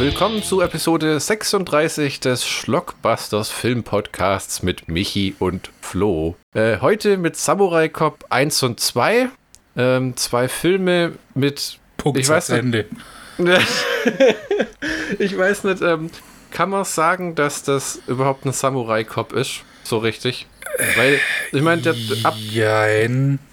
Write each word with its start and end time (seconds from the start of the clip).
Willkommen 0.00 0.42
zu 0.42 0.62
Episode 0.62 1.20
36 1.20 2.20
des 2.20 2.46
Schlockbusters 2.46 3.50
Film 3.50 3.82
Podcasts 3.82 4.62
mit 4.62 4.88
Michi 4.88 5.34
und 5.38 5.70
Flo. 5.82 6.36
Äh, 6.54 6.78
heute 6.80 7.18
mit 7.18 7.36
Samurai 7.36 7.90
Cop 7.90 8.24
1 8.30 8.62
und 8.62 8.80
2. 8.80 9.28
Ähm, 9.76 10.16
zwei 10.16 10.48
Filme 10.48 11.18
mit. 11.34 11.78
Punkt 11.98 12.18
ich 12.18 12.30
weiß 12.30 12.48
Ende. 12.48 12.86
ich 15.18 15.36
weiß 15.36 15.64
nicht, 15.64 15.82
ähm, 15.82 16.10
kann 16.50 16.70
man 16.70 16.86
sagen, 16.86 17.34
dass 17.34 17.62
das 17.62 18.00
überhaupt 18.06 18.46
ein 18.46 18.52
Samurai 18.52 19.04
Cop 19.04 19.34
ist? 19.34 19.64
So 19.84 19.98
richtig? 19.98 20.46
Weil, 20.96 21.20
ich 21.52 21.62
meine, 21.62 21.82
der, 21.82 21.94
ab, 22.22 22.34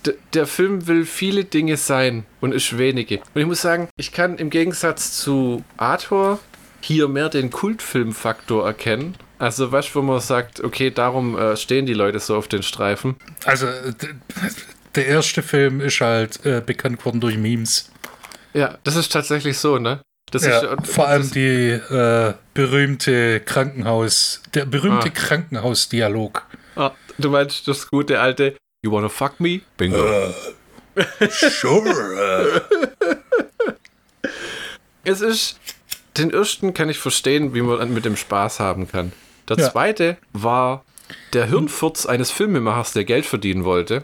der, 0.05 0.13
der 0.34 0.48
Film 0.48 0.88
will 0.88 1.05
viele 1.05 1.44
Dinge 1.44 1.77
sein 1.77 2.26
und 2.41 2.53
ist 2.53 2.77
wenige. 2.77 3.17
Und 3.34 3.41
ich 3.41 3.48
muss 3.48 3.62
sagen, 3.62 3.90
ich 3.98 4.12
kann 4.12 4.38
im 4.38 4.50
Gegensatz 4.50 5.17
zu 5.20 5.63
Arthur 5.77 6.40
hier 6.81 7.08
mehr 7.08 7.30
den 7.30 7.50
Kultfilmfaktor 7.50 8.66
erkennen. 8.66 9.16
Also, 9.40 9.72
du, 9.72 9.95
wo 9.95 10.02
man 10.02 10.20
sagt, 10.20 10.63
okay, 10.63 10.90
darum 10.90 11.38
äh, 11.38 11.55
stehen 11.58 11.86
die 11.86 11.94
Leute 11.94 12.20
so 12.20 12.36
auf 12.36 12.48
den 12.48 12.63
Streifen. 12.63 13.16
Also, 13.45 13.67
der 14.95 15.05
erste 15.05 15.44
Film 15.44 15.80
ist 15.81 16.02
halt 16.02 16.44
äh, 16.45 16.62
bekannt 16.66 17.00
geworden 17.00 17.20
durch 17.20 17.38
Memes. 17.38 17.91
Ja, 18.53 18.78
das 18.84 18.95
ist 18.95 19.12
tatsächlich 19.12 19.58
so, 19.59 19.78
ne? 19.78 20.02
Das 20.31 20.44
Ja, 20.45 20.59
ist, 20.59 20.88
vor 20.91 21.08
allem 21.08 21.30
die 21.31 21.70
äh, 21.70 22.34
berühmte 22.53 23.39
Krankenhaus, 23.41 24.41
der 24.53 24.66
berühmte 24.66 25.08
Ah. 25.09 25.14
Krankenhausdialog. 25.14 26.44
ah, 26.75 26.92
Du 27.18 27.30
meinst 27.30 27.68
das 27.68 27.90
gute 27.90 28.20
alte 28.20 28.56
You 28.84 28.92
wanna 28.92 29.10
fuck 29.10 29.40
me? 29.40 29.62
Bingo. 29.78 30.34
Sure. 31.30 32.62
Es 35.04 35.22
ist. 35.22 35.60
Den 36.18 36.32
ersten 36.34 36.73
kann 36.73 36.90
ich 36.90 36.98
verstehen, 36.98 37.54
wie 37.54 37.62
man 37.62 37.94
mit 37.94 38.04
dem 38.04 38.18
Spaß 38.18 38.60
haben 38.60 38.88
kann. 38.90 39.14
Der 39.48 39.58
Ja. 39.58 39.72
zweite 39.72 40.18
war 40.34 40.84
der 41.34 41.45
Hirnfurz 41.45 42.06
eines 42.06 42.32
Filmemachers, 42.32 42.92
der 42.94 43.06
Geld 43.06 43.26
verdienen 43.26 43.64
wollte. 43.64 44.02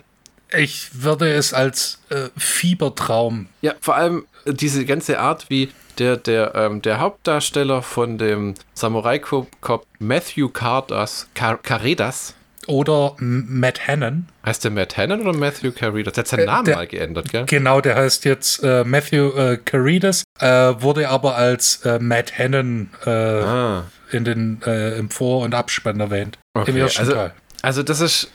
ich 0.55 1.01
würde 1.03 1.33
es 1.33 1.51
als 1.53 1.99
äh, 2.09 2.29
Fiebertraum. 2.37 3.47
Ja, 3.61 3.73
vor 3.81 3.95
allem 3.95 4.27
äh, 4.45 4.53
diese 4.53 4.85
ganze 4.85 5.19
Art, 5.19 5.49
wie 5.49 5.71
der, 5.97 6.15
der, 6.17 6.53
ähm, 6.53 6.81
der 6.83 6.99
Hauptdarsteller 6.99 7.81
von 7.81 8.19
dem 8.19 8.53
Samurai 8.75 9.17
Cop, 9.17 9.47
Cop 9.61 9.87
Matthew 9.97 10.49
Cardas, 10.49 11.27
Car 11.33 11.57
Caredas, 11.57 12.35
Oder 12.67 13.15
Matt 13.19 13.87
Hannon. 13.87 14.27
heißt 14.45 14.63
der 14.63 14.71
Matt 14.71 14.95
Hannon 14.97 15.21
oder 15.27 15.37
Matthew 15.37 15.71
Caredas? 15.71 16.13
Der 16.13 16.21
hat 16.23 16.27
seinen 16.27 16.39
Äh, 16.41 16.45
Namen 16.45 16.65
der- 16.65 16.75
mal 16.75 16.87
geändert, 16.87 17.29
gell? 17.31 17.45
Genau, 17.45 17.81
der 17.81 17.95
heißt 17.95 18.25
jetzt 18.25 18.63
äh, 18.63 18.83
Matthew 18.83 19.29
äh, 19.37 19.57
Caridas, 19.57 20.23
äh, 20.39 20.47
wurde 20.79 21.09
aber 21.09 21.35
als 21.35 21.85
äh, 21.85 21.99
Matt 21.99 22.37
Hannon 22.37 22.89
äh, 23.05 23.09
Ah, 23.09 23.83
in 24.11 24.23
den, 24.25 24.61
äh, 24.65 24.97
im 24.97 25.09
Vor- 25.09 25.41
und 25.43 25.53
Abspann 25.55 25.99
erwähnt. 25.99 26.37
Im 26.55 26.61
Okay, 26.61 26.79
ersten 26.79 26.99
also- 27.01 27.13
Teil. 27.13 27.33
also 27.61 27.83
das 27.83 27.99
ist, 27.99 28.31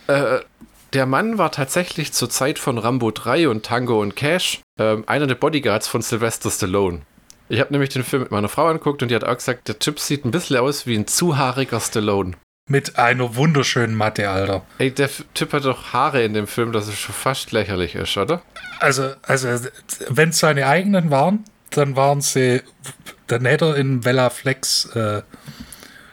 der 0.93 1.07
Mann 1.07 1.37
war 1.39 1.53
tatsächlich 1.53 2.13
zur 2.13 2.31
Zeit 2.31 2.59
von 2.59 2.79
Rambo 2.79 3.11
3 3.11 3.49
und 3.49 3.65
Tango 3.67 4.01
und 4.01 4.17
Cash 4.17 4.61
ähm, 4.79 5.05
einer 5.07 5.27
der 5.27 5.35
Bodyguards 5.35 5.87
von 5.87 6.01
Sylvester 6.03 6.51
Stallone. 6.51 7.03
Ich 7.51 7.61
habe 7.61 7.73
nämlich 7.73 7.91
den 7.91 8.05
Film 8.05 8.23
mit 8.23 8.31
meiner 8.31 8.49
Frau 8.49 8.67
angeguckt 8.67 9.03
und 9.03 9.11
die 9.11 9.15
hat 9.15 9.25
auch 9.25 9.35
gesagt, 9.37 9.69
der 9.69 9.79
Typ 9.79 10.01
sieht 10.01 10.25
ein 10.25 10.31
bisschen 10.31 10.57
aus 10.57 10.87
wie 10.87 10.97
ein 10.97 11.07
zu 11.07 11.37
haariger 11.39 11.81
Stallone. 11.81 12.33
Mit 12.71 12.99
einer 12.99 13.35
wunderschönen 13.35 13.95
Matte, 13.95 14.29
Alter. 14.29 14.65
Ey, 14.79 14.91
der 14.93 15.09
Typ 15.33 15.53
hat 15.55 15.65
doch 15.65 15.93
Haare 15.95 16.23
in 16.23 16.35
dem 16.35 16.47
Film, 16.47 16.73
dass 16.73 16.87
es 16.87 16.99
schon 16.99 17.15
fast 17.15 17.51
lächerlich 17.53 17.95
ist, 17.95 18.17
oder? 18.19 18.43
Also, 18.79 19.15
also 19.23 19.49
wenn 20.11 20.29
es 20.31 20.39
seine 20.39 20.67
eigenen 20.67 21.11
waren, 21.11 21.45
dann 21.71 21.97
waren 21.97 22.21
sie, 22.21 22.63
dann 23.27 23.47
hätte 23.47 23.67
er 23.71 23.77
in 23.77 24.05
Vella 24.05 24.29
Flex 24.31 24.85
äh, 24.95 25.23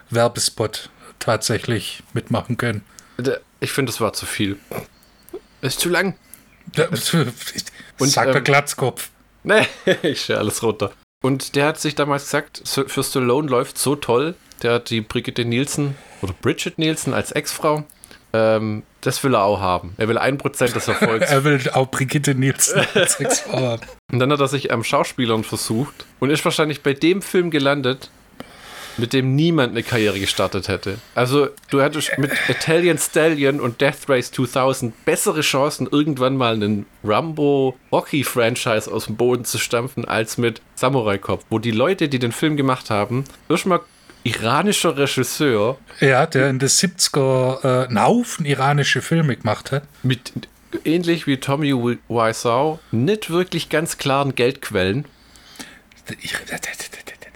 Werbespot 0.10 0.90
tatsächlich 1.20 2.04
mitmachen 2.14 2.56
können. 2.58 2.84
Der- 3.18 3.42
Ich 3.60 3.72
finde, 3.74 3.92
es 3.92 4.00
war 4.00 4.14
zu 4.14 4.26
viel. 4.26 4.58
Ist 5.62 5.80
zu 5.82 5.90
lang. 5.90 6.16
Ja, 6.76 6.88
Und, 8.00 8.10
sagt 8.10 8.30
der 8.30 8.38
ähm, 8.38 8.44
Glatzkopf. 8.44 9.10
Nee, 9.44 9.68
ich 10.04 10.22
stelle 10.24 10.40
alles 10.40 10.64
runter. 10.64 10.92
Und 11.22 11.56
der 11.56 11.68
hat 11.68 11.80
sich 11.80 11.96
damals 11.96 12.24
gesagt, 12.26 12.62
für 12.66 13.04
Stallone 13.04 13.50
läuft 13.50 13.78
so 13.78 13.96
toll. 13.96 14.36
Der 14.62 14.74
hat 14.74 14.90
die 14.90 15.02
Brigitte 15.02 15.46
Nielsen 15.46 15.96
oder 16.22 16.34
Bridget 16.42 16.78
Nielsen 16.78 17.14
als 17.14 17.32
Ex-Frau. 17.32 17.84
Ähm, 18.34 18.84
das 19.02 19.24
will 19.24 19.36
er 19.36 19.44
auch 19.44 19.60
haben. 19.60 19.94
Er 19.98 20.08
will 20.08 20.18
ein 20.18 20.38
Prozent 20.38 20.76
des 20.76 20.88
Erfolgs. 20.88 21.30
Er 21.32 21.44
will 21.44 21.62
auch 21.74 21.90
Brigitte 21.90 22.36
Nielsen 22.36 22.82
als 22.94 23.20
Ex-Frau 23.20 23.60
haben. 23.60 23.82
Und 24.12 24.20
dann 24.20 24.32
hat 24.32 24.40
er 24.40 24.48
sich 24.48 24.72
am 24.72 24.84
Schauspielern 24.84 25.44
versucht 25.44 26.06
und 26.20 26.30
ist 26.30 26.44
wahrscheinlich 26.44 26.82
bei 26.82 26.94
dem 26.94 27.22
Film 27.22 27.52
gelandet, 27.52 28.10
mit 28.98 29.14
dem 29.14 29.36
niemand 29.36 29.72
eine 29.72 29.84
Karriere 29.84 30.20
gestartet 30.20 30.68
hätte. 30.68 30.98
Also, 31.16 31.50
du 31.70 31.82
hättest 31.82 32.18
mit 32.18 32.32
Italian 32.48 32.98
Stallion 32.98 33.60
und 33.60 33.82
Death 33.82 34.08
Race 34.08 34.32
2000 34.32 35.06
bessere 35.06 35.42
Chancen, 35.42 35.88
irgendwann 35.92 36.38
mal 36.38 36.54
einen 36.54 36.86
Rambo-Rocky-Franchise 37.04 38.92
aus 38.92 39.06
dem 39.06 39.18
Boden 39.18 39.46
zu 39.46 39.58
stampfen, 39.58 40.06
als 40.06 40.38
mit 40.38 40.62
Samurai 40.76 41.18
Cop, 41.18 41.44
wo 41.50 41.60
die 41.60 41.72
Leute, 41.72 42.08
die 42.10 42.20
den 42.20 42.32
Film 42.32 42.58
gemacht 42.58 42.90
haben, 42.90 43.26
erstmal 43.50 43.82
iranischer 44.26 44.98
Regisseur 44.98 45.78
Ja, 46.02 46.26
der 46.26 46.50
in 46.50 46.60
den 46.60 46.68
70er 46.68 47.64
äh, 47.64 47.88
einen 47.88 48.02
Haufen 48.02 48.46
iranische 48.46 49.02
Filme 49.02 49.38
gemacht 49.38 49.72
hat. 49.72 49.84
mit 50.04 50.34
ähnlich 50.84 51.26
wie 51.28 51.38
Tommy 51.38 51.74
Wiseau 52.10 52.80
nicht 52.92 53.30
wirklich 53.30 53.70
ganz 53.70 53.98
klaren 53.98 54.36
Geldquellen 54.36 55.06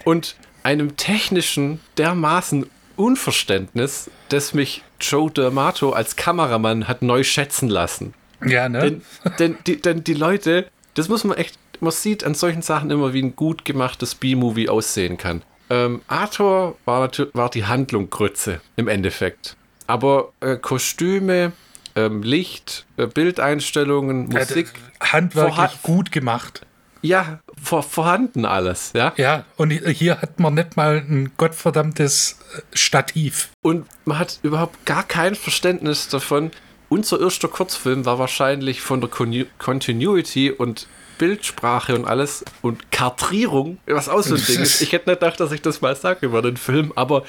und 0.04 0.36
einem 0.62 0.96
technischen 0.96 1.80
dermaßen 1.96 2.66
Unverständnis, 2.96 4.10
das 4.28 4.52
mich 4.52 4.82
Joe 5.00 5.30
D'Amato 5.30 5.92
als 5.92 6.16
Kameramann 6.16 6.86
hat 6.86 7.00
neu 7.00 7.22
schätzen 7.24 7.68
lassen. 7.68 8.12
Ja, 8.44 8.68
ne? 8.68 8.80
Denn, 8.80 9.02
denn, 9.38 9.56
die, 9.66 9.80
denn 9.80 10.04
die 10.04 10.14
Leute, 10.14 10.66
das 10.94 11.08
muss 11.08 11.24
man 11.24 11.38
echt, 11.38 11.58
man 11.80 11.92
sieht 11.92 12.24
an 12.24 12.34
solchen 12.34 12.62
Sachen 12.62 12.90
immer, 12.90 13.14
wie 13.14 13.22
ein 13.22 13.36
gut 13.36 13.64
gemachtes 13.64 14.14
B-Movie 14.14 14.68
aussehen 14.68 15.16
kann. 15.16 15.42
Ähm, 15.70 16.02
Arthur 16.08 16.76
war, 16.84 17.00
natürlich, 17.00 17.34
war 17.34 17.48
die 17.50 17.64
Handlung 17.64 18.10
Grütze 18.10 18.60
im 18.76 18.88
Endeffekt. 18.88 19.56
Aber 19.86 20.32
äh, 20.40 20.56
Kostüme, 20.56 21.52
ähm, 21.96 22.22
Licht, 22.22 22.86
äh, 22.96 23.06
Bildeinstellungen, 23.06 24.28
Musik, 24.28 24.72
Handwerklich 25.00 25.54
vorha- 25.56 25.72
gut 25.82 26.12
gemacht. 26.12 26.66
ja, 27.02 27.40
vor, 27.62 27.82
vorhanden 27.82 28.44
alles, 28.44 28.92
ja. 28.94 29.12
Ja, 29.16 29.44
und 29.56 29.70
hier 29.70 30.20
hat 30.20 30.38
man 30.40 30.54
nicht 30.54 30.76
mal 30.76 30.96
ein 31.08 31.32
gottverdammtes 31.36 32.38
äh, 32.56 32.76
Stativ. 32.76 33.50
Und 33.62 33.86
man 34.04 34.18
hat 34.18 34.38
überhaupt 34.42 34.84
gar 34.86 35.02
kein 35.02 35.34
Verständnis 35.34 36.08
davon. 36.08 36.50
Unser 36.88 37.20
erster 37.20 37.48
Kurzfilm 37.48 38.04
war 38.04 38.18
wahrscheinlich 38.18 38.80
von 38.80 39.00
der 39.00 39.10
Con 39.10 39.46
Continuity 39.58 40.50
und 40.50 40.88
Bildsprache 41.20 41.94
und 41.94 42.06
alles 42.06 42.46
und 42.62 42.90
Kartrierung, 42.90 43.78
was 43.86 44.08
auch 44.08 44.22
so 44.22 44.36
ein 44.36 44.42
Ding 44.42 44.60
ist. 44.60 44.80
Ich 44.80 44.92
hätte 44.92 45.10
nicht 45.10 45.20
gedacht, 45.20 45.38
dass 45.38 45.52
ich 45.52 45.60
das 45.60 45.82
mal 45.82 45.94
sage 45.94 46.24
über 46.24 46.40
den 46.40 46.56
Film, 46.56 46.92
aber 46.96 47.24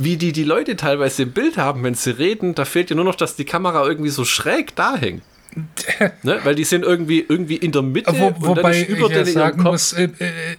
wie 0.00 0.16
die 0.16 0.32
die 0.32 0.42
Leute 0.42 0.74
teilweise 0.74 1.22
im 1.22 1.30
Bild 1.30 1.56
haben, 1.56 1.84
wenn 1.84 1.94
sie 1.94 2.10
reden, 2.10 2.56
da 2.56 2.64
fehlt 2.64 2.90
ja 2.90 2.96
nur 2.96 3.04
noch, 3.04 3.14
dass 3.14 3.36
die 3.36 3.44
Kamera 3.44 3.86
irgendwie 3.86 4.10
so 4.10 4.24
schräg 4.24 4.74
da 4.74 4.96
hängt. 4.96 5.22
ne? 6.24 6.40
Weil 6.42 6.56
die 6.56 6.64
sind 6.64 6.82
irgendwie, 6.84 7.24
irgendwie 7.28 7.54
in 7.54 7.70
der 7.70 7.82
Mitte 7.82 8.12
Wo, 8.18 8.26
und 8.26 8.34
dann 8.34 8.46
wobei 8.56 8.80
ich 8.80 8.98
ja 8.98 9.24
sagen 9.24 9.62
muss, 9.62 9.92
äh, 9.92 10.08
äh, 10.18 10.56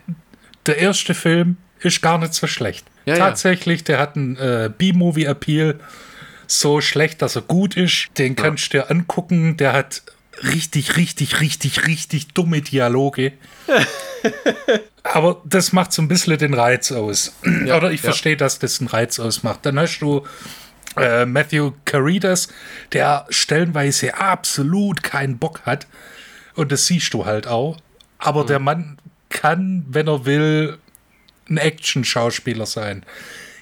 der 0.65 0.77
erste 0.77 1.13
Film 1.13 1.57
ist 1.81 2.01
gar 2.01 2.17
nicht 2.17 2.33
so 2.33 2.47
schlecht. 2.47 2.87
Ja, 3.03 3.15
ja. 3.15 3.19
Tatsächlich, 3.19 3.83
der 3.83 3.99
hat 3.99 4.15
einen 4.15 4.37
äh, 4.37 4.71
B-Movie-Appeal. 4.75 5.77
So 6.47 6.79
schlecht, 6.79 7.21
dass 7.21 7.35
er 7.35 7.41
gut 7.41 7.75
ist. 7.75 8.07
Den 8.17 8.37
kannst 8.37 8.67
du 8.67 8.77
dir 8.77 8.91
angucken. 8.91 9.57
Der 9.57 9.73
hat 9.73 10.03
richtig, 10.43 10.97
richtig, 10.97 11.39
richtig, 11.41 11.87
richtig 11.87 12.27
dumme 12.33 12.61
Dialoge. 12.61 13.33
Aber 15.03 15.41
das 15.45 15.71
macht 15.71 15.93
so 15.93 16.01
ein 16.01 16.07
bisschen 16.07 16.37
den 16.37 16.53
Reiz 16.53 16.91
aus. 16.91 17.35
Oder 17.43 17.91
ich 17.91 18.01
ja. 18.01 18.09
verstehe, 18.09 18.37
dass 18.37 18.59
das 18.59 18.79
einen 18.79 18.87
Reiz 18.87 19.19
ausmacht. 19.19 19.59
Dann 19.63 19.79
hast 19.79 19.99
du 19.99 20.25
äh, 20.97 21.25
Matthew 21.25 21.73
Caridas, 21.85 22.47
der 22.91 23.25
stellenweise 23.29 24.17
absolut 24.17 25.03
keinen 25.03 25.37
Bock 25.37 25.61
hat. 25.65 25.87
Und 26.55 26.71
das 26.71 26.87
siehst 26.87 27.13
du 27.13 27.25
halt 27.25 27.47
auch. 27.47 27.77
Aber 28.17 28.45
der 28.45 28.59
Mann 28.59 28.97
kann, 29.29 29.85
wenn 29.89 30.07
er 30.07 30.25
will, 30.25 30.77
ein 31.49 31.57
Action-Schauspieler 31.57 32.65
sein. 32.65 33.05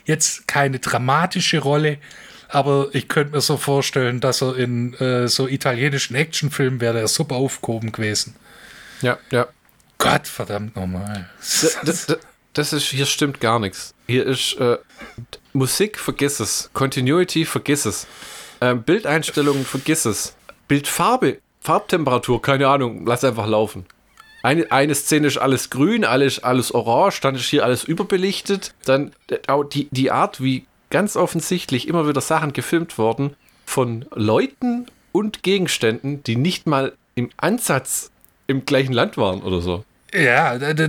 Jetzt 0.05 0.47
keine 0.47 0.79
dramatische 0.79 1.59
Rolle, 1.59 1.97
aber 2.53 2.89
ich 2.93 3.07
könnte 3.07 3.33
mir 3.33 3.41
so 3.41 3.57
vorstellen, 3.57 4.19
dass 4.19 4.41
er 4.41 4.55
in 4.55 4.93
äh, 4.95 5.27
so 5.27 5.47
italienischen 5.47 6.15
Actionfilmen 6.15 6.79
wäre 6.81 6.99
er 6.99 7.07
super 7.07 7.35
aufgehoben 7.35 7.91
gewesen. 7.91 8.35
Ja, 9.01 9.17
ja. 9.31 9.47
Gott 9.97 10.27
verdammt 10.27 10.75
nochmal. 10.75 11.29
Das, 11.39 11.77
das, 11.83 12.17
das 12.53 12.73
ist, 12.73 12.85
hier 12.85 13.05
stimmt 13.05 13.39
gar 13.39 13.59
nichts. 13.59 13.93
Hier 14.05 14.25
ist 14.25 14.53
äh, 14.59 14.77
Musik, 15.53 15.97
vergiss 15.97 16.39
es. 16.39 16.69
Continuity, 16.73 17.45
vergiss 17.45 17.85
es. 17.85 18.05
Ähm, 18.61 18.83
Bildeinstellungen, 18.83 19.65
vergiss 19.65 20.05
es. 20.05 20.35
Bildfarbe, 20.67 21.39
Farbtemperatur, 21.61 22.41
keine 22.41 22.67
Ahnung, 22.67 23.05
lass 23.05 23.23
einfach 23.23 23.47
laufen. 23.47 23.85
eine, 24.43 24.71
eine 24.71 24.93
Szene 24.93 25.27
ist 25.27 25.37
alles 25.37 25.69
grün, 25.69 26.05
alles, 26.05 26.43
alles 26.43 26.73
orange, 26.73 27.21
dann 27.21 27.35
ist 27.35 27.45
hier 27.45 27.63
alles 27.63 27.83
überbelichtet. 27.83 28.73
Dann 28.85 29.13
die, 29.73 29.87
die 29.89 30.11
Art, 30.11 30.41
wie 30.41 30.65
ganz 30.93 31.15
offensichtlich 31.15 31.87
immer 31.87 32.07
wieder 32.07 32.21
Sachen 32.21 32.53
gefilmt 32.53 32.99
wurden 32.99 33.35
von 33.65 34.05
Leuten 34.13 34.85
und 35.11 35.41
Gegenständen, 35.41 36.23
die 36.23 36.35
nicht 36.35 36.67
mal 36.67 36.93
im 37.15 37.31
Ansatz 37.35 38.11
im 38.45 38.65
gleichen 38.65 38.93
Land 38.93 39.17
waren 39.17 39.41
oder 39.41 39.59
so. 39.59 39.83
Ja, 40.13 40.57
das, 40.59 40.79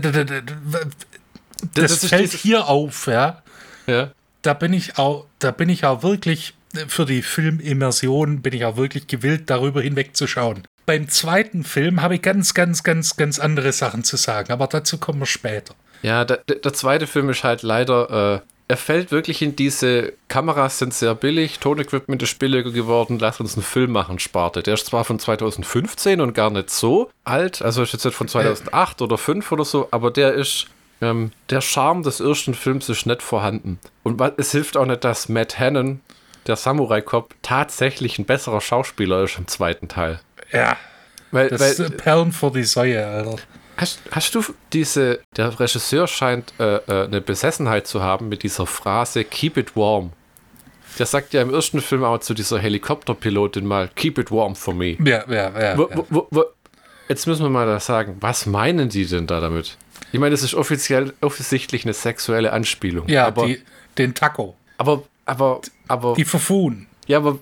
das 1.74 2.06
fällt 2.06 2.32
hier 2.32 2.68
auf, 2.68 3.06
ja. 3.06 3.42
Ja. 3.86 4.10
Da 4.42 4.52
bin 4.52 4.74
ich 4.74 4.98
auch, 4.98 5.24
da 5.38 5.50
bin 5.50 5.70
ich 5.70 5.86
auch 5.86 6.02
wirklich, 6.02 6.54
für 6.86 7.06
die 7.06 7.22
Filmimmersion 7.22 8.42
bin 8.42 8.52
ich 8.52 8.66
auch 8.66 8.76
wirklich 8.76 9.06
gewillt, 9.06 9.48
darüber 9.48 9.80
hinwegzuschauen. 9.80 10.64
Beim 10.84 11.08
zweiten 11.08 11.64
Film 11.64 12.02
habe 12.02 12.16
ich 12.16 12.22
ganz, 12.22 12.52
ganz, 12.52 12.82
ganz, 12.82 13.16
ganz 13.16 13.38
andere 13.38 13.72
Sachen 13.72 14.04
zu 14.04 14.18
sagen, 14.18 14.52
aber 14.52 14.66
dazu 14.66 14.98
kommen 14.98 15.20
wir 15.20 15.26
später. 15.26 15.74
Ja, 16.02 16.26
der, 16.26 16.42
der 16.46 16.56
der 16.56 16.74
zweite 16.74 17.06
Film 17.06 17.30
ist 17.30 17.42
halt 17.42 17.62
leider, 17.62 18.42
äh, 18.44 18.53
er 18.66 18.76
fällt 18.76 19.10
wirklich 19.10 19.42
in 19.42 19.56
diese 19.56 20.14
Kameras 20.28 20.78
sind 20.78 20.94
sehr 20.94 21.14
billig, 21.14 21.58
Tonequipment 21.58 22.22
ist 22.22 22.38
billiger 22.38 22.70
geworden, 22.70 23.18
lass 23.18 23.40
uns 23.40 23.54
einen 23.54 23.62
Film 23.62 23.92
machen, 23.92 24.18
Sparte. 24.18 24.62
Der 24.62 24.74
ist 24.74 24.86
zwar 24.86 25.04
von 25.04 25.18
2015 25.18 26.20
und 26.20 26.34
gar 26.34 26.50
nicht 26.50 26.70
so 26.70 27.10
alt, 27.24 27.60
also 27.60 27.82
ist 27.82 27.92
jetzt 27.92 28.04
nicht 28.04 28.14
von 28.14 28.28
2008 28.28 29.02
oder 29.02 29.18
5 29.18 29.52
oder 29.52 29.64
so, 29.64 29.88
aber 29.90 30.10
der 30.10 30.32
ist, 30.32 30.66
ähm, 31.02 31.30
der 31.50 31.60
Charme 31.60 32.02
des 32.02 32.20
ersten 32.20 32.54
Films 32.54 32.88
ist 32.88 33.04
nicht 33.04 33.22
vorhanden. 33.22 33.78
Und 34.02 34.20
es 34.38 34.52
hilft 34.52 34.78
auch 34.78 34.86
nicht, 34.86 35.04
dass 35.04 35.28
Matt 35.28 35.58
Hannon, 35.58 36.00
der 36.46 36.56
Samurai-Cop, 36.56 37.34
tatsächlich 37.42 38.18
ein 38.18 38.24
besserer 38.24 38.62
Schauspieler 38.62 39.24
ist 39.24 39.38
im 39.38 39.46
zweiten 39.46 39.88
Teil. 39.88 40.20
Ja, 40.52 40.78
Weil, 41.32 41.50
das 41.50 41.60
weil, 41.60 41.86
ist 41.86 41.96
Perlen 41.98 42.32
vor 42.32 42.52
die 42.52 42.64
Säue, 42.64 43.06
Alter. 43.06 43.36
Hast, 43.76 44.00
hast 44.10 44.34
du 44.34 44.42
diese, 44.72 45.20
der 45.36 45.58
Regisseur 45.58 46.06
scheint 46.06 46.52
äh, 46.58 46.76
äh, 46.76 47.06
eine 47.06 47.20
Besessenheit 47.20 47.86
zu 47.86 48.02
haben 48.02 48.28
mit 48.28 48.42
dieser 48.42 48.66
Phrase 48.66 49.24
Keep 49.24 49.56
it 49.56 49.76
warm. 49.76 50.12
Der 50.98 51.06
sagt 51.06 51.32
ja 51.34 51.42
im 51.42 51.52
ersten 51.52 51.80
Film 51.80 52.04
auch 52.04 52.18
zu 52.18 52.34
dieser 52.34 52.58
Helikopterpilotin 52.58 53.66
mal 53.66 53.90
Keep 53.96 54.18
it 54.18 54.30
warm 54.30 54.54
for 54.54 54.74
me. 54.74 54.96
Ja, 55.04 55.24
ja, 55.28 55.60
ja. 55.60 55.78
Wo, 55.78 55.88
wo, 56.08 56.26
wo, 56.30 56.44
jetzt 57.08 57.26
müssen 57.26 57.42
wir 57.42 57.50
mal 57.50 57.66
da 57.66 57.80
sagen, 57.80 58.16
was 58.20 58.46
meinen 58.46 58.88
die 58.88 59.04
denn 59.06 59.26
da 59.26 59.40
damit? 59.40 59.76
Ich 60.12 60.20
meine, 60.20 60.34
es 60.34 60.44
ist 60.44 60.54
offiziell 60.54 61.12
offensichtlich 61.20 61.84
eine 61.84 61.94
sexuelle 61.94 62.52
Anspielung. 62.52 63.08
ja 63.08 63.26
aber, 63.26 63.46
die, 63.46 63.60
den 63.98 64.14
Taco, 64.14 64.54
aber, 64.78 65.02
aber, 65.24 65.60
aber, 65.88 66.14
die 66.14 66.24
Fufun, 66.24 66.86
ja, 67.08 67.18
aber 67.18 67.38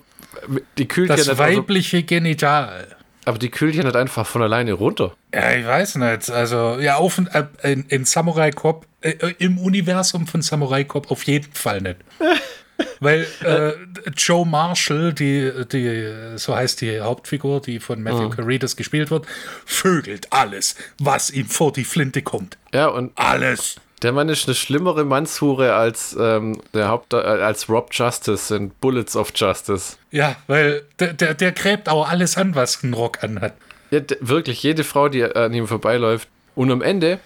die 0.79 0.87
kühlt 0.87 1.09
ja 1.09 1.15
das 1.15 1.29
also, 1.29 1.43
weibliche 1.43 2.01
Genital. 2.01 2.95
Aber 3.25 3.37
die 3.37 3.49
kühlt 3.49 3.75
ja 3.75 3.83
nicht 3.83 3.95
einfach 3.95 4.25
von 4.25 4.41
alleine 4.41 4.73
runter. 4.73 5.15
Ja, 5.33 5.51
ich 5.53 5.65
weiß 5.65 5.95
nicht. 5.95 6.29
Also, 6.29 6.79
ja, 6.79 6.95
auf, 6.95 7.19
äh, 7.33 7.71
in, 7.71 7.85
in 7.85 8.05
Samurai 8.05 8.51
Cop, 8.51 8.85
äh, 9.01 9.11
äh, 9.11 9.33
im 9.39 9.57
Universum 9.57 10.27
von 10.27 10.41
Samurai 10.41 10.83
Cop 10.83 11.11
auf 11.11 11.23
jeden 11.23 11.51
Fall 11.53 11.81
nicht. 11.81 11.97
Weil 12.99 13.27
äh, 13.43 13.73
Joe 14.15 14.45
Marshall, 14.45 15.13
die, 15.13 15.51
die, 15.71 16.37
so 16.37 16.55
heißt 16.55 16.81
die 16.81 17.01
Hauptfigur, 17.01 17.61
die 17.61 17.79
von 17.79 18.01
Matthew 18.01 18.29
Caritas 18.29 18.75
gespielt 18.75 19.11
wird, 19.11 19.27
vögelt 19.65 20.31
alles, 20.31 20.75
was 20.97 21.29
ihm 21.29 21.47
vor 21.47 21.71
die 21.71 21.83
Flinte 21.83 22.21
kommt. 22.21 22.57
Ja, 22.73 22.87
und 22.87 23.11
Alles. 23.15 23.75
Der 24.03 24.11
Mann 24.11 24.29
ist 24.29 24.47
eine 24.47 24.55
schlimmere 24.55 25.05
Mannshure 25.05 25.73
als 25.73 26.15
ähm, 26.19 26.59
der 26.73 26.89
Haupt 26.89 27.13
äh, 27.13 27.17
als 27.17 27.69
Rob 27.69 27.89
Justice 27.91 28.53
in 28.55 28.69
Bullets 28.69 29.15
of 29.15 29.31
Justice. 29.33 29.95
Ja, 30.11 30.35
weil 30.47 30.83
der, 30.99 31.13
der, 31.13 31.33
der 31.33 31.51
gräbt 31.53 31.87
auch 31.89 32.09
alles 32.09 32.37
an, 32.37 32.53
was 32.55 32.83
ein 32.83 32.93
Rock 32.93 33.23
anhat. 33.23 33.53
Ja, 33.91 33.99
d- 34.01 34.17
wirklich, 34.19 34.61
jede 34.61 34.83
Frau, 34.83 35.07
die 35.09 35.23
an 35.23 35.53
ihm 35.53 35.67
vorbeiläuft. 35.67 36.27
Und 36.55 36.69
am 36.71 36.81
Ende, 36.81 37.19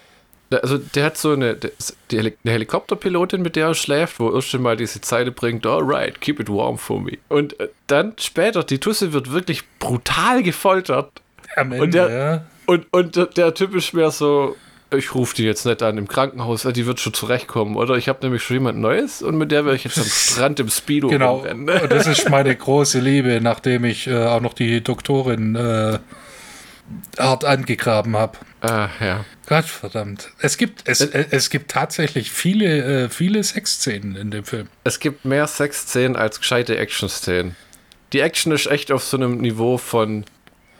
also 0.50 0.78
der 0.78 1.04
hat 1.06 1.18
so 1.18 1.32
eine, 1.32 1.54
der- 1.56 1.72
die 2.10 2.16
Heli 2.18 2.36
eine 2.44 2.52
Helikopterpilotin, 2.52 3.42
mit 3.42 3.56
der 3.56 3.66
er 3.68 3.74
schläft, 3.74 4.20
wo 4.20 4.32
erst 4.34 4.54
einmal 4.54 4.76
diese 4.76 5.00
Zeile 5.00 5.32
bringt, 5.32 5.66
alright, 5.66 6.20
keep 6.20 6.38
it 6.40 6.48
warm 6.48 6.78
for 6.78 7.00
me. 7.00 7.18
Und 7.28 7.58
äh, 7.60 7.68
dann 7.88 8.12
später, 8.20 8.62
die 8.62 8.78
Tusse 8.78 9.12
wird 9.12 9.32
wirklich 9.32 9.64
brutal 9.80 10.42
gefoltert. 10.42 11.10
Am 11.56 11.72
Ende, 11.72 11.82
Und 11.84 11.94
der- 11.94 12.10
ja. 12.10 12.44
Und, 12.66 12.86
und 12.92 13.16
der, 13.16 13.26
der 13.26 13.54
Typ 13.54 13.74
ist 13.74 13.94
mehr 13.94 14.10
so, 14.10 14.54
ich 14.96 15.14
rufe 15.14 15.34
die 15.36 15.44
jetzt 15.44 15.66
nicht 15.66 15.82
an 15.82 15.98
im 15.98 16.08
Krankenhaus, 16.08 16.64
weil 16.64 16.72
die 16.72 16.86
wird 16.86 17.00
schon 17.00 17.12
zurechtkommen, 17.14 17.76
oder? 17.76 17.96
Ich 17.96 18.08
habe 18.08 18.20
nämlich 18.22 18.42
schon 18.42 18.56
jemand 18.56 18.78
Neues 18.78 19.22
und 19.22 19.36
mit 19.36 19.50
der 19.52 19.64
werde 19.64 19.76
ich 19.76 19.84
jetzt 19.84 19.98
am 19.98 20.04
Strand 20.08 20.60
im 20.60 20.68
Speedo 20.70 21.08
Genau, 21.08 21.36
rumrennen. 21.36 21.82
und 21.82 21.92
das 21.92 22.06
ist 22.06 22.28
meine 22.30 22.54
große 22.56 23.00
Liebe, 23.00 23.40
nachdem 23.42 23.84
ich 23.84 24.06
äh, 24.06 24.24
auch 24.26 24.40
noch 24.40 24.54
die 24.54 24.82
Doktorin 24.82 25.54
äh, 25.56 25.98
hart 27.18 27.44
angegraben 27.44 28.16
habe. 28.16 28.38
Ah, 28.60 28.88
ja. 29.00 29.24
Gott 29.46 29.66
verdammt. 29.66 30.30
Es 30.40 30.56
gibt, 30.56 30.82
es, 30.88 31.00
äh, 31.00 31.26
es 31.30 31.50
gibt 31.50 31.70
tatsächlich 31.70 32.30
viele, 32.30 33.04
äh, 33.04 33.08
viele 33.08 33.42
Sexszenen 33.44 34.16
in 34.16 34.30
dem 34.30 34.44
Film. 34.44 34.68
Es 34.84 34.98
gibt 35.00 35.24
mehr 35.24 35.46
Sexszenen 35.46 36.16
als 36.16 36.40
gescheite 36.40 36.76
Action-Szenen. 36.76 37.56
Die 38.14 38.20
Action 38.20 38.52
ist 38.52 38.66
echt 38.66 38.90
auf 38.90 39.04
so 39.04 39.16
einem 39.18 39.36
Niveau 39.38 39.76
von. 39.76 40.24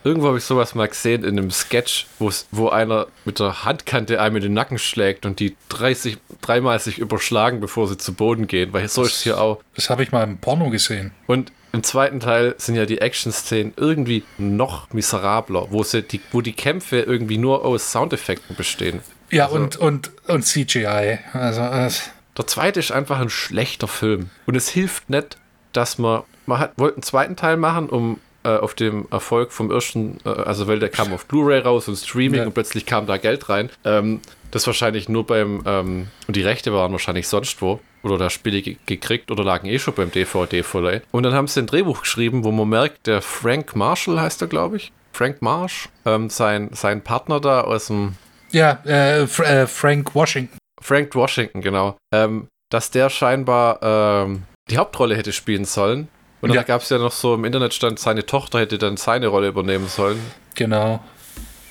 Irgendwo 0.03 0.27
habe 0.29 0.37
ich 0.37 0.43
sowas 0.45 0.75
mal 0.75 0.87
gesehen 0.87 1.23
in 1.23 1.37
einem 1.37 1.51
Sketch, 1.51 2.07
wo 2.51 2.69
einer 2.69 3.07
mit 3.25 3.39
der 3.39 3.65
Handkante 3.65 4.21
einem 4.21 4.37
in 4.37 4.41
den 4.43 4.53
Nacken 4.53 4.77
schlägt 4.79 5.25
und 5.25 5.39
die 5.39 5.55
30, 5.69 6.17
dreimal 6.41 6.79
sich 6.79 6.99
überschlagen, 6.99 7.59
bevor 7.59 7.87
sie 7.87 7.97
zu 7.97 8.13
Boden 8.13 8.47
gehen, 8.47 8.71
weil 8.71 8.87
so 8.87 9.03
ist 9.03 9.15
es 9.17 9.21
hier 9.23 9.41
auch. 9.41 9.61
Das 9.75 9.89
habe 9.89 10.03
ich 10.03 10.11
mal 10.11 10.23
im 10.23 10.37
Porno 10.37 10.69
gesehen. 10.69 11.11
Und 11.27 11.51
im 11.73 11.83
zweiten 11.83 12.19
Teil 12.19 12.55
sind 12.57 12.75
ja 12.75 12.85
die 12.85 12.99
Action-Szenen 13.01 13.73
irgendwie 13.75 14.23
noch 14.37 14.91
miserabler, 14.93 15.67
wo, 15.69 15.83
sie 15.83 16.01
die, 16.01 16.21
wo 16.31 16.41
die 16.41 16.53
Kämpfe 16.53 17.01
irgendwie 17.01 17.37
nur 17.37 17.63
aus 17.65 17.91
Soundeffekten 17.91 18.55
bestehen. 18.55 19.01
Ja, 19.29 19.45
Also- 19.45 19.55
und, 19.57 19.77
und, 19.77 20.11
und 20.27 20.43
CGI. 20.43 21.19
Also, 21.33 21.61
äh, 21.61 21.89
Der 22.37 22.47
zweite 22.47 22.79
ist 22.79 22.91
einfach 22.91 23.19
ein 23.19 23.29
schlechter 23.29 23.87
Film. 23.87 24.29
Und 24.47 24.55
es 24.55 24.69
hilft 24.69 25.09
nicht, 25.09 25.37
dass 25.73 25.97
man. 25.97 26.23
Man 26.47 26.57
hat, 26.57 26.71
wollte 26.77 26.95
einen 26.95 27.03
zweiten 27.03 27.35
Teil 27.35 27.57
machen, 27.57 27.89
um 27.89 28.19
äh, 28.43 28.49
auf 28.49 28.73
dem 28.73 29.07
Erfolg 29.11 29.51
vom 29.51 29.71
ersten, 29.71 30.17
äh, 30.25 30.29
also 30.29 30.67
weil 30.67 30.79
der 30.79 30.89
kam 30.89 31.13
auf 31.13 31.25
Blu-ray 31.25 31.59
raus 31.59 31.87
und 31.87 31.95
Streaming 31.97 32.41
Ja. 32.41 32.45
und 32.45 32.53
plötzlich 32.53 32.85
kam 32.85 33.05
da 33.05 33.17
Geld 33.17 33.49
rein. 33.49 33.69
Ähm, 33.85 34.21
das 34.51 34.65
wahrscheinlich 34.65 35.09
nur 35.09 35.25
beim, 35.27 35.61
ähm, 35.65 36.07
und 36.27 36.35
die 36.35 36.41
Rechte 36.41 36.73
waren 36.73 36.91
wahrscheinlich 36.91 37.27
sonst 37.27 37.61
wo. 37.61 37.79
Oder 38.01 38.17
da 38.17 38.29
Spiele 38.29 38.61
ge 38.61 38.77
gekriegt 38.85 39.29
oder 39.29 39.43
lagen 39.43 39.67
eh 39.67 39.77
schon 39.77 39.93
beim 39.93 40.09
DVD-Verleih. 40.09 41.01
Und 41.11 41.23
dann 41.23 41.33
haben 41.33 41.47
sie 41.47 41.59
ein 41.59 41.67
Drehbuch 41.67 42.01
geschrieben, 42.01 42.45
wo 42.45 42.51
man 42.51 42.69
merkt, 42.69 43.07
der 43.07 43.21
Frank 43.21 43.75
Marshall 43.75 44.19
heißt 44.21 44.41
er, 44.41 44.47
glaube 44.47 44.77
ich. 44.77 44.93
Frank 45.11 45.41
Marsh, 45.41 45.89
ähm, 46.05 46.29
sein, 46.29 46.69
sein 46.71 47.03
Partner 47.03 47.41
da 47.41 47.61
aus 47.61 47.87
dem 47.87 48.13
ja, 48.51 48.79
äh, 48.85 49.27
Fr 49.27 49.43
äh, 49.45 49.67
Frank 49.67 50.15
Washington. 50.15 50.57
Frank 50.81 51.13
Washington, 51.13 51.61
genau. 51.61 51.97
Ähm, 52.13 52.47
dass 52.69 52.89
der 52.89 53.09
scheinbar 53.09 53.79
ähm, 53.81 54.43
die 54.69 54.77
Hauptrolle 54.77 55.15
hätte 55.17 55.33
spielen 55.33 55.65
sollen. 55.65 56.07
Und 56.41 56.49
Ja. 56.51 56.57
dann 56.57 56.65
gab 56.65 56.81
es 56.81 56.89
ja 56.89 56.97
noch 56.97 57.11
so 57.11 57.33
im 57.35 57.45
Internet 57.45 57.73
stand, 57.73 57.99
seine 57.99 58.25
Tochter 58.25 58.59
hätte 58.59 58.77
dann 58.77 58.97
seine 58.97 59.27
Rolle 59.27 59.47
übernehmen 59.49 59.87
sollen, 59.87 60.19
Genau. 60.55 61.03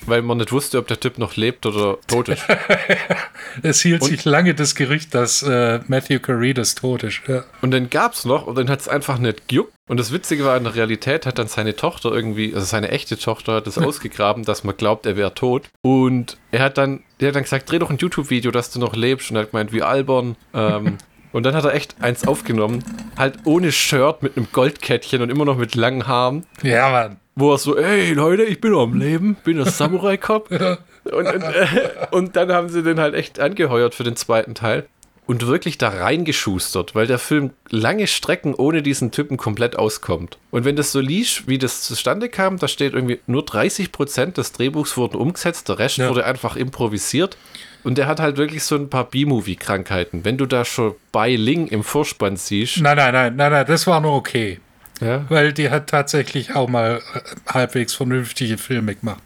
weil 0.05 0.21
man 0.21 0.37
nicht 0.37 0.51
wusste, 0.51 0.77
ob 0.77 0.87
der 0.87 0.99
Typ 0.99 1.17
noch 1.17 1.35
lebt 1.35 1.65
oder 1.65 1.97
tot 2.07 2.29
ist. 2.29 2.43
Es 3.63 3.81
hielt 3.81 4.01
Und- 4.03 4.09
sich 4.09 4.25
lange 4.25 4.53
das 4.53 4.75
Gerücht, 4.75 5.13
dass 5.15 5.41
äh, 5.41 5.79
Matthew 5.87 6.19
Caritas 6.19 6.75
tot 6.75 7.03
ist. 7.03 7.21
Ja. 7.27 7.43
Und 7.61 7.71
dann 7.71 7.89
gab 7.89 8.13
es 8.13 8.25
noch 8.25 8.45
und 8.47 8.55
dann 8.57 8.69
hat 8.69 8.79
es 8.79 8.87
einfach 8.87 9.17
nicht 9.17 9.47
gejuckt. 9.47 9.73
Und 9.87 9.99
das 9.99 10.11
Witzige 10.13 10.45
war, 10.45 10.55
in 10.55 10.63
der 10.65 10.75
Realität 10.75 11.25
hat 11.25 11.39
dann 11.39 11.47
seine 11.47 11.75
Tochter 11.75 12.11
irgendwie, 12.11 12.53
also 12.53 12.65
seine 12.65 12.89
echte 12.91 13.17
Tochter 13.17 13.53
hat 13.55 13.67
es 13.67 13.77
ausgegraben, 13.79 14.43
dass 14.45 14.63
man 14.63 14.77
glaubt, 14.77 15.05
er 15.07 15.15
wäre 15.17 15.33
tot. 15.33 15.67
Und 15.81 16.37
er 16.51 16.61
hat 16.63 16.77
dann, 16.77 17.03
der 17.19 17.29
hat 17.29 17.35
dann 17.35 17.43
gesagt, 17.43 17.71
dreh 17.71 17.79
doch 17.79 17.89
ein 17.89 17.97
YouTube-Video, 17.97 18.51
dass 18.51 18.69
du 18.71 18.79
noch 18.79 18.95
lebst. 18.95 19.31
Und 19.31 19.37
er 19.37 19.43
hat 19.43 19.51
gemeint, 19.51 19.73
wie 19.73 19.81
albern. 19.81 20.35
Ähm, 20.53 20.97
und 21.31 21.43
dann 21.45 21.55
hat 21.55 21.65
er 21.65 21.73
echt 21.73 21.95
eins 22.01 22.27
aufgenommen, 22.27 22.83
halt 23.17 23.39
ohne 23.45 23.71
Shirt, 23.71 24.23
mit 24.23 24.37
einem 24.37 24.47
Goldkettchen 24.51 25.21
und 25.21 25.29
immer 25.29 25.45
noch 25.45 25.57
mit 25.57 25.75
langen 25.75 26.07
Haaren. 26.07 26.45
ja, 26.63 26.89
Mann. 26.89 27.17
Wo 27.35 27.53
er 27.53 27.57
so, 27.57 27.77
ey 27.77 28.13
Leute, 28.13 28.43
ich 28.43 28.59
bin 28.59 28.75
am 28.75 28.99
Leben, 28.99 29.37
bin 29.45 29.57
der 29.57 29.65
Samurai-Cop. 29.65 30.51
und, 31.05 31.13
und, 31.13 31.25
äh, 31.25 31.89
und 32.11 32.35
dann 32.35 32.51
haben 32.51 32.67
sie 32.67 32.83
den 32.83 32.99
halt 32.99 33.15
echt 33.15 33.39
angeheuert 33.39 33.95
für 33.95 34.03
den 34.03 34.17
zweiten 34.17 34.55
Teil. 34.55 34.87
Und 35.29 35.45
wirklich 35.45 35.77
da 35.77 35.89
reingeschustert, 35.89 36.95
weil 36.95 37.05
der 37.05 37.19
Film 37.19 37.51
lange 37.69 38.07
Strecken 38.07 38.55
ohne 38.55 38.81
diesen 38.81 39.11
Typen 39.11 39.37
komplett 39.37 39.75
auskommt. 39.77 40.39
Und 40.49 40.65
wenn 40.65 40.75
das 40.75 40.91
so 40.91 40.99
liest, 40.99 41.47
wie 41.47 41.59
das 41.59 41.81
zustande 41.81 42.29
kam, 42.29 42.57
da 42.57 42.67
steht 42.67 42.93
irgendwie 42.95 43.19
nur 43.27 43.43
30% 43.43 44.33
des 44.33 44.53
Drehbuchs 44.53 44.97
wurden 44.97 45.17
umgesetzt, 45.17 45.69
der 45.69 45.77
Rest 45.77 45.97
Ja. 45.97 46.09
wurde 46.09 46.25
einfach 46.25 46.55
improvisiert. 46.55 47.37
Und 47.83 47.99
der 47.99 48.07
hat 48.07 48.19
halt 48.19 48.37
wirklich 48.37 48.63
so 48.63 48.73
ein 48.75 48.89
paar 48.89 49.03
B-Movie-Krankheiten. 49.05 50.25
Wenn 50.25 50.39
du 50.39 50.47
da 50.47 50.65
schon 50.65 50.95
bei 51.11 51.35
Ling 51.35 51.67
im 51.67 51.83
Vorspann 51.83 52.35
siehst, 52.35 52.77
Nein, 52.77 52.97
nein, 52.97 53.13
nein, 53.13 53.35
nein, 53.35 53.51
nein, 53.51 53.65
das 53.67 53.85
war 53.85 54.01
nur 54.01 54.13
okay. 54.13 54.59
ja, 54.99 55.25
Weil 55.29 55.53
die 55.53 55.69
hat 55.69 55.91
tatsächlich 55.91 56.55
auch 56.55 56.67
mal 56.67 57.01
halbwegs 57.47 57.93
vernünftige 57.93 58.57
Filme 58.57 58.95
gemacht. 58.95 59.21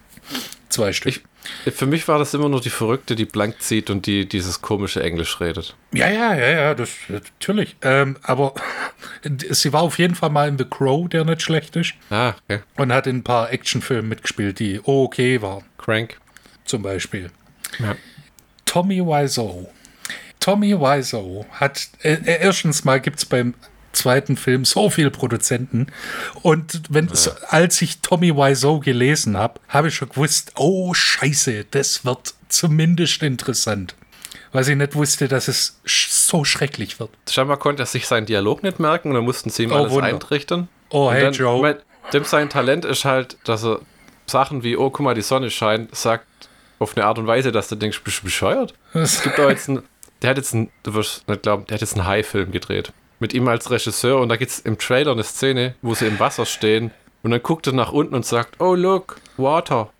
Zwei 0.74 0.92
Stück. 0.92 1.22
Ich, 1.66 1.74
für 1.76 1.86
mich 1.86 2.08
war 2.08 2.18
das 2.18 2.34
immer 2.34 2.50
nur 2.50 2.60
die 2.60 2.72
Verrückte, 2.72 3.16
die 3.16 3.26
blank 3.26 3.62
zieht 3.62 3.92
und 3.92 4.08
die 4.08 4.28
dieses 4.28 4.64
komische 4.64 5.04
Englisch 5.04 5.40
redet. 5.40 5.76
ja, 5.94 6.10
ja, 6.10 6.34
ja, 6.34 6.50
ja, 6.50 6.74
das 6.74 6.90
natürlich. 7.10 7.76
Ähm, 7.84 8.18
aber 8.24 8.56
sie 9.52 9.72
war 9.72 9.84
auf 9.84 10.00
jeden 10.00 10.16
Fall 10.16 10.32
mal 10.32 10.48
in 10.48 10.58
The 10.58 10.66
Crow, 10.66 11.08
der 11.08 11.26
nicht 11.26 11.44
schlecht 11.44 11.76
ist. 11.76 11.94
Ah, 12.10 12.34
okay. 12.50 12.62
Und 12.76 12.92
hat 12.92 13.06
in 13.06 13.18
ein 13.18 13.24
paar 13.24 13.52
Actionfilmen 13.52 14.10
mitgespielt, 14.10 14.58
die 14.58 14.82
okay 14.84 15.44
waren. 15.44 15.64
Crank. 15.78 16.20
zum 16.66 16.82
Beispiel. 16.82 17.30
Ja. 17.78 17.96
Tommy 18.66 19.06
Wiseau. 19.06 19.72
Tommy 20.40 20.74
Wiseau 20.80 21.46
hat, 21.52 21.88
äh, 22.02 22.14
äh, 22.14 22.40
erstens 22.42 22.84
mal 22.84 23.00
gibt 23.00 23.20
es 23.20 23.26
beim 23.26 23.54
zweiten 23.94 24.38
Film 24.38 24.66
so 24.66 24.90
viele 24.90 25.12
Produzenten. 25.12 25.88
Und 26.42 26.82
wenn, 26.90 27.08
so, 27.10 27.32
als 27.50 27.82
ich 27.82 28.00
Tommy 28.02 28.36
Wiseau 28.36 28.80
gelesen 28.80 29.38
habe, 29.38 29.60
habe 29.70 29.88
ich 29.88 29.96
schon 29.96 30.10
gewusst, 30.10 30.52
oh 30.56 30.94
Scheiße, 30.94 31.66
das 31.72 32.04
wird 32.06 32.34
zumindest 32.50 33.24
interessant. 33.24 33.96
Weil 34.52 34.68
ich 34.70 34.76
nicht 34.76 34.94
wusste, 34.96 35.28
dass 35.28 35.48
es 35.48 35.80
so 35.86 36.44
schrecklich 36.44 37.00
wird. 37.00 37.10
Scheinbar 37.30 37.58
konnte 37.58 37.84
er 37.84 37.86
sich 37.88 38.06
seinen 38.06 38.28
Dialog 38.28 38.62
nicht 38.62 38.80
merken 38.80 39.10
und 39.10 39.16
dann 39.16 39.24
mussten 39.24 39.50
sie 39.50 39.64
ihm 39.64 39.72
Oh, 39.72 39.76
alles 39.78 39.92
Wunder. 39.92 40.08
eintrichtern. 40.10 40.68
Oh, 40.90 41.08
Und 41.08 41.14
hey 41.16 41.24
dann, 41.24 41.34
Joe. 41.34 41.62
mein, 41.62 41.76
dem 42.14 42.24
sein 42.24 42.50
Talent 42.50 42.86
ist 42.86 43.04
halt, 43.06 43.38
dass 43.46 43.64
er 43.64 43.80
Sachen 44.28 44.64
wie, 44.64 44.78
oh, 44.78 44.90
guck 44.92 45.00
mal, 45.04 45.16
die 45.16 45.22
Sonne 45.24 45.50
scheint, 45.50 45.96
sagt 45.96 46.28
auf 46.78 46.96
eine 46.96 47.06
Art 47.06 47.18
und 47.18 47.26
Weise, 47.26 47.52
dass 47.52 47.68
du 47.68 47.76
denkst, 47.76 48.02
bist 48.04 48.20
du 48.20 48.24
bescheuert? 48.26 48.74
Es 48.94 49.24
gibt 49.24 49.40
doch 49.40 49.50
jetzt 49.50 49.70
einen, 49.70 49.84
der 50.22 50.30
hat 50.32 50.38
jetzt 50.38 50.54
einen, 50.54 50.70
du 50.84 50.94
wirst 50.94 51.28
nicht 51.28 51.42
glauben, 51.42 51.66
der 51.66 51.76
hat 51.76 51.82
jetzt 51.82 51.96
einen 51.98 52.06
High-Film 52.06 52.52
gedreht. 52.52 52.94
Mit 53.24 53.34
ihm 53.34 53.48
als 53.48 53.72
Regisseur 53.72 54.20
und 54.20 54.28
da 54.28 54.36
gibt 54.36 54.52
es 54.52 54.60
im 54.60 54.78
Trailer 54.78 55.14
eine 55.14 55.24
Szene, 55.24 55.76
wo 55.82 55.96
sie 55.96 56.08
im 56.08 56.20
Wasser 56.20 56.46
stehen 56.46 56.92
und 57.22 57.32
dann 57.32 57.42
guckt 57.42 57.66
er 57.68 57.72
nach 57.72 57.94
unten 57.94 58.16
und 58.16 58.26
sagt, 58.26 58.60
oh, 58.60 58.76
look, 58.76 59.16
water. 59.38 59.94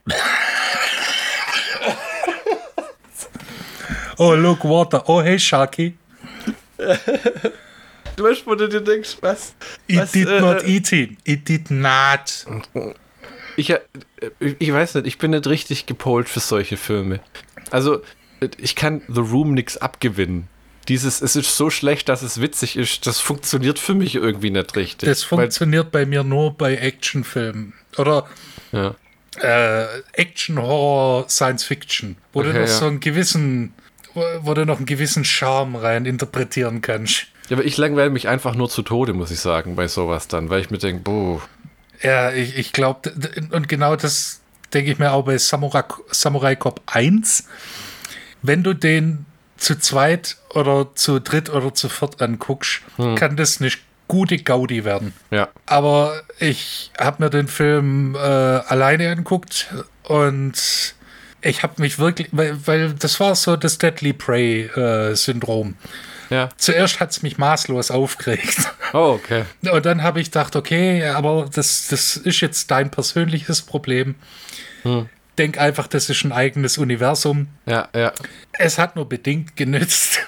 oh, 4.18 4.34
look, 4.34 4.66
water. 4.66 5.08
Oh, 5.08 5.22
hey, 5.22 5.40
Sharky. 5.40 5.96
Du 8.18 8.26
weißt, 8.26 8.46
wo 8.46 8.56
du 8.56 8.68
dir 8.68 8.82
denkst, 8.82 9.16
was? 9.22 9.56
It 9.88 10.00
was, 10.00 10.12
did 10.12 10.28
äh, 10.28 10.42
not 10.42 10.68
eat 10.68 10.90
him. 10.90 11.16
It 11.24 11.48
did 11.48 11.72
not. 11.72 12.46
Ich, 13.56 13.70
äh, 13.70 13.80
ich 14.40 14.74
weiß 14.74 14.96
nicht, 14.96 15.08
ich 15.08 15.18
bin 15.18 15.32
nicht 15.32 15.48
richtig 15.48 15.86
gepolt 15.86 16.28
für 16.28 16.42
solche 16.42 16.76
Filme. 16.76 17.22
Also, 17.72 18.02
ich 18.58 18.76
kann 18.76 19.02
The 19.08 19.22
Room 19.22 19.54
nichts 19.54 19.78
abgewinnen. 19.78 20.50
Dieses, 20.90 21.22
es 21.22 21.36
ist 21.36 21.56
so 21.56 21.70
schlecht, 21.70 22.10
dass 22.10 22.22
es 22.22 22.42
witzig 22.42 22.76
ist, 22.78 23.08
das 23.08 23.20
funktioniert 23.20 23.80
für 23.80 23.94
mich 23.94 24.16
irgendwie 24.16 24.50
nicht 24.50 24.76
richtig. 24.76 25.08
Das 25.08 25.24
funktioniert 25.24 25.92
bei 25.92 26.06
mir 26.06 26.24
nur 26.24 26.54
bei 26.54 26.76
Actionfilmen. 26.76 27.74
Oder 27.98 28.28
Weil, 28.72 28.96
äh, 29.42 29.86
Action, 30.14 30.62
Horror, 30.62 31.30
Science 31.30 31.64
Fiction. 31.64 32.18
Wo 32.34 32.42
du 32.44 32.50
Okay, 32.50 32.60
noch 32.62 32.68
ja. 32.68 32.74
so 32.74 32.86
einen 32.88 33.00
gewissen, 33.00 33.74
wo, 34.14 34.22
wo 34.42 34.54
du 34.54 34.66
noch 34.66 34.78
einen 34.78 34.86
gewissen 34.86 35.24
Charme 35.26 35.76
rein 35.76 36.06
interpretieren 36.06 36.82
kannst. 36.82 37.28
ja. 37.50 37.56
aber 37.58 37.66
ich 37.66 37.78
langweile 37.78 38.10
mich 38.10 38.28
einfach 38.28 38.56
nur 38.56 38.70
zu 38.70 38.82
Tode, 38.82 39.14
muss 39.14 39.32
ich 39.32 39.40
sagen, 39.40 39.76
bei 39.76 39.88
sowas 39.88 40.28
dann, 40.28 40.50
weil 40.50 40.62
ich 40.62 40.70
mir 40.70 40.78
denke, 40.80 41.02
boah, 41.04 41.42
Ja, 42.02 42.32
ich, 42.32 42.58
ich 42.58 42.74
glaube, 42.74 43.12
und 43.52 43.70
genau 43.70 43.96
das 43.96 44.42
denke 44.74 44.92
ich 44.92 45.00
mir 45.00 45.12
auch 45.14 45.24
bei 45.24 45.38
Samurai, 45.38 45.84
Samurai 46.12 46.56
Cop 46.56 46.82
1. 46.88 47.46
Wenn 48.42 48.64
du 48.64 48.74
den 48.74 49.26
zu 49.58 49.78
zweit 49.80 50.36
oder 50.54 50.94
zu 50.96 51.20
dritt 51.20 51.50
oder 51.50 51.74
zu 51.74 51.90
viert 51.90 52.22
anguckst, 52.22 52.82
kann 53.16 53.36
das 53.36 53.60
nicht 53.60 53.80
gute 54.08 54.38
Gaudi 54.38 54.86
werden. 54.86 55.14
ja. 55.32 55.48
Aber 55.66 56.22
ich 56.40 56.92
habe 57.00 57.24
mir 57.24 57.30
den 57.30 57.48
Film 57.48 58.16
äh, 58.16 58.20
alleine 58.20 59.10
anguckt 59.10 59.74
und 60.04 60.54
ich 61.42 61.64
habe 61.64 61.82
mich 61.82 62.00
wirklich, 62.00 62.28
weil, 62.32 62.56
weil 62.66 62.94
das 62.94 63.20
war 63.20 63.36
so 63.36 63.56
das 63.56 63.78
Deadly 63.78 64.14
Prey 64.14 64.66
äh, 64.68 65.16
Syndrom. 65.16 65.76
Ja. 66.30 66.50
Zuerst 66.58 67.00
hat 67.00 67.12
es 67.12 67.22
mich 67.22 67.38
maßlos 67.38 67.92
aufgeregt. 67.92 68.72
Oh, 68.94 69.20
okay. 69.20 69.46
Und 69.72 69.86
dann 69.86 70.04
habe 70.04 70.22
ich 70.22 70.28
gedacht, 70.28 70.56
okay, 70.56 71.06
aber 71.06 71.50
das, 71.52 71.88
das 71.88 72.16
ist 72.16 72.42
jetzt 72.42 72.70
dein 72.70 72.92
persönliches 72.92 73.64
Problem. 73.64 74.16
Denk 75.38 75.58
einfach, 75.60 75.88
das 75.88 76.10
ist 76.10 76.24
ein 76.24 76.32
eigenes 76.32 76.78
Universum. 76.78 77.48
Ja, 77.66 77.88
ja. 77.96 78.12
Es 78.54 78.78
hat 78.78 78.96
nur 78.96 79.10
bedingt 79.10 79.56
genützt, 79.56 80.20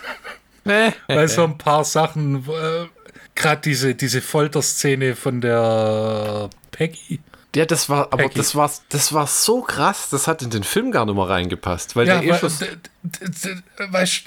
Nee. 0.63 0.93
weil 1.07 1.27
so 1.27 1.43
ein 1.43 1.57
paar 1.59 1.83
Sachen, 1.83 2.37
äh, 2.47 2.87
gerade 3.35 3.61
diese, 3.61 3.93
diese 3.93 4.21
Folterszene 4.21 5.15
von 5.15 5.41
der 5.41 6.49
Peggy. 6.71 7.19
Ja, 7.55 7.65
das 7.65 7.87
war, 7.87 8.05
aber 8.11 8.23
Peggy. 8.23 8.39
das 8.39 8.55
war, 8.55 8.71
das 8.89 9.13
war 9.13 9.27
so 9.27 9.61
krass, 9.61 10.09
das 10.09 10.27
hat 10.27 10.41
in 10.41 10.49
den 10.49 10.63
Film 10.63 10.91
gar 10.91 11.05
nicht 11.05 11.15
mehr 11.15 11.29
reingepasst, 11.29 11.95
weil 11.95 12.07
Ja, 12.07 12.19
der 12.19 12.37
eh 12.37 12.41
weil, 12.41 13.91
weißt 13.91 14.23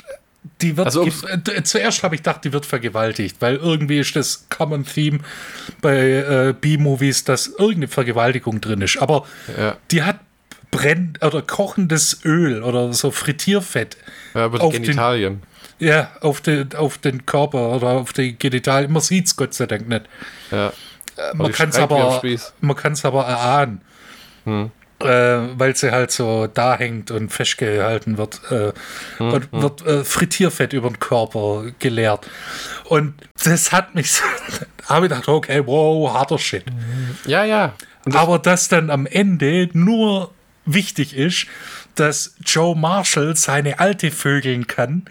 die 0.63 0.77
wird 0.77 0.87
Also, 0.87 1.05
äh, 1.05 1.63
zuerst 1.63 2.03
habe 2.03 2.15
ich 2.15 2.21
gedacht, 2.23 2.43
die 2.45 2.53
wird 2.53 2.65
vergewaltigt, 2.65 3.37
weil 3.41 3.57
irgendwie 3.57 3.99
ist 3.99 4.17
das 4.17 4.47
Common 4.49 4.85
Theme 4.87 5.19
bei 5.83 5.97
äh, 5.99 6.55
B-Movies, 6.59 7.25
dass 7.25 7.49
irgendeine 7.49 7.89
Vergewaltigung 7.89 8.61
drin 8.61 8.81
ist. 8.81 8.97
Aber 8.99 9.27
Ja. 9.59 9.77
die 9.91 10.03
hat 10.05 10.21
brennt 10.71 11.25
oder 11.25 11.43
kochendes 11.43 12.25
Öl 12.25 12.63
oder 12.63 12.93
so 12.93 13.11
Frittierfett 13.11 13.97
ja, 14.35 14.49
die 14.49 14.59
auf 14.61 14.73
den- 14.73 14.83
Genitalien. 14.83 15.43
ja, 15.79 16.11
auf, 16.21 16.41
den, 16.41 16.75
auf 16.75 16.99
den 16.99 17.25
Körper 17.27 17.71
oder 17.77 17.89
auf 17.89 18.13
die 18.13 18.39
Genitalien. 18.39 18.93
Man 18.93 19.03
sieht 19.03 19.27
es 19.27 19.37
Gott 19.37 19.55
sei 19.55 19.67
Dank 19.67 19.89
nicht. 19.89 20.05
Ja. 20.51 20.73
Man 21.35 21.49
die 21.49 21.53
kann 21.53 21.71
es 21.71 21.77
aber, 21.77 22.23
man 22.61 22.77
kann's 22.77 23.05
aber 23.05 23.25
erahnen. 23.25 23.81
Äh, 25.01 25.07
weil 25.59 25.77
sie 25.77 25.93
halt 25.93 26.11
so 26.11 26.49
da 26.49 26.77
hängt 26.77 27.13
und 27.13 27.29
festgehalten 27.33 28.19
wird 28.19 28.41
äh, 28.51 28.73
und 29.23 29.53
wird 29.53 29.87
äh, 29.87 30.03
Frittierfett 30.05 30.73
über 30.73 30.89
den 30.89 30.99
Körper 30.99 31.67
geleert. 31.79 32.27
Und 32.85 33.15
das 33.45 33.71
hat 33.71 33.95
mich 33.95 34.11
so, 34.11 34.25
habe 34.87 35.07
ich 35.07 35.11
gedacht, 35.11 35.29
okay, 35.29 35.63
wow, 35.65 36.13
harter 36.13 36.39
Shit. 36.39 36.65
Ja, 37.27 37.45
ja. 37.45 37.75
Und 38.07 38.17
Aber 38.17 38.41
dass 38.41 38.69
dann 38.69 38.91
am 38.91 39.07
Ende 39.07 39.69
nur 39.73 40.33
wichtig 40.75 41.17
ist, 41.17 41.47
dass 41.95 42.35
Joe 42.45 42.77
Marshall 42.77 43.37
seine 43.37 43.81
Alte 43.81 44.11
vögeln 44.11 44.67
kann 44.67 45.05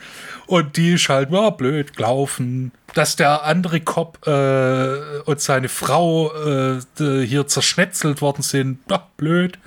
und 0.47 0.77
die 0.77 0.93
ist 0.93 1.09
halt, 1.09 1.29
ja, 1.31 1.49
blöd 1.49 1.95
gelaufen. 1.95 2.71
Dass 2.93 3.15
der 3.17 3.43
andere 3.43 3.81
Cop 3.81 4.25
äh, 4.25 5.19
und 5.25 5.41
seine 5.41 5.69
Frau 5.69 6.31
äh, 6.33 6.79
hier 6.97 7.47
zerschnetzelt 7.47 8.21
worden 8.21 8.41
sind, 8.41 8.79
ja, 8.89 9.07
blöd. 9.17 9.59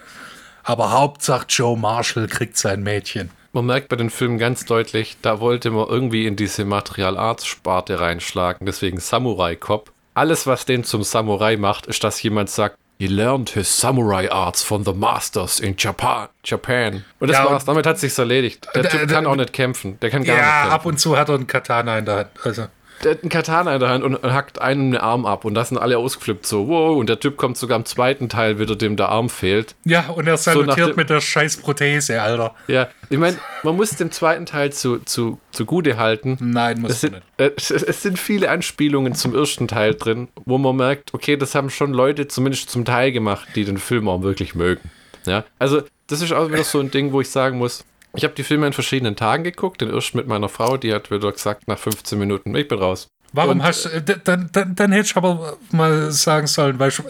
Aber 0.62 0.92
Hauptsache 0.92 1.46
Joe 1.48 1.76
Marshall 1.76 2.26
kriegt 2.28 2.56
sein 2.56 2.82
Mädchen. 2.82 3.30
Man 3.52 3.66
merkt 3.66 3.88
bei 3.88 3.96
den 3.96 4.10
Filmen 4.10 4.38
ganz 4.38 4.64
deutlich, 4.64 5.16
da 5.22 5.40
wollte 5.40 5.70
man 5.70 5.88
irgendwie 5.88 6.26
in 6.26 6.36
diese 6.36 6.64
Material 6.64 7.18
Arts 7.18 7.46
Sparte 7.46 7.98
reinschlagen, 7.98 8.64
deswegen 8.64 9.00
Samurai 9.00 9.56
Cop. 9.56 9.92
Alles, 10.14 10.46
was 10.46 10.66
den 10.66 10.84
zum 10.84 11.02
Samurai 11.02 11.56
macht, 11.56 11.86
ist, 11.86 12.04
dass 12.04 12.22
jemand 12.22 12.48
sagt, 12.48 12.76
he 13.00 13.06
learned 13.08 13.48
his 13.54 13.66
Samurai 13.66 14.28
Arts 14.30 14.62
from 14.62 14.84
the 14.84 14.92
masters 14.92 15.58
in 15.58 15.74
Japan. 15.78 16.28
Japan. 16.44 17.02
Und 17.18 17.28
das 17.28 17.38
Ja, 17.38 17.46
war's, 17.50 17.64
damit 17.64 17.86
hat 17.86 17.98
sich's 17.98 18.18
erledigt. 18.18 18.68
Der 18.74 18.82
Da- 18.82 18.88
Typ 18.90 19.08
da- 19.08 19.14
kann 19.14 19.26
auch 19.26 19.36
nicht 19.36 19.54
kämpfen. 19.54 19.98
Der 20.00 20.10
kann 20.10 20.22
gar 20.22 20.36
Ja, 20.36 20.42
nicht 20.42 20.46
ab 20.66 20.70
kämpfen. 20.82 20.88
und 20.88 20.98
zu 21.00 21.16
hat 21.16 21.30
er 21.30 21.36
einen 21.36 21.46
Katana 21.46 21.96
in 21.98 22.04
der 22.04 22.16
Hand. 22.16 22.28
Also, 22.44 22.66
Der 23.02 23.12
hat 23.12 23.22
einen 23.22 23.30
Katana 23.30 23.72
in 23.74 23.80
der 23.80 23.88
Hand 23.88 24.04
und, 24.04 24.22
hackt 24.22 24.60
einen 24.60 24.90
den 24.92 25.00
Arm 25.00 25.24
ab 25.24 25.44
und 25.46 25.54
da 25.54 25.64
sind 25.64 25.78
alle 25.78 25.96
ausgeflippt 25.96 26.44
so, 26.44 26.68
wow, 26.68 26.96
und 26.98 27.08
der 27.08 27.18
Typ 27.18 27.36
kommt 27.38 27.56
sogar 27.56 27.78
im 27.78 27.86
zweiten 27.86 28.28
Teil 28.28 28.58
wieder, 28.58 28.76
dem 28.76 28.96
der 28.96 29.08
Arm 29.08 29.30
fehlt. 29.30 29.74
ja, 29.84 30.08
und 30.10 30.26
er 30.26 30.36
salutiert 30.36 30.90
dem- 30.90 30.96
mit 30.96 31.08
der 31.08 31.20
scheiß 31.22 31.58
Prothese, 31.58 32.20
Alter. 32.20 32.54
Ja, 32.68 32.88
ich 33.08 33.16
meine, 33.18 33.38
man 33.62 33.76
muss 33.76 33.90
dem 33.90 34.10
zweiten 34.10 34.44
Teil 34.44 34.72
zu, 34.72 34.98
zu, 34.98 35.38
zugute 35.50 35.96
halten. 35.96 36.36
Nein, 36.40 36.80
muss 36.82 36.90
Es 36.92 37.00
sind, 37.00 37.12
nicht. 37.12 37.24
äh, 37.38 37.50
es, 37.56 37.70
es 37.70 38.02
sind 38.02 38.18
viele 38.18 38.50
Anspielungen 38.50 39.14
zum 39.14 39.34
ersten 39.34 39.66
Teil 39.66 39.94
drin, 39.94 40.28
wo 40.44 40.58
man 40.58 40.76
merkt, 40.76 41.14
okay, 41.14 41.36
das 41.38 41.54
haben 41.54 41.70
schon 41.70 41.92
Leute 41.94 42.28
zumindest 42.28 42.70
zum 42.70 42.84
Teil 42.84 43.12
gemacht, 43.12 43.48
die 43.54 43.64
den 43.64 43.78
Film 43.78 44.08
auch 44.08 44.22
wirklich 44.22 44.54
mögen. 44.54 44.90
Ja, 45.26 45.44
also 45.58 45.82
das 46.06 46.20
ist 46.22 46.32
auch 46.32 46.50
wieder 46.50 46.64
so 46.64 46.80
ein 46.80 46.90
Ding, 46.90 47.12
wo 47.12 47.20
ich 47.20 47.30
sagen 47.30 47.56
muss, 47.58 47.84
ich 48.14 48.24
habe 48.24 48.34
die 48.34 48.42
Filme 48.42 48.66
in 48.66 48.72
verschiedenen 48.72 49.16
Tagen 49.16 49.44
geguckt, 49.44 49.80
den 49.80 49.90
ersten 49.90 50.16
mit 50.16 50.26
meiner 50.26 50.48
Frau, 50.48 50.76
die 50.76 50.92
hat 50.92 51.10
wieder 51.10 51.30
gesagt, 51.32 51.68
nach 51.68 51.78
15 51.78 52.18
Minuten, 52.18 52.54
ich 52.54 52.68
bin 52.68 52.78
raus. 52.78 53.08
Warum 53.32 53.60
Und, 53.60 53.62
hast 53.62 53.84
du, 53.84 53.90
äh, 53.90 54.02
dann, 54.02 54.50
dann, 54.52 54.74
dann 54.74 54.92
hätte 54.92 55.06
ich 55.06 55.16
aber 55.16 55.56
mal 55.70 56.10
sagen 56.10 56.46
sollen, 56.46 56.78
weißt 56.78 56.98
du 56.98 57.04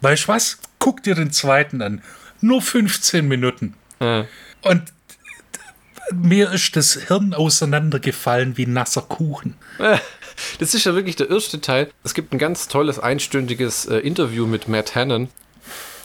weißt 0.00 0.28
was? 0.28 0.58
Guck 0.78 1.02
dir 1.02 1.14
den 1.14 1.30
zweiten 1.30 1.82
an. 1.82 2.02
Nur 2.40 2.62
15 2.62 3.28
Minuten. 3.28 3.74
Äh, 4.00 4.24
Und 4.62 4.84
mir 6.12 6.50
ist 6.50 6.74
das 6.74 6.94
Hirn 6.94 7.34
auseinandergefallen 7.34 8.56
wie 8.56 8.66
nasser 8.66 9.02
Kuchen. 9.02 9.54
Das 10.58 10.74
ist 10.74 10.84
ja 10.84 10.94
wirklich 10.94 11.16
der 11.16 11.30
erste 11.30 11.60
Teil. 11.60 11.90
Es 12.02 12.14
gibt 12.14 12.32
ein 12.32 12.38
ganz 12.38 12.66
tolles 12.66 12.98
einstündiges 12.98 13.86
äh, 13.86 13.98
Interview 13.98 14.46
mit 14.46 14.68
Matt 14.68 14.94
Hannon 14.94 15.28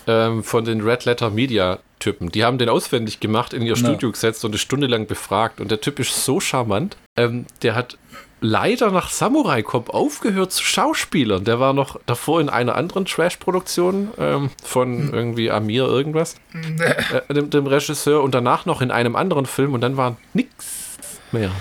ähm, 0.08 0.44
von 0.44 0.66
den 0.66 0.82
Red 0.82 1.06
Letter 1.06 1.30
Media 1.30 1.80
Typen. 2.00 2.32
Die 2.32 2.44
haben 2.44 2.58
den 2.58 2.70
auswendig 2.70 3.20
gemacht, 3.20 3.54
in 3.54 3.62
ihr 3.62 3.76
Studio 3.76 4.12
gesetzt 4.12 4.44
und 4.46 4.52
eine 4.52 4.58
Stunde 4.60 4.88
lang 4.88 5.08
befragt. 5.08 5.60
Und 5.62 5.72
der 5.72 5.82
Typ 5.82 6.00
ist 6.00 6.26
so 6.26 6.40
charmant. 6.40 6.98
Ähm, 7.18 7.46
der 7.62 7.76
hat 7.76 7.98
leider 8.42 8.92
nach 8.92 9.10
Samurai 9.10 9.64
Cop 9.64 9.90
aufgehört 9.92 10.52
zu 10.52 10.64
Schauspielern. 10.64 11.46
Der 11.46 11.60
war 11.60 11.74
noch 11.74 12.00
davor 12.06 12.42
in 12.42 12.50
einer 12.50 12.76
anderen 12.76 13.06
Trash-Produktion 13.06 14.10
ähm, 14.20 14.50
von 14.64 15.12
irgendwie 15.14 15.50
Amir 15.50 15.86
irgendwas, 15.86 16.36
äh, 16.80 17.34
dem, 17.34 17.50
dem 17.50 17.66
Regisseur, 17.68 18.22
und 18.22 18.36
danach 18.36 18.66
noch 18.66 18.82
in 18.82 18.92
einem 18.92 19.16
anderen 19.16 19.46
Film 19.46 19.74
und 19.74 19.82
dann 19.82 19.98
war 19.98 20.18
nix 20.34 20.98
mehr. 21.32 21.52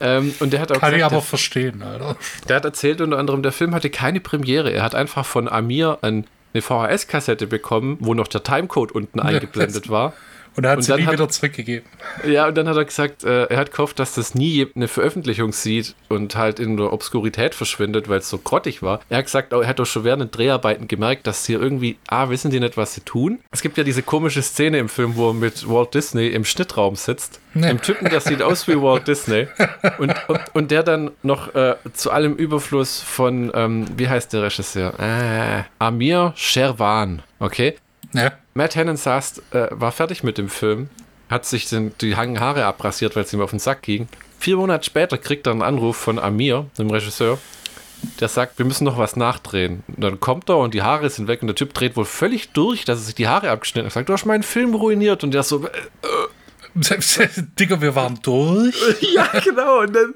Ähm, 0.00 0.34
und 0.40 0.52
der 0.52 0.60
hat 0.60 0.70
auch 0.72 0.78
Kann 0.80 0.90
ich 0.92 0.96
gesagt, 0.98 1.12
aber 1.12 1.20
der- 1.20 1.26
verstehen, 1.28 1.82
Alter. 1.82 2.16
der 2.48 2.56
hat 2.56 2.64
erzählt 2.64 3.00
unter 3.00 3.18
anderem, 3.18 3.42
der 3.42 3.52
Film 3.52 3.74
hatte 3.74 3.88
keine 3.90 4.20
Premiere. 4.20 4.70
Er 4.70 4.82
hat 4.82 4.94
einfach 4.94 5.24
von 5.26 5.48
Amir 5.48 5.98
ein, 6.02 6.26
eine 6.56 6.62
VHS-Kassette 6.62 7.46
bekommen, 7.46 7.98
wo 8.00 8.14
noch 8.14 8.28
der 8.28 8.42
Timecode 8.42 8.92
unten 8.92 9.20
eingeblendet 9.20 9.88
war. 9.88 10.12
Und 10.56 10.64
er 10.64 10.70
hat 10.70 10.78
Und 10.78 10.82
sie 10.84 10.88
dann 10.92 11.00
nie 11.00 11.06
hat- 11.06 11.12
wieder 11.12 11.28
zurückgegeben. 11.28 11.86
Ja, 12.26 12.48
und 12.48 12.56
dann 12.56 12.68
hat 12.68 12.76
er 12.76 12.84
gesagt, 12.84 13.24
äh, 13.24 13.44
er 13.44 13.56
hat 13.58 13.70
gehofft, 13.72 13.98
dass 13.98 14.14
das 14.14 14.34
nie 14.34 14.66
eine 14.74 14.88
Veröffentlichung 14.88 15.52
sieht 15.52 15.94
und 16.08 16.34
halt 16.36 16.58
in 16.60 16.76
der 16.76 16.92
Obskurität 16.92 17.54
verschwindet, 17.54 18.08
weil 18.08 18.18
es 18.20 18.30
so 18.30 18.38
grottig 18.38 18.82
war. 18.82 19.00
Er 19.10 19.18
hat 19.18 19.26
gesagt, 19.26 19.52
oh, 19.52 19.60
er 19.60 19.68
hat 19.68 19.78
doch 19.78 19.84
schon 19.86 20.04
während 20.04 20.22
den 20.22 20.30
Dreharbeiten 20.30 20.88
gemerkt, 20.88 21.26
dass 21.26 21.44
hier 21.46 21.60
irgendwie, 21.60 21.98
ah, 22.08 22.30
wissen 22.30 22.50
die 22.50 22.60
nicht, 22.60 22.76
was 22.76 22.94
sie 22.94 23.02
tun? 23.02 23.38
Es 23.50 23.60
gibt 23.62 23.76
ja 23.76 23.84
diese 23.84 24.02
komische 24.02 24.40
Szene 24.42 24.78
im 24.78 24.88
Film, 24.88 25.16
wo 25.16 25.30
er 25.30 25.34
mit 25.34 25.68
Walt 25.68 25.92
Disney 25.94 26.28
im 26.28 26.44
Schnittraum 26.44 26.96
sitzt. 26.96 27.40
Nee. 27.54 27.66
Ein 27.68 27.80
Typen, 27.80 28.08
der 28.10 28.20
sieht 28.20 28.42
aus 28.42 28.66
wie 28.68 28.80
Walt 28.80 29.08
Disney. 29.08 29.48
Und, 29.98 30.14
und, 30.28 30.40
und 30.54 30.70
der 30.70 30.82
dann 30.82 31.10
noch 31.22 31.54
äh, 31.54 31.74
zu 31.92 32.10
allem 32.10 32.34
Überfluss 32.36 33.00
von, 33.00 33.50
ähm, 33.54 33.86
wie 33.96 34.08
heißt 34.08 34.32
der 34.32 34.42
Regisseur? 34.42 34.92
Äh, 34.98 35.62
Amir 35.78 36.32
Sherwan. 36.36 37.22
Okay. 37.38 37.76
Ja. 38.16 38.32
Matt 38.54 38.76
Hannon 38.76 38.96
saß, 38.96 39.42
äh, 39.52 39.68
war 39.70 39.92
fertig 39.92 40.22
mit 40.22 40.38
dem 40.38 40.48
Film, 40.48 40.88
hat 41.28 41.44
sich 41.44 41.68
den, 41.68 41.92
die 42.00 42.12
langen 42.12 42.40
Haare 42.40 42.64
abrasiert, 42.64 43.16
weil 43.16 43.24
es 43.24 43.32
ihm 43.32 43.40
auf 43.40 43.50
den 43.50 43.58
Sack 43.58 43.82
ging. 43.82 44.08
Vier 44.38 44.56
Monate 44.56 44.84
später 44.84 45.18
kriegt 45.18 45.46
er 45.46 45.52
einen 45.52 45.62
Anruf 45.62 45.96
von 45.96 46.18
Amir, 46.18 46.66
dem 46.78 46.90
Regisseur, 46.90 47.38
der 48.20 48.28
sagt, 48.28 48.58
wir 48.58 48.66
müssen 48.66 48.84
noch 48.84 48.98
was 48.98 49.16
nachdrehen. 49.16 49.82
Und 49.88 50.02
dann 50.02 50.20
kommt 50.20 50.48
er 50.48 50.58
und 50.58 50.74
die 50.74 50.82
Haare 50.82 51.10
sind 51.10 51.28
weg 51.28 51.42
und 51.42 51.48
der 51.48 51.56
Typ 51.56 51.74
dreht 51.74 51.96
wohl 51.96 52.04
völlig 52.04 52.50
durch, 52.50 52.84
dass 52.84 53.00
er 53.00 53.04
sich 53.04 53.14
die 53.14 53.28
Haare 53.28 53.50
abgeschnitten 53.50 53.86
hat. 53.86 53.92
Er 53.92 53.94
sagt, 53.94 54.08
du 54.08 54.12
hast 54.12 54.26
meinen 54.26 54.42
Film 54.42 54.74
ruiniert. 54.74 55.24
Und 55.24 55.32
der 55.32 55.42
so, 55.42 55.64
äh, 55.64 55.68
Digga, 57.58 57.80
wir 57.80 57.94
waren 57.94 58.18
durch. 58.22 58.76
ja, 59.14 59.28
genau. 59.42 59.80
Und 59.80 59.94
dann, 59.94 60.14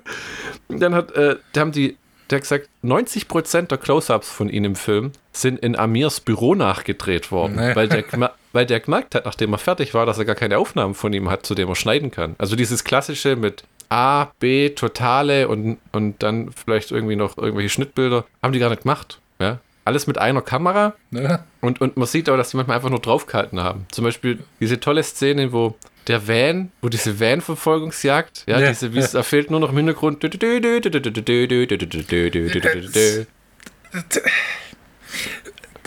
dann 0.68 0.94
hat, 0.94 1.12
äh, 1.12 1.36
da 1.52 1.60
haben 1.60 1.72
die, 1.72 1.96
der 2.30 2.36
hat 2.38 2.42
gesagt, 2.42 2.68
90% 2.84 3.62
der 3.68 3.78
Close-Ups 3.78 4.30
von 4.30 4.48
ihm 4.48 4.64
im 4.64 4.76
Film 4.76 5.12
sind 5.32 5.58
in 5.60 5.76
Amirs 5.76 6.20
Büro 6.20 6.54
nachgedreht 6.54 7.30
worden, 7.32 7.56
Nee. 7.56 7.74
weil, 7.76 7.88
der, 7.88 8.04
weil 8.52 8.66
der 8.66 8.80
gemerkt 8.80 9.14
hat, 9.14 9.24
nachdem 9.24 9.52
er 9.52 9.58
fertig 9.58 9.94
war, 9.94 10.06
dass 10.06 10.18
er 10.18 10.24
gar 10.24 10.34
keine 10.36 10.58
Aufnahmen 10.58 10.94
von 10.94 11.12
ihm 11.12 11.30
hat, 11.30 11.44
zu 11.46 11.54
dem 11.54 11.68
er 11.68 11.74
schneiden 11.76 12.10
kann. 12.10 12.34
Also 12.38 12.56
dieses 12.56 12.84
klassische 12.84 13.36
mit 13.36 13.64
A, 13.88 14.28
B, 14.38 14.70
Totale 14.70 15.48
und, 15.48 15.78
und 15.92 16.22
dann 16.22 16.52
vielleicht 16.52 16.92
irgendwie 16.92 17.16
noch 17.16 17.36
irgendwelche 17.36 17.70
Schnittbilder, 17.70 18.24
haben 18.42 18.52
die 18.52 18.58
gar 18.60 18.70
nicht 18.70 18.82
gemacht. 18.82 19.18
Ja? 19.40 19.58
Alles 19.84 20.06
mit 20.06 20.18
einer 20.18 20.42
Kamera 20.42 20.94
Ne? 21.10 21.42
und, 21.60 21.80
und 21.80 21.96
man 21.96 22.06
sieht 22.06 22.28
auch, 22.30 22.36
dass 22.36 22.50
die 22.50 22.56
manchmal 22.56 22.76
einfach 22.76 22.90
nur 22.90 23.00
draufgehalten 23.00 23.60
haben. 23.60 23.86
Zum 23.90 24.04
Beispiel 24.04 24.38
diese 24.60 24.78
tolle 24.78 25.02
Szene, 25.02 25.52
wo 25.52 25.74
der 26.06 26.26
Van, 26.26 26.72
wo 26.80 26.88
diese 26.88 27.20
Van-Verfolgungsjagd, 27.20 28.44
ja, 28.46 28.58
Ja, 28.58 28.68
diese, 28.68 28.94
wie 28.94 28.98
es, 28.98 29.12
da 29.12 29.22
fehlt 29.22 29.50
nur 29.50 29.60
noch 29.60 29.70
im 29.70 29.76
Hintergrund. 29.76 30.24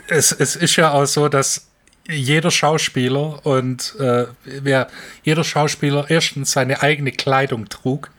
Es, 0.08 0.32
es 0.32 0.56
ist 0.56 0.76
ja 0.76 0.92
auch 0.92 1.06
so, 1.06 1.30
dass 1.30 1.68
jeder 2.08 2.52
Schauspieler 2.52 3.46
und 3.46 3.96
äh, 4.00 4.26
wer, 4.44 4.88
jeder 5.24 5.44
Schauspieler 5.44 6.06
erstens 6.10 6.52
seine 6.52 6.82
eigene 6.82 7.12
Kleidung 7.12 7.70
trug. 7.70 8.12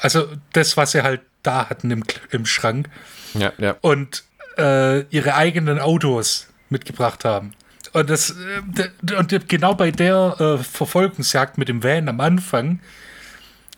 Also 0.00 0.28
das, 0.52 0.76
was 0.76 0.92
sie 0.92 1.02
halt 1.02 1.20
da 1.42 1.68
hatten 1.68 1.90
im, 1.90 2.04
im 2.30 2.46
Schrank. 2.46 2.88
Ja, 3.34 3.52
ja. 3.58 3.76
und 3.80 4.24
äh, 4.58 5.02
ihre 5.14 5.34
eigenen 5.34 5.78
Autos 5.78 6.48
mitgebracht 6.70 7.24
haben. 7.24 7.52
Und, 7.96 8.10
das, 8.10 8.32
äh, 8.32 8.34
d- 9.02 9.14
und 9.14 9.48
genau 9.48 9.72
bei 9.72 9.90
der 9.90 10.36
äh, 10.38 10.62
Verfolgungsjagd 10.62 11.56
mit 11.56 11.70
dem 11.70 11.82
Van 11.82 12.10
am 12.10 12.20
Anfang 12.20 12.80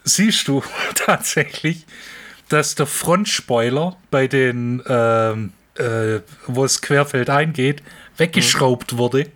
siehst 0.02 0.48
du 0.48 0.60
tatsächlich, 0.96 1.86
dass 2.48 2.74
der 2.74 2.86
Frontspoiler 2.86 3.96
bei 4.10 4.26
den, 4.26 4.82
ähm, 4.88 5.52
äh, 5.76 6.18
wo 6.48 6.64
es 6.64 6.82
querfeld 6.82 7.30
eingeht, 7.30 7.80
weggeschraubt 8.16 8.96
wurde, 8.96 9.30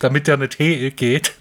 damit 0.00 0.26
der 0.26 0.36
nicht 0.38 0.54
he 0.54 0.90
geht. 0.90 1.34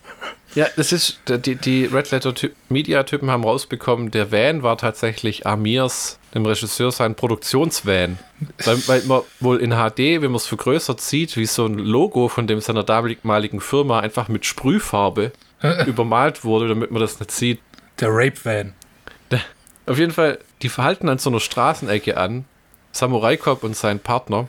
Ja, 0.56 0.68
das 0.76 0.92
ist, 0.92 1.20
die, 1.28 1.56
die 1.56 1.86
Red 1.86 2.12
Letter 2.12 2.34
Media 2.70 3.04
Typen 3.04 3.32
haben 3.32 3.44
rausbekommen, 3.44 4.12
der 4.12 4.32
Van 4.32 4.62
war 4.62 4.78
tatsächlich 4.78 5.48
Amirs, 5.48 6.20
dem 6.36 6.46
Regisseur, 6.46 6.92
sein 6.92 7.16
Produktionsvan. 7.16 8.20
Weil, 8.64 8.88
weil 8.88 9.02
man 9.04 9.22
wohl 9.40 9.58
in 9.60 9.72
HD, 9.72 10.22
wenn 10.22 10.32
man 10.32 10.36
es 10.36 10.48
vergrößert 10.48 11.02
sieht, 11.02 11.38
wie 11.38 11.46
so 11.46 11.66
ein 11.66 11.80
Logo 11.80 12.28
von 12.28 12.46
dem 12.46 12.62
seiner 12.62 12.84
damaligen 12.84 13.62
Firma 13.62 14.00
einfach 14.00 14.28
mit 14.28 14.46
Sprühfarbe 14.46 15.32
übermalt 15.88 16.44
wurde, 16.44 16.68
damit 16.68 16.92
man 16.92 17.02
das 17.02 17.20
nicht 17.20 17.32
sieht. 17.32 17.60
Der 18.00 18.10
Rape 18.12 18.44
Van. 18.44 18.74
Auf 19.86 19.98
jeden 19.98 20.14
Fall, 20.14 20.40
die 20.62 20.70
verhalten 20.70 21.10
an 21.10 21.18
so 21.18 21.30
einer 21.30 21.40
Straßenecke 21.40 22.16
an, 22.16 22.46
Samurai 22.92 23.38
Cop 23.38 23.64
und 23.64 23.76
sein 23.76 24.00
Partner. 24.00 24.48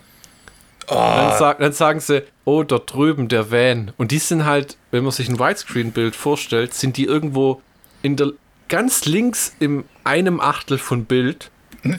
Dann, 0.89 1.39
sag, 1.39 1.59
dann 1.59 1.73
sagen 1.73 2.01
sie, 2.01 2.23
oh, 2.45 2.63
dort 2.63 2.93
drüben 2.93 3.29
der 3.29 3.51
Van. 3.51 3.93
Und 3.97 4.11
die 4.11 4.19
sind 4.19 4.45
halt, 4.45 4.77
wenn 4.91 5.03
man 5.03 5.13
sich 5.13 5.29
ein 5.29 5.39
Widescreen-Bild 5.39 6.17
vorstellt, 6.17 6.75
sind 6.75 6.97
die 6.97 7.05
irgendwo 7.05 7.63
in 8.03 8.17
der 8.17 8.33
ganz 8.69 9.05
links 9.05 9.55
im 9.61 9.85
einem 10.05 10.41
Achtel 10.41 10.79
von 10.79 11.05
Bild. 11.05 11.51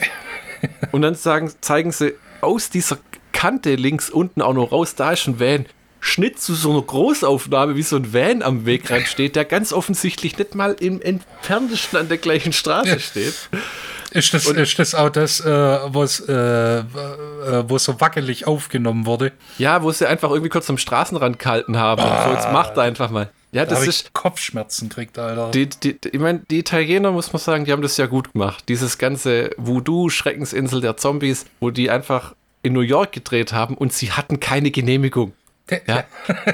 Und 0.92 1.02
dann 1.02 1.14
sagen, 1.14 1.52
zeigen 1.60 1.92
sie 1.92 2.14
aus 2.40 2.70
dieser 2.70 2.98
Kante 3.32 3.74
links 3.74 4.08
unten 4.08 4.40
auch 4.40 4.54
noch 4.54 4.72
raus, 4.72 4.94
da 4.94 5.12
ist 5.12 5.26
ein 5.26 5.38
Van. 5.38 5.66
Schnitt 6.00 6.38
zu 6.40 6.54
so 6.54 6.70
einer 6.70 6.82
Großaufnahme, 6.82 7.74
wie 7.74 7.82
so 7.82 7.96
ein 7.96 8.12
Van 8.14 8.42
am 8.42 8.64
Wegrand 8.64 9.06
steht, 9.08 9.36
der 9.36 9.44
ganz 9.44 9.72
offensichtlich 9.72 10.38
nicht 10.38 10.54
mal 10.54 10.76
im 10.78 11.02
entferntesten 11.02 11.98
an 11.98 12.08
der 12.08 12.18
gleichen 12.18 12.52
Straße 12.52 13.00
steht. 13.00 13.34
Ist 14.12 14.32
das, 14.34 14.46
ist 14.46 14.78
das 14.78 14.94
auch 14.94 15.10
das, 15.10 15.40
äh, 15.40 15.78
wo 15.88 16.02
es 16.02 16.20
äh, 16.20 16.32
äh, 16.78 16.84
wo 17.68 17.76
es 17.76 17.84
so 17.84 18.00
wackelig 18.00 18.46
aufgenommen 18.46 19.06
wurde? 19.06 19.32
Ja, 19.58 19.82
wo 19.82 19.90
sie 19.90 20.06
einfach 20.08 20.30
irgendwie 20.30 20.48
kurz 20.48 20.68
am 20.70 20.78
Straßenrand 20.78 21.38
gehalten 21.38 21.76
haben. 21.76 22.02
und 22.02 22.24
so, 22.24 22.30
jetzt 22.32 22.52
macht 22.52 22.78
einfach 22.78 23.10
mal. 23.10 23.30
Ja, 23.52 23.64
Da 23.64 23.70
das 23.76 23.86
ist. 23.86 24.06
ich 24.06 24.12
Kopfschmerzen 24.12 24.88
gekriegt, 24.88 25.18
Alter. 25.18 25.50
Die, 25.50 25.68
die- 25.68 25.98
ich 26.12 26.18
meine, 26.20 26.40
die 26.50 26.58
Italiener, 26.58 27.10
muss 27.12 27.32
man 27.32 27.40
sagen, 27.40 27.64
die 27.64 27.72
haben 27.72 27.82
das 27.82 27.96
ja 27.96 28.06
gut 28.06 28.32
gemacht. 28.32 28.64
Dieses 28.68 28.98
ganze 28.98 29.50
Voodoo-Schreckensinsel 29.56 30.80
der 30.80 30.96
Zombies, 30.96 31.46
wo 31.60 31.70
die 31.70 31.90
einfach 31.90 32.34
in 32.62 32.72
New 32.72 32.80
York 32.80 33.12
gedreht 33.12 33.52
haben 33.52 33.74
und 33.76 33.92
sie 33.92 34.12
hatten 34.12 34.40
keine 34.40 34.70
Genehmigung. 34.70 35.32
Ja. 35.86 36.04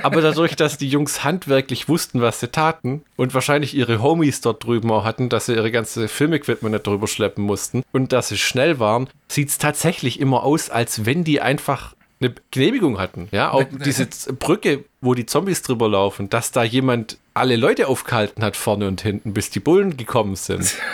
Aber 0.02 0.22
dadurch, 0.22 0.56
dass 0.56 0.78
die 0.78 0.88
Jungs 0.88 1.22
handwerklich 1.22 1.88
wussten, 1.88 2.22
was 2.22 2.40
sie 2.40 2.48
taten 2.48 3.02
und 3.16 3.34
wahrscheinlich 3.34 3.74
ihre 3.74 4.02
Homies 4.02 4.40
dort 4.40 4.64
drüben 4.64 4.90
auch 4.90 5.04
hatten, 5.04 5.28
dass 5.28 5.46
sie 5.46 5.54
ihre 5.54 5.70
ganze 5.70 6.08
Filmequipment 6.08 6.72
nicht 6.72 6.86
drüber 6.86 7.06
schleppen 7.06 7.44
mussten 7.44 7.82
und 7.92 8.12
dass 8.12 8.28
sie 8.28 8.38
schnell 8.38 8.78
waren, 8.78 9.08
sieht 9.28 9.50
es 9.50 9.58
tatsächlich 9.58 10.18
immer 10.18 10.44
aus, 10.44 10.70
als 10.70 11.04
wenn 11.04 11.24
die 11.24 11.40
einfach 11.40 11.94
eine 12.20 12.34
Genehmigung 12.50 12.98
hatten. 12.98 13.28
Ja, 13.32 13.50
auch 13.50 13.64
diese 13.84 14.06
Brücke, 14.32 14.84
wo 15.00 15.14
die 15.14 15.26
Zombies 15.26 15.62
drüber 15.62 15.88
laufen, 15.88 16.30
dass 16.30 16.52
da 16.52 16.62
jemand 16.62 17.18
alle 17.34 17.56
Leute 17.56 17.88
aufgehalten 17.88 18.42
hat, 18.42 18.56
vorne 18.56 18.88
und 18.88 19.02
hinten, 19.02 19.34
bis 19.34 19.50
die 19.50 19.60
Bullen 19.60 19.96
gekommen 19.96 20.36
sind. 20.36 20.74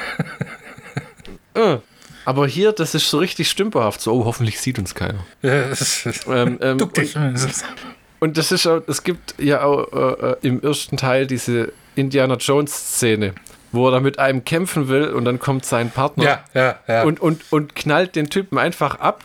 Äh. 1.54 1.78
Aber 2.24 2.46
hier, 2.46 2.72
das 2.72 2.94
ist 2.94 3.09
so 3.09 3.18
richtig 3.18 3.48
stümperhaft. 3.50 4.02
So, 4.02 4.12
oh, 4.12 4.24
hoffentlich 4.26 4.61
sieht 4.61 4.78
uns 4.78 4.94
keiner. 4.94 5.24
Ähm, 5.42 6.59
ähm, 6.61 6.78
Duck 6.78 6.92
dich. 6.94 7.16
und 7.16 7.37
das 8.20 8.52
ist 8.52 8.66
auch, 8.66 8.83
es 8.87 9.02
gibt 9.04 9.35
ja 9.38 9.62
auch 9.62 9.92
äh, 9.92 10.31
äh, 10.31 10.37
im 10.42 10.62
ersten 10.62 10.96
Teil 10.96 11.26
diese 11.26 11.72
Indiana 11.94 12.35
Jones-Szene, 12.35 13.35
wo 13.72 13.88
er 13.88 13.92
da 13.92 14.00
mit 14.00 14.18
einem 14.18 14.44
kämpfen 14.44 14.88
will 14.88 15.09
und 15.11 15.24
dann 15.24 15.38
kommt 15.38 15.64
sein 15.64 15.90
Partner 15.90 16.24
Ja, 16.24 16.44
ja, 16.54 16.78
ja. 16.88 17.02
und, 17.04 17.20
und, 17.20 17.42
und 17.50 17.74
knallt 17.74 18.16
den 18.16 18.31
Typen 18.31 18.59
einfach 18.59 18.98
ab. 19.00 19.24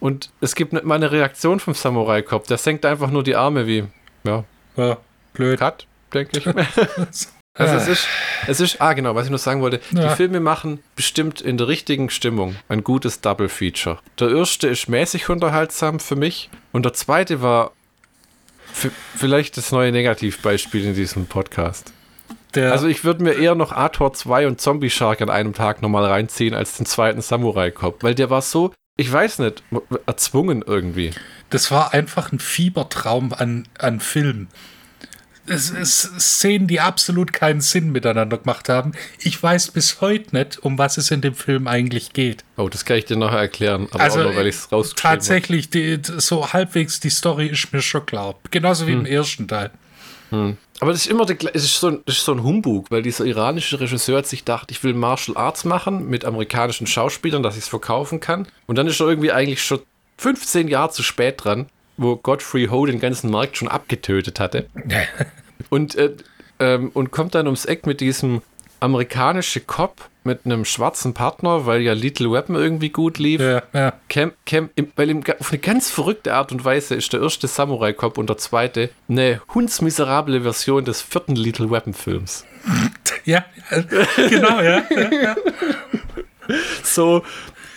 Und 0.00 0.30
es 0.40 0.54
gibt 0.54 0.72
nicht 0.72 0.84
mal 0.84 0.94
eine 0.94 1.12
Reaktion 1.12 1.60
vom 1.60 1.74
Samurai-Cop. 1.74 2.46
Der 2.46 2.56
senkt 2.56 2.86
einfach 2.86 3.10
nur 3.10 3.22
die 3.22 3.36
Arme 3.36 3.66
wie, 3.66 3.84
ja, 4.24 4.44
ja, 4.76 4.96
blöd. 5.34 5.58
Cut, 5.58 5.86
denke 6.12 6.38
ich. 6.38 6.46
Also 7.54 7.74
es 7.74 7.88
ist, 7.88 8.08
es 8.46 8.60
ist, 8.60 8.80
ah 8.80 8.92
genau, 8.92 9.14
was 9.16 9.26
ich 9.26 9.30
noch 9.32 9.38
sagen 9.38 9.60
wollte, 9.60 9.80
die 9.90 10.08
Filme 10.10 10.40
machen 10.40 10.82
bestimmt 10.94 11.40
in 11.40 11.58
der 11.58 11.68
richtigen 11.68 12.08
Stimmung 12.08 12.56
ein 12.68 12.84
gutes 12.84 13.20
Double-Feature. 13.20 13.98
Der 14.18 14.30
erste 14.30 14.68
ist 14.68 14.88
mäßig 14.88 15.28
unterhaltsam 15.28 15.98
für 15.98 16.16
mich 16.16 16.48
und 16.72 16.84
der 16.84 16.92
zweite 16.92 17.42
war 17.42 17.72
vielleicht 19.16 19.56
das 19.56 19.72
neue 19.72 19.92
Negativbeispiel 19.92 20.84
in 20.84 20.94
diesem 20.94 21.26
Podcast. 21.26 21.92
Der, 22.54 22.72
Also 22.72 22.88
ich 22.88 23.04
würde 23.04 23.22
mir 23.22 23.32
eher 23.32 23.54
noch 23.54 23.72
Ator 23.72 24.12
2 24.12 24.46
und 24.46 24.60
Zombie 24.60 24.90
Shark 24.90 25.20
an 25.22 25.30
einem 25.30 25.54
Tag 25.54 25.82
nochmal 25.82 26.04
reinziehen 26.06 26.54
als 26.54 26.76
den 26.76 26.86
zweiten 26.86 27.20
Samurai 27.20 27.70
Cop, 27.70 28.02
weil 28.02 28.14
der 28.14 28.30
war 28.30 28.42
so, 28.42 28.72
ich 28.96 29.10
weiß 29.10 29.38
nicht, 29.40 29.62
erzwungen 30.06 30.62
irgendwie. 30.66 31.12
das 31.50 31.70
war 31.70 31.94
einfach 31.94 32.32
ein 32.32 32.38
Fiebertraum 32.40 33.32
an, 33.32 33.68
an 33.78 34.00
Film. 34.00 34.48
Es, 35.50 35.70
es 35.70 36.02
Szenen, 36.18 36.66
die 36.66 36.80
absolut 36.80 37.32
keinen 37.32 37.60
Sinn 37.60 37.92
miteinander 37.92 38.38
gemacht 38.38 38.68
haben. 38.68 38.92
Ich 39.18 39.42
weiß 39.42 39.72
bis 39.72 40.00
heute 40.00 40.34
nicht, 40.36 40.58
um 40.60 40.78
was 40.78 40.96
es 40.96 41.10
in 41.10 41.20
dem 41.20 41.34
Film 41.34 41.66
eigentlich 41.68 42.12
geht. 42.12 42.44
Oh, 42.56 42.68
das 42.68 42.84
kann 42.84 42.96
ich 42.96 43.04
dir 43.06 43.16
nachher 43.16 43.38
erklären, 43.40 43.88
aber 43.90 44.00
Also 44.02 44.20
auch 44.20 44.24
nur, 44.24 44.36
weil 44.36 44.46
ich 44.46 44.56
es 44.56 44.72
rausgeschrieben 44.72 45.10
habe. 45.10 45.18
tatsächlich, 45.18 45.70
die, 45.70 45.98
so 46.18 46.52
halbwegs 46.52 47.00
die 47.00 47.10
Story 47.10 47.48
ist 47.48 47.72
mir 47.72 47.82
schon 47.82 48.06
klar. 48.06 48.36
Genauso 48.50 48.86
Hm. 48.86 48.88
wie 48.88 48.92
im 48.92 49.06
ersten 49.06 49.48
Teil. 49.48 49.70
Aber 50.32 50.92
das 50.92 51.00
ist 51.00 51.06
immer 51.10 51.26
der, 51.26 51.36
es 51.54 51.64
ist 51.64 51.80
so, 51.80 51.88
ein, 51.88 51.98
das 52.06 52.18
ist 52.18 52.24
so 52.24 52.32
ein 52.32 52.44
Humbug, 52.44 52.88
weil 52.92 53.02
dieser 53.02 53.24
iranische 53.24 53.80
Regisseur 53.80 54.18
hat 54.18 54.28
sich 54.28 54.40
gedacht, 54.40 54.70
ich 54.70 54.84
will 54.84 54.94
Martial 54.94 55.36
Arts 55.36 55.64
machen 55.64 56.08
mit 56.08 56.24
amerikanischen 56.24 56.86
Schauspielern, 56.86 57.42
dass 57.42 57.56
ich 57.56 57.64
es 57.64 57.68
verkaufen 57.68 58.20
kann. 58.20 58.46
Und 58.66 58.78
dann 58.78 58.86
ist 58.86 59.00
er 59.00 59.08
irgendwie 59.08 59.32
eigentlich 59.32 59.60
schon 59.64 59.80
15 60.18 60.68
Jahre 60.68 60.90
zu 60.92 61.02
spät 61.02 61.42
dran, 61.44 61.66
wo 61.96 62.14
Godfrey 62.16 62.66
Ho 62.68 62.86
den 62.86 63.00
ganzen 63.00 63.28
Markt 63.30 63.56
schon 63.56 63.66
abgetötet 63.66 64.38
hatte. 64.38 64.66
Und 65.68 65.94
äh, 65.96 66.14
ähm, 66.60 66.90
und 66.94 67.10
kommt 67.10 67.34
dann 67.34 67.46
ums 67.46 67.64
Eck 67.64 67.86
mit 67.86 68.00
diesem 68.00 68.42
amerikanischen 68.80 69.66
Cop 69.66 70.08
mit 70.22 70.44
einem 70.44 70.64
schwarzen 70.64 71.14
Partner, 71.14 71.64
weil 71.64 71.80
ja 71.80 71.94
Little 71.94 72.30
Weapon 72.30 72.56
irgendwie 72.56 72.90
gut 72.90 73.18
lief. 73.18 73.40
Ja, 73.40 73.62
ja. 73.72 73.92
Cam, 74.08 74.32
Cam, 74.44 74.68
weil 74.96 75.10
ihm 75.10 75.22
auf 75.38 75.50
eine 75.50 75.58
ganz 75.58 75.90
verrückte 75.90 76.34
Art 76.34 76.52
und 76.52 76.64
Weise 76.64 76.94
ist 76.94 77.12
der 77.12 77.22
erste 77.22 77.46
Samurai 77.46 77.92
Cop 77.94 78.18
und 78.18 78.28
der 78.28 78.36
zweite 78.36 78.90
eine 79.08 79.40
hundsmiserable 79.54 80.42
Version 80.42 80.84
des 80.84 81.00
vierten 81.00 81.36
Little 81.36 81.70
Weapon 81.70 81.94
Films. 81.94 82.44
Ja, 83.24 83.44
genau, 84.16 84.60
ja. 84.60 84.82
ja, 84.90 85.10
ja. 85.12 85.36
So 86.82 87.22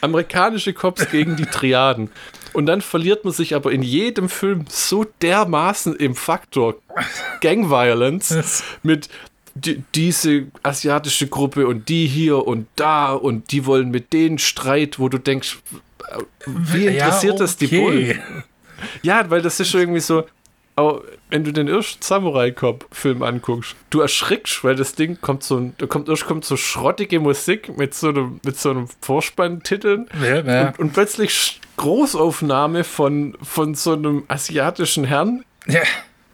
amerikanische 0.01 0.73
Cops 0.73 1.09
gegen 1.09 1.35
die 1.35 1.45
Triaden. 1.45 2.09
Und 2.53 2.67
dann 2.67 2.81
verliert 2.81 3.25
man 3.25 3.33
sich 3.33 3.55
aber 3.55 3.71
in 3.71 3.81
jedem 3.81 4.29
Film 4.29 4.65
so 4.69 5.05
dermaßen 5.21 5.95
im 5.95 6.15
Faktor 6.15 6.75
Gang 7.41 7.69
Violence 7.69 8.63
mit 8.83 9.09
die, 9.55 9.83
diese 9.93 10.47
asiatische 10.63 11.27
Gruppe 11.27 11.67
und 11.67 11.89
die 11.89 12.07
hier 12.07 12.45
und 12.45 12.67
da 12.75 13.13
und 13.13 13.51
die 13.51 13.65
wollen 13.65 13.91
mit 13.91 14.13
denen 14.13 14.39
Streit, 14.39 14.99
wo 14.99 15.09
du 15.09 15.17
denkst, 15.17 15.59
wie 16.45 16.87
interessiert 16.87 17.33
Ja, 17.33 17.39
das 17.39 17.57
die 17.57 17.65
okay. 17.65 17.81
Bullen? 17.81 18.21
Ja, 19.01 19.29
weil 19.29 19.41
das 19.41 19.59
ist 19.59 19.73
irgendwie 19.73 19.99
so, 19.99 20.25
wenn 21.33 21.43
du 21.43 21.51
den 21.51 21.67
ersten 21.67 21.99
Samurai-Cop-Film 21.99 23.23
anguckst, 23.23 23.75
du 23.89 24.01
erschrickst, 24.01 24.63
weil 24.63 24.75
das 24.75 24.93
Ding 24.93 25.17
kommt 25.19 25.41
so 25.41 25.71
da 25.79 25.87
kommt 25.87 26.07
erst 26.07 26.25
kommt 26.25 26.45
so 26.45 26.55
schrottige 26.57 27.19
Musik 27.19 27.75
mit 27.75 27.95
so 27.95 28.09
einem, 28.09 28.39
mit 28.45 28.59
so 28.59 28.69
einem 28.69 28.87
Vorspann-Titeln 29.01 30.07
Ja, 30.21 30.41
ja. 30.41 30.67
und, 30.67 30.79
und 30.79 30.93
plötzlich 30.93 31.59
Großaufnahme 31.77 32.83
von, 32.83 33.35
von 33.41 33.73
so 33.73 33.93
einem 33.93 34.25
asiatischen 34.27 35.05
Herrn, 35.05 35.43
ja. 35.65 35.81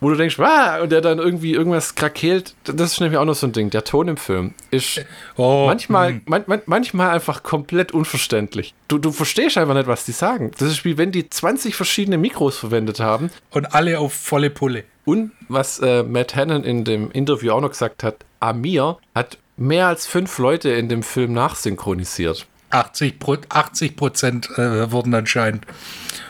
wo 0.01 0.09
du 0.09 0.17
denkst, 0.17 0.38
wow, 0.38 0.81
und 0.81 0.91
der 0.91 0.99
dann 0.99 1.17
irgendwie 1.17 1.53
irgendwas 1.53 1.95
krakeelt. 1.95 2.55
Das 2.65 2.91
ist 2.91 2.99
nämlich 2.99 3.17
auch 3.17 3.25
noch 3.25 3.35
so 3.35 3.47
ein 3.47 3.53
Ding. 3.53 3.69
Der 3.69 3.85
Ton 3.85 4.09
im 4.09 4.17
Film 4.17 4.53
ist 4.69 5.01
Oh, 5.38 5.65
manchmal, 5.67 6.09
hm. 6.09 6.21
man, 6.25 6.43
man, 6.45 6.62
manchmal 6.65 7.12
einfach 7.12 7.41
komplett 7.41 7.93
unverständlich. 7.93 8.73
Du, 8.89 8.97
du 8.97 9.13
verstehst 9.13 9.57
einfach 9.57 9.75
nicht, 9.75 9.88
was 9.88 10.03
die 10.03 10.12
sagen. 10.12 10.51
Das 10.57 10.69
ist 10.69 10.83
wie 10.83 10.97
wenn 10.97 11.13
die 11.13 11.29
20 11.29 11.73
verschiedene 11.73 12.17
Mikros 12.17 12.57
verwendet 12.57 12.99
haben. 12.99 13.31
Und 13.51 13.73
alle 13.73 13.97
auf 13.99 14.13
volle 14.13 14.49
Pulle. 14.49 14.83
Und 15.05 15.31
was 15.47 15.79
äh, 15.79 16.03
Matt 16.03 16.35
Hannon 16.35 16.63
in 16.63 16.83
dem 16.83 17.09
Interview 17.12 17.51
auch 17.53 17.62
noch 17.62 17.69
gesagt 17.71 18.03
hat, 18.03 18.17
Amir 18.39 18.97
hat 19.15 19.38
mehr 19.57 19.88
als 19.88 20.05
fünf 20.07 20.38
Leute 20.38 20.69
in 20.69 20.88
dem 20.89 21.03
Film 21.03 21.33
nachsynchronisiert. 21.33 22.45
80 22.69 23.19
Pro- 23.19 23.38
80 23.49 23.95
Prozent 23.97 24.49
äh, 24.57 24.91
wurden 24.91 25.13
anscheinend 25.15 25.65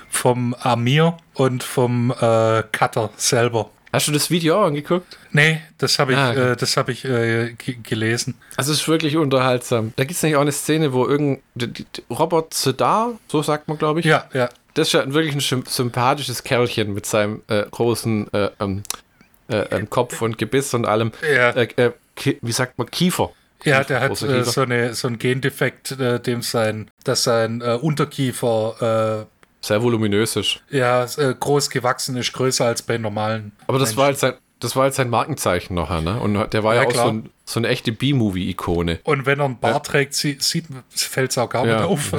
vom 0.10 0.54
Amir 0.56 1.18
und 1.34 1.64
vom 1.64 2.12
äh, 2.12 2.64
Cutter 2.72 3.10
selber. 3.18 3.70
Hast 3.92 4.08
du 4.08 4.12
das 4.12 4.30
Video 4.30 4.60
auch 4.62 4.66
angeguckt? 4.68 5.18
Nee, 5.32 5.62
das 5.80 5.98
habe 5.98 6.12
ich, 6.12 6.18
Ah, 6.18 6.30
okay. 6.32 6.52
äh, 6.52 6.56
das 6.56 6.78
hab 6.78 6.90
ich 6.90 7.06
äh, 7.06 7.56
gelesen. 7.84 8.36
Also 8.56 8.72
es 8.72 8.82
ist 8.82 8.88
wirklich 8.88 9.18
unterhaltsam. 9.18 9.94
Da 9.96 10.04
gibt 10.04 10.16
es 10.16 10.22
nämlich 10.22 10.38
auch 10.38 10.42
eine 10.42 10.52
Szene, 10.52 10.94
wo 10.94 11.08
irgend 11.08 11.40
die- 11.56 11.68
die- 11.74 11.86
Robert 12.12 12.54
Sedar, 12.54 13.14
so 13.28 13.42
sagt 13.42 13.68
man, 13.68 13.78
glaube 13.80 14.02
ich, 14.02 14.06
Ja, 14.06 14.26
ja. 14.34 14.48
das 14.76 14.90
ist 14.90 14.94
ja 14.94 15.12
wirklich 15.12 15.34
ein 15.36 15.64
sympathisches 15.66 16.44
Kerlchen 16.44 16.94
mit 16.94 17.08
seinem 17.08 17.42
äh, 17.48 17.64
großen 17.70 18.32
äh, 18.32 18.50
ähm, 18.60 18.84
äh, 19.50 19.58
ähm, 19.76 19.90
Kopf 19.90 20.22
und 20.22 20.38
Gebiss 20.38 20.74
und 20.76 20.86
allem. 20.86 21.12
Ja. 21.34 21.50
Äh, 21.52 21.92
wie 22.42 22.52
sagt 22.52 22.78
man, 22.78 22.92
Kiefer. 22.92 23.32
Ja, 23.66 23.84
der 23.84 24.02
hat 24.02 24.16
so, 24.18 24.28
eine, 24.62 24.94
so 24.94 25.08
ein 25.08 25.18
Gendefekt, 25.18 25.96
dem 26.00 26.42
sein, 26.44 26.90
dass 27.04 27.24
sein 27.24 27.62
Unterkiefer 27.62 29.28
Sehr 29.62 29.82
voluminös 29.84 30.36
ist. 30.36 30.62
äh, 30.72 30.78
ja, 30.80 31.04
äh, 31.18 31.36
groß 31.38 31.70
gewachsen 31.70 32.16
ist, 32.18 32.32
größer 32.34 32.66
als 32.66 32.82
bei 32.82 32.98
normalen. 32.98 33.52
Aber 33.68 33.78
das 33.80 33.90
Menschen. 33.90 33.98
war 33.98 34.06
halt 34.06 34.20
sein, 34.20 34.34
das 34.62 34.76
war 34.76 34.84
halt 34.84 34.94
sein 34.94 35.10
Markenzeichen 35.10 35.74
nachher, 35.76 36.02
ne? 36.02 36.20
Und 36.20 36.54
der 36.54 36.64
war 36.64 36.76
ja, 36.76 36.82
Ja, 36.84 36.88
auch 36.88 36.94
so, 36.94 37.08
ein, 37.08 37.30
so 37.46 37.60
eine 37.60 37.68
echte 37.70 37.92
B-Movie-Ikone. 37.92 39.00
Und 39.04 39.26
wenn 39.26 39.40
er 39.40 39.46
einen 39.46 39.60
Bart 39.60 39.86
trägt, 39.86 40.14
sie, 40.14 40.38
sieht 40.40 40.66
fällt 40.90 41.32
es 41.32 41.38
auch 41.38 41.50
gar 41.50 41.66
Ja. 41.66 41.76
nicht 41.82 41.86
auf. 41.90 42.12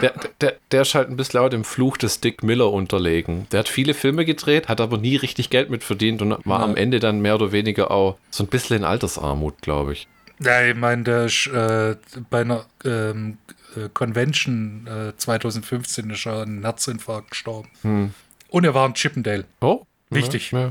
Der, 0.00 0.12
der, 0.40 0.54
der 0.72 0.82
ist 0.82 0.94
halt 0.94 1.08
ein 1.10 1.16
bisschen 1.16 1.40
auch 1.40 1.48
dem 1.48 1.64
Fluch 1.64 1.96
des 1.96 2.20
Dick 2.20 2.42
Miller 2.42 2.70
unterlegen. 2.72 3.46
Der 3.52 3.60
hat 3.60 3.68
viele 3.68 3.94
Filme 3.94 4.24
gedreht, 4.24 4.68
hat 4.68 4.80
aber 4.80 4.96
nie 4.98 5.16
richtig 5.16 5.50
Geld 5.50 5.70
mit 5.70 5.84
verdient 5.84 6.22
und 6.22 6.30
war 6.46 6.60
Ja. 6.60 6.64
am 6.64 6.76
Ende 6.76 7.00
dann 7.00 7.20
mehr 7.20 7.34
oder 7.34 7.52
weniger 7.52 7.90
auch 7.90 8.16
so 8.30 8.44
ein 8.44 8.48
bisschen 8.48 8.76
in 8.78 8.84
Altersarmut, 8.84 9.60
glaube 9.62 9.92
ich. 9.92 10.08
ja, 10.40 10.62
ich 10.62 10.74
meine, 10.74 11.02
der 11.04 11.24
ist 11.26 11.46
äh, 11.48 11.96
bei 12.30 12.40
einer 12.42 12.64
ähm, 12.84 13.38
äh, 13.76 13.88
Convention 13.92 14.86
äh, 14.86 15.16
2015 15.16 16.10
ist 16.10 16.26
er 16.26 16.42
an 16.42 16.62
Herzinfarkt 16.62 17.30
gestorben. 17.30 17.70
Hm. 17.82 18.14
Und 18.48 18.64
er 18.64 18.74
war 18.74 18.86
ein 18.86 18.94
Chippendale. 18.94 19.44
Oh. 19.60 19.82
Wichtig. 20.10 20.52
Ja. 20.52 20.70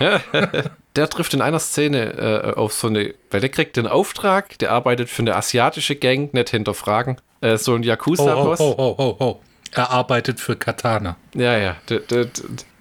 Ja. 0.00 0.20
der 0.96 1.10
trifft 1.10 1.34
in 1.34 1.42
einer 1.42 1.58
Szene 1.58 2.14
äh, 2.14 2.54
auf 2.54 2.72
so 2.72 2.86
eine, 2.86 3.14
weil 3.30 3.40
der 3.40 3.50
kriegt 3.50 3.76
den 3.76 3.86
Auftrag, 3.86 4.58
der 4.58 4.72
arbeitet 4.72 5.10
für 5.10 5.22
eine 5.22 5.36
asiatische 5.36 5.96
Gang, 5.96 6.32
nicht 6.32 6.50
hinterfragen, 6.50 7.20
äh, 7.40 7.56
so 7.56 7.74
ein 7.74 7.82
Yakuza-Boss. 7.82 8.60
ho, 8.60 8.76
ho, 8.78 8.94
ho, 8.98 9.16
ho. 9.18 9.40
Er 9.72 9.90
arbeitet 9.90 10.40
für 10.40 10.56
Katana. 10.56 11.16
Ja, 11.34 11.56
ja. 11.58 11.76
Das 11.86 12.00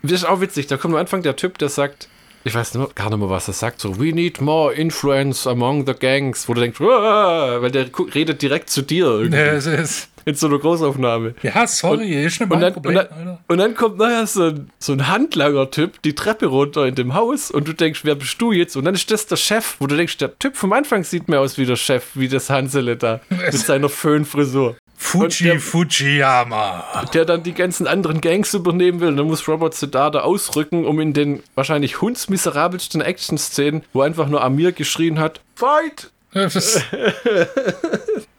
ist 0.03 0.25
auch 0.25 0.39
witzig. 0.39 0.67
Da 0.67 0.77
kommt 0.77 0.93
am 0.93 0.99
Anfang 0.99 1.21
der 1.21 1.36
Typ, 1.36 1.58
der 1.58 1.69
sagt, 1.69 2.08
ich 2.48 2.56
weiß 2.56 2.74
mehr, 2.76 2.88
gar 2.96 3.10
nicht 3.10 3.20
mehr, 3.20 3.30
was 3.30 3.48
er 3.48 3.54
sagt, 3.54 3.80
so, 3.82 4.00
we 4.00 4.12
need 4.14 4.42
more 4.42 4.74
influence 4.74 5.46
among 5.48 5.86
the 5.86 5.94
gangs, 5.94 6.48
wo 6.50 6.54
du 6.54 6.62
denkst, 6.62 6.80
weil 6.80 7.72
der 7.72 7.88
redet 8.16 8.42
direkt 8.42 8.70
zu 8.70 8.82
dir 8.82 9.06
irgendwie, 9.06 9.38
Ja, 9.38 9.46
es 9.54 9.66
ist, 9.66 10.10
in 10.26 10.36
so 10.36 10.48
einer 10.48 10.60
Großaufnahme. 10.60 11.36
ja 11.42 11.66
sorry, 11.68 12.26
ist 12.26 12.40
nicht 12.40 12.42
Und 12.42 12.50
mein 12.50 12.60
dann, 12.60 12.74
und, 12.74 12.84
Problem. 12.84 12.96
dann, 12.96 13.08
Alter. 13.18 13.40
und 13.48 13.58
dann 13.60 13.76
kommt 13.76 13.98
nachher 13.98 14.28
so 14.28 14.44
ein, 14.48 14.70
so 14.80 14.92
ein 14.94 15.08
Handlanger-Typ 15.08 16.02
die 16.02 16.16
Treppe 16.16 16.48
runter 16.48 16.86
in 16.86 16.96
dem 16.96 17.14
Haus 17.14 17.50
und 17.52 17.68
du 17.68 17.74
denkst, 17.74 18.02
wer 18.04 18.16
bist 18.16 18.42
du 18.42 18.52
jetzt? 18.52 18.76
Und 18.76 18.84
dann 18.86 18.96
ist 18.96 19.10
das 19.10 19.26
der 19.28 19.38
Chef, 19.38 19.76
wo 19.80 19.88
du 19.88 19.96
denkst, 19.96 20.18
der 20.18 20.38
Typ 20.38 20.58
vom 20.58 20.74
Anfang 20.74 21.04
sieht 21.04 21.30
mehr 21.30 21.40
aus 21.40 21.58
wie 21.58 21.66
der 21.66 21.78
Chef, 21.78 22.04
wie 22.16 22.28
das 22.28 22.50
Hansele 22.50 22.98
da, 22.98 23.22
mit 23.30 23.54
seiner 23.54 23.88
Föhnfrisur. 23.90 24.76
Fuji 25.00 25.44
der- 25.46 25.60
Fujiyama. 25.60 27.06
der 27.14 27.24
dann 27.26 27.44
die 27.44 27.54
ganzen 27.54 27.86
anderen 27.88 28.20
Gangs 28.20 28.54
übernehmen 28.56 29.00
will. 29.00 29.10
Und 29.10 29.18
dann 29.18 29.28
muss 29.28 29.48
Robert 29.48 29.76
Sedar 29.76 30.10
da 30.12 30.22
ausrücken, 30.22 30.86
um 30.86 31.00
in 31.00 31.14
den 31.14 31.44
wahrscheinlich 31.56 32.02
hundsmiserabelsten 32.02 33.02
Action-Szenen, 33.02 33.84
wo 33.94 34.02
einfach 34.02 34.28
nur 34.28 34.44
Amir 34.44 34.72
geschrien 34.72 35.20
hat, 35.20 35.40
Fight! 35.56 36.10
Das, 36.34 36.82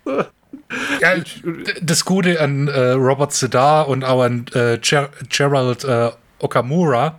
ja, 1.01 1.14
das 1.81 2.05
Gute 2.05 2.40
an 2.40 2.68
äh, 2.68 2.90
Robert 2.90 3.33
Sedar 3.33 3.88
und 3.88 4.05
auch 4.05 4.23
an 4.23 4.47
äh, 4.55 4.79
Ger 4.79 5.09
Gerald 5.29 5.85
äh, 5.85 6.11
Okamura, 6.40 7.18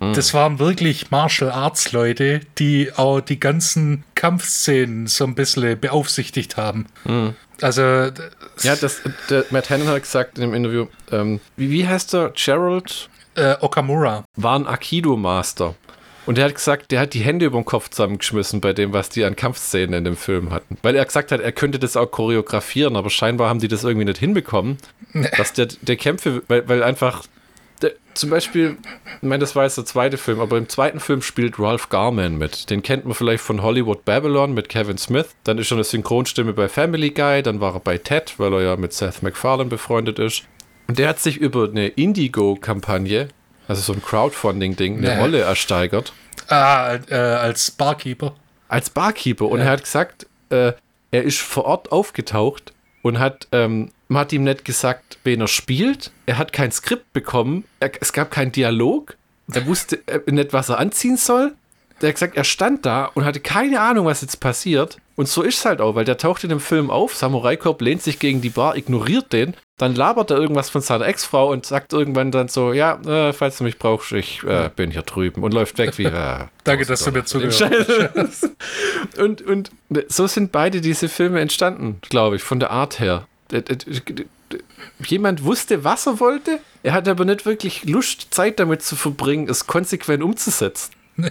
das 0.00 0.32
waren 0.34 0.58
wirklich 0.58 1.10
Martial 1.10 1.50
Arts 1.50 1.92
Leute, 1.92 2.40
die 2.58 2.90
auch 2.96 3.20
die 3.20 3.38
ganzen 3.38 4.02
Kampfszenen 4.14 5.06
so 5.06 5.24
ein 5.24 5.34
bisschen 5.34 5.78
beaufsichtigt 5.78 6.56
haben. 6.56 6.86
Also, 7.60 8.10
d- 8.10 8.22
Ja, 8.62 8.76
das, 8.76 9.02
der 9.28 9.44
Matt 9.50 9.68
Hannon 9.70 9.88
hat 9.88 10.02
gesagt 10.02 10.38
in 10.38 10.42
dem 10.42 10.54
Interview, 10.54 10.86
ähm, 11.12 11.40
wie, 11.56 11.70
wie 11.70 11.86
heißt 11.86 12.14
der? 12.14 12.32
Gerald 12.34 13.08
äh, 13.34 13.56
Okamura. 13.60 14.24
war 14.36 14.58
ein 14.58 14.66
Aikido-Master. 14.66 15.74
Und 16.26 16.38
er 16.38 16.44
hat 16.44 16.54
gesagt, 16.54 16.90
der 16.92 17.00
hat 17.00 17.14
die 17.14 17.20
Hände 17.20 17.46
über 17.46 17.58
den 17.58 17.64
Kopf 17.64 17.88
zusammengeschmissen 17.90 18.60
bei 18.60 18.72
dem, 18.72 18.92
was 18.92 19.08
die 19.08 19.24
an 19.24 19.36
Kampfszenen 19.36 19.94
in 19.94 20.04
dem 20.04 20.16
Film 20.16 20.50
hatten. 20.50 20.76
Weil 20.82 20.94
er 20.94 21.04
gesagt 21.04 21.32
hat, 21.32 21.40
er 21.40 21.52
könnte 21.52 21.78
das 21.78 21.96
auch 21.96 22.10
choreografieren, 22.10 22.94
aber 22.96 23.10
scheinbar 23.10 23.48
haben 23.48 23.58
die 23.58 23.68
das 23.68 23.84
irgendwie 23.84 24.04
nicht 24.04 24.18
hinbekommen. 24.18 24.78
Dass 25.36 25.52
der, 25.54 25.66
der 25.82 25.96
Kämpfe, 25.96 26.42
weil, 26.46 26.68
weil 26.68 26.82
einfach, 26.82 27.24
der, 27.82 27.92
zum 28.14 28.30
Beispiel, 28.30 28.76
ich 29.22 29.28
meine, 29.28 29.38
das 29.40 29.54
war 29.56 29.64
jetzt 29.64 29.76
der 29.78 29.84
zweite 29.84 30.16
Film, 30.18 30.40
aber 30.40 30.58
im 30.58 30.68
zweiten 30.68 31.00
Film 31.00 31.22
spielt 31.22 31.58
Ralph 31.58 31.88
Garman 31.88 32.36
mit. 32.38 32.68
Den 32.70 32.82
kennt 32.82 33.04
man 33.04 33.14
vielleicht 33.14 33.42
von 33.42 33.62
Hollywood 33.62 34.04
Babylon 34.04 34.52
mit 34.52 34.68
Kevin 34.68 34.98
Smith. 34.98 35.28
Dann 35.44 35.58
ist 35.58 35.70
er 35.70 35.76
eine 35.76 35.84
Synchronstimme 35.84 36.52
bei 36.52 36.68
Family 36.68 37.10
Guy, 37.10 37.42
dann 37.42 37.60
war 37.60 37.74
er 37.74 37.80
bei 37.80 37.98
Ted, 37.98 38.34
weil 38.38 38.52
er 38.54 38.60
ja 38.62 38.76
mit 38.76 38.92
Seth 38.92 39.22
MacFarlane 39.22 39.70
befreundet 39.70 40.18
ist. 40.18 40.42
Und 40.88 40.98
der 40.98 41.08
hat 41.08 41.20
sich 41.20 41.36
über 41.36 41.68
eine 41.68 41.88
Indigo-Kampagne, 41.88 43.28
also 43.68 43.80
so 43.82 43.92
ein 43.92 44.02
Crowdfunding-Ding, 44.02 44.98
eine 44.98 45.14
Nee. 45.14 45.20
Rolle 45.20 45.40
ersteigert 45.40 46.12
Ah, 46.48 46.98
äh, 47.08 47.14
als 47.14 47.70
Barkeeper. 47.70 48.34
als 48.68 48.90
Barkeeper. 48.90 49.46
Und 49.46 49.60
er 49.60 49.70
hat 49.70 49.84
gesagt, 49.84 50.26
äh, 50.50 50.72
er 51.12 51.22
ist 51.22 51.38
vor 51.40 51.64
Ort 51.64 51.92
aufgetaucht 51.92 52.72
und 53.02 53.18
hat, 53.18 53.46
ähm, 53.52 53.90
man 54.10 54.22
hat 54.22 54.32
ihm 54.32 54.42
nicht 54.42 54.64
gesagt, 54.64 55.18
wen 55.22 55.40
er 55.40 55.48
spielt. 55.48 56.10
Er 56.26 56.36
hat 56.36 56.52
kein 56.52 56.72
Skript 56.72 57.12
bekommen. 57.12 57.64
Er, 57.78 57.92
es 58.00 58.12
gab 58.12 58.32
keinen 58.32 58.50
Dialog. 58.50 59.16
Er 59.52 59.66
wusste 59.66 60.00
äh, 60.06 60.20
nicht, 60.30 60.52
was 60.52 60.68
er 60.68 60.78
anziehen 60.78 61.16
soll. 61.16 61.52
Der 62.00 62.08
hat 62.08 62.16
gesagt, 62.16 62.36
er 62.36 62.44
stand 62.44 62.86
da 62.86 63.04
und 63.14 63.24
hatte 63.24 63.40
keine 63.40 63.80
Ahnung, 63.80 64.06
was 64.06 64.22
jetzt 64.22 64.40
passiert. 64.40 64.98
Und 65.16 65.28
so 65.28 65.42
ist 65.42 65.58
es 65.58 65.64
halt 65.64 65.80
auch, 65.80 65.94
weil 65.94 66.06
der 66.06 66.16
taucht 66.16 66.42
in 66.44 66.50
dem 66.50 66.60
Film 66.60 66.90
auf, 66.90 67.14
Samurai 67.14 67.56
Cop 67.56 67.82
lehnt 67.82 68.02
sich 68.02 68.18
gegen 68.18 68.40
die 68.40 68.48
Bar, 68.48 68.76
ignoriert 68.76 69.32
den, 69.32 69.54
dann 69.76 69.94
labert 69.94 70.30
er 70.30 70.38
irgendwas 70.38 70.70
von 70.70 70.80
seiner 70.80 71.06
Ex-Frau 71.06 71.52
und 71.52 71.66
sagt 71.66 71.92
irgendwann 71.92 72.30
dann 72.30 72.48
so, 72.48 72.72
ja, 72.72 72.98
äh, 73.02 73.34
falls 73.34 73.58
du 73.58 73.64
mich 73.64 73.78
brauchst, 73.78 74.12
ich 74.12 74.42
äh, 74.44 74.70
bin 74.74 74.90
hier 74.90 75.02
drüben 75.02 75.42
und 75.42 75.52
läuft 75.52 75.76
weg 75.76 75.98
wie, 75.98 76.04
äh, 76.04 76.46
Danke, 76.64 76.86
dass 76.86 77.04
du 77.04 77.12
mir 77.12 77.24
zugehört 77.24 77.54
Scheiß. 77.54 78.50
und, 79.18 79.42
und 79.42 79.70
so 80.08 80.26
sind 80.26 80.52
beide 80.52 80.80
diese 80.80 81.10
Filme 81.10 81.40
entstanden, 81.40 81.98
glaube 82.08 82.36
ich, 82.36 82.42
von 82.42 82.58
der 82.58 82.70
Art 82.70 82.98
her. 82.98 83.26
D- 83.50 83.62
d- 83.62 84.26
Jemand 85.04 85.44
wusste, 85.44 85.84
was 85.84 86.06
er 86.06 86.20
wollte, 86.20 86.60
er 86.82 86.92
hat 86.92 87.08
aber 87.08 87.24
nicht 87.24 87.46
wirklich 87.46 87.84
Lust, 87.84 88.28
Zeit 88.32 88.58
damit 88.58 88.82
zu 88.82 88.96
verbringen, 88.96 89.48
es 89.48 89.66
konsequent 89.66 90.22
umzusetzen. 90.22 90.92
Äh, 91.18 91.30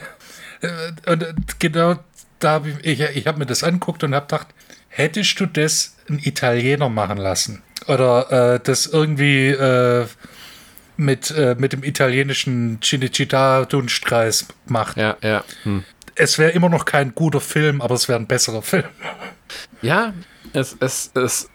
und 1.12 1.23
äh, 1.23 1.34
genau 1.60 1.95
da 2.39 2.51
habe 2.51 2.69
ich, 2.69 2.99
ich, 3.01 3.17
ich 3.17 3.27
habe 3.27 3.39
mir 3.39 3.45
das 3.45 3.63
anguckt 3.63 4.03
und 4.03 4.15
habe 4.15 4.25
gedacht, 4.25 4.47
hättest 4.88 5.39
du 5.39 5.45
das 5.45 5.95
ein 6.10 6.19
Italiener 6.19 6.89
machen 6.89 7.17
lassen? 7.17 7.62
Oder 7.88 8.55
äh, 8.55 8.60
das 8.63 8.86
irgendwie 8.86 9.49
äh, 9.49 10.05
mit, 10.97 11.32
äh, 11.32 11.55
mit 11.58 11.73
dem 11.73 11.84
italienischen 11.84 12.79
Cinecittà-Dunstkreis 12.82 14.47
macht. 14.67 14.97
Ja, 14.97 15.17
ja. 15.21 15.43
Hm. 15.63 15.84
Es 16.15 16.38
wäre 16.38 16.51
immer 16.51 16.69
noch 16.69 16.86
kein 16.86 17.15
guter 17.15 17.39
Film, 17.39 17.82
aber 17.82 17.95
es 17.95 18.10
wäre 18.10 18.19
ein 18.19 18.27
besserer 18.27 18.62
Film. 18.62 18.84
Ja, 19.82 20.13
es, 20.51 20.75
es, 20.82 21.12
es, 21.15 21.49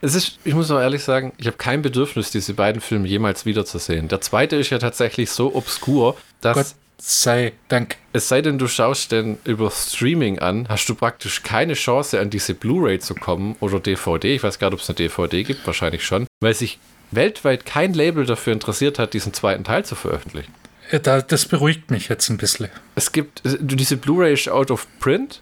es 0.00 0.14
ist, 0.14 0.38
ich 0.44 0.54
muss 0.54 0.70
auch 0.70 0.80
ehrlich 0.80 1.02
sagen, 1.02 1.32
ich 1.38 1.46
habe 1.46 1.56
kein 1.56 1.82
Bedürfnis, 1.82 2.30
diese 2.30 2.54
beiden 2.54 2.80
Filme 2.80 3.08
jemals 3.08 3.46
wiederzusehen. 3.46 4.08
Der 4.08 4.20
zweite 4.20 4.56
ist 4.56 4.70
ja 4.70 4.78
tatsächlich 4.78 5.30
so 5.30 5.54
obskur, 5.54 6.16
dass. 6.40 6.56
Gott 6.56 6.74
sei 6.98 7.52
Dank. 7.68 7.96
Es 8.12 8.28
sei 8.28 8.42
denn, 8.42 8.58
du 8.58 8.66
schaust 8.66 9.12
den 9.12 9.38
über 9.44 9.70
Streaming 9.70 10.38
an, 10.40 10.68
hast 10.68 10.88
du 10.88 10.94
praktisch 10.94 11.42
keine 11.42 11.74
Chance, 11.74 12.20
an 12.20 12.30
diese 12.30 12.54
Blu-ray 12.54 12.98
zu 12.98 13.14
kommen 13.14 13.56
oder 13.60 13.80
DVD. 13.80 14.34
Ich 14.34 14.42
weiß 14.42 14.58
gar 14.58 14.68
nicht, 14.68 14.74
ob 14.74 14.80
es 14.80 14.88
eine 14.88 14.96
DVD 14.96 15.44
gibt, 15.44 15.66
wahrscheinlich 15.66 16.04
schon, 16.04 16.26
weil 16.40 16.54
sich 16.54 16.78
weltweit 17.10 17.64
kein 17.64 17.94
Label 17.94 18.26
dafür 18.26 18.52
interessiert 18.52 18.98
hat, 18.98 19.14
diesen 19.14 19.32
zweiten 19.32 19.64
Teil 19.64 19.84
zu 19.84 19.94
veröffentlichen. 19.94 20.52
das 20.90 21.46
beruhigt 21.46 21.90
mich 21.90 22.08
jetzt 22.08 22.28
ein 22.28 22.36
bisschen. 22.36 22.68
Es 22.94 23.12
gibt, 23.12 23.42
diese 23.44 23.96
Blu-ray 23.96 24.34
ist 24.34 24.48
out 24.48 24.70
of 24.70 24.86
print. 24.98 25.40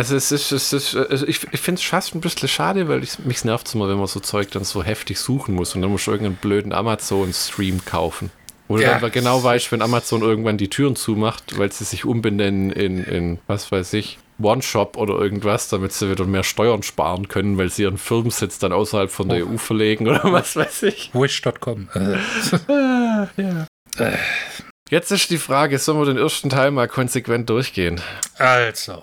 Also 0.00 0.16
es 0.16 0.32
ist, 0.32 0.50
es 0.50 0.72
ist 0.72 0.96
also 0.96 1.26
ich, 1.26 1.46
ich 1.52 1.60
finde 1.60 1.78
es 1.78 1.86
fast 1.86 2.14
ein 2.14 2.22
bisschen 2.22 2.48
schade, 2.48 2.88
weil 2.88 3.02
ich, 3.04 3.18
mich 3.18 3.44
nervt 3.44 3.66
es 3.66 3.74
immer, 3.74 3.86
wenn 3.86 3.98
man 3.98 4.06
so 4.06 4.18
Zeug 4.18 4.50
dann 4.50 4.64
so 4.64 4.82
heftig 4.82 5.18
suchen 5.18 5.54
muss 5.54 5.74
und 5.74 5.82
dann 5.82 5.90
muss 5.90 6.06
du 6.06 6.12
irgendeinen 6.12 6.36
blöden 6.36 6.72
Amazon-Stream 6.72 7.84
kaufen. 7.84 8.30
Oder 8.66 8.82
ja. 8.82 8.98
dann 8.98 9.12
genau 9.12 9.44
weißt, 9.44 9.70
wenn 9.72 9.82
Amazon 9.82 10.22
irgendwann 10.22 10.56
die 10.56 10.70
Türen 10.70 10.96
zumacht, 10.96 11.58
weil 11.58 11.70
sie 11.70 11.84
sich 11.84 12.06
umbenennen 12.06 12.70
in, 12.70 13.04
in 13.04 13.40
was 13.46 13.70
weiß 13.70 13.92
ich, 13.92 14.16
One-Shop 14.40 14.96
oder 14.96 15.18
irgendwas, 15.18 15.68
damit 15.68 15.92
sie 15.92 16.10
wieder 16.10 16.24
mehr 16.24 16.44
Steuern 16.44 16.82
sparen 16.82 17.28
können, 17.28 17.58
weil 17.58 17.68
sie 17.68 17.82
ihren 17.82 17.98
Firmensitz 17.98 18.58
dann 18.58 18.72
außerhalb 18.72 19.10
von 19.10 19.28
der 19.28 19.46
oh. 19.46 19.50
EU 19.50 19.58
verlegen 19.58 20.08
oder 20.08 20.22
was 20.32 20.56
weiß 20.56 20.84
ich. 20.84 21.10
Wish.com. 21.12 21.90
ah, 22.68 23.28
ja. 23.36 23.66
Jetzt 24.88 25.12
ist 25.12 25.28
die 25.28 25.36
Frage, 25.36 25.78
sollen 25.78 25.98
wir 25.98 26.06
den 26.06 26.16
ersten 26.16 26.48
Teil 26.48 26.70
mal 26.70 26.88
konsequent 26.88 27.50
durchgehen? 27.50 28.00
Also, 28.38 29.02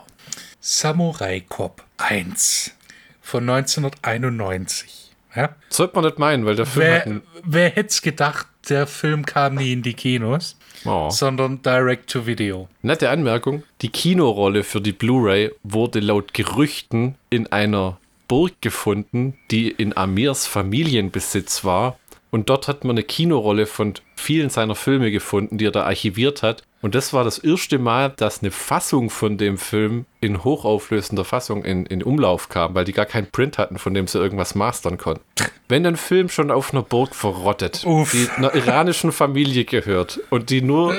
Samurai 0.70 1.40
Cop 1.48 1.82
1 1.96 2.76
von 3.22 3.50
1991. 3.50 5.12
Ja? 5.34 5.56
Sollte 5.70 5.96
man 5.96 6.04
nicht 6.04 6.20
meinen, 6.20 6.46
weil 6.46 6.58
der 6.58 6.66
Film. 6.66 7.22
Wer, 7.34 7.42
wer 7.46 7.70
hätte 7.70 7.88
es 7.88 8.02
gedacht, 8.02 8.48
der 8.68 8.86
Film 8.86 9.26
kam 9.26 9.56
nie 9.56 9.72
in 9.72 9.82
die 9.82 9.94
Kinos, 9.94 10.58
oh. 10.84 11.10
sondern 11.10 11.62
direct 11.62 12.10
to 12.10 12.28
video. 12.28 12.68
Nette 12.82 13.10
Anmerkung: 13.10 13.64
Die 13.82 13.88
Kinorolle 13.88 14.66
für 14.66 14.82
die 14.82 14.92
Blu-ray 14.92 15.54
wurde 15.64 16.02
laut 16.02 16.34
Gerüchten 16.34 17.16
in 17.30 17.50
einer 17.50 17.98
Burg 18.28 18.52
gefunden, 18.60 19.38
die 19.52 19.70
in 19.72 19.96
Amirs 19.96 20.48
Familienbesitz 20.48 21.64
war. 21.64 21.98
Und 22.38 22.50
dort 22.50 22.68
hat 22.68 22.84
man 22.84 22.94
eine 22.94 23.04
Kinorolle 23.04 23.66
von 23.66 23.96
vielen 24.16 24.52
seiner 24.52 24.76
Filme 24.76 25.10
gefunden, 25.10 25.58
die 25.58 25.66
er 25.66 25.72
da 25.72 25.86
archiviert 25.86 26.44
hat. 26.44 26.62
Und 26.84 26.94
das 26.94 27.12
war 27.12 27.24
das 27.24 27.40
erste 27.40 27.80
Mal, 27.80 28.14
dass 28.16 28.44
eine 28.44 28.52
Fassung 28.52 29.10
von 29.10 29.40
dem 29.40 29.58
Film 29.58 30.06
in 30.22 30.44
hochauflösender 30.44 31.26
Fassung 31.26 31.66
in, 31.66 31.88
in 31.88 32.04
Umlauf 32.04 32.48
kam, 32.50 32.76
weil 32.76 32.86
die 32.86 32.94
gar 32.94 33.08
keinen 33.08 33.26
Print 33.32 33.58
hatten, 33.58 33.80
von 33.80 33.96
dem 33.96 34.06
sie 34.06 34.20
irgendwas 34.20 34.54
mastern 34.54 35.00
konnten. 35.00 35.24
Wenn 35.68 35.84
ein 35.88 35.96
Film 35.96 36.30
schon 36.30 36.52
auf 36.52 36.76
einer 36.76 36.84
Burg 36.84 37.16
verrottet, 37.16 37.84
Uff. 37.88 38.12
die 38.12 38.30
einer 38.30 38.54
iranischen 38.54 39.12
Familie 39.12 39.66
gehört 39.66 40.20
und 40.30 40.52
die 40.52 40.62
nur 40.62 40.96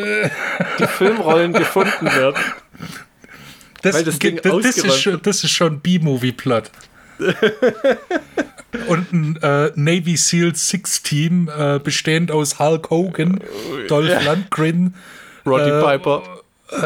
die 0.80 0.86
Filmrollen 0.88 1.52
gefunden 1.52 2.06
werden, 2.06 2.42
das, 3.82 3.94
weil 3.94 4.02
das, 4.02 4.18
Ding 4.18 4.40
das, 4.42 4.76
ist 4.76 5.00
schon, 5.00 5.22
das 5.22 5.44
ist 5.44 5.52
schon 5.52 5.78
B-Movie-Plot. 5.78 6.72
und 8.88 9.12
ein 9.12 9.36
äh, 9.42 9.72
Navy 9.74 10.16
SEAL 10.16 10.54
Six 10.54 11.02
Team 11.02 11.50
äh, 11.56 11.78
bestehend 11.78 12.30
aus 12.30 12.58
Hulk 12.58 12.90
Hogan, 12.90 13.40
Dolph 13.88 14.08
ja. 14.08 14.20
Lundgren, 14.20 14.94
Roddy 15.46 15.70
äh, 15.70 15.82
Piper. 15.82 16.22
Äh, 16.70 16.84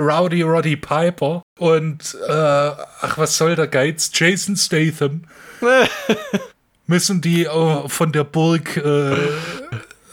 Rowdy 0.00 0.40
Roddy 0.40 0.76
Piper 0.76 1.42
und 1.58 2.16
äh, 2.26 2.32
ach, 2.32 3.18
was 3.18 3.36
soll 3.36 3.56
der 3.56 3.66
Geiz? 3.66 4.10
Jason 4.14 4.56
Statham. 4.56 5.24
müssen 6.86 7.20
die 7.20 7.46
von 7.86 8.12
der 8.12 8.24
Burg 8.24 8.76
äh, 8.76 9.12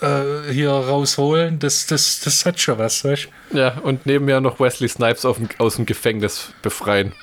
äh, 0.02 0.52
hier 0.52 0.72
rausholen. 0.72 1.60
Das, 1.60 1.88
das, 1.88 2.22
das 2.22 2.46
hat 2.46 2.60
schon 2.60 2.78
was, 2.78 3.04
weißt 3.04 3.28
Ja, 3.52 3.78
und 3.80 4.06
nebenher 4.06 4.42
noch 4.42 4.60
Wesley 4.60 4.88
Snipes 4.88 5.26
auf 5.26 5.38
aus 5.58 5.76
dem 5.76 5.86
Gefängnis 5.86 6.54
befreien. 6.62 7.14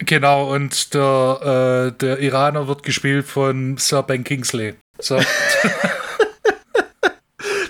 Genau, 0.00 0.52
und 0.52 0.94
der, 0.94 1.92
äh, 1.94 1.98
der 1.98 2.18
Iraner 2.18 2.68
wird 2.68 2.82
gespielt 2.82 3.26
von 3.26 3.76
Sir 3.78 4.02
Ben 4.02 4.24
Kingsley. 4.24 4.74
So. 4.98 5.20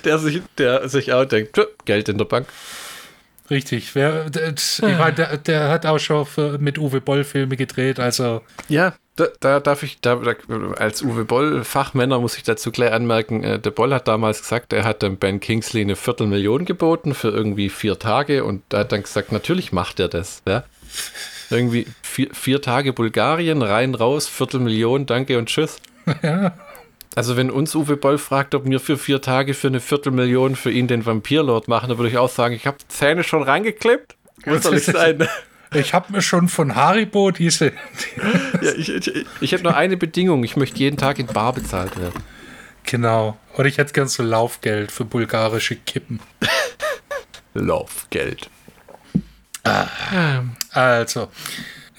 der 0.05 0.19
sich, 0.19 0.43
der 0.59 0.89
sich 0.89 1.13
auch 1.13 1.25
denkt, 1.25 1.59
Geld 1.85 2.09
in 2.09 2.19
der 2.19 2.25
Bank. 2.25 2.47
Richtig. 3.51 3.95
Wer, 3.95 4.31
der, 4.31 4.55
ich 4.55 4.81
meine, 4.81 5.13
der, 5.13 5.37
der, 5.37 5.69
hat 5.69 5.87
auch 5.87 5.99
schon 5.99 6.27
für, 6.27 6.59
mit 6.59 6.79
Uwe 6.79 7.01
Boll 7.01 7.25
Filme 7.25 7.57
gedreht, 7.57 8.01
also. 8.01 8.43
Ja, 8.69 8.95
da, 9.15 9.29
da 9.41 9.61
darf 9.61 9.83
ich, 9.83 10.01
da, 10.01 10.17
da, 10.17 10.35
als 10.77 11.03
Uwe 11.03 11.25
Boll 11.25 11.65
Fachmänner 11.65 12.19
muss 12.19 12.37
ich 12.37 12.43
dazu 12.43 12.73
gleich 12.73 12.93
anmerken, 12.93 13.45
äh, 13.45 13.59
der 13.59 13.71
Boll 13.71 13.95
hat 13.95 14.09
damals 14.09 14.43
gesagt, 14.43 14.73
er 14.73 14.85
hat 14.85 15.03
dem 15.03 15.17
Ben 15.17 15.41
Kingsley 15.41 15.83
eine 15.83 15.97
Viertelmillion 15.97 16.65
geboten 16.65 17.15
für 17.15 17.29
irgendwie 17.29 17.69
vier 17.69 17.99
Tage 17.99 18.45
und 18.45 18.63
er 18.73 18.81
hat 18.81 18.93
dann 18.93 19.03
gesagt, 19.03 19.31
natürlich 19.31 19.73
macht 19.73 20.01
er 20.01 20.09
das. 20.09 20.43
Ja? 20.47 20.65
Irgendwie 21.51 21.87
vier, 22.03 22.29
vier 22.33 22.61
Tage 22.61 22.93
Bulgarien, 22.93 23.63
rein, 23.63 23.95
raus, 23.95 24.29
Viertelmillion, 24.29 25.07
danke 25.07 25.39
und 25.39 25.49
tschüss. 25.49 25.79
Ja. 26.23 26.55
Also 27.17 27.37
wenn 27.37 27.51
uns 27.51 27.75
Uwe 27.75 27.97
Boll 27.97 28.19
fragt, 28.19 28.55
ob 28.55 28.67
wir 28.67 28.79
für 28.79 28.99
vier 28.99 29.23
Tage 29.23 29.55
für 29.55 29.69
eine 29.69 29.81
Viertelmillion 29.81 30.55
für 30.55 30.71
ihn 30.71 30.87
den 30.87 31.07
Vampirlord 31.07 31.67
machen, 31.67 31.89
dann 31.89 31.99
würde 31.99 32.11
ich 32.11 32.19
auch 32.19 32.29
sagen, 32.29 32.55
ich 32.55 32.67
habe 32.67 32.77
Zähne 32.89 33.25
schon 33.25 33.43
reingeklebt. 33.43 34.17
Was 34.45 34.65
soll 34.65 34.77
ich 34.77 34.85
sein? 34.85 35.27
Ich 35.75 35.95
habe 35.95 36.13
mir 36.13 36.23
schon 36.23 36.49
von 36.49 36.77
Haribo 36.77 37.31
diese. 37.31 37.73
ja, 38.63 38.73
ich, 38.77 38.89
ich, 38.89 39.27
ich 39.41 39.53
hätte 39.53 39.65
nur 39.65 39.77
eine 39.77 39.97
Bedingung. 39.97 40.45
Ich 40.45 40.57
möchte 40.57 40.79
jeden 40.79 40.97
Tag 40.97 41.19
in 41.19 41.27
Bar 41.27 41.55
bezahlt 41.55 41.99
werden. 41.99 42.23
Genau. 42.85 43.37
Und 43.55 43.67
ich 43.67 43.79
hätte 43.79 43.93
gern 43.93 44.09
so 44.09 44.23
Laufgeld 44.23 44.93
für 44.93 45.05
bulgarische 45.05 45.75
Kippen. 45.75 46.21
Laufgeld. 47.55 48.49
Ah, 49.67 50.43
also. 50.71 51.29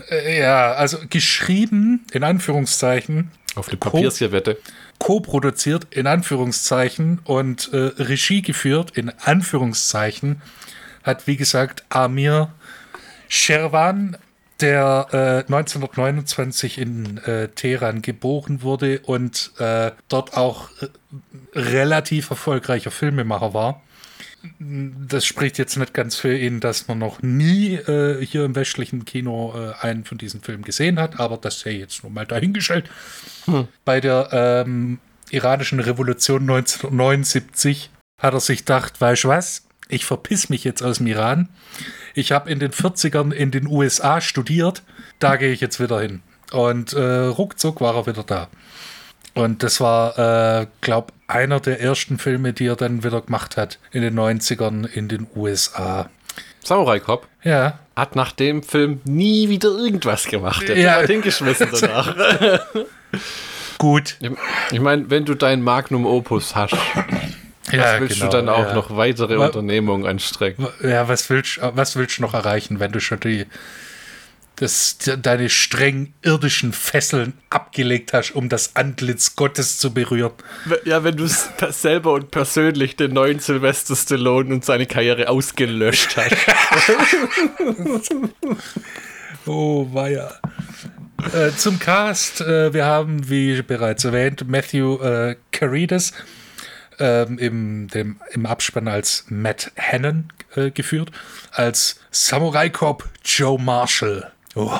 Äh, 0.09 0.39
ja, 0.39 0.73
also 0.73 0.97
geschrieben, 1.09 2.05
in 2.11 2.23
Anführungszeichen. 2.23 3.31
Auf 3.55 3.67
eine 3.69 3.77
Papierservette. 3.77 4.57
Co-produziert, 4.99 5.87
in 5.91 6.07
Anführungszeichen, 6.07 7.19
und 7.23 7.71
äh, 7.73 7.91
Regie 7.97 8.41
geführt, 8.41 8.91
in 8.95 9.11
Anführungszeichen, 9.23 10.41
hat, 11.03 11.27
wie 11.27 11.37
gesagt, 11.37 11.83
Amir 11.89 12.53
Sherwan, 13.29 14.17
der 14.59 15.07
äh, 15.11 15.51
1929 15.51 16.79
in 16.79 17.17
äh, 17.19 17.49
Teheran 17.49 18.01
geboren 18.01 18.63
wurde 18.63 18.99
und 19.01 19.51
äh, 19.59 19.91
dort 20.07 20.35
auch 20.35 20.69
äh, 20.81 20.87
relativ 21.53 22.31
erfolgreicher 22.31 22.91
Filmemacher 22.91 23.53
war. 23.53 23.81
Das 24.59 25.25
spricht 25.25 25.57
jetzt 25.57 25.77
nicht 25.77 25.93
ganz 25.93 26.15
für 26.15 26.37
ihn, 26.37 26.59
dass 26.59 26.87
man 26.87 26.99
noch 26.99 27.21
nie 27.21 27.75
äh, 27.75 28.25
hier 28.25 28.45
im 28.45 28.55
westlichen 28.55 29.05
Kino 29.05 29.53
äh, 29.55 29.85
einen 29.85 30.05
von 30.05 30.17
diesen 30.17 30.41
Filmen 30.41 30.63
gesehen 30.63 30.99
hat, 30.99 31.19
aber 31.19 31.37
das 31.37 31.59
sei 31.59 31.71
jetzt 31.71 32.03
nur 32.03 32.11
mal 32.11 32.25
dahingestellt. 32.25 32.89
Hm. 33.45 33.67
Bei 33.85 34.01
der 34.01 34.29
ähm, 34.31 34.99
iranischen 35.29 35.79
Revolution 35.79 36.41
1979 36.41 37.89
hat 38.21 38.33
er 38.33 38.39
sich 38.39 38.59
gedacht, 38.59 38.99
weißt 38.99 39.25
du 39.25 39.27
was, 39.29 39.67
ich 39.89 40.05
verpiss 40.05 40.49
mich 40.49 40.63
jetzt 40.63 40.81
aus 40.81 40.97
dem 40.97 41.07
Iran 41.07 41.49
ich 42.17 42.31
habe 42.31 42.49
in 42.49 42.57
den 42.57 42.71
40ern 42.71 43.31
in 43.31 43.51
den 43.51 43.67
USA 43.67 44.21
studiert, 44.21 44.81
da 45.19 45.35
gehe 45.35 45.51
ich 45.51 45.61
jetzt 45.61 45.79
wieder 45.79 46.01
hin. 46.01 46.23
Und 46.51 46.93
äh, 46.93 47.25
ruckzuck 47.25 47.79
war 47.79 47.95
er 47.95 48.07
wieder 48.07 48.23
da. 48.23 48.47
Und 49.37 49.63
das 49.63 49.79
war, 49.79 50.61
äh, 50.61 50.67
glaube 50.81 51.13
einer 51.27 51.59
der 51.59 51.81
ersten 51.81 52.17
Filme, 52.17 52.53
die 52.53 52.67
er 52.67 52.75
dann 52.75 53.03
wieder 53.03 53.21
gemacht 53.21 53.57
hat 53.57 53.79
in 53.91 54.01
den 54.01 54.17
90ern 54.17 54.85
in 54.85 55.07
den 55.07 55.27
USA. 55.35 56.09
Samurai 56.63 56.99
Cop? 56.99 57.27
Ja. 57.43 57.79
Hat 57.95 58.15
nach 58.15 58.31
dem 58.31 58.63
Film 58.63 59.01
nie 59.05 59.49
wieder 59.49 59.69
irgendwas 59.69 60.25
gemacht. 60.25 60.69
Er 60.69 60.77
ja. 60.77 60.91
hat 60.93 61.07
hingeschmissen 61.07 61.69
danach. 61.81 62.15
Gut. 63.77 64.17
Ich, 64.19 64.31
ich 64.71 64.79
meine, 64.79 65.09
wenn 65.09 65.25
du 65.25 65.35
dein 65.35 65.61
Magnum 65.61 66.05
Opus 66.05 66.55
hast, 66.55 66.75
ja, 67.71 67.79
was 67.79 67.99
willst 67.99 68.15
genau, 68.15 68.31
du 68.31 68.37
dann 68.37 68.49
auch 68.49 68.67
ja. 68.67 68.73
noch 68.73 68.95
weitere 68.95 69.37
was, 69.37 69.47
Unternehmungen 69.47 70.05
anstrengen? 70.05 70.67
Ja, 70.81 71.07
was 71.07 71.29
willst, 71.29 71.59
was 71.61 71.95
willst 71.95 72.17
du 72.17 72.21
noch 72.21 72.33
erreichen, 72.33 72.79
wenn 72.79 72.91
du 72.91 72.99
schon 72.99 73.19
die, 73.19 73.45
dass 74.57 74.97
deine 74.97 75.49
streng 75.49 76.13
irdischen 76.23 76.73
Fesseln 76.73 77.33
abgelegt 77.49 78.11
hast, 78.13 78.31
um 78.31 78.49
das 78.49 78.75
Antlitz 78.75 79.35
Gottes 79.35 79.77
zu 79.77 79.93
berühren. 79.93 80.33
Ja, 80.83 81.03
wenn 81.03 81.15
du 81.15 81.27
selber 81.27 82.13
und 82.13 82.31
persönlich 82.31 82.95
den 82.95 83.13
neuen 83.13 83.39
Sylvester 83.39 83.95
Stallone 83.95 84.53
und 84.53 84.65
seine 84.65 84.87
Karriere 84.87 85.29
ausgelöscht 85.29 86.17
hast. 86.17 86.35
oh, 89.45 89.87
weia. 89.93 90.39
Äh, 91.33 91.51
zum 91.55 91.77
Cast, 91.79 92.41
äh, 92.41 92.73
wir 92.73 92.85
haben, 92.85 93.29
wie 93.29 93.61
bereits 93.61 94.05
erwähnt, 94.05 94.47
Matthew 94.47 94.97
äh, 95.03 95.35
Carides 95.51 96.13
ähm, 96.99 97.37
im, 97.37 97.87
dem, 97.89 98.19
im 98.31 98.45
Abspann 98.45 98.87
als 98.87 99.25
Matt 99.29 99.71
Hannon 99.77 100.31
äh, 100.55 100.71
geführt, 100.71 101.11
als 101.51 101.99
Samurai 102.11 102.69
Cop 102.69 103.07
Joe 103.23 103.59
Marshall. 103.59 104.31
Oh, 104.57 104.79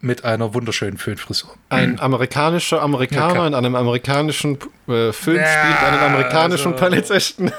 mit 0.00 0.24
einer 0.24 0.54
wunderschönen 0.54 0.98
Föhnfrisur. 0.98 1.54
Ein 1.68 2.00
amerikanischer 2.00 2.82
Amerikaner 2.82 3.46
in 3.46 3.54
einem 3.54 3.74
amerikanischen 3.74 4.58
äh, 4.88 5.12
Film 5.12 5.36
ja, 5.36 5.46
spielt 5.46 5.82
einen 5.82 6.00
amerikanischen 6.00 6.72
also, 6.72 6.84
Polizisten. 6.84 7.52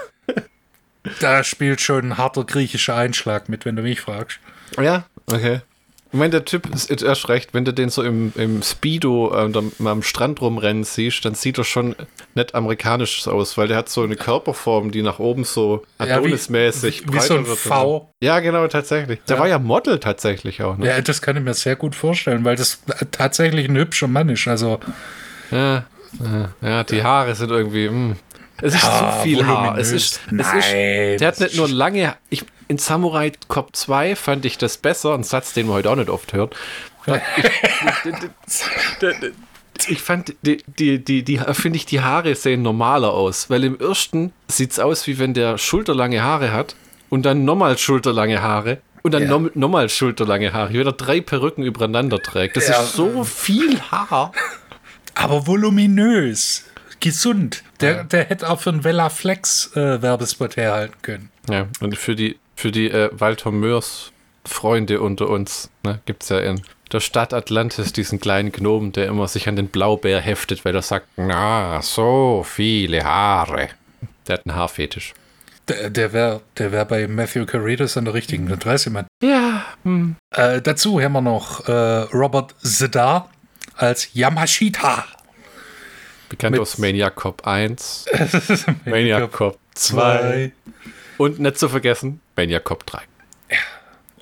Da 1.22 1.44
spielt 1.44 1.80
schon 1.80 2.12
ein 2.12 2.18
harter 2.18 2.44
griechischer 2.44 2.96
Einschlag 2.96 3.48
mit, 3.48 3.66
wenn 3.66 3.76
du 3.78 3.82
mich 3.82 4.02
fragst. 4.02 4.40
Ja, 4.78 5.06
okay. 5.32 5.62
Ich 6.12 6.18
meine, 6.18 6.32
der 6.32 6.46
Typ 6.46 6.68
ist 6.74 6.90
erst 6.90 7.30
recht, 7.30 7.54
wenn 7.54 7.66
du 7.66 7.72
den 7.72 7.90
so 7.90 8.02
im, 8.02 8.34
im 8.36 8.64
Speedo 8.64 9.32
äh, 9.32 9.62
mal 9.78 9.92
am 9.92 10.02
Strand 10.02 10.42
rumrennen 10.42 10.84
siehst, 10.84 11.24
dann 11.24 11.36
sieht 11.36 11.60
er 11.60 11.64
schon 11.64 11.96
nicht 12.34 12.56
amerikanisch 12.56 13.28
aus, 13.28 13.60
weil 13.60 13.68
der 13.68 13.78
hat 13.78 13.90
so 13.90 14.02
eine 14.02 14.16
Körperform, 14.16 14.90
die 14.90 15.04
nach 15.04 15.20
oben 15.20 15.44
so 15.44 15.84
Adonis-mäßig 16.00 17.02
ja, 17.02 17.08
wie, 17.08 17.14
wie 17.14 17.20
so 17.20 17.38
ein 17.38 17.46
V. 17.46 18.12
Ja, 18.22 18.40
genau, 18.40 18.68
tatsächlich. 18.68 19.20
Der 19.28 19.36
ja. 19.36 19.42
war 19.42 19.48
ja 19.48 19.60
Model 19.60 20.00
tatsächlich 20.00 20.64
auch. 20.64 20.78
Ne? 20.78 20.88
Ja, 20.88 21.00
das 21.00 21.22
kann 21.22 21.38
ich 21.38 21.44
mir 21.44 21.54
sehr 21.54 21.76
gut 21.76 21.94
vorstellen, 21.94 22.44
weil 22.44 22.56
das 22.56 22.82
tatsächlich 23.12 23.70
ein 23.70 23.78
hübscher 23.78 24.08
Mann 24.08 24.30
ist. 24.30 24.48
Also. 24.48 24.80
Ja, 25.52 25.86
ja 26.62 26.84
die 26.86 27.04
Haare 27.04 27.36
sind 27.36 27.52
irgendwie. 27.52 27.88
Mh. 27.88 28.16
Es 28.62 28.76
ist 28.76 28.84
ja, 28.84 29.14
zu 29.18 29.24
viel 29.24 29.46
Haar. 29.46 29.78
Es 29.78 29.92
ist, 29.92 30.22
Nein, 30.32 30.46
es 30.46 30.66
ist, 30.66 30.72
der 31.22 31.28
hat 31.28 31.40
nicht 31.40 31.56
nur 31.56 31.70
lange. 31.70 32.16
Ich, 32.30 32.44
in 32.68 32.78
Samurai 32.78 33.32
Cop 33.48 33.76
2 33.76 34.16
fand 34.16 34.46
ich 34.46 34.58
das 34.58 34.78
besser, 34.78 35.14
ein 35.14 35.24
Satz, 35.24 35.54
den 35.54 35.68
man 35.68 35.76
heute 35.76 35.90
auch 35.92 35.96
nicht 35.96 36.10
oft 36.10 36.34
hört. 36.34 36.56
Ich, 39.88 40.02
fand, 40.02 40.36
die, 40.42 40.62
die, 40.68 41.04
die, 41.04 41.24
die 41.24 41.38
finde 41.54 41.78
ich, 41.78 41.86
die 41.86 42.02
Haare 42.02 42.36
sehen 42.36 42.62
normaler 42.62 43.14
aus, 43.14 43.50
weil 43.50 43.64
im 43.64 43.80
ersten 43.80 44.34
sieht 44.50 44.72
es 44.72 44.80
aus, 44.80 45.08
wie 45.08 45.20
wenn 45.20 45.34
der 45.34 45.58
schulterlange 45.58 46.22
Haare 46.22 46.52
hat 46.52 46.76
und 47.08 47.26
dann 47.26 47.46
nochmal 47.46 47.78
schulterlange 47.78 48.42
Haare 48.42 48.80
und 49.04 49.14
dann 49.14 49.24
ja. 49.24 49.50
nochmal 49.54 49.88
schulterlange 49.88 50.52
Haare, 50.52 50.74
wie 50.74 50.80
wenn 50.80 50.88
er 50.88 50.94
drei 50.94 51.22
Perücken 51.22 51.64
übereinander 51.64 52.22
trägt. 52.22 52.58
Das 52.58 52.68
ja. 52.68 52.82
ist 52.82 52.94
so 52.94 53.24
viel 53.24 53.80
Haar. 53.80 54.34
Aber 55.16 55.48
voluminös, 55.48 56.66
gesund. 57.00 57.64
Der, 57.82 57.92
ja. 57.92 58.04
der 58.04 58.26
hätte 58.26 58.50
auch 58.50 58.60
für 58.60 58.70
einen 58.70 58.84
Vella 58.84 59.10
Flex 59.10 59.76
äh, 59.76 60.02
Werbespot 60.02 60.58
herhalten 60.58 60.96
können. 61.02 61.30
Ja, 61.50 61.68
und 61.80 61.98
für 61.98 62.16
die 62.16 62.38
für 62.56 62.72
die 62.72 62.92
äh, 62.92 63.10
Walter 63.14 63.52
Mörs 63.52 64.12
Freunde 64.46 65.02
unter 65.02 65.30
uns 65.30 65.70
ne, 65.84 66.00
gibt 66.06 66.24
es 66.24 66.30
ja 66.30 66.40
in 66.40 66.62
der 66.92 67.00
Stadt 67.00 67.34
Atlantis 67.34 67.94
diesen 67.94 68.20
kleinen 68.20 68.52
Gnomen, 68.52 68.92
der 68.92 69.08
immer 69.08 69.28
sich 69.28 69.48
an 69.48 69.56
den 69.56 69.68
Blaubeer 69.68 70.20
heftet, 70.20 70.66
weil 70.66 70.76
er 70.76 70.82
sagt, 70.82 71.08
na, 71.18 71.82
so 71.82 72.44
viele 72.46 73.04
Haare. 73.04 73.70
Der 74.28 74.34
hat 74.34 74.46
einen 74.46 74.56
Haarfetisch. 74.56 75.14
Der, 75.68 75.90
der 75.90 76.14
wäre 76.14 76.42
der 76.58 76.72
wär 76.72 76.86
bei 76.86 77.08
Matthew 77.08 77.46
Caritas 77.46 77.96
an 77.96 78.06
der 78.06 78.14
richtigen, 78.14 78.50
weiß 78.50 78.88
ich 78.88 78.92
mal. 78.92 79.06
Ja. 79.22 79.66
Hm. 79.84 80.16
Äh, 80.36 80.62
dazu 80.62 81.00
haben 81.00 81.14
wir 81.14 81.22
noch 81.22 81.68
äh, 81.68 81.72
Robert 81.72 82.56
Zedar 82.62 83.30
als 83.76 84.10
Yamashita. 84.14 85.06
Bekannt 86.30 86.60
aus 86.60 86.78
Maniac 86.78 87.16
Cop 87.16 87.46
1, 87.46 88.06
Maniac 88.86 89.32
Cop 89.32 89.60
2 89.74 90.52
und 91.18 91.40
nicht 91.40 91.58
zu 91.58 91.70
vergessen, 91.70 92.22
Maniac 92.36 92.64
Cop 92.64 92.86
3. 92.86 93.02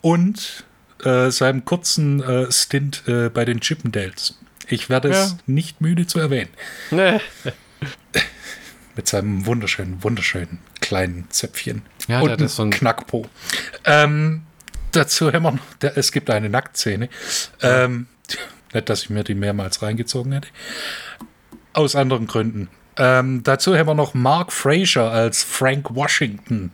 Und 0.02 0.66
äh, 1.04 1.30
seinem 1.32 1.66
kurzen 1.66 2.24
äh, 2.24 2.52
Stint 2.52 3.04
äh, 3.08 3.30
bei 3.30 3.46
den 3.46 3.60
Chippendales. 3.60 4.40
Ich 4.68 4.90
werde 4.90 5.10
es 5.10 5.32
ja. 5.32 5.38
nicht 5.46 5.82
müde 5.82 6.08
zu 6.08 6.20
erwähnen. 6.20 6.50
Nee. 6.92 7.20
Mit 8.96 9.08
seinem 9.08 9.46
wunderschönen, 9.46 10.04
wunderschönen 10.04 10.60
kleinen 10.82 11.30
Zäpfchen. 11.30 11.84
Ja, 12.08 12.22
und 12.22 12.42
ist 12.42 12.56
so 12.56 12.64
ein 12.64 12.72
Knackpo. 12.72 13.26
Ähm, 13.86 14.44
dazu 14.92 15.32
haben 15.32 15.44
wir 15.44 15.52
noch, 15.52 15.74
der, 15.82 15.98
es 15.98 16.12
gibt 16.12 16.30
eine 16.30 16.50
Nacktszene. 16.50 17.10
Ähm, 17.62 18.08
nicht, 18.74 18.90
dass 18.90 19.04
ich 19.04 19.10
mir 19.10 19.24
die 19.24 19.36
mehrmals 19.36 19.82
reingezogen 19.82 20.32
hätte. 20.32 20.48
Aus 21.78 21.96
anderen 21.96 22.26
Gründen. 22.26 22.70
Ähm, 22.98 23.44
dazu 23.44 23.78
haben 23.78 23.88
wir 23.88 23.94
noch 23.94 24.16
Mark 24.16 24.52
Fraser 24.52 25.12
als 25.12 25.44
Frank 25.44 25.94
Washington. 25.94 26.72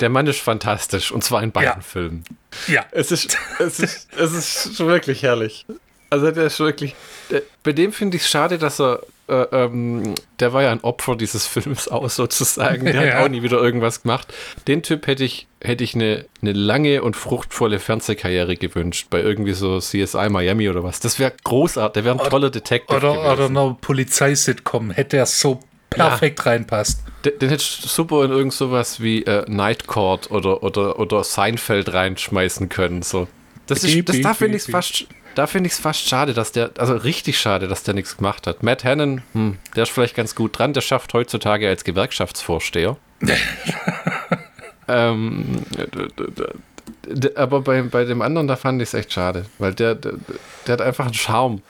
Der 0.00 0.08
Mann 0.08 0.26
ist 0.26 0.40
fantastisch 0.40 1.12
und 1.12 1.22
zwar 1.22 1.42
in 1.42 1.52
beiden 1.52 1.74
ja. 1.74 1.80
Filmen. 1.80 2.24
Ja. 2.68 2.86
Es 2.90 3.12
ist, 3.12 3.36
es 3.58 3.80
ist, 3.80 4.08
es 4.16 4.32
ist 4.32 4.78
wirklich 4.80 5.22
herrlich. 5.22 5.66
Also 6.08 6.30
der 6.30 6.46
ist 6.46 6.58
wirklich. 6.58 6.94
Der, 7.30 7.42
bei 7.62 7.72
dem 7.72 7.92
finde 7.92 8.16
ich 8.16 8.22
es 8.22 8.30
schade, 8.30 8.56
dass 8.56 8.80
er. 8.80 9.00
Äh, 9.28 9.46
ähm, 9.52 10.14
der 10.40 10.52
war 10.52 10.62
ja 10.62 10.72
ein 10.72 10.82
Opfer 10.82 11.16
dieses 11.16 11.46
Films 11.46 11.88
auch 11.90 12.08
sozusagen. 12.08 12.84
Der 12.84 12.94
ja. 12.94 13.14
hat 13.14 13.24
auch 13.24 13.28
nie 13.28 13.42
wieder 13.42 13.58
irgendwas 13.58 14.02
gemacht. 14.02 14.32
Den 14.66 14.82
Typ 14.82 15.06
hätte 15.06 15.24
ich, 15.24 15.46
hätte 15.60 15.84
ich 15.84 15.94
eine, 15.94 16.24
eine 16.40 16.52
lange 16.52 17.02
und 17.02 17.16
fruchtvolle 17.16 17.78
Fernsehkarriere 17.78 18.56
gewünscht. 18.56 19.08
Bei 19.10 19.20
irgendwie 19.20 19.52
so 19.52 19.78
CSI 19.78 20.28
Miami 20.30 20.68
oder 20.68 20.82
was. 20.82 21.00
Das 21.00 21.18
wäre 21.18 21.32
großartig. 21.44 21.94
Der 21.94 22.04
wäre 22.04 22.22
ein 22.22 22.30
toller 22.30 22.50
Detective. 22.50 22.96
Oder, 22.96 23.12
gewesen. 23.14 23.32
oder 23.32 23.62
eine 23.64 23.76
Polizeisitcom. 23.80 24.90
Hätte 24.90 25.18
er 25.18 25.26
so 25.26 25.60
perfekt 25.90 26.40
ja. 26.40 26.52
reinpasst. 26.52 27.02
Den, 27.24 27.38
den 27.38 27.48
hättest 27.50 27.84
du 27.84 27.88
super 27.88 28.24
in 28.24 28.30
irgend 28.30 28.52
sowas 28.52 29.00
wie 29.00 29.24
äh, 29.24 29.44
Night 29.48 29.86
Court 29.86 30.30
oder, 30.30 30.62
oder, 30.62 30.98
oder 30.98 31.24
Seinfeld 31.24 31.92
reinschmeißen 31.92 32.68
können. 32.68 33.02
So. 33.02 33.28
Das 33.66 33.84
ist, 33.84 34.08
das, 34.08 34.20
da 34.22 34.34
finde 34.34 34.56
ich 34.56 34.62
es 34.64 34.70
fast, 34.70 35.06
da 35.38 35.46
finde 35.46 35.68
ich 35.68 35.74
es 35.74 35.78
fast 35.78 36.08
schade, 36.08 36.34
dass 36.34 36.50
der, 36.50 36.72
also 36.78 36.96
richtig 36.96 37.38
schade, 37.38 37.68
dass 37.68 37.84
der 37.84 37.94
nichts 37.94 38.16
gemacht 38.16 38.48
hat. 38.48 38.64
Matt 38.64 38.82
Hannon, 38.82 39.22
hm, 39.34 39.56
der 39.76 39.84
ist 39.84 39.92
vielleicht 39.92 40.16
ganz 40.16 40.34
gut 40.34 40.58
dran, 40.58 40.72
der 40.72 40.80
schafft 40.80 41.14
heutzutage 41.14 41.68
als 41.68 41.84
Gewerkschaftsvorsteher. 41.84 42.96
ähm, 44.88 45.62
aber 47.36 47.60
bei, 47.60 47.82
bei 47.82 48.04
dem 48.04 48.20
anderen, 48.20 48.48
da 48.48 48.56
fand 48.56 48.82
ich 48.82 48.88
es 48.88 48.94
echt 48.94 49.12
schade, 49.12 49.46
weil 49.60 49.74
der, 49.74 49.94
der, 49.94 50.14
der 50.66 50.72
hat 50.72 50.82
einfach 50.82 51.04
einen 51.04 51.14
Charme. 51.14 51.62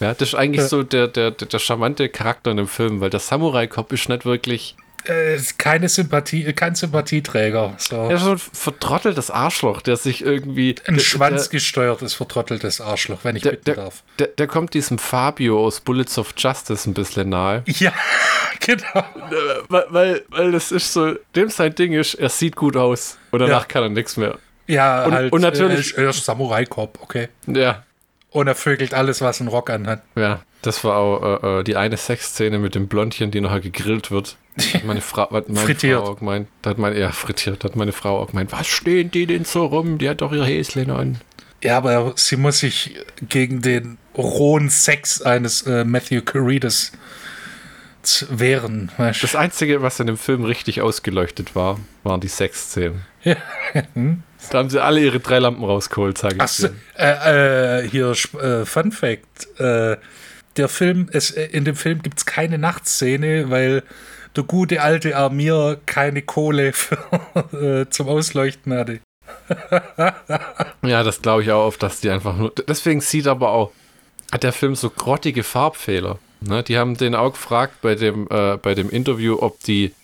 Ja, 0.00 0.14
das 0.14 0.30
ist 0.30 0.34
eigentlich 0.34 0.66
so 0.66 0.82
der, 0.82 1.06
der, 1.06 1.30
der 1.30 1.58
charmante 1.60 2.08
Charakter 2.08 2.50
in 2.50 2.56
dem 2.56 2.66
Film, 2.66 3.00
weil 3.00 3.10
der 3.10 3.20
Samurai-Cop 3.20 3.92
ist 3.92 4.08
nicht 4.08 4.24
wirklich. 4.24 4.74
Äh, 5.04 5.38
keine 5.58 5.88
Sympathie, 5.88 6.52
kein 6.52 6.74
Sympathieträger. 6.74 7.74
So. 7.78 7.96
Er 7.96 8.16
ist 8.16 8.22
so 8.22 8.32
ein 8.32 8.38
vertrotteltes 8.38 9.30
Arschloch, 9.30 9.82
der 9.82 9.96
sich 9.96 10.24
irgendwie. 10.24 10.74
Ein 10.86 11.00
schwanzgesteuertes, 11.00 12.14
vertrotteltes 12.14 12.80
Arschloch, 12.80 13.20
wenn 13.22 13.36
ich 13.36 13.42
der, 13.42 13.50
bitten 13.50 13.64
der, 13.64 13.74
darf. 13.74 14.02
Der, 14.18 14.28
der, 14.28 14.46
kommt 14.46 14.74
diesem 14.74 14.98
Fabio 14.98 15.64
aus 15.64 15.80
Bullets 15.80 16.18
of 16.18 16.34
Justice 16.36 16.88
ein 16.88 16.94
bisschen 16.94 17.30
nahe. 17.30 17.64
Ja, 17.66 17.92
genau. 18.60 19.04
Weil, 19.68 19.86
weil, 19.88 20.22
weil 20.28 20.52
das 20.52 20.70
ist 20.70 20.92
so, 20.92 21.14
dem 21.34 21.50
sein 21.50 21.74
Ding 21.74 21.92
ist, 21.92 22.14
er 22.14 22.28
sieht 22.28 22.54
gut 22.54 22.76
aus 22.76 23.18
und 23.30 23.40
danach 23.40 23.62
ja. 23.62 23.66
kann 23.66 23.82
er 23.82 23.88
nichts 23.88 24.16
mehr. 24.16 24.38
Ja, 24.68 25.04
und, 25.04 25.12
halt. 25.12 25.32
Und 25.32 25.40
natürlich. 25.40 25.96
Er 25.98 26.10
ist 26.10 26.24
Samurai-Cop, 26.24 26.98
okay. 27.02 27.28
Ja, 27.46 27.82
und 28.32 28.48
er 28.48 28.54
vögelt 28.54 28.94
alles, 28.94 29.20
was 29.20 29.40
einen 29.40 29.48
Rock 29.48 29.70
anhat. 29.70 30.02
Ja, 30.16 30.40
das 30.62 30.84
war 30.84 30.96
auch 30.96 31.42
äh, 31.42 31.60
äh 31.60 31.64
die 31.64 31.76
eine 31.76 31.96
Sexszene 31.96 32.58
mit 32.58 32.74
dem 32.74 32.88
Blondchen, 32.88 33.30
die 33.30 33.40
nachher 33.40 33.60
gegrillt 33.60 34.10
wird. 34.10 34.36
Hat 34.56 34.84
meine 34.84 35.00
Frau, 35.00 35.30
hat 35.30 35.48
meine 35.48 35.60
frittiert. 35.60 36.00
Frau 36.00 36.12
auch 36.12 36.18
gemeint, 36.18 36.48
da 36.60 36.70
hat 36.70 36.78
meine, 36.78 36.98
ja, 36.98 37.10
frittiert, 37.10 37.64
hat 37.64 37.76
meine 37.76 37.92
Frau 37.92 38.18
auch 38.18 38.28
gemeint, 38.28 38.52
was 38.52 38.66
stehen 38.66 39.10
die 39.10 39.26
denn 39.26 39.44
so 39.44 39.66
rum? 39.66 39.98
Die 39.98 40.08
hat 40.08 40.20
doch 40.20 40.32
ihr 40.32 40.44
Häschen 40.44 40.90
an. 40.90 41.18
Ja, 41.62 41.76
aber 41.78 42.12
sie 42.16 42.36
muss 42.36 42.58
sich 42.58 42.96
gegen 43.28 43.62
den 43.62 43.98
rohen 44.16 44.68
Sex 44.68 45.22
eines 45.22 45.62
äh, 45.62 45.84
Matthew 45.84 46.22
Carides 46.22 46.92
wehren. 48.30 48.90
Weißt? 48.96 49.22
Das 49.22 49.36
Einzige, 49.36 49.80
was 49.80 50.00
in 50.00 50.08
dem 50.08 50.16
Film 50.16 50.44
richtig 50.44 50.82
ausgeleuchtet 50.82 51.54
war, 51.54 51.78
waren 52.02 52.20
die 52.20 52.28
Sexszenen. 52.28 53.02
Ja. 53.24 53.36
Hm? 53.94 54.24
Da 54.50 54.58
haben 54.58 54.68
sie 54.68 54.82
alle 54.82 55.00
ihre 55.00 55.20
drei 55.20 55.38
Lampen 55.38 55.62
rausgeholt, 55.62 56.18
sage 56.18 56.38
ich. 56.42 56.50
So, 56.50 56.68
äh, 56.98 57.84
äh, 57.84 57.88
hier, 57.88 58.10
äh, 58.10 58.64
Fun 58.64 58.90
Fact: 58.90 59.60
äh, 59.60 59.96
Der 60.56 60.68
Film, 60.68 61.08
es, 61.12 61.30
äh, 61.30 61.44
in 61.44 61.64
dem 61.64 61.76
Film 61.76 62.02
gibt 62.02 62.18
es 62.18 62.26
keine 62.26 62.58
Nachtszene, 62.58 63.48
weil 63.50 63.84
der 64.36 64.44
gute 64.44 64.82
alte 64.82 65.16
Armir 65.16 65.80
keine 65.86 66.22
Kohle 66.22 66.72
für, 66.72 66.98
äh, 67.82 67.90
zum 67.90 68.08
Ausleuchten 68.08 68.74
hatte. 68.74 69.00
ja, 70.82 71.02
das 71.02 71.22
glaube 71.22 71.42
ich 71.42 71.50
auch 71.50 71.66
oft, 71.66 71.82
dass 71.82 72.00
die 72.00 72.10
einfach 72.10 72.36
nur. 72.36 72.52
Deswegen 72.68 73.00
sieht 73.00 73.26
aber 73.26 73.50
auch, 73.50 73.72
hat 74.30 74.42
der 74.42 74.52
Film 74.52 74.74
so 74.74 74.90
grottige 74.90 75.42
Farbfehler. 75.42 76.18
Ne? 76.40 76.62
Die 76.62 76.76
haben 76.76 76.96
den 76.96 77.14
auch 77.14 77.32
gefragt 77.32 77.74
bei 77.82 77.94
dem, 77.94 78.26
bei 78.26 78.74
dem 78.74 78.90
Interview, 78.90 79.38
ob 79.40 79.60
die 79.60 79.94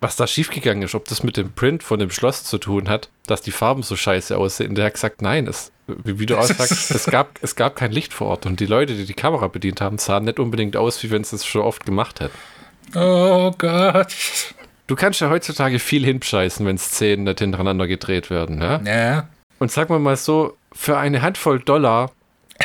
was 0.00 0.16
da 0.16 0.26
schiefgegangen 0.26 0.82
ist, 0.82 0.94
ob 0.94 1.06
das 1.06 1.22
mit 1.22 1.36
dem 1.36 1.52
Print 1.52 1.82
von 1.82 1.98
dem 1.98 2.10
Schloss 2.10 2.44
zu 2.44 2.58
tun 2.58 2.88
hat, 2.88 3.08
dass 3.26 3.40
die 3.40 3.50
Farben 3.50 3.82
so 3.82 3.96
scheiße 3.96 4.36
aussehen. 4.36 4.74
Der 4.74 4.86
hat 4.86 4.94
gesagt, 4.94 5.22
nein, 5.22 5.46
es, 5.46 5.72
wie, 5.86 6.18
wie 6.18 6.26
du 6.26 6.36
auch 6.36 6.44
sagst, 6.44 6.90
es 6.90 7.06
gab, 7.06 7.38
es 7.42 7.56
gab 7.56 7.76
kein 7.76 7.92
Licht 7.92 8.12
vor 8.12 8.28
Ort 8.28 8.46
und 8.46 8.60
die 8.60 8.66
Leute, 8.66 8.94
die 8.94 9.06
die 9.06 9.14
Kamera 9.14 9.48
bedient 9.48 9.80
haben, 9.80 9.98
sahen 9.98 10.24
nicht 10.24 10.38
unbedingt 10.38 10.76
aus, 10.76 11.02
wie 11.02 11.10
wenn 11.10 11.24
sie 11.24 11.36
es 11.36 11.46
schon 11.46 11.62
oft 11.62 11.86
gemacht 11.86 12.20
hätten. 12.20 12.36
Oh 12.94 13.52
Gott. 13.58 14.14
Du 14.86 14.94
kannst 14.94 15.20
ja 15.20 15.30
heutzutage 15.30 15.78
viel 15.78 16.04
hinscheißen, 16.04 16.64
wenn 16.64 16.78
Szenen 16.78 17.24
nicht 17.24 17.40
hintereinander 17.40 17.86
gedreht 17.86 18.30
werden. 18.30 18.60
Ja? 18.60 18.80
Ja. 18.84 19.28
Und 19.58 19.72
sagen 19.72 19.90
wir 19.90 19.98
mal 19.98 20.16
so, 20.16 20.56
für 20.72 20.96
eine 20.96 21.22
Handvoll 21.22 21.58
Dollar 21.60 22.12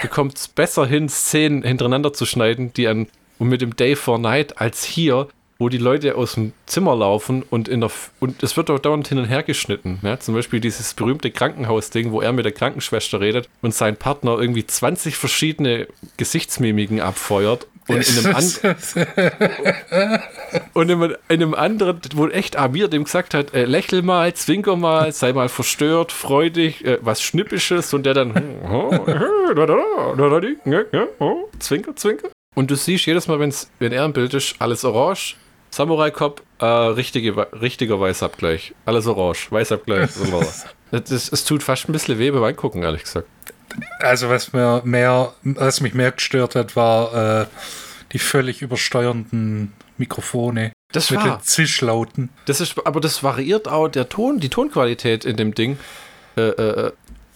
bekommt 0.01 0.37
es 0.37 0.47
besser 0.47 0.85
hin, 0.85 1.09
Szenen 1.09 1.63
hintereinander 1.63 2.13
zu 2.13 2.25
schneiden, 2.25 2.73
die 2.73 2.87
an 2.87 3.07
und 3.39 3.49
mit 3.49 3.61
dem 3.61 3.75
Day 3.75 3.95
for 3.95 4.19
Night 4.19 4.61
als 4.61 4.83
hier, 4.83 5.27
wo 5.57 5.69
die 5.69 5.79
Leute 5.79 6.15
aus 6.15 6.33
dem 6.33 6.53
Zimmer 6.67 6.95
laufen 6.95 7.43
und 7.49 7.67
in 7.67 7.81
der 7.81 7.87
F 7.87 8.11
und 8.19 8.43
es 8.43 8.55
wird 8.55 8.69
auch 8.69 8.79
dauernd 8.79 9.07
hin 9.07 9.17
und 9.17 9.25
her 9.25 9.41
geschnitten. 9.43 9.99
Ja? 10.03 10.19
Zum 10.19 10.35
Beispiel 10.35 10.59
dieses 10.59 10.93
berühmte 10.93 11.31
Krankenhausding, 11.31 12.11
wo 12.11 12.21
er 12.21 12.33
mit 12.33 12.45
der 12.45 12.51
Krankenschwester 12.51 13.19
redet 13.19 13.49
und 13.61 13.73
sein 13.73 13.95
Partner 13.95 14.37
irgendwie 14.39 14.65
20 14.65 15.15
verschiedene 15.15 15.87
Gesichtsmimiken 16.17 16.99
abfeuert 16.99 17.67
und 17.87 18.07
in 18.07 18.25
einem, 18.25 18.35
an 18.35 18.43
und 20.73 20.89
in 20.89 21.03
einem, 21.03 21.15
in 21.29 21.41
einem 21.41 21.53
anderen, 21.53 21.99
wo 22.13 22.27
echt 22.27 22.55
Amir 22.55 22.87
dem 22.87 23.05
gesagt 23.05 23.33
hat, 23.33 23.53
äh, 23.53 23.65
lächel 23.65 24.01
mal, 24.01 24.33
zwinker 24.33 24.75
mal, 24.75 25.11
sei 25.11 25.33
mal 25.33 25.49
verstört, 25.49 26.11
freudig, 26.11 26.85
äh, 26.85 26.99
was 27.01 27.21
Schnippisches 27.21 27.93
und 27.93 28.05
der 28.05 28.13
dann 28.13 28.33
zwinker, 31.59 31.95
zwinker. 31.95 32.29
Und 32.55 32.69
du 32.69 32.75
siehst 32.75 33.05
jedes 33.05 33.27
Mal, 33.27 33.39
wenn's, 33.39 33.71
wenn 33.79 33.91
er 33.91 34.05
im 34.05 34.13
Bild 34.13 34.33
ist, 34.33 34.55
alles 34.59 34.83
orange, 34.83 35.37
Samurai 35.69 36.11
Cop, 36.11 36.41
äh, 36.59 36.65
richtige, 36.65 37.47
richtiger 37.61 37.99
Weißabgleich. 37.99 38.73
Alles 38.85 39.07
orange, 39.07 39.51
Weißabgleich. 39.51 40.09
Es 40.91 41.45
tut 41.45 41.63
fast 41.63 41.87
ein 41.87 41.93
bisschen 41.93 42.19
weh 42.19 42.31
beim 42.31 42.43
Angucken, 42.43 42.83
ehrlich 42.83 43.03
gesagt. 43.03 43.25
Also 43.99 44.29
was 44.29 44.53
mir 44.53 44.81
mehr, 44.83 45.33
was 45.43 45.81
mich 45.81 45.93
mehr 45.93 46.11
gestört 46.11 46.55
hat, 46.55 46.75
war 46.75 47.41
äh, 47.41 47.45
die 48.11 48.19
völlig 48.19 48.61
übersteuernden 48.61 49.73
Mikrofone. 49.97 50.73
Das 50.91 51.09
mit 51.09 51.19
war. 51.21 51.37
den 51.37 51.43
Zischlauten. 51.43 52.29
Das 52.45 52.59
ist, 52.59 52.75
aber 52.85 52.99
das 52.99 53.23
variiert 53.23 53.67
auch, 53.67 53.87
der 53.87 54.09
Ton, 54.09 54.39
die 54.39 54.49
Tonqualität 54.49 55.23
in 55.23 55.37
dem 55.37 55.53
Ding 55.55 55.77
äh, 56.35 56.41
äh, 56.41 56.91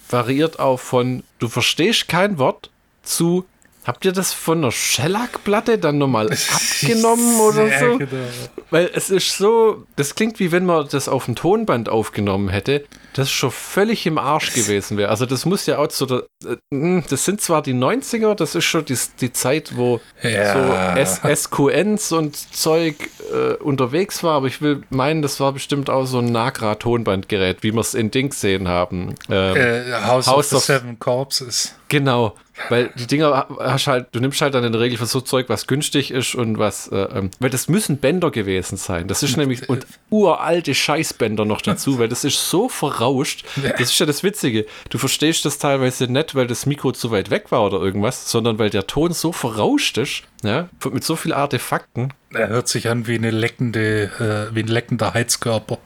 variiert 0.09 0.59
auch 0.59 0.79
von, 0.79 1.23
du 1.39 1.47
verstehst 1.47 2.07
kein 2.07 2.37
Wort 2.37 2.69
zu, 3.03 3.45
habt 3.85 4.05
ihr 4.05 4.11
das 4.11 4.33
von 4.33 4.59
einer 4.59 4.71
Shellac-Platte 4.71 5.77
dann 5.77 5.97
nochmal 5.97 6.29
abgenommen 6.53 7.39
oder 7.39 7.79
so? 7.79 7.97
genau. 7.97 8.27
Weil 8.71 8.89
es 8.93 9.09
ist 9.09 9.37
so, 9.37 9.85
das 9.95 10.15
klingt 10.15 10.39
wie 10.39 10.51
wenn 10.51 10.65
man 10.65 10.87
das 10.89 11.07
auf 11.07 11.25
dem 11.25 11.35
Tonband 11.35 11.87
aufgenommen 11.87 12.49
hätte, 12.49 12.85
das 13.17 13.31
schon 13.31 13.51
völlig 13.51 14.05
im 14.05 14.17
Arsch 14.17 14.53
gewesen 14.53 14.97
wäre. 14.97 15.09
Also 15.09 15.25
das 15.25 15.45
muss 15.45 15.65
ja 15.65 15.77
auch 15.77 15.89
so, 15.89 16.21
äh, 16.43 17.01
das 17.09 17.25
sind 17.25 17.41
zwar 17.41 17.61
die 17.61 17.73
90er, 17.73 18.35
das 18.35 18.55
ist 18.55 18.65
schon 18.65 18.85
die, 18.85 18.97
die 19.21 19.31
Zeit, 19.31 19.75
wo 19.75 20.01
Ja. 20.21 20.95
so 20.95 20.99
S 20.99 21.43
SQNs 21.43 22.11
und 22.11 22.35
Zeug 22.55 22.95
äh, 23.33 23.53
unterwegs 23.55 24.21
war, 24.23 24.33
aber 24.35 24.47
ich 24.47 24.61
will 24.61 24.83
meinen, 24.89 25.21
das 25.21 25.39
war 25.39 25.53
bestimmt 25.53 25.89
auch 25.89 26.05
so 26.05 26.19
ein 26.19 26.31
Nagra-Tonbandgerät, 26.31 27.63
wie 27.63 27.73
wir 27.73 27.81
es 27.81 27.93
in 27.93 28.11
Dings 28.11 28.41
sehen 28.41 28.67
haben. 28.67 29.15
Ähm, 29.29 29.55
Äh, 29.55 29.91
House, 29.93 30.27
House 30.27 30.51
of 30.53 30.57
of- 30.57 30.65
the 30.65 30.73
Seven 30.73 30.99
Corpses. 30.99 31.73
Genau, 31.87 32.35
weil 32.69 32.89
die 32.95 33.05
Dinger 33.05 33.45
hast 33.59 33.85
halt, 33.85 34.07
du 34.11 34.19
nimmst 34.19 34.41
halt 34.41 34.55
dann 34.55 34.63
in 34.63 34.71
der 34.71 34.81
Regel 34.81 34.97
für 34.97 35.05
so 35.05 35.21
Zeug, 35.21 35.49
was 35.49 35.67
günstig 35.67 36.09
ist 36.09 36.33
und 36.33 36.57
was, 36.57 36.87
äh, 36.87 36.95
ähm, 36.95 37.29
weil 37.39 37.51
das 37.51 37.69
müssen 37.69 37.97
Bänder 37.97 38.31
gewesen 38.31 38.75
sein. 38.77 39.07
Das 39.07 39.21
ist 39.21 39.37
nämlich, 39.37 39.69
und 39.69 39.85
uralte 40.09 40.73
Scheißbänder 40.73 41.45
noch 41.45 41.61
dazu, 41.61 41.99
weil 41.99 42.09
das 42.09 42.23
ist 42.23 42.49
so 42.49 42.69
verrauscht. 43.05 43.45
Das 43.55 43.91
ist 43.91 43.99
ja 43.99 44.05
das 44.05 44.23
Witzige. 44.23 44.65
Du 44.89 44.97
verstehst 44.97 45.45
das 45.45 45.57
teilweise 45.57 46.05
nicht, 46.11 46.35
weil 46.35 46.47
das 46.47 46.65
Mikro 46.65 46.91
zu 46.91 47.11
weit 47.11 47.29
weg 47.29 47.51
war 47.51 47.63
oder 47.63 47.79
irgendwas, 47.79 48.29
sondern 48.29 48.59
weil 48.59 48.69
der 48.69 48.87
Ton 48.87 49.13
so 49.13 49.31
verrauscht 49.31 49.97
ist, 49.97 50.23
ja, 50.43 50.69
mit 50.91 51.03
so 51.03 51.15
vielen 51.15 51.33
Artefakten. 51.33 52.13
Er 52.33 52.49
hört 52.49 52.67
sich 52.67 52.89
an 52.89 53.07
wie 53.07 53.15
eine 53.15 53.31
leckende, 53.31 54.49
äh, 54.51 54.55
wie 54.55 54.61
ein 54.61 54.67
leckender 54.67 55.13
Heizkörper. 55.13 55.77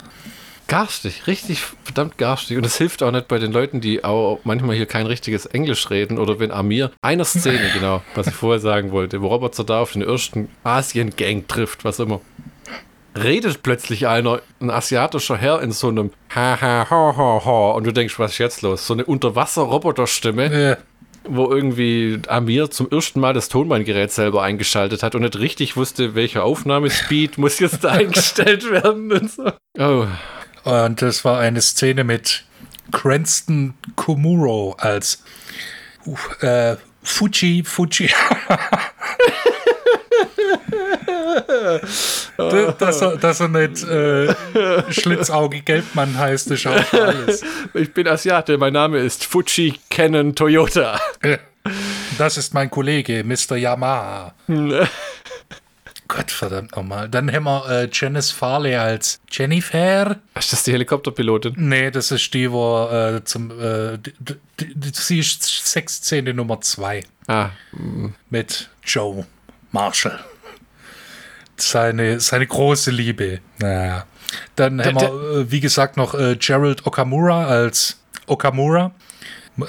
Garstig, 0.68 1.26
richtig 1.26 1.62
verdammt 1.84 2.20
garstig. 2.20 2.58
Und 2.58 2.66
es 2.66 2.78
hilft 2.78 3.02
auch 3.02 3.12
nicht 3.12 3.28
bei 3.28 3.40
den 3.40 3.52
Leuten, 3.52 3.82
die 3.82 4.04
auch 4.04 4.40
manchmal 4.44 4.76
hier 4.76 4.86
kein 4.86 5.08
richtiges 5.08 5.48
Englisch 5.48 5.90
reden 5.90 6.20
oder 6.20 6.40
wenn 6.40 6.52
Amir 6.52 6.92
einer 7.02 7.26
Szene, 7.26 7.70
genau, 7.74 8.04
was 8.14 8.28
ich 8.28 8.36
vorher 8.36 8.60
sagen 8.60 8.92
wollte, 8.92 9.22
wo 9.22 9.28
Robert 9.28 9.58
da 9.68 9.82
auf 9.82 9.94
den 9.94 10.04
ersten 10.04 10.48
Asien-Gang 10.64 11.48
trifft, 11.48 11.86
was 11.86 12.00
immer. 12.00 12.22
Redet 13.24 13.64
plötzlich 13.64 14.08
einer, 14.08 14.42
ein 14.60 14.70
asiatischer 14.70 15.38
Herr 15.38 15.62
in 15.62 15.72
so 15.72 15.90
einem 15.90 16.12
ha 16.34 16.60
ha 16.60 16.90
ha 16.90 17.14
ha 17.18 17.42
ha 17.46 17.72
und 17.72 17.86
du 17.86 17.92
denkst, 17.92 18.18
was 18.20 18.34
ist 18.34 18.38
jetzt 18.38 18.62
los? 18.62 18.86
So 18.86 18.94
eine 18.94 19.06
Unterwasser-Roboter-Stimme, 19.06 20.46
Äh, 20.46 20.78
wo 21.26 21.52
irgendwie 21.52 22.22
Amir 22.28 22.72
zum 22.72 22.90
ersten 22.90 23.20
Mal 23.20 23.34
das 23.34 23.50
Tonbandgerät 23.50 24.12
selber 24.12 24.42
eingeschaltet 24.44 25.04
hat 25.04 25.16
und 25.16 25.22
nicht 25.22 25.38
richtig 25.38 25.76
wusste, 25.78 26.16
welcher 26.16 26.44
Aufnahmespeed 26.44 27.38
muss 27.38 27.60
jetzt 27.60 27.84
da 27.84 27.90
eingestellt 27.92 28.70
werden 28.70 29.12
und 29.12 29.32
so. 29.32 29.52
Oh, 29.78 30.08
und 30.64 31.02
das 31.02 31.26
war 31.26 31.40
eine 31.40 31.62
Szene 31.62 32.04
mit 32.04 32.46
Cranston 32.92 33.74
Komuro 33.96 34.76
als 34.80 35.24
uh, 36.06 36.16
äh, 36.46 36.78
Fuji 37.04 37.64
Fuji. 37.64 38.10
Da- 42.38 42.72
dass, 42.72 43.02
er, 43.02 43.18
dass 43.18 43.40
er 43.40 43.48
nicht 43.50 43.84
äh, 43.84 44.34
Schlitzauge 44.92 45.62
Gelbmann 45.62 46.18
heißt, 46.18 46.52
ist 46.52 46.66
auch 46.68 46.94
alles. 46.94 47.42
Ich 47.74 47.94
bin 47.94 48.08
Asiate, 48.08 48.58
mein 48.58 48.74
Name 48.74 49.00
ist 49.00 49.26
Fuji 49.26 49.80
Canon 49.90 50.36
Toyota. 50.36 51.00
Das 52.18 52.38
ist 52.38 52.54
mein 52.54 52.70
Kollege, 52.70 53.24
Mr. 53.24 53.58
Yamaha. 53.58 54.34
Gott 56.08 56.32
verdammt 56.32 56.76
nochmal. 56.76 57.08
Dann 57.08 57.32
haben 57.32 57.44
wir 57.44 57.70
äh, 57.70 57.90
Janice 57.92 58.32
Farley 58.32 58.74
als 58.76 59.20
Jennifer. 59.32 60.16
Ist 60.36 60.52
das 60.52 60.64
die 60.64 60.72
Helikopterpilotin? 60.72 61.54
Nee, 61.58 61.92
das 61.92 62.10
ist 62.10 62.34
die, 62.34 62.52
wo 62.52 62.88
äh, 62.92 63.24
zum. 63.26 63.52
Äh, 63.52 64.00
die, 64.00 64.14
die, 64.60 64.74
die, 64.74 64.92
sie 64.92 65.20
ist 65.20 65.44
Sexszene 65.44 66.34
Nummer 66.34 66.62
2 66.62 67.04
Ah, 67.28 67.50
mit 68.32 68.70
Joe 68.84 69.24
Marshall. 69.72 70.20
Seine, 71.58 72.20
seine 72.20 72.48
große 72.48 72.92
Liebe. 72.92 73.40
Naja. 73.60 74.06
Dann 74.56 74.84
haben 74.84 74.98
der- 74.98 75.12
wir, 75.12 75.40
äh, 75.42 75.52
wie 75.52 75.60
gesagt, 75.60 75.98
noch 75.98 76.14
äh, 76.14 76.36
Gerald 76.38 76.86
Okamura 76.86 77.46
als 77.48 78.00
Okamura. 78.28 78.92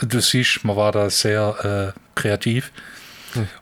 Du 0.03 0.21
siehst, 0.21 0.65
man 0.65 0.77
war 0.77 0.93
da 0.93 1.11
sehr 1.11 1.95
äh, 1.97 2.01
kreativ. 2.15 2.71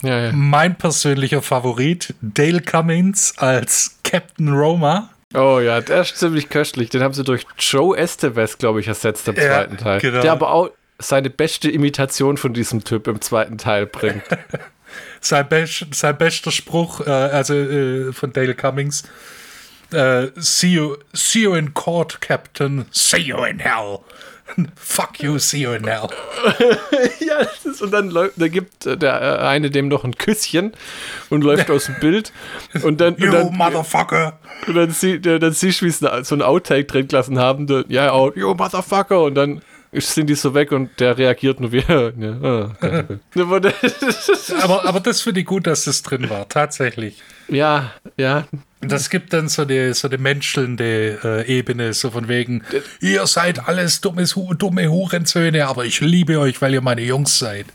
ja, 0.03 0.19
ja. 0.27 0.33
Mein 0.33 0.77
persönlicher 0.77 1.41
Favorit, 1.41 2.15
Dale 2.21 2.61
Cummins 2.61 3.35
als 3.39 3.99
Captain 4.05 4.49
Roma. 4.53 5.11
Oh 5.35 5.61
ja, 5.61 5.81
der 5.81 6.03
ist 6.03 6.17
ziemlich 6.17 6.49
köstlich. 6.49 6.91
Den 6.91 7.03
haben 7.03 7.15
sie 7.15 7.23
durch 7.25 7.47
Joe 7.59 7.97
Estevez, 7.97 8.59
glaube 8.59 8.81
ich, 8.81 8.89
ersetzt 8.89 9.29
im 9.29 9.37
Ja, 9.37 9.43
zweiten 9.43 9.77
Teil. 9.77 10.01
genau. 10.01 10.21
Der 10.21 10.33
aber 10.33 10.51
auch 10.53 10.71
seine 10.99 11.31
beste 11.31 11.71
Imitation 11.71 12.37
von 12.39 12.53
diesem 12.55 12.83
Typ 12.85 13.07
im 13.07 13.21
zweiten 13.21 13.57
Teil 13.57 13.87
bringt. 13.87 14.23
Sein, 15.21 15.49
best, 15.49 15.87
sein 15.93 16.17
bester 16.17 16.51
Spruch, 16.51 17.07
äh, 17.07 17.11
also 17.11 17.55
äh, 17.55 18.13
von 18.13 18.33
Dale 18.33 18.55
Cummings. 18.55 19.05
Äh, 19.93 20.29
see, 20.37 20.69
you, 20.69 20.97
see 21.13 21.41
you 21.41 21.55
in 21.55 21.73
court, 21.73 22.21
Captain. 22.21 22.87
See 22.91 23.19
you 23.19 23.45
in 23.45 23.59
hell. 23.59 24.01
Fuck 24.77 25.23
you, 25.23 25.39
see 25.39 25.61
you 25.61 25.73
in 25.73 25.87
hell. 25.87 26.09
ja, 27.21 27.39
ist, 27.65 27.83
und 27.83 27.91
dann 27.93 28.11
läuft, 28.11 28.35
da 28.37 28.49
gibt 28.49 28.87
äh, 28.87 28.97
der 28.97 29.21
äh, 29.21 29.47
eine 29.47 29.71
dem 29.71 29.89
noch 29.89 30.05
ein 30.05 30.17
Küsschen 30.17 30.73
und 31.31 31.43
läuft 31.43 31.71
aus 31.71 31.87
dem 31.87 31.99
Bild. 32.01 32.33
Und 32.83 33.01
dann, 33.01 33.15
und 33.15 33.23
You 33.23 33.31
dann, 33.31 33.55
motherfucker. 33.55 34.39
und 34.67 34.75
dann, 34.75 34.91
sie, 34.91 35.21
dann 35.21 35.53
siehst 35.53 35.81
du, 35.81 35.87
wie 35.87 35.91
sie 35.91 36.25
so 36.25 36.35
ein 36.35 36.43
Outtake 36.43 36.85
drin 36.85 37.09
gelassen 37.09 37.39
haben. 37.39 37.85
Ja, 37.89 38.15
oh, 38.15 38.33
you 38.35 38.55
motherfucker. 38.55 39.23
Und 39.23 39.35
dann 39.35 39.63
sind 39.93 40.29
die 40.29 40.35
so 40.35 40.55
weg 40.55 40.73
und 40.73 41.01
der 41.01 41.17
reagiert 41.17 41.61
nur 41.61 41.73
wie. 41.73 41.79
Ja, 41.89 42.13
ah, 42.43 42.71
oh. 42.83 43.41
Aber 44.63 44.85
Aber, 44.85 45.01
das 45.01 45.21
finde 45.21 45.41
ich 45.41 45.47
gut, 45.47 45.67
dass 45.67 45.85
das 45.85 46.03
drin 46.03 46.29
war, 46.29 46.49
tatsächlich. 46.49 47.23
ja, 47.49 47.93
ja. 48.17 48.47
Das 48.81 49.11
gibt 49.11 49.33
dann 49.33 49.49
so 49.49 49.63
eine, 49.63 49.93
so 49.93 50.07
eine 50.07 50.19
menschelnde 50.19 51.19
äh, 51.25 51.59
Ebene, 51.59 51.93
so 51.95 52.11
von 52.11 52.29
wegen, 52.29 52.63
ihr 53.01 53.27
seid 53.27 53.67
alles 53.67 54.01
dummes, 54.01 54.37
dumme 54.57 54.89
Hurensöhne, 54.89 55.67
aber 55.67 55.85
ich 55.85 56.01
liebe 56.01 56.39
euch, 56.39 56.63
weil 56.63 56.75
ihr 56.75 56.81
meine 56.81 57.03
Jungs 57.03 57.41
seid. 57.41 57.67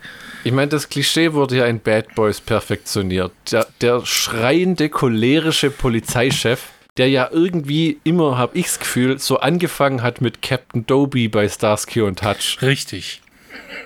Ich 0.46 0.52
meine, 0.52 0.70
das 0.70 0.90
Klischee 0.90 1.34
wurde 1.34 1.58
ja 1.58 1.66
in 1.66 1.80
Bad 1.80 2.16
Boys 2.16 2.42
perfektioniert. 2.42 3.32
Der, 3.52 3.68
der 3.82 4.06
schreiende, 4.06 4.90
cholerische 4.90 5.72
Polizeichef, 5.72 6.70
der 6.98 7.10
ja 7.10 7.30
irgendwie 7.32 8.00
immer, 8.04 8.38
habe 8.38 8.58
ich 8.58 8.66
das 8.68 8.80
Gefühl, 8.80 9.20
so 9.20 9.40
angefangen 9.40 10.04
hat 10.04 10.22
mit 10.22 10.42
Captain 10.42 10.86
Doby 10.86 11.28
bei 11.28 11.50
Starsky 11.50 12.02
und 12.02 12.24
Hutch. 12.24 12.62
Richtig. 12.62 13.22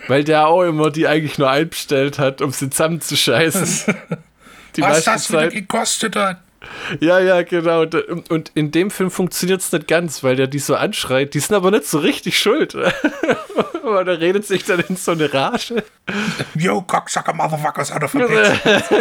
Weil 0.07 0.23
der 0.23 0.47
auch 0.47 0.63
immer 0.63 0.91
die 0.91 1.07
eigentlich 1.07 1.37
nur 1.37 1.49
einbestellt 1.49 2.19
hat, 2.19 2.41
um 2.41 2.51
sie 2.51 2.69
zusammenzuscheißen. 2.69 3.95
Die 4.75 4.81
Was 4.83 5.05
das 5.05 5.29
wieder 5.29 5.39
Zeit. 5.41 5.53
gekostet 5.53 6.15
hat. 6.15 6.37
Ja, 6.99 7.19
ja, 7.19 7.41
genau. 7.41 7.81
Und 7.81 8.29
und 8.29 8.51
in 8.53 8.69
dem 8.69 8.91
Film 8.91 9.09
funktioniert 9.09 9.61
es 9.61 9.71
nicht 9.71 9.87
ganz, 9.87 10.21
weil 10.23 10.35
der 10.35 10.45
die 10.45 10.59
so 10.59 10.75
anschreit. 10.75 11.33
Die 11.33 11.39
sind 11.39 11.55
aber 11.55 11.71
nicht 11.71 11.85
so 11.85 11.97
richtig 11.97 12.37
schuld. 12.37 12.75
Aber 13.83 14.03
der 14.03 14.19
redet 14.19 14.45
sich 14.45 14.65
dann 14.65 14.81
in 14.81 14.97
so 14.97 15.13
eine 15.13 15.33
Rage. 15.33 15.83
Yo, 16.55 16.81
cocksucker 16.81 17.33
motherfuckers 17.33 17.91
out 17.91 18.03
of 18.03 18.13
a 18.15 18.19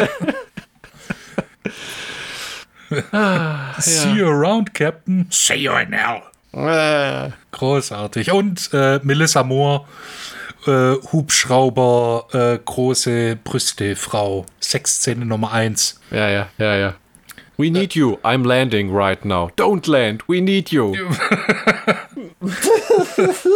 bitch. 2.90 3.82
See 3.82 4.12
you 4.12 4.28
around, 4.28 4.74
Captain. 4.74 5.26
See 5.30 5.56
you 5.56 5.72
in 5.72 5.92
hell. 5.92 6.22
Äh, 6.52 7.30
Großartig. 7.52 8.30
Und 8.32 8.70
äh, 8.72 9.00
Melissa 9.02 9.42
Moore, 9.42 9.84
äh, 10.66 10.94
Hubschrauber, 11.12 12.26
äh, 12.32 12.58
große 12.64 13.36
Brüste, 13.42 13.96
Frau. 13.96 14.46
Sexszene 14.60 15.26
Nummer 15.26 15.52
1. 15.52 16.00
Ja, 16.10 16.28
ja, 16.28 16.48
ja, 16.58 16.76
ja. 16.76 16.94
We 17.58 17.70
need 17.70 17.94
you. 17.94 18.18
I'm 18.22 18.46
landing 18.46 18.94
right 18.94 19.24
now. 19.24 19.50
Don't 19.56 19.90
land. 19.90 20.28
We 20.28 20.42
need 20.42 20.70
you. 20.70 20.94
das 23.16 23.46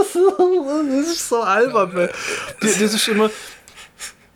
ist 1.10 1.28
so 1.28 1.42
albern, 1.42 2.08
das 2.60 2.80
ist 2.80 3.08
immer. 3.08 3.30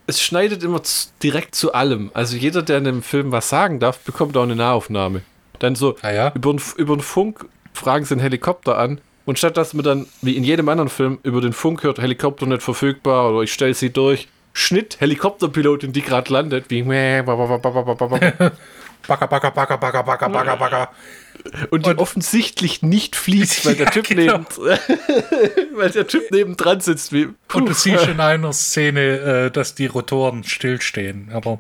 Es 0.07 0.21
schneidet 0.21 0.63
immer 0.63 0.83
direkt 1.23 1.55
zu 1.55 1.73
allem. 1.73 2.11
Also 2.15 2.37
jeder, 2.37 2.63
der 2.63 2.79
in 2.79 2.85
dem 2.85 3.03
Film 3.03 3.33
was 3.33 3.49
sagen 3.49 3.81
darf, 3.81 3.99
bekommt 4.01 4.37
auch 4.37 4.43
eine 4.43 4.57
Nahaufnahme. 4.57 5.23
Dann 5.59 5.75
so 5.75 5.97
Ah 6.03 6.11
ja? 6.11 6.33
über, 6.35 6.53
den, 6.53 6.61
über 6.77 6.97
den 6.97 7.03
Funk 7.03 7.47
fragen 7.73 8.05
sie 8.05 8.15
einen 8.15 8.21
Helikopter 8.21 8.79
an. 8.79 9.01
Und 9.25 9.39
statt 9.39 9.57
dass 9.57 9.73
man 9.73 9.85
dann, 9.85 10.07
wie 10.21 10.37
in 10.37 10.45
jedem 10.45 10.69
anderen 10.69 10.91
Film, 10.91 11.19
über 11.23 11.41
den 11.41 11.55
Funk 11.55 11.83
hört, 11.83 11.99
Helikopter 11.99 12.45
nicht 12.47 12.63
verfügbar 12.63 13.31
oder 13.31 13.43
ich 13.43 13.53
stelle 13.53 13.73
sie 13.73 13.91
durch, 13.91 14.29
Schnitt, 14.53 15.01
Helikopterpilotin, 15.01 15.93
die 15.93 16.03
gerade 16.03 16.33
landet, 16.33 16.67
wie 16.69 16.83
Bagger, 19.07 19.27
bagger, 19.27 19.51
bagger, 19.51 19.77
bagger, 19.77 20.03
bagger, 20.03 20.29
bagger, 20.29 20.57
bagger. 20.57 20.91
Und 21.71 21.87
die 21.87 21.99
offensichtlich 21.99 22.83
nicht 22.83 23.17
fliegt, 23.17 23.67
weil 23.67 23.75
der 23.75 23.87
Ja, 23.87 23.93
Typ 23.93 24.09
genau. 24.09 24.39
neben, 24.39 24.47
weil 25.77 25.91
der 25.91 26.07
Typ 26.07 26.31
nebendran 26.31 26.81
sitzt 26.81 27.13
wie 27.13 27.29
Und 27.53 27.69
du 27.69 27.75
siehst 27.75 28.07
in 28.07 28.21
einer 28.21 28.53
Szene, 28.53 29.47
äh, 29.47 29.51
dass 29.51 29.75
die 29.75 29.87
Rotoren 29.87 30.45
stillstehen. 30.45 31.31
Aber 31.33 31.59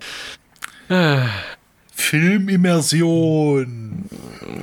Filmimmersion. 1.94 4.04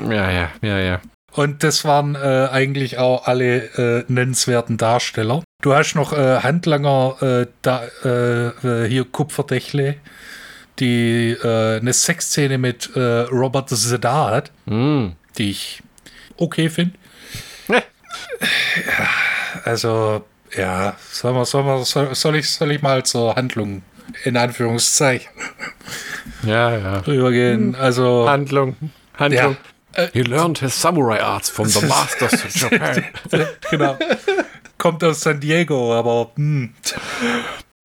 ja, 0.10 0.32
ja, 0.32 0.50
ja, 0.62 0.80
ja. 0.80 1.02
Und 1.34 1.64
das 1.64 1.86
waren 1.86 2.16
äh, 2.16 2.50
eigentlich 2.52 2.98
auch 2.98 3.26
alle 3.26 3.64
äh, 3.78 4.04
nennenswerten 4.12 4.78
Darsteller. 4.78 5.44
Du 5.62 5.74
hast 5.74 5.96
noch 5.96 6.12
äh, 6.12 6.40
Handlanger 6.42 7.16
äh, 7.22 7.46
da, 7.62 7.84
äh, 8.04 8.48
äh, 8.48 8.90
hier 8.90 9.06
Kupferdächle, 9.06 9.96
die 10.82 11.32
äh, 11.42 11.80
eine 11.80 11.94
Sexszene 11.94 12.58
mit 12.58 12.90
äh, 12.96 13.00
Robert 13.32 13.70
Zedar 13.70 14.32
hat, 14.32 14.52
Mm. 14.66 15.10
die 15.38 15.52
ich 15.52 15.82
okay 16.38 16.70
finde. 16.70 16.96
Ja. 17.68 17.82
Also, 19.64 20.26
ja, 20.58 20.96
soll, 21.12 21.34
man, 21.34 21.46
soll, 21.46 21.64
man, 21.64 21.84
soll, 21.86 22.14
soll, 22.16 22.36
ich, 22.36 22.50
soll 22.50 22.72
ich 22.72 22.82
mal 22.82 23.04
zur 23.04 23.36
Handlung 23.36 23.84
in 24.24 24.36
Anführungszeichen 24.36 25.30
Ja, 26.44 26.78
ja. 26.78 26.98
rübergehen? 27.00 27.76
Also, 27.76 28.28
Handlung. 28.28 28.76
Handlung. 29.18 29.56
Ja. 29.96 30.08
He 30.14 30.22
learned 30.24 30.60
his 30.60 30.74
samurai 30.82 31.20
arts 31.22 31.50
from 31.50 31.68
the 31.68 31.86
masters 31.88 32.34
of 32.46 32.56
Japan. 32.56 33.04
genau. 33.70 33.98
Kommt 34.78 35.04
aus 35.04 35.22
San 35.22 35.40
Diego, 35.40 35.94
aber 35.98 36.32
hm, 36.36 36.74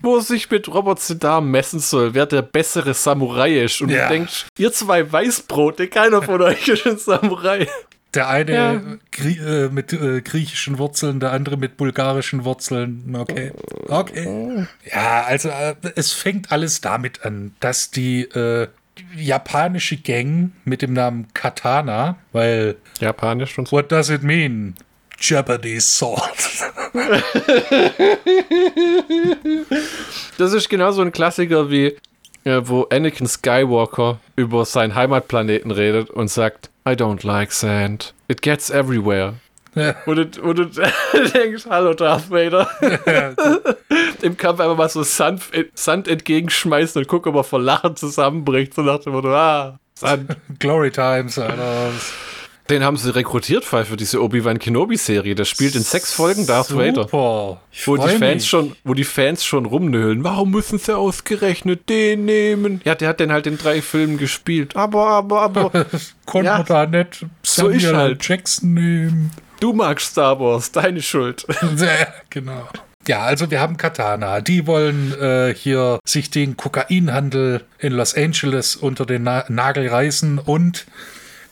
Wo 0.03 0.21
sich 0.21 0.51
mit 0.51 0.69
Robert 0.69 1.01
Sedar 1.01 1.41
messen 1.41 1.81
soll, 1.81 2.13
wer 2.15 2.27
der 2.27 2.43
bessere 2.43 2.93
Samurai 2.93 3.65
ist. 3.65 3.81
Und 3.81 3.89
Ja. 3.89 4.09
du 4.09 4.15
denkst, 4.15 4.47
ihr 4.59 4.71
zwei 4.73 5.11
Weißbrote, 5.11 5.89
keiner 5.89 6.23
von 6.23 6.43
euch 6.43 6.69
ist 6.69 6.87
ein 6.87 6.99
Samurai. 6.99 7.67
Der 8.15 8.29
eine 8.29 8.53
Ja. 8.55 8.81
Grie 9.11 9.39
äh, 9.39 9.69
mit 9.71 9.93
äh, 9.93 10.21
griechischen 10.21 10.79
Wurzeln, 10.79 11.19
der 11.21 11.33
andere 11.33 11.57
mit 11.57 11.77
bulgarischen 11.77 12.45
Wurzeln. 12.45 13.15
Okay. 13.19 13.53
Okay. 13.89 14.67
Ja, 14.91 15.25
also 15.25 15.49
äh, 15.49 15.75
es 15.97 16.13
fängt 16.13 16.53
alles 16.53 16.81
damit 16.83 17.25
an, 17.25 17.55
dass 17.61 17.91
die 17.91 18.23
äh, 18.23 18.69
japanische 19.17 19.97
Gang 19.97 20.53
mit 20.65 20.83
dem 20.83 20.93
Namen 20.93 21.29
Katana, 21.35 22.17
weil 22.33 22.77
Japanisch 23.01 23.59
und 23.59 23.69
so. 23.69 23.77
what 23.77 23.91
does 23.91 24.09
it 24.11 24.23
mean? 24.23 24.75
Japanese 25.21 25.87
Sword. 25.87 26.37
Das 30.39 30.53
ist 30.53 30.69
genauso 30.69 31.03
ein 31.03 31.13
Klassiker 31.13 31.71
wie, 31.71 31.97
äh, 32.45 32.61
wo 32.63 32.85
Anakin 32.85 33.27
Skywalker 33.27 34.19
über 34.37 34.65
seinen 34.65 34.95
Heimatplaneten 34.95 35.71
redet 35.71 36.11
und 36.11 36.29
sagt, 36.29 36.71
I 36.87 36.93
don't 36.93 37.27
like 37.27 37.53
sand. 37.53 38.15
It 38.29 38.43
gets 38.43 38.71
everywhere. 38.71 39.35
Ja. 39.75 39.95
Du, 40.07 40.27
wo 40.43 40.53
du 40.55 40.65
denkst, 41.35 41.67
hallo 41.69 41.93
Darth 41.93 42.31
Vader. 42.31 42.69
Im 44.23 44.37
Kampf 44.37 44.61
einfach 44.61 44.77
mal 44.77 44.89
so 44.89 45.03
Sand, 45.03 45.43
Sand 45.75 46.09
entgegenschmeißen 46.09 47.03
und 47.03 47.09
gucken, 47.09 47.31
ob 47.33 47.37
er 47.37 47.45
vor 47.45 47.61
Lachen 47.61 47.95
zusammenbricht. 47.95 48.75
So 48.75 48.83
nach 48.83 49.01
dem 49.01 49.13
Motto, 49.13 49.35
ah, 49.35 49.79
Sand. 49.95 50.37
Glory 50.59 50.91
Times, 50.91 51.39
Alter. 51.39 51.91
Den 52.69 52.83
haben 52.83 52.97
sie 52.97 53.15
rekrutiert 53.15 53.65
Fall 53.65 53.85
für 53.85 53.97
diese 53.97 54.21
Obi-Wan 54.23 54.59
Kenobi-Serie. 54.59 55.35
Der 55.37 55.45
spielt 55.45 55.77
in 55.77 55.83
sechs 55.83 56.13
Folgen 56.13 56.47
Darth 56.47 56.75
Vader. 56.77 57.03
Super. 57.05 57.61
Ich 57.71 57.87
Wo 57.87 57.97
die, 57.97 58.09
Fans 58.09 58.21
mich. 58.43 58.49
schon, 58.49 58.75
wo 58.83 58.95
die 58.95 59.05
Fans 59.05 59.45
schon 59.45 59.67
rumnöhlen. 59.67 60.25
Warum 60.25 60.51
müssen 60.51 60.79
sie 60.79 60.97
ausgerechnet 60.97 61.89
den 61.89 62.25
nehmen? 62.25 62.81
Ja, 62.85 62.95
der 62.97 63.09
hat 63.09 63.21
den 63.21 63.31
halt 63.33 63.47
in 63.47 63.57
drei 63.57 63.81
Filmen 63.83 64.19
gespielt. 64.19 64.75
Aber, 64.75 65.07
aber, 65.09 65.43
aber. 65.43 65.71
Konnte 66.27 66.47
Ja. 66.47 66.59
man 66.59 66.67
da 66.67 66.87
nicht 66.87 67.25
So 67.45 67.69
ist 67.69 67.83
Samuel 67.83 67.97
halt. 67.97 68.29
Jackson 68.29 68.75
nehmen. 68.75 69.31
du 69.61 69.73
magst 69.73 70.09
Star 70.13 70.41
Wars, 70.41 70.73
deine 70.73 71.03
Schuld. 71.03 71.47
Ja, 71.77 72.09
genau. 72.31 72.69
Ja, 73.07 73.21
also 73.21 73.49
wir 73.53 73.61
haben 73.61 73.77
Katana. 73.77 74.41
Die 74.41 74.67
wollen 74.67 75.15
äh, 75.21 75.55
hier 75.57 76.01
sich 76.05 76.31
den 76.31 76.57
Kokainhandel 76.57 77.63
in 77.79 77.93
Los 77.93 78.15
Angeles 78.17 78.75
unter 78.75 79.07
den 79.07 79.23
Na 79.23 79.45
Nagel 79.49 79.87
reißen 79.87 80.41
und 80.41 80.87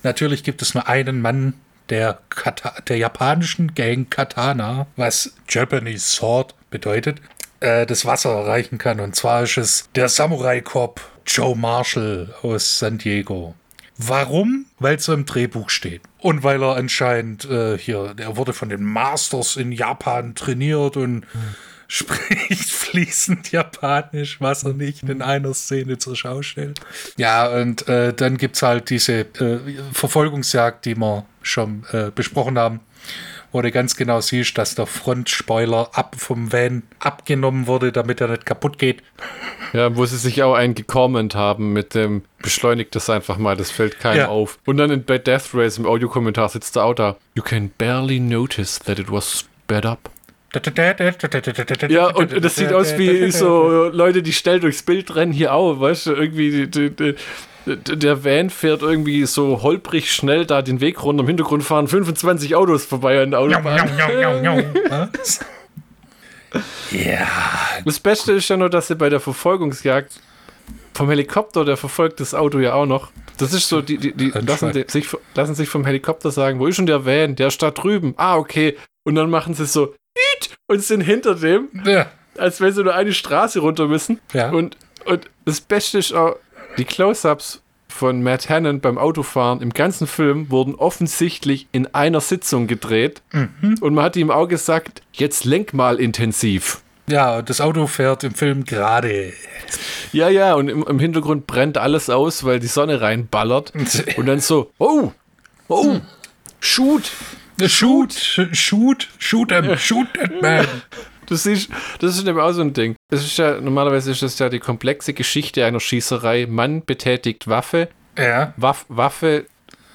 natürlich 0.04 0.44
gibt 0.44 0.62
es 0.62 0.74
nur 0.74 0.88
einen 0.88 1.20
Mann 1.20 1.54
der, 1.88 2.18
Kata 2.30 2.80
der 2.88 2.96
japanischen 2.96 3.74
Gang 3.74 4.10
Katana, 4.10 4.86
was 4.96 5.34
Japanese 5.48 6.06
Sword 6.06 6.54
bedeutet, 6.70 7.20
äh, 7.60 7.86
das 7.86 8.06
Wasser 8.06 8.30
erreichen 8.30 8.78
kann. 8.78 9.00
Und 9.00 9.16
zwar 9.16 9.42
ist 9.42 9.58
es 9.58 9.88
der 9.94 10.08
Samurai-Cop 10.08 11.00
Joe 11.26 11.56
Marshall 11.56 12.34
aus 12.42 12.78
San 12.78 12.98
Diego. 12.98 13.54
Warum? 13.96 14.66
Weil 14.78 14.96
es 14.96 15.08
im 15.08 15.24
Drehbuch 15.24 15.70
steht. 15.70 16.02
Und 16.18 16.42
weil 16.42 16.62
er 16.62 16.76
anscheinend 16.76 17.44
äh, 17.44 17.78
hier, 17.78 18.14
der 18.14 18.36
wurde 18.36 18.52
von 18.52 18.68
den 18.68 18.82
Masters 18.82 19.56
in 19.56 19.72
Japan 19.72 20.34
trainiert 20.34 20.96
und 20.96 21.24
spricht 21.88 22.70
fließend 22.70 23.52
Japanisch, 23.52 24.40
was 24.40 24.62
er 24.64 24.72
nicht 24.74 25.02
in 25.02 25.22
einer 25.22 25.54
Szene 25.54 25.98
zur 25.98 26.16
Schau 26.16 26.42
stellt. 26.42 26.80
Ja, 27.16 27.48
und 27.48 27.88
äh, 27.88 28.12
dann 28.12 28.36
gibt 28.36 28.56
es 28.56 28.62
halt 28.62 28.90
diese 28.90 29.20
äh, 29.20 29.58
Verfolgungsjagd, 29.92 30.84
die 30.84 30.96
wir 30.96 31.24
schon 31.42 31.84
äh, 31.92 32.10
besprochen 32.14 32.58
haben, 32.58 32.80
wo 33.52 33.62
du 33.62 33.70
ganz 33.70 33.94
genau 33.96 34.20
siehst, 34.20 34.56
dass 34.58 34.74
der 34.74 34.86
Frontspoiler 34.86 35.90
ab 35.92 36.16
vom 36.18 36.52
Van 36.52 36.82
abgenommen 36.98 37.66
wurde, 37.66 37.92
damit 37.92 38.20
er 38.20 38.28
nicht 38.28 38.46
kaputt 38.46 38.78
geht. 38.78 39.02
Ja, 39.72 39.94
wo 39.96 40.06
sie 40.06 40.16
sich 40.16 40.42
auch 40.42 40.54
einen 40.54 40.74
gecomment 40.74 41.34
haben 41.34 41.72
mit 41.72 41.94
dem 41.94 42.22
beschleunigt 42.38 42.94
das 42.94 43.10
einfach 43.10 43.38
mal, 43.38 43.56
das 43.56 43.70
fällt 43.70 43.98
keinem 44.00 44.18
Ja. 44.18 44.28
auf. 44.28 44.58
Und 44.66 44.76
dann 44.76 44.90
in 44.90 45.04
Bad 45.04 45.26
Death 45.26 45.50
Race 45.54 45.78
im 45.78 45.86
Audiokommentar 45.86 46.48
sitzt 46.48 46.76
der 46.76 46.84
auch 46.84 46.94
da. 46.94 47.16
You 47.34 47.42
can 47.42 47.70
barely 47.78 48.20
notice 48.20 48.78
that 48.80 48.98
it 48.98 49.10
was 49.10 49.40
sped 49.40 49.84
up. 49.86 50.10
Ja, 51.90 52.08
und 52.08 52.44
das 52.44 52.56
sieht 52.56 52.72
aus 52.72 52.98
wie 52.98 53.30
so 53.30 53.88
Leute, 53.92 54.22
die 54.22 54.32
schnell 54.32 54.60
durchs 54.60 54.82
Bild 54.82 55.14
rennen, 55.14 55.32
hier 55.32 55.54
auch, 55.54 55.80
weißt 55.80 56.06
du, 56.06 56.12
irgendwie 56.12 56.66
die, 56.66 56.90
die, 56.90 57.14
der 57.66 58.24
Van 58.24 58.50
fährt 58.50 58.82
irgendwie 58.82 59.24
so 59.26 59.62
holprig 59.62 60.12
schnell 60.12 60.46
da 60.46 60.62
den 60.62 60.80
Weg 60.80 61.02
runter. 61.02 61.22
Im 61.22 61.28
Hintergrund 61.28 61.64
fahren 61.64 61.88
25 61.88 62.54
Autos 62.54 62.84
vorbei 62.84 63.22
an 63.22 63.30
der 63.30 63.40
Autobahn. 63.40 63.90
Ja, 66.92 67.26
Das 67.84 67.98
Beste 67.98 68.32
ist 68.32 68.48
ja 68.48 68.56
nur, 68.56 68.70
dass 68.70 68.86
sie 68.86 68.94
bei 68.94 69.08
der 69.08 69.18
Verfolgungsjagd 69.20 70.20
vom 70.92 71.08
Helikopter, 71.08 71.64
der 71.64 71.76
verfolgt 71.76 72.20
das 72.20 72.34
Auto 72.34 72.60
ja 72.60 72.74
auch 72.74 72.86
noch. 72.86 73.10
Das 73.38 73.52
ist 73.52 73.68
so, 73.68 73.82
die, 73.82 73.98
die, 73.98 74.12
die 74.12 74.30
lassen, 74.30 74.72
sich, 74.86 75.08
lassen 75.34 75.54
sich 75.56 75.68
vom 75.68 75.84
Helikopter 75.84 76.30
sagen, 76.30 76.60
wo 76.60 76.68
ist 76.68 76.78
denn 76.78 76.86
der 76.86 77.04
Van? 77.04 77.34
Der 77.34 77.48
ist 77.48 77.60
da 77.60 77.72
drüben. 77.72 78.14
Ah, 78.16 78.36
okay. 78.36 78.76
Und 79.02 79.16
dann 79.16 79.30
machen 79.30 79.54
sie 79.54 79.66
so 79.66 79.94
und 80.66 80.82
sind 80.82 81.00
hinter 81.02 81.34
dem, 81.34 81.68
ja, 81.84 82.06
als 82.38 82.60
wenn 82.60 82.72
sie 82.72 82.82
nur 82.82 82.94
eine 82.94 83.12
Straße 83.12 83.60
runter 83.60 83.86
müssen. 83.88 84.20
ja. 84.32 84.50
Und, 84.50 84.76
und 85.04 85.28
das 85.44 85.60
Beste 85.60 85.98
ist 85.98 86.12
auch, 86.12 86.36
die 86.78 86.84
Close-Ups 86.84 87.60
von 87.88 88.22
Matt 88.22 88.48
Hannon 88.48 88.80
beim 88.80 88.98
Autofahren 88.98 89.60
im 89.60 89.70
ganzen 89.70 90.06
Film 90.08 90.50
wurden 90.50 90.74
offensichtlich 90.74 91.68
in 91.70 91.94
einer 91.94 92.20
Sitzung 92.20 92.66
gedreht. 92.66 93.22
Mhm. 93.32 93.76
Und 93.80 93.94
man 93.94 94.04
hat 94.04 94.16
ihm 94.16 94.30
auch 94.32 94.48
gesagt, 94.48 95.02
jetzt 95.12 95.44
lenk 95.44 95.72
mal 95.74 96.00
intensiv. 96.00 96.80
ja, 97.06 97.42
das 97.42 97.60
Auto 97.60 97.86
fährt 97.86 98.24
im 98.24 98.34
Film 98.34 98.64
gerade. 98.64 99.32
Ja, 100.12 100.28
ja, 100.28 100.54
und 100.54 100.68
im, 100.68 100.82
im 100.84 100.98
Hintergrund 100.98 101.46
brennt 101.46 101.78
alles 101.78 102.10
aus, 102.10 102.42
weil 102.42 102.58
die 102.58 102.66
Sonne 102.66 103.00
reinballert. 103.00 103.72
Und 104.16 104.26
dann 104.26 104.40
so, 104.40 104.72
oh, 104.78 105.12
oh, 105.68 106.00
shoot. 106.60 107.12
Shoot, 107.66 108.12
shoot, 108.12 109.08
shoot 109.18 109.50
him, 109.52 109.76
shoot 109.78 110.06
that 110.14 110.42
man. 110.42 110.66
Du 111.26 111.36
siehst, 111.36 111.70
das 112.00 112.18
ist 112.18 112.26
eben 112.26 112.38
auch 112.38 112.52
so 112.52 112.60
ein 112.60 112.72
Ding. 112.74 112.96
Das 113.10 113.24
ist 113.24 113.38
ja, 113.38 113.60
normalerweise 113.60 114.10
ist 114.10 114.22
das 114.22 114.38
ja 114.38 114.48
die 114.50 114.58
komplexe 114.58 115.14
Geschichte 115.14 115.64
einer 115.64 115.80
Schießerei. 115.80 116.46
Mann 116.48 116.84
betätigt 116.84 117.48
Waffe, 117.48 117.88
Ja. 118.18 118.52
Waff, 118.56 118.84
Waffe, 118.88 119.46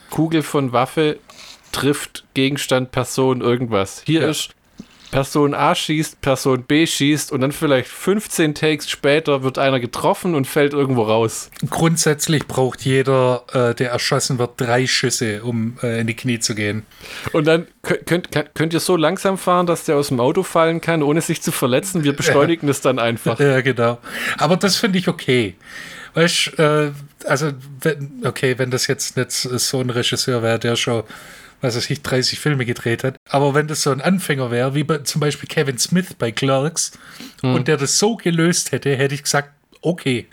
Kugel 0.09 0.41
von 0.41 0.71
Waffe 0.73 1.19
trifft 1.71 2.25
Gegenstand, 2.33 2.91
Person, 2.91 3.41
irgendwas. 3.41 4.01
Hier 4.05 4.21
Ja. 4.21 4.29
ist 4.29 4.49
Person 5.11 5.53
A 5.55 5.73
schießt, 5.73 6.21
Person 6.21 6.63
B 6.63 6.85
schießt 6.85 7.31
und 7.31 7.41
dann 7.41 7.51
vielleicht 7.51 7.87
15 7.89 8.53
Takes 8.53 8.89
später 8.89 9.41
wird 9.43 9.57
einer 9.57 9.79
getroffen 9.79 10.35
und 10.35 10.45
fällt 10.45 10.73
irgendwo 10.73 11.01
raus. 11.03 11.49
Grundsätzlich 11.69 12.47
braucht 12.47 12.81
jeder, 12.81 13.43
äh, 13.53 13.73
der 13.75 13.89
erschossen 13.91 14.37
wird, 14.37 14.51
drei 14.57 14.85
Schüsse, 14.85 15.43
um 15.43 15.77
äh, 15.81 16.01
in 16.01 16.07
die 16.07 16.15
Knie 16.15 16.39
zu 16.39 16.53
gehen. 16.53 16.85
Und 17.33 17.45
dann 17.47 17.65
könnt, 17.81 18.05
könnt, 18.05 18.31
könnt- 18.31 18.53
könnt 18.55 18.73
ihr 18.73 18.79
so 18.79 18.95
langsam 18.95 19.37
fahren, 19.37 19.65
dass 19.65 19.85
der 19.85 19.95
aus 19.95 20.09
dem 20.09 20.19
Auto 20.19 20.43
fallen 20.43 20.79
kann, 20.81 21.01
ohne 21.01 21.21
sich 21.21 21.41
zu 21.41 21.51
verletzen. 21.51 22.03
Wir 22.03 22.13
beschleunigen 22.15 22.69
es 22.69 22.81
dann 22.81 22.99
einfach. 22.99 23.39
Ja, 23.39 23.61
genau. 23.61 23.97
Aber 24.37 24.57
das 24.57 24.75
finde 24.75 24.99
ich 24.99 25.07
okay. 25.07 25.55
Weißt 26.19 26.59
äh, 26.59 26.91
also, 27.23 27.53
wenn, 27.79 28.23
okay, 28.25 28.57
wenn 28.57 28.71
das 28.71 28.87
jetzt 28.87 29.15
nicht 29.15 29.31
so 29.31 29.79
ein 29.79 29.89
Regisseur 29.89 30.43
wäre, 30.43 30.59
der 30.59 30.75
schon, 30.75 31.03
was 31.61 31.77
weiß 31.77 31.89
ich, 31.89 32.01
30 32.01 32.41
Filme 32.41 32.65
gedreht 32.65 33.05
hat. 33.05 33.15
Aber 33.29 33.53
wenn 33.53 33.67
das 33.67 33.83
so 33.83 33.91
ein 33.91 34.01
Anfänger 34.01 34.51
wäre, 34.51 34.75
wie 34.75 34.83
bei, 34.83 34.97
zum 34.97 35.21
Beispiel 35.21 35.47
Kevin 35.47 35.77
Smith 35.77 36.13
bei 36.15 36.33
Clerks, 36.33 36.91
und 37.41 37.69
der 37.69 37.77
das 37.77 37.99
so 37.99 38.17
gelöst 38.17 38.73
hätte, 38.73 38.97
hätte 38.97 39.15
ich 39.15 39.23
gesagt, 39.23 39.51
okay. 39.81 40.27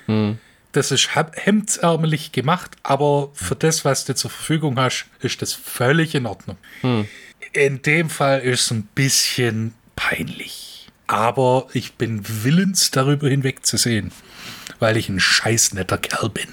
Das 0.73 0.91
ist 0.91 1.11
hemdsärmelig 1.15 2.33
gemacht, 2.33 2.73
aber 2.83 3.31
für 3.35 3.55
das, 3.55 3.85
was 3.85 4.05
du 4.07 4.17
zur 4.17 4.31
Verfügung 4.31 4.79
hast, 4.81 5.07
ist 5.21 5.41
das 5.41 5.53
völlig 5.53 6.17
in 6.17 6.27
Ordnung. 6.27 6.59
In 7.53 7.81
dem 7.83 8.11
Fall 8.11 8.41
ist 8.41 8.63
es 8.63 8.71
ein 8.73 8.89
bisschen 8.95 9.73
peinlich. 9.95 10.66
Aber 11.07 11.67
ich 11.73 11.95
bin 11.95 12.23
willens, 12.25 12.91
darüber 12.91 13.29
hinwegzusehen, 13.29 14.13
weil 14.79 14.97
ich 14.97 15.09
ein 15.09 15.21
scheiß 15.21 15.75
netter 15.75 15.99
Kerl 15.99 16.31
bin. 16.31 16.49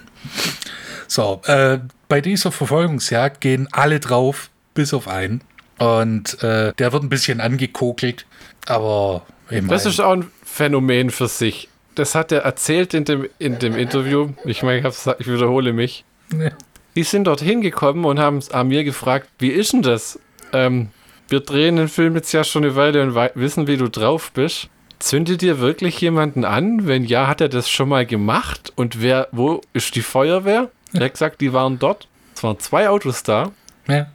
So, 1.07 1.41
äh, 1.45 1.79
bei 2.07 2.21
dieser 2.21 2.51
Verfolgungsjagd 2.51 3.41
gehen 3.41 3.67
alle 3.71 3.99
drauf, 3.99 4.49
bis 4.73 4.93
auf 4.93 5.07
einen. 5.07 5.41
Und 5.79 6.41
äh, 6.43 6.73
der 6.73 6.93
wird 6.93 7.03
ein 7.03 7.09
bisschen 7.09 7.41
angekokelt, 7.41 8.25
aber 8.67 9.25
ich 9.49 9.65
Das 9.67 9.85
ist 9.85 9.99
auch 9.99 10.13
ein 10.13 10.31
Phänomen 10.45 11.09
für 11.09 11.27
sich. 11.27 11.69
Das 11.95 12.15
hat 12.15 12.31
er 12.31 12.41
erzählt 12.41 12.93
in 12.93 13.05
dem, 13.05 13.27
in 13.39 13.59
dem 13.59 13.75
Interview. 13.75 14.29
Ich 14.45 14.63
meine, 14.63 14.87
ich, 14.87 15.07
ich 15.19 15.27
wiederhole 15.27 15.73
mich. 15.73 16.05
Ne. 16.31 16.53
Die 16.95 17.03
sind 17.03 17.25
dort 17.25 17.41
hingekommen 17.41 18.05
und 18.05 18.19
haben 18.19 18.39
Amir 18.51 18.83
gefragt, 18.83 19.27
wie 19.39 19.49
ist 19.49 19.73
denn 19.73 19.81
das? 19.81 20.19
Ähm, 20.51 20.89
wir 21.33 21.39
drehen 21.39 21.77
den 21.77 21.87
Film 21.87 22.13
jetzt 22.13 22.31
ja 22.31 22.43
schon 22.43 22.63
eine 22.63 22.75
Weile 22.75 23.01
und 23.01 23.15
wissen, 23.15 23.65
wie 23.65 23.77
du 23.77 23.89
drauf 23.89 24.31
bist. 24.33 24.69
Zündet 24.99 25.41
dir 25.41 25.59
wirklich 25.59 25.99
jemanden 25.99 26.45
an? 26.45 26.85
Wenn 26.85 27.05
ja, 27.05 27.25
hat 27.25 27.41
er 27.41 27.49
das 27.49 27.67
schon 27.71 27.89
mal 27.89 28.05
gemacht? 28.05 28.71
Und 28.75 29.01
wer, 29.01 29.29
wo 29.31 29.61
ist 29.73 29.95
die 29.95 30.03
Feuerwehr? 30.03 30.69
Er 30.93 31.05
hat 31.05 31.13
gesagt, 31.13 31.41
die 31.41 31.51
waren 31.51 31.79
dort. 31.79 32.07
Es 32.35 32.43
waren 32.43 32.59
zwei 32.59 32.87
Autos 32.87 33.23
da. 33.23 33.51
ja. 33.87 34.05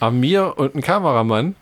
Amir 0.00 0.54
und 0.56 0.74
ein 0.74 0.80
Kameramann. 0.80 1.54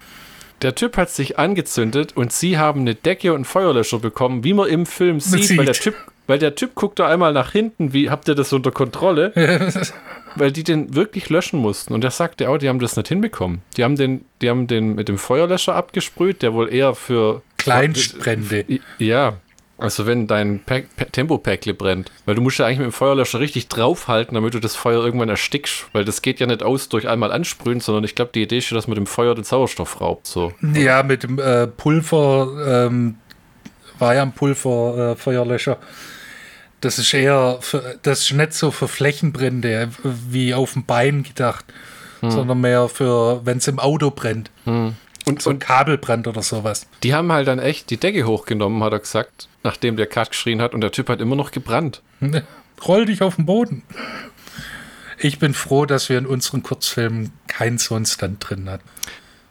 Der 0.63 0.77
Typ 0.77 0.97
hat 0.97 1.11
sich 1.11 1.37
angezündet 1.37 2.17
und 2.17 2.33
sie 2.33 2.59
haben 2.59 2.83
eine 2.83 2.95
Decke 2.95 3.31
und 3.33 3.39
einen 3.39 3.45
Feuerlöscher 3.45 3.99
bekommen, 3.99 4.45
wie 4.45 4.55
man 4.55 4.69
im 4.69 4.87
Film 4.87 5.19
sieht, 5.19 5.47
sieht. 5.47 5.59
Weil, 5.59 5.65
der 5.65 5.75
typ, 5.75 5.97
weil 6.29 6.39
der 6.39 6.55
Typ 6.55 6.77
guckt 6.77 7.01
da 7.01 7.09
einmal 7.09 7.33
nach 7.33 7.51
hinten, 7.51 7.93
wie 7.93 8.09
habt 8.09 8.29
ihr 8.29 8.37
das 8.37 8.53
unter 8.53 8.71
Kontrolle? 8.71 9.33
weil 10.37 10.53
die 10.53 10.65
den 10.65 10.95
wirklich 10.95 11.29
löschen 11.29 11.59
mussten. 11.59 11.95
Und 11.95 12.05
er 12.05 12.11
sagte 12.11 12.49
auch, 12.49 12.59
die 12.59 12.69
haben 12.69 12.79
das 12.79 12.97
nicht 12.97 13.09
hinbekommen. 13.09 13.63
Die 13.77 13.85
haben 13.85 13.97
den, 13.97 14.25
die 14.41 14.51
haben 14.51 14.67
den 14.67 14.95
mit 14.95 15.09
dem 15.09 15.19
Feuerlöscher 15.19 15.75
abgesprüht, 15.75 16.43
der 16.43 16.55
wohl 16.55 16.73
eher 16.73 16.95
für 16.95 17.43
Kleinstbrände. 17.57 18.65
ja, 18.99 19.39
also 19.79 20.07
wenn 20.07 20.27
dein 20.27 20.61
Tempopäckle 21.13 21.73
brennt. 21.73 22.11
Weil 22.27 22.35
du 22.35 22.43
musst 22.43 22.59
ja 22.59 22.67
eigentlich 22.67 22.79
mit 22.79 22.89
dem 22.89 22.93
Feuerlöscher 22.93 23.39
richtig 23.39 23.69
draufhalten, 23.69 24.35
damit 24.35 24.55
du 24.55 24.59
das 24.59 24.75
Feuer 24.75 25.05
irgendwann 25.05 25.29
erstickst. 25.29 25.87
Weil 25.93 26.05
das 26.05 26.21
geht 26.21 26.41
ja 26.41 26.47
nicht 26.47 26.65
aus 26.65 26.89
durch 26.89 27.07
einmal 27.07 27.31
ansprühen, 27.31 27.79
sondern 27.79 28.03
ich 28.03 28.17
glaube, 28.17 28.33
die 28.35 28.43
Idee 28.43 28.59
ist, 28.59 28.71
ja, 28.71 28.75
dass 28.75 28.89
man 28.89 28.97
dem 28.97 29.07
Feuer 29.07 29.37
den 29.37 29.45
Sauerstoff 29.45 30.01
raubt. 30.01 30.27
So. 30.27 30.53
Ja, 30.75 31.05
mit 31.05 31.23
dem 31.23 31.39
äh, 31.39 31.69
Pulver, 31.69 32.87
ähm, 32.89 33.19
war 34.01 34.17
ja 34.17 34.23
ein 34.23 34.33
Pulver, 34.33 35.13
äh, 35.13 35.17
Feuerlöscher. 35.17 35.79
Das 36.81 36.99
ist 36.99 37.13
eher, 37.13 37.59
für, 37.61 37.99
das 38.03 38.21
ist 38.23 38.33
nicht 38.33 38.53
so 38.53 38.71
für 38.71 38.89
Flächenbrände 38.89 39.73
äh, 39.83 39.89
wie 40.03 40.55
auf 40.55 40.75
dem 40.75 40.85
Bein 40.85 41.23
gedacht, 41.25 41.65
sondern 42.21 42.61
mehr 42.61 42.89
für, 42.89 43.45
wenn 43.45 43.59
es 43.59 43.69
im 43.69 43.79
Auto 43.79 44.11
brennt. 44.11 44.51
Und, 44.65 44.97
So 45.43 45.51
ein 45.51 45.55
und 45.55 45.59
Kabelbrand 45.61 46.27
oder 46.27 46.43
sowas. 46.43 46.87
die 47.03 47.15
haben 47.15 47.31
halt 47.33 47.49
dann 47.49 47.59
echt 47.59 47.91
die 47.91 47.97
Decke 47.97 48.27
hochgenommen, 48.27 48.83
hat 48.83 48.93
er 48.93 48.99
gesagt, 49.01 49.49
nachdem 49.63 49.97
der 49.97 50.07
Cut 50.07 50.31
geschrien 50.31 50.63
hat 50.63 50.75
und 50.75 50.81
der 50.81 50.91
Typ 50.93 51.09
hat 51.09 51.21
immer 51.21 51.37
noch 51.37 51.51
gebrannt. 51.51 52.03
Roll 52.87 53.07
dich 53.07 53.23
auf 53.23 53.37
den 53.37 53.47
Boden. 53.47 53.83
Ich 55.19 55.39
bin 55.39 55.53
froh, 55.53 55.85
dass 55.85 56.09
wir 56.09 56.19
in 56.19 56.27
unseren 56.27 56.63
Kurzfilmen 56.63 57.33
keinen 57.49 57.79
so 57.79 57.99
drin 57.99 58.71
hatten. 58.71 58.85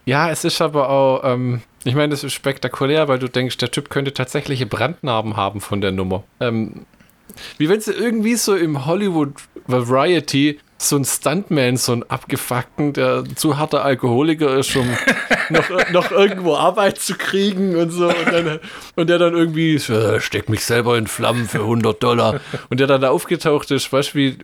Ja, 0.06 0.30
es 0.30 0.44
ist 0.44 0.62
aber 0.62 0.88
auch, 0.88 1.22
ähm, 1.24 1.60
ich 1.84 1.94
meine, 1.94 2.08
das 2.08 2.24
ist 2.24 2.32
spektakulär, 2.32 3.08
weil 3.08 3.18
du 3.18 3.28
denkst, 3.28 3.58
der 3.58 3.70
Typ 3.70 3.90
könnte 3.90 4.14
tatsächliche 4.14 4.64
Brandnarben 4.64 5.36
haben 5.36 5.60
von 5.60 5.82
der 5.82 5.92
Nummer. 5.92 6.24
Ähm, 6.40 6.86
wie 7.58 7.68
wenn 7.68 7.80
sie 7.80 7.92
irgendwie 7.92 8.36
so 8.36 8.54
im 8.54 8.86
Hollywood 8.86 9.34
Variety 9.66 10.58
so 10.80 10.96
ein 10.96 11.04
Stuntman, 11.04 11.76
so 11.76 11.92
einen 11.92 12.04
abgefuckten, 12.04 12.92
der 12.92 13.24
zu 13.34 13.58
harter 13.58 13.84
Alkoholiker 13.84 14.56
ist, 14.58 14.74
um 14.76 14.88
noch, 15.50 15.90
noch 15.90 16.10
irgendwo 16.12 16.54
Arbeit 16.54 16.98
zu 16.98 17.16
kriegen 17.16 17.74
und 17.74 17.90
so. 17.90 18.08
Und, 18.08 18.26
dann, 18.32 18.60
und 18.94 19.10
der 19.10 19.18
dann 19.18 19.34
irgendwie, 19.34 19.78
so, 19.78 20.20
steck 20.20 20.48
mich 20.48 20.64
selber 20.64 20.96
in 20.96 21.08
Flammen 21.08 21.48
für 21.48 21.60
100 21.60 22.00
Dollar. 22.00 22.40
Und 22.70 22.78
der 22.78 22.86
dann 22.86 23.00
da 23.00 23.10
aufgetaucht 23.10 23.70
ist, 23.72 23.92
weißt 23.92 24.14
du, 24.14 24.18
wie, 24.18 24.38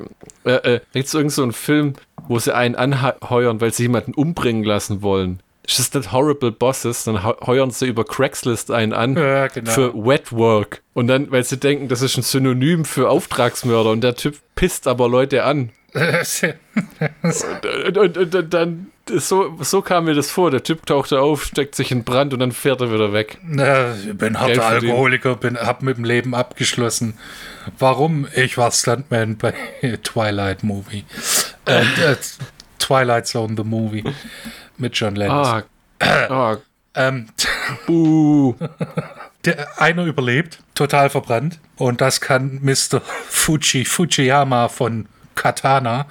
äh, 0.45 0.74
äh, 0.74 0.80
jetzt 0.92 1.14
irgend 1.14 1.32
so 1.32 1.45
ein 1.45 1.53
Film, 1.53 1.95
wo 2.26 2.38
sie 2.40 2.55
einen 2.55 2.74
anheuern, 2.74 3.61
weil 3.61 3.72
sie 3.72 3.84
jemanden 3.84 4.12
umbringen 4.12 4.64
lassen 4.64 5.03
wollen. 5.03 5.40
Ist 5.66 5.78
das 5.78 5.94
nicht 5.94 6.12
Horrible 6.12 6.52
Bosses? 6.52 7.04
Dann 7.04 7.24
heu- 7.24 7.36
heuern 7.46 7.70
sie 7.70 7.86
über 7.86 8.04
Craigslist 8.04 8.70
einen 8.70 8.92
an 8.92 9.16
Ja, 9.16 9.46
genau. 9.48 9.70
für 9.70 9.94
Wet 9.94 10.30
Work. 10.32 10.82
Und 10.92 11.06
dann, 11.08 11.30
weil 11.30 11.42
sie 11.44 11.56
denken, 11.58 11.88
das 11.88 12.02
ist 12.02 12.16
ein 12.18 12.22
Synonym 12.22 12.84
für 12.84 13.08
Auftragsmörder 13.08 13.90
und 13.90 14.02
der 14.02 14.14
Typ 14.14 14.36
pisst 14.54 14.86
aber 14.86 15.08
Leute 15.08 15.44
an. 15.44 15.70
Und, 17.22 17.96
und, 17.96 18.16
und, 18.18 18.34
und 18.34 18.52
dann, 18.54 18.86
so, 19.08 19.56
so 19.60 19.80
kam 19.82 20.06
mir 20.06 20.14
das 20.14 20.30
vor. 20.30 20.50
Der 20.50 20.62
Typ 20.62 20.86
tauchte 20.86 21.20
auf, 21.20 21.44
steckt 21.44 21.74
sich 21.74 21.90
in 21.92 22.04
Brand 22.04 22.32
und 22.32 22.40
dann 22.40 22.52
fährt 22.52 22.80
er 22.80 22.92
wieder 22.92 23.12
weg. 23.12 23.38
Na, 23.44 23.94
ich 23.94 24.06
bin 24.06 24.18
Geld 24.34 24.38
harter 24.40 24.62
verdienen. 24.62 24.90
Alkoholiker, 24.92 25.36
bin, 25.36 25.56
hab 25.56 25.82
mit 25.82 25.96
dem 25.96 26.04
Leben 26.04 26.34
abgeschlossen. 26.34 27.16
Warum? 27.78 28.26
Ich 28.34 28.58
war 28.58 28.70
Stuntman 28.72 29.36
bei 29.36 29.54
Twilight 30.02 30.62
Movie. 30.64 31.04
Äh, 31.66 31.82
äh, 31.82 32.16
Twilight 32.85 33.26
Zone, 33.26 33.55
the 33.57 33.64
Movie. 33.64 34.05
Mit 34.76 34.95
John 34.97 35.16
Lennon. 35.16 35.45
Ah, 35.45 35.62
ah, 36.28 36.57
Ähm, 36.95 37.28
buh. 37.87 38.55
der, 39.45 39.80
einer 39.80 40.05
überlebt, 40.05 40.59
total 40.74 41.11
verbrannt. 41.11 41.59
Und 41.76 42.01
das 42.01 42.20
kann 42.20 42.61
Mr. 42.62 43.01
Fuji, 43.28 43.85
Fujiyama 43.85 44.68
von 44.68 45.07
Katana, 45.35 46.07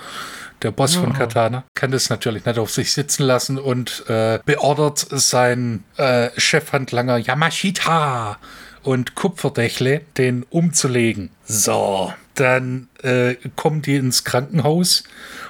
der 0.62 0.72
Boss 0.72 0.96
von 0.96 1.14
Katana, 1.14 1.64
kann 1.76 1.92
das 1.92 2.10
natürlich 2.10 2.46
nicht 2.46 2.58
auf 2.58 2.72
sich 2.72 2.94
sitzen 2.94 3.24
lassen 3.24 3.58
und 3.60 4.04
äh, 4.10 4.40
beordert 4.46 5.00
seinen 5.10 5.84
äh, 5.98 6.30
Chefhandlanger 6.38 7.18
Yamashita 7.18 8.38
und 8.84 9.16
Kupferdächle, 9.16 10.02
den 10.18 10.44
umzulegen. 10.50 11.30
So, 11.46 12.14
dann 12.36 12.88
äh, 13.02 13.36
kommen 13.56 13.82
die 13.82 13.96
ins 13.96 14.24
Krankenhaus, 14.24 15.04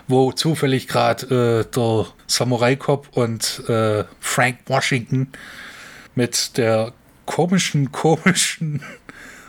wo 0.08 0.32
zufällig 0.32 0.88
gerade 0.88 1.66
äh, 1.70 1.74
der 1.74 2.08
Samurai 2.28 2.76
Cop 2.76 3.08
und 3.14 3.64
äh, 3.68 4.04
Frank 4.20 4.60
Washington 4.68 5.30
mit 6.16 6.58
der 6.58 6.94
komischen, 7.26 7.92
komischen, 7.92 8.82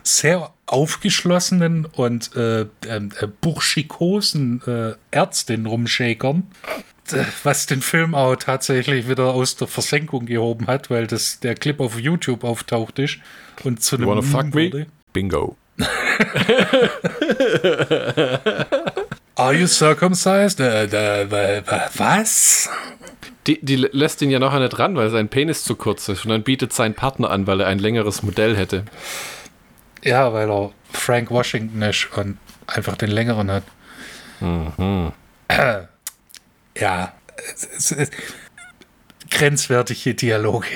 sehr 0.03 0.53
aufgeschlossenen 0.67 1.87
und 1.87 2.35
äh, 2.37 2.67
ähm, 2.87 3.11
äh, 3.21 3.27
burschikosen 3.41 4.63
äh, 4.67 4.95
Ärztin 5.11 5.67
rumschäkern. 5.67 6.45
Was 7.43 7.67
den 7.67 7.83
Film 7.83 8.15
auch 8.15 8.35
tatsächlich 8.37 9.07
wieder 9.09 9.35
aus 9.35 9.57
der 9.57 9.69
Versenkung 9.69 10.25
gehoben 10.25 10.69
hat, 10.69 10.89
weil 10.89 11.07
das 11.07 11.39
der 11.41 11.55
Clip 11.55 11.79
auf 11.81 12.01
YouTube 12.01 12.45
auftaucht 12.45 12.99
ist 12.99 13.19
und 13.63 13.83
zu 13.83 13.97
einem 13.97 14.09
You 14.09 14.15
Meme 14.15 14.27
fuck 14.27 14.55
me? 14.55 14.87
Bingo. 15.13 15.59
Are 19.45 19.53
you 19.53 19.67
circumcised? 19.67 20.59
Äh, 20.59 20.85
äh, 20.85 21.63
was? 21.99 22.71
Die, 23.47 23.63
die 23.63 23.77
lässt 23.77 24.23
ihn 24.23 24.31
ja 24.31 24.39
nachher 24.39 24.61
nicht 24.61 24.79
ran, 24.79 24.97
weil 24.97 25.11
sein 25.11 25.29
Penis 25.29 25.65
zu 25.65 25.77
kurz 25.77 26.09
ist. 26.09 26.25
Und 26.25 26.31
dann 26.31 26.43
bietet 26.43 26.73
sein 26.73 26.95
Partner 26.95 27.31
an, 27.31 27.47
weil 27.47 27.61
er 27.61 27.67
ein 27.67 27.79
längeres 27.79 28.23
Modell 28.23 28.57
hätte. 28.57 28.87
Ja, 30.03 30.33
weil 30.33 30.51
er 30.51 30.71
Frank 30.93 31.31
Washington 31.31 31.83
ist 31.83 32.09
und 32.17 32.39
einfach 32.67 32.97
den 32.97 33.11
längeren 33.11 33.51
hat. 33.51 33.65
Äh, 34.41 35.83
ja. 36.79 37.13
Es, 37.77 37.93
es, 37.93 38.11
grenzwertige 39.29 40.15
Dialoge. 40.15 40.69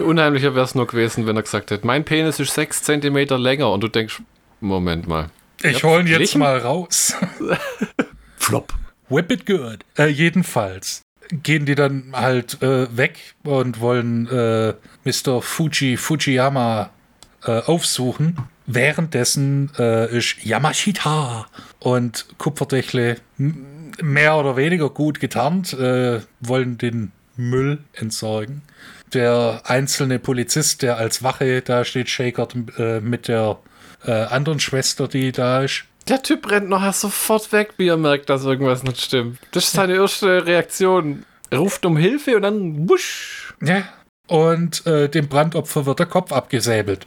Unheimlicher 0.00 0.54
wäre 0.54 0.66
es 0.66 0.74
nur 0.74 0.86
gewesen, 0.86 1.26
wenn 1.26 1.36
er 1.36 1.42
gesagt 1.42 1.70
hätte, 1.70 1.86
mein 1.86 2.04
Penis 2.04 2.38
ist 2.38 2.52
6 2.52 2.82
cm 2.82 3.16
länger 3.38 3.70
und 3.70 3.80
du 3.80 3.88
denkst, 3.88 4.20
Moment 4.60 5.08
mal. 5.08 5.30
Ich 5.62 5.84
hol 5.84 6.00
ihn 6.00 6.06
jetzt 6.06 6.36
mal 6.36 6.58
raus. 6.58 7.14
Flop. 8.36 8.74
Whip 9.08 9.30
it 9.30 9.46
good. 9.46 9.84
Äh, 9.96 10.06
jedenfalls 10.06 11.02
gehen 11.30 11.66
die 11.66 11.74
dann 11.74 12.12
halt 12.12 12.62
äh, 12.62 12.94
weg 12.96 13.34
und 13.44 13.80
wollen 13.80 14.28
äh, 14.28 14.74
Mr. 15.04 15.40
Fuji 15.40 15.96
Fujiyama 15.96 16.90
äh, 17.44 17.60
aufsuchen. 17.60 18.38
Währenddessen 18.66 19.70
äh, 19.78 20.16
ist 20.16 20.44
Yamashita 20.44 21.46
und 21.80 22.26
Kupferdächle 22.38 23.16
mehr 23.36 24.36
oder 24.36 24.56
weniger 24.56 24.90
gut 24.90 25.20
getarnt, 25.20 25.72
äh, 25.72 26.20
wollen 26.40 26.78
den 26.78 27.12
Müll 27.36 27.78
entsorgen. 27.92 28.62
Der 29.12 29.62
einzelne 29.64 30.18
Polizist, 30.18 30.82
der 30.82 30.96
als 30.96 31.22
Wache 31.22 31.62
da 31.62 31.84
steht, 31.84 32.08
shakert 32.08 32.54
mit 33.02 33.28
der 33.28 33.58
äh, 34.04 34.12
anderen 34.12 34.60
Schwester, 34.60 35.08
die 35.08 35.32
da 35.32 35.62
ist. 35.62 35.84
Der 36.08 36.22
Typ 36.22 36.50
rennt 36.50 36.68
nachher 36.68 36.92
sofort 36.92 37.52
weg, 37.52 37.74
wie 37.76 37.88
er 37.88 37.96
merkt, 37.96 38.28
dass 38.28 38.44
irgendwas 38.44 38.82
nicht 38.82 39.00
stimmt. 39.00 39.38
Das 39.52 39.64
ist 39.64 39.72
seine 39.72 39.94
erste 39.94 40.46
Reaktion. 40.46 41.24
Er 41.50 41.58
ruft 41.58 41.84
um 41.86 41.96
Hilfe 41.96 42.36
und 42.36 42.42
dann 42.42 42.88
wusch. 42.88 43.54
Ja. 43.60 43.84
Und 44.26 44.86
äh, 44.86 45.08
dem 45.08 45.28
Brandopfer 45.28 45.86
wird 45.86 45.98
der 45.98 46.06
Kopf 46.06 46.32
abgesäbelt. 46.32 47.06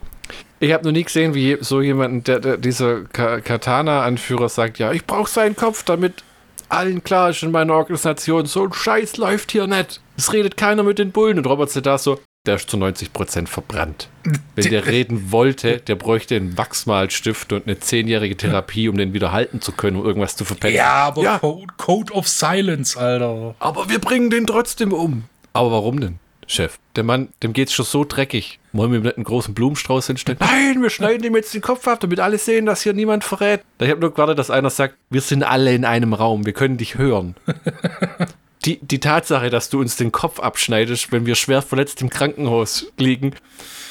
Ich 0.59 0.71
habe 0.71 0.85
noch 0.85 0.91
nie 0.91 1.03
gesehen, 1.03 1.33
wie 1.33 1.57
so 1.59 1.81
jemand, 1.81 2.27
der, 2.27 2.39
der 2.39 2.57
dieser 2.57 3.03
Katana-Anführer 3.03 4.49
sagt, 4.49 4.79
ja, 4.79 4.91
ich 4.91 5.05
brauche 5.05 5.29
seinen 5.29 5.55
Kopf, 5.55 5.83
damit 5.83 6.23
allen 6.69 7.03
klar 7.03 7.29
ist 7.29 7.43
in 7.43 7.51
meiner 7.51 7.73
Organisation, 7.73 8.45
so 8.45 8.63
ein 8.63 8.73
Scheiß 8.73 9.17
läuft 9.17 9.51
hier 9.51 9.67
nicht. 9.67 10.01
Es 10.17 10.31
redet 10.33 10.57
keiner 10.57 10.83
mit 10.83 10.99
den 10.99 11.11
Bullen. 11.11 11.37
Und 11.37 11.47
Robert 11.47 11.69
Sedar 11.69 11.97
so, 11.97 12.19
der 12.45 12.55
ist 12.55 12.69
zu 12.69 12.77
90% 12.77 13.47
verbrannt. 13.47 14.09
Wenn 14.55 14.69
der 14.69 14.87
reden 14.87 15.31
wollte, 15.31 15.77
der 15.79 15.95
bräuchte 15.95 16.35
einen 16.35 16.57
Wachsmalstift 16.57 17.53
und 17.53 17.67
eine 17.67 17.79
zehnjährige 17.79 18.37
Therapie, 18.37 18.89
um 18.89 18.97
den 18.97 19.13
wieder 19.13 19.31
halten 19.31 19.61
zu 19.61 19.71
können, 19.71 19.97
um 19.97 20.05
irgendwas 20.05 20.35
zu 20.35 20.45
verpetzen. 20.45 20.75
Ja, 20.75 20.93
aber 20.93 21.21
ja. 21.23 21.41
Code 21.77 22.13
of 22.13 22.27
Silence, 22.27 22.99
Alter. 22.99 23.55
Aber 23.59 23.89
wir 23.89 23.99
bringen 23.99 24.29
den 24.29 24.45
trotzdem 24.47 24.93
um. 24.93 25.25
Aber 25.53 25.71
warum 25.71 25.99
denn? 25.99 26.19
Chef. 26.47 26.77
Der 26.95 27.03
Mann, 27.03 27.29
dem 27.41 27.53
geht's 27.53 27.73
schon 27.73 27.85
so 27.85 28.03
dreckig. 28.03 28.59
Wollen 28.71 28.91
wir 28.91 28.99
ihm 28.99 29.03
nicht 29.03 29.17
einen 29.17 29.23
großen 29.23 29.53
Blumenstrauß 29.53 30.07
hinstellen? 30.07 30.37
Nein, 30.39 30.81
wir 30.81 30.89
schneiden 30.89 31.23
ihm 31.23 31.35
jetzt 31.35 31.53
den 31.53 31.61
Kopf 31.61 31.87
ab, 31.87 31.99
damit 32.01 32.19
alle 32.19 32.37
sehen, 32.37 32.65
dass 32.65 32.81
hier 32.81 32.93
niemand 32.93 33.23
verrät. 33.23 33.61
Ich 33.79 33.89
habe 33.89 33.99
nur 33.99 34.11
gewartet, 34.11 34.37
dass 34.37 34.51
einer 34.51 34.69
sagt, 34.69 34.95
wir 35.09 35.21
sind 35.21 35.43
alle 35.43 35.73
in 35.73 35.85
einem 35.85 36.13
Raum, 36.13 36.45
wir 36.45 36.53
können 36.53 36.77
dich 36.77 36.97
hören. 36.97 37.35
die, 38.65 38.79
die 38.81 38.99
Tatsache, 38.99 39.49
dass 39.49 39.69
du 39.69 39.79
uns 39.79 39.95
den 39.95 40.11
Kopf 40.11 40.39
abschneidest, 40.39 41.11
wenn 41.11 41.25
wir 41.25 41.35
schwer 41.35 41.61
verletzt 41.61 42.01
im 42.01 42.09
Krankenhaus 42.09 42.91
liegen, 42.97 43.35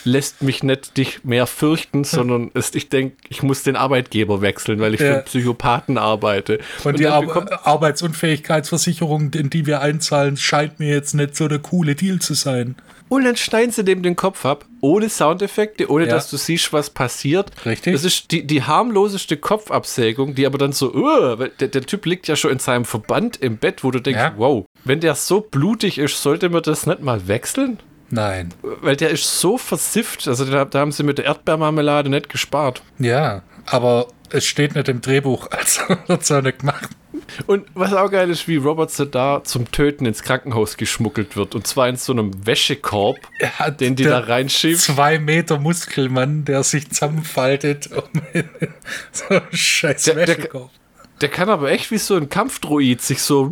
lässt 0.05 0.43
mich 0.43 0.63
nicht 0.63 0.97
dich 0.97 1.25
mehr 1.25 1.47
fürchten, 1.47 2.05
sondern 2.05 2.51
ist, 2.55 2.77
ich 2.77 2.89
denke, 2.89 3.17
ich 3.29 3.43
muss 3.43 3.63
den 3.63 3.77
Arbeitgeber 3.77 4.41
wechseln, 4.41 4.81
weil 4.81 4.95
ich 4.95 5.01
ja. 5.01 5.15
für 5.15 5.23
Psychopathen 5.23 5.99
arbeite. 5.99 6.59
Und, 6.85 6.93
Und 6.93 6.99
die 6.99 7.07
Ar 7.07 7.67
Arbeitsunfähigkeitsversicherung, 7.67 9.33
in 9.33 9.51
die 9.51 9.67
wir 9.67 9.81
einzahlen, 9.81 10.37
scheint 10.37 10.79
mir 10.79 10.91
jetzt 10.91 11.15
nicht 11.15 11.37
so 11.37 11.49
der 11.49 11.59
coole 11.59 11.95
Deal 11.95 12.19
zu 12.19 12.35
sein. 12.35 12.77
Und 13.09 13.25
dann 13.25 13.37
schneiden 13.37 13.71
sie 13.71 13.85
dem 13.85 14.03
den 14.03 14.17
Kopf 14.17 14.47
ab, 14.47 14.65
ohne 14.81 15.09
Soundeffekte, 15.09 15.91
ohne 15.91 16.07
ja. 16.07 16.15
dass 16.15 16.31
du 16.31 16.37
siehst, 16.37 16.73
was 16.73 16.91
passiert. 16.91 17.51
Richtig. 17.65 17.93
Das 17.93 18.03
ist 18.03 18.31
die, 18.31 18.47
die 18.47 18.63
harmloseste 18.63 19.37
Kopfabsägung, 19.37 20.35
die 20.35 20.47
aber 20.47 20.59
dann 20.59 20.73
so, 20.73 20.93
uh, 20.93 21.37
der, 21.37 21.69
der, 21.69 21.83
Typ 21.83 22.07
liegt 22.07 22.27
ja 22.29 22.35
schon 22.35 22.51
in 22.51 22.59
seinem 22.59 22.85
Verband 22.85 23.37
im 23.37 23.59
Bett, 23.59 23.85
wo 23.85 23.91
du 23.91 24.01
denkst, 24.01 24.21
ja. 24.21 24.35
wow, 24.37 24.65
wenn 24.85 25.01
der 25.01 25.15
so 25.15 25.43
blutig 25.43 25.99
ist, 25.99 26.21
sollte 26.23 26.49
man 26.49 26.63
das 26.63 26.87
nicht 26.87 27.03
mal 27.03 27.29
wechseln? 27.29 27.79
Nein. 28.15 28.55
Weil 28.63 28.97
der 28.97 29.11
ist 29.11 29.41
so 29.41 29.59
versifft. 29.59 30.29
Also 30.29 30.45
da, 30.45 30.65
da 30.65 30.79
haben 30.79 30.93
sie 30.93 31.03
mit 31.03 31.19
der 31.19 31.25
Erdbeermarmelade 31.25 32.09
nicht 32.09 32.29
gespart. 32.29 32.83
Ja, 32.99 33.43
aber 33.67 34.07
es 34.31 34.45
steht 34.45 34.77
nicht 34.77 34.89
im 34.89 35.01
Drehbuch, 35.01 35.49
also 35.51 35.83
wird 36.07 36.23
es 36.23 36.31
nicht 36.31 36.61
gemacht. 36.61 36.91
Und 37.47 37.67
was 37.75 37.93
auch 37.93 38.11
geil 38.11 38.31
ist, 38.31 38.47
wie 38.47 38.57
Robert 38.57 38.91
Sedar 38.91 39.45
zum 39.45 39.71
Töten 39.71 40.07
ins 40.07 40.23
Krankenhaus 40.23 40.77
geschmuggelt 40.77 41.37
wird. 41.37 41.55
Und 41.55 41.67
zwar 41.67 41.89
in 41.89 41.97
so 41.97 42.13
einem 42.13 42.47
Wäschekorb, 42.47 43.17
den 43.81 43.97
die 43.97 44.05
da 44.05 44.21
reinschieben. 44.21 44.79
Zwei 44.79 45.19
Meter 45.19 45.59
Muskelmann, 45.59 46.45
der 46.45 46.63
sich 46.63 46.89
zusammenfaltet. 46.91 47.91
Um 48.35 48.45
so 49.13 49.25
ein 49.29 49.43
scheiß 49.53 50.05
der, 50.05 50.17
Wäschekorb. 50.17 50.71
Der, 50.73 51.11
der, 51.21 51.29
kann 51.29 51.49
aber 51.49 51.71
echt 51.71 51.91
wie 51.91 51.99
so 51.99 52.17
ein 52.17 52.29
Kampfdroid 52.29 53.01
sich 53.01 53.23
so 53.23 53.51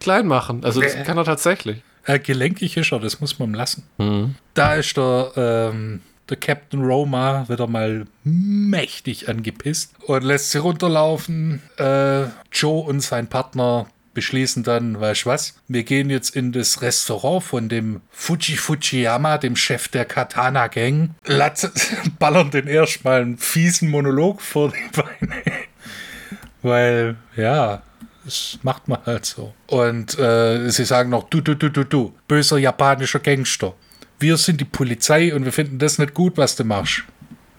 klein 0.00 0.26
machen. 0.26 0.64
Also 0.64 0.80
das 0.80 0.94
kann 1.04 1.16
er 1.16 1.24
tatsächlich. 1.24 1.82
Äh, 2.06 2.18
gelenkig 2.18 2.76
ist 2.76 2.92
er, 2.92 3.00
das 3.00 3.20
muss 3.20 3.38
man 3.38 3.54
lassen. 3.54 3.84
Mhm. 3.98 4.34
Da 4.54 4.74
ist 4.74 4.96
der, 4.96 5.32
ähm, 5.36 6.00
der 6.28 6.36
Captain 6.36 6.82
Roma 6.82 7.46
wieder 7.48 7.66
mal 7.66 8.06
mächtig 8.24 9.28
angepisst 9.28 9.94
und 10.06 10.24
lässt 10.24 10.50
sie 10.50 10.58
runterlaufen. 10.58 11.62
Äh, 11.76 12.24
Joe 12.52 12.84
und 12.84 13.00
sein 13.00 13.26
Partner 13.26 13.86
beschließen 14.14 14.62
dann, 14.62 15.00
weißt 15.00 15.24
du 15.24 15.30
was, 15.30 15.60
wir 15.68 15.82
gehen 15.82 16.08
jetzt 16.08 16.34
in 16.34 16.52
das 16.52 16.80
Restaurant 16.80 17.42
von 17.42 17.68
dem 17.68 18.00
Fuji 18.10 18.56
Fujiyama, 18.56 19.38
dem 19.38 19.56
Chef 19.56 19.88
der 19.88 20.04
Katana 20.04 20.68
Gang, 20.68 21.16
ballern 22.18 22.50
den 22.50 22.68
erstmal 22.68 23.22
einen 23.22 23.38
fiesen 23.38 23.90
Monolog 23.90 24.40
vor 24.40 24.72
die 24.72 25.00
Beine. 25.00 25.42
Weil, 26.62 27.16
ja, 27.36 27.82
das 28.24 28.58
macht 28.62 28.88
man 28.88 28.98
halt 29.04 29.26
so. 29.26 29.54
Und 29.66 30.18
äh, 30.18 30.68
sie 30.70 30.84
sagen 30.84 31.10
noch, 31.10 31.28
du, 31.28 31.40
du, 31.40 31.54
du, 31.54 31.70
du, 31.70 31.84
du, 31.84 32.14
böser 32.26 32.58
japanischer 32.58 33.20
Gangster. 33.20 33.74
Wir 34.18 34.36
sind 34.36 34.60
die 34.60 34.64
Polizei 34.64 35.34
und 35.34 35.44
wir 35.44 35.52
finden 35.52 35.78
das 35.78 35.98
nicht 35.98 36.14
gut, 36.14 36.36
was 36.36 36.56
du 36.56 36.64
machst. 36.64 37.04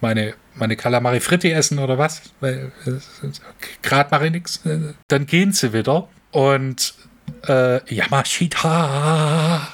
Meine, 0.00 0.34
meine 0.54 0.76
Kalamari 0.76 1.20
Fritti 1.20 1.50
essen 1.50 1.78
oder 1.78 1.98
was? 1.98 2.22
Weil, 2.40 2.72
Gerade 3.82 4.10
mache 4.10 4.26
ich 4.26 4.32
nichts. 4.32 4.60
Dann 5.08 5.26
gehen 5.26 5.52
sie 5.52 5.72
wieder 5.72 6.08
und 6.32 6.94
äh, 7.46 7.94
Yamashita 7.94 9.68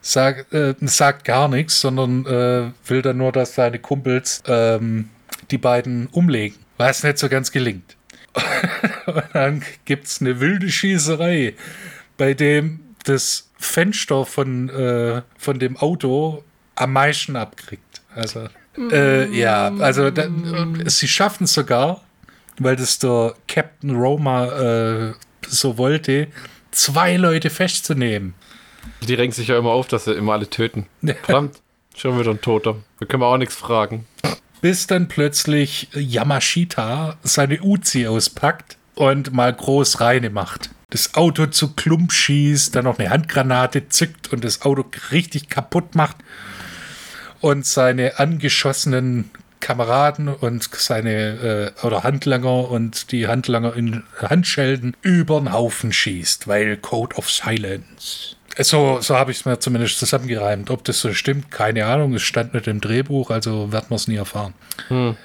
sagt, 0.00 0.52
äh, 0.52 0.74
sagt 0.80 1.24
gar 1.24 1.48
nichts, 1.48 1.80
sondern 1.80 2.26
äh, 2.26 2.70
will 2.88 3.02
dann 3.02 3.18
nur, 3.18 3.32
dass 3.32 3.54
seine 3.54 3.78
Kumpels 3.78 4.42
ähm, 4.46 5.10
die 5.50 5.58
beiden 5.58 6.06
umlegen. 6.08 6.58
Was 6.76 7.02
nicht 7.02 7.18
so 7.18 7.28
ganz 7.28 7.50
gelingt. 7.50 7.97
Und 9.06 9.24
dann 9.32 9.64
gibt 9.84 10.06
es 10.06 10.20
eine 10.20 10.40
wilde 10.40 10.70
Schießerei, 10.70 11.54
bei 12.16 12.34
dem 12.34 12.80
das 13.04 13.50
Fenster 13.58 14.24
von, 14.24 14.68
äh, 14.68 15.22
von 15.36 15.58
dem 15.58 15.76
Auto 15.76 16.44
am 16.74 16.92
meisten 16.92 17.36
abkriegt. 17.36 18.02
Also, 18.14 18.48
äh, 18.90 19.28
ja, 19.36 19.74
also 19.78 20.10
da, 20.10 20.28
sie 20.86 21.08
schaffen 21.08 21.44
es 21.44 21.54
sogar, 21.54 22.02
weil 22.58 22.76
das 22.76 22.98
der 22.98 23.34
Captain 23.46 23.96
Roma 23.96 25.08
äh, 25.08 25.12
so 25.46 25.78
wollte, 25.78 26.28
zwei 26.70 27.16
Leute 27.16 27.50
festzunehmen. 27.50 28.34
Die 29.02 29.14
regen 29.14 29.32
sich 29.32 29.48
ja 29.48 29.58
immer 29.58 29.70
auf, 29.70 29.88
dass 29.88 30.04
sie 30.04 30.12
immer 30.12 30.34
alle 30.34 30.48
töten. 30.48 30.86
Verdammt, 31.22 31.60
schon 31.96 32.18
wieder 32.18 32.30
ein 32.30 32.40
Toter. 32.40 32.76
Da 33.00 33.06
können 33.06 33.22
wir 33.22 33.26
auch 33.26 33.38
nichts 33.38 33.56
fragen 33.56 34.06
bis 34.60 34.86
dann 34.86 35.08
plötzlich 35.08 35.88
Yamashita 35.94 37.16
seine 37.22 37.62
Uzi 37.62 38.06
auspackt 38.06 38.76
und 38.94 39.32
mal 39.32 39.52
groß 39.52 40.00
reine 40.00 40.30
macht. 40.30 40.70
Das 40.90 41.14
Auto 41.14 41.46
zu 41.46 41.74
Klump 41.74 42.12
schießt, 42.12 42.74
dann 42.74 42.84
noch 42.84 42.98
eine 42.98 43.10
Handgranate 43.10 43.88
zückt 43.88 44.32
und 44.32 44.44
das 44.44 44.62
Auto 44.62 44.84
richtig 45.12 45.48
kaputt 45.50 45.94
macht 45.94 46.16
und 47.40 47.66
seine 47.66 48.18
angeschossenen 48.18 49.30
Kameraden 49.60 50.28
und 50.28 50.68
seine 50.72 51.74
äh, 51.82 51.86
oder 51.86 52.04
Handlanger 52.04 52.70
und 52.70 53.12
die 53.12 53.26
Handlanger 53.28 53.74
in 53.74 54.04
Handschelden 54.16 54.96
über 55.02 55.40
den 55.40 55.52
Haufen 55.52 55.92
schießt, 55.92 56.48
weil 56.48 56.76
Code 56.78 57.16
of 57.16 57.30
Silence. 57.30 58.37
So, 58.60 59.00
so 59.00 59.16
habe 59.16 59.30
ich 59.30 59.38
es 59.38 59.44
mir 59.44 59.60
zumindest 59.60 59.98
zusammengereimt. 59.98 60.70
Ob 60.70 60.84
das 60.84 61.00
so 61.00 61.12
stimmt, 61.14 61.50
keine 61.50 61.86
Ahnung. 61.86 62.14
Es 62.14 62.22
stand 62.22 62.54
nicht 62.54 62.66
im 62.66 62.80
Drehbuch, 62.80 63.30
also 63.30 63.72
werden 63.72 63.86
wir 63.88 63.96
es 63.96 64.08
nie 64.08 64.16
erfahren. 64.16 64.54
Hm. 64.88 65.16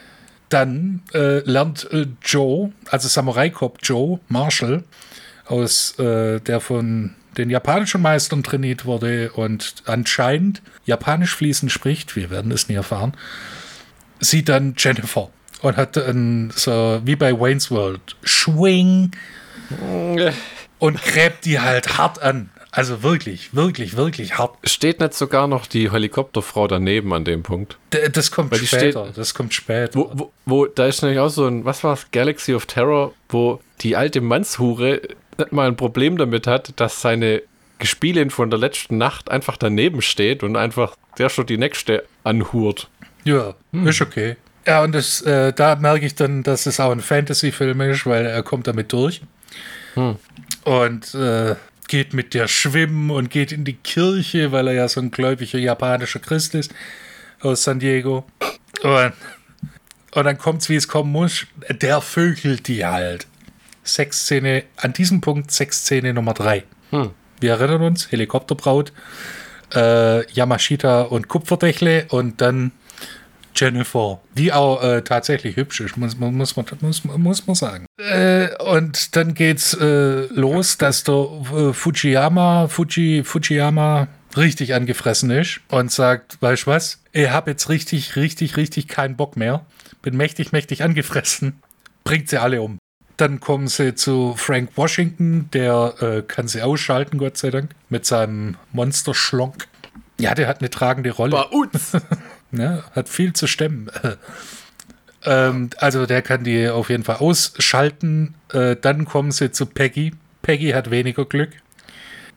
Dann 0.50 1.02
äh, 1.14 1.40
lernt 1.40 1.92
äh, 1.92 2.06
Joe, 2.24 2.72
also 2.90 3.08
Samurai 3.08 3.50
Cop 3.50 3.80
Joe 3.82 4.20
Marshall, 4.28 4.84
aus 5.48 5.98
äh, 5.98 6.40
der 6.42 6.60
von 6.60 7.16
den 7.38 7.50
japanischen 7.50 8.02
Meistern 8.02 8.44
trainiert 8.44 8.86
wurde 8.86 9.32
und 9.32 9.76
anscheinend 9.86 10.62
Japanisch 10.86 11.36
fließend 11.36 11.72
spricht, 11.72 12.16
wir 12.16 12.30
werden 12.30 12.52
es 12.52 12.70
nie 12.70 12.76
erfahren, 12.76 13.14
sieht 14.20 14.50
dann 14.50 14.76
Jennifer 14.78 15.30
und 15.62 15.78
hat 15.78 15.98
dann 15.98 16.52
so 16.56 17.02
wie 17.04 17.16
bei 17.16 17.34
Wayne's 17.34 17.72
World 17.72 18.16
Schwing 18.24 19.12
und 20.80 21.02
gräbt 21.02 21.46
die 21.46 21.60
halt 21.60 21.98
hart 21.98 22.22
an. 22.22 22.50
Also 22.76 23.04
wirklich, 23.04 23.54
wirklich, 23.54 23.96
wirklich 23.96 24.40
hart. 24.40 24.58
Steht 24.64 25.00
nicht 25.00 25.14
sogar 25.14 25.46
noch 25.48 25.68
die 25.68 25.92
Helikopterfrau 25.92 26.68
daneben 26.68 27.14
an 27.14 27.24
dem 27.24 27.44
Punkt? 27.44 27.78
D 27.94 28.10
das 28.10 28.32
kommt 28.32 28.56
später. 28.56 29.06
Steht, 29.06 29.18
das 29.18 29.36
kommt 29.36 29.54
später. 29.54 29.94
Wo, 29.94 30.10
wo, 30.14 30.32
wo, 30.48 30.66
da 30.66 30.88
ist 30.88 31.04
nämlich 31.04 31.20
auch 31.20 31.30
so 31.30 31.46
ein, 31.46 31.66
was 31.66 31.84
war 31.84 32.00
Galaxy 32.12 32.56
of 32.56 32.66
Terror, 32.66 33.14
wo 33.30 33.60
die 33.82 33.96
alte 33.96 34.22
Mannshure 34.22 35.02
nicht 35.38 35.52
mal 35.52 35.68
ein 35.68 35.78
Problem 35.78 36.18
damit 36.18 36.48
hat, 36.48 36.74
dass 36.78 37.00
seine 37.00 37.44
Gespielin 37.78 38.32
von 38.32 38.50
der 38.50 38.58
letzten 38.58 38.98
Nacht 38.98 39.30
einfach 39.30 39.58
daneben 39.58 40.02
steht 40.02 40.42
und 40.42 40.56
einfach 40.56 40.96
der 41.20 41.30
schon 41.30 41.46
die 41.46 41.60
nächste 41.60 42.04
anhurt. 42.24 42.90
Ja, 43.24 43.54
ist 43.86 44.02
okay. 44.02 44.36
Ja, 44.66 44.82
und 44.84 44.96
das, 44.96 45.22
äh, 45.22 45.54
da 45.54 45.76
merke 45.76 46.08
ich 46.08 46.16
dann, 46.16 46.42
dass 46.42 46.66
es 46.66 46.80
auch 46.80 46.92
ein 46.92 47.02
Fantasy-Film 47.02 47.82
ist, 47.82 48.08
weil 48.08 48.26
er 48.26 48.42
kommt 48.42 48.66
damit 48.66 48.92
durch. 48.94 49.22
Und 49.96 51.14
äh, 51.14 51.56
geht 51.88 52.14
mit 52.14 52.34
der 52.34 52.48
schwimmen 52.48 53.12
und 53.12 53.30
geht 53.30 53.52
in 53.52 53.66
die 53.66 53.74
Kirche, 53.74 54.52
weil 54.52 54.68
er 54.68 54.74
ja 54.74 54.88
so 54.88 55.00
ein 55.02 55.12
gläubiger 55.12 55.60
japanischer 55.60 56.20
Christ 56.20 56.56
ist 56.56 56.74
aus 57.42 57.64
San 57.64 57.80
Diego. 57.80 58.26
Und, 58.84 59.14
und 60.14 60.24
dann 60.24 60.38
kommt's, 60.38 60.70
wie 60.70 60.76
es 60.76 60.88
kommen 60.88 61.12
muss. 61.12 61.46
Der 61.70 62.02
vögelt 62.02 62.68
die 62.68 62.86
halt. 62.86 63.28
Sexszene, 63.84 64.64
an 64.78 64.94
diesem 64.94 65.22
Punkt 65.22 65.52
Sexszene 65.52 66.14
Nummer 66.14 66.34
drei. 66.34 66.64
Wir 67.40 67.52
erinnern 67.52 67.82
uns, 67.82 68.12
Helikopterbraut, 68.12 68.94
äh, 69.76 70.26
Yamashita 70.32 71.02
und 71.02 71.28
Kupferdächle 71.28 72.06
und 72.10 72.40
dann 72.40 72.72
Jennifer, 73.56 74.20
die 74.38 74.52
auch 74.54 74.84
äh, 74.84 75.02
tatsächlich 75.04 75.56
hübsch 75.56 75.82
ist, 75.82 75.98
muss, 75.98 76.18
man- 76.18 76.36
muss, 76.36 76.56
man, 76.56 76.66
muss, 76.82 77.04
muss 77.06 77.48
man 77.48 77.56
sagen. 77.56 77.86
Äh, 77.98 78.50
und 78.64 79.16
dann 79.16 79.34
geht's 79.34 79.74
äh, 79.74 80.26
los, 80.34 80.78
dass 80.78 81.04
der 81.04 81.28
äh, 81.56 81.74
Fujiyama, 81.74 82.68
Fuji, 82.68 83.24
Fujiyama 83.24 84.08
richtig 84.36 84.74
angefressen 84.74 85.30
ist 85.32 85.62
und 85.70 85.92
sagt, 85.92 86.42
weißt 86.42 86.64
du 86.64 86.68
was, 86.72 87.02
ich 87.12 87.30
habe 87.30 87.52
jetzt 87.52 87.70
richtig, 87.70 88.16
richtig, 88.16 88.58
richtig 88.58 88.88
keinen 88.88 89.16
Bock 89.16 89.38
mehr. 89.38 89.66
Bin 90.02 90.18
mächtig, 90.18 90.52
mächtig 90.52 90.84
angefressen. 90.84 91.62
Bringt 92.04 92.30
sie 92.30 92.42
alle 92.42 92.62
um. 92.62 92.80
Dann 93.18 93.40
kommen 93.40 93.68
sie 93.68 93.94
zu 93.94 94.34
Frank 94.36 94.72
Washington, 94.76 95.50
der 95.54 95.94
äh, 96.02 96.22
kann 96.24 96.48
sie 96.48 96.64
ausschalten, 96.64 97.20
Gott 97.20 97.38
sei 97.38 97.52
Dank, 97.52 97.70
mit 97.90 98.06
seinem 98.08 98.58
Monsterschlonk. 98.72 99.68
Ja, 100.20 100.34
der 100.34 100.48
hat 100.48 100.60
eine 100.62 100.70
tragende 100.72 101.12
Rolle. 101.12 101.32
Bei 101.32 101.44
uns! 101.44 101.92
Ne? 102.54 102.84
Hat 102.96 103.10
viel 103.10 103.34
zu 103.34 103.48
stemmen. 103.48 103.90
ähm, 105.26 105.70
also 105.78 106.06
der 106.06 106.22
kann 106.22 106.44
die 106.44 106.70
auf 106.70 106.90
jeden 106.90 107.04
Fall 107.04 107.18
ausschalten. 107.18 108.36
Äh, 108.52 108.76
dann 108.80 109.06
kommen 109.06 109.32
sie 109.32 109.52
zu 109.52 109.66
Peggy. 109.66 110.14
Peggy 110.42 110.72
hat 110.72 110.92
weniger 110.92 111.26
Glück. 111.26 111.50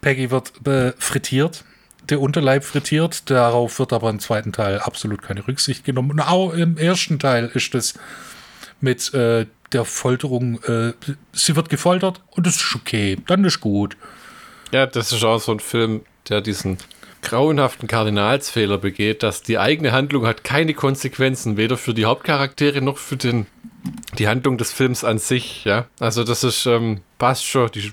Peggy 0.01 0.31
wird 0.31 0.53
frittiert. 0.99 1.65
Der 2.09 2.21
Unterleib 2.21 2.65
frittiert. 2.65 3.29
Darauf 3.31 3.79
wird 3.79 3.93
aber 3.93 4.11
im 4.11 4.21
zweiten 4.21 4.53
Teil 4.53 4.79
absolut 4.79 5.23
keine 5.23 5.47
Rücksicht 5.47 5.85
genommen. 5.85 6.13
Und 6.13 6.21
auch 6.21 6.53
im 6.53 6.79
ersten 6.79 7.19
Teil 7.19 7.51
ist 7.53 7.75
es 7.75 7.95
mit 8.81 9.13
äh, 9.15 9.47
der 9.73 9.85
Folterung. 9.85 10.63
Äh, 10.65 10.93
sie 11.33 11.57
wird 11.57 11.69
gefoltert 11.69 12.23
und 12.31 12.47
das 12.47 12.57
ist 12.57 12.75
okay. 12.75 13.17
Dann 13.27 13.45
ist 13.45 13.61
gut. 13.61 13.97
Ja, 14.73 14.87
das 14.87 15.13
ist 15.13 15.25
auch 15.25 15.41
so 15.41 15.53
ein 15.53 15.61
Film, 15.61 16.03
der 16.29 16.41
diesen 16.41 16.79
grauenhaften 17.27 17.89
Kardinalsfehler 17.89 18.79
begeht, 18.79 19.23
dass 19.23 19.43
die 19.43 19.59
eigene 19.59 19.93
Handlung 19.93 20.27
hat 20.27 20.45
keine 20.45 20.75
Konsequenzen, 20.75 21.57
weder 21.57 21.77
für 21.77 21.93
die 21.93 22.05
Hauptcharaktere 22.05 22.81
noch 22.81 22.99
für 22.99 23.17
den, 23.17 23.47
die 24.19 24.29
Handlung 24.29 24.59
des 24.59 24.73
Films 24.73 25.05
an 25.05 25.19
sich, 25.19 25.65
ja. 25.65 25.87
Also 25.99 26.23
das 26.25 26.45
ist, 26.45 26.67
ähm, 26.67 27.01
passt 27.19 27.45
schon, 27.45 27.71
die, 27.73 27.93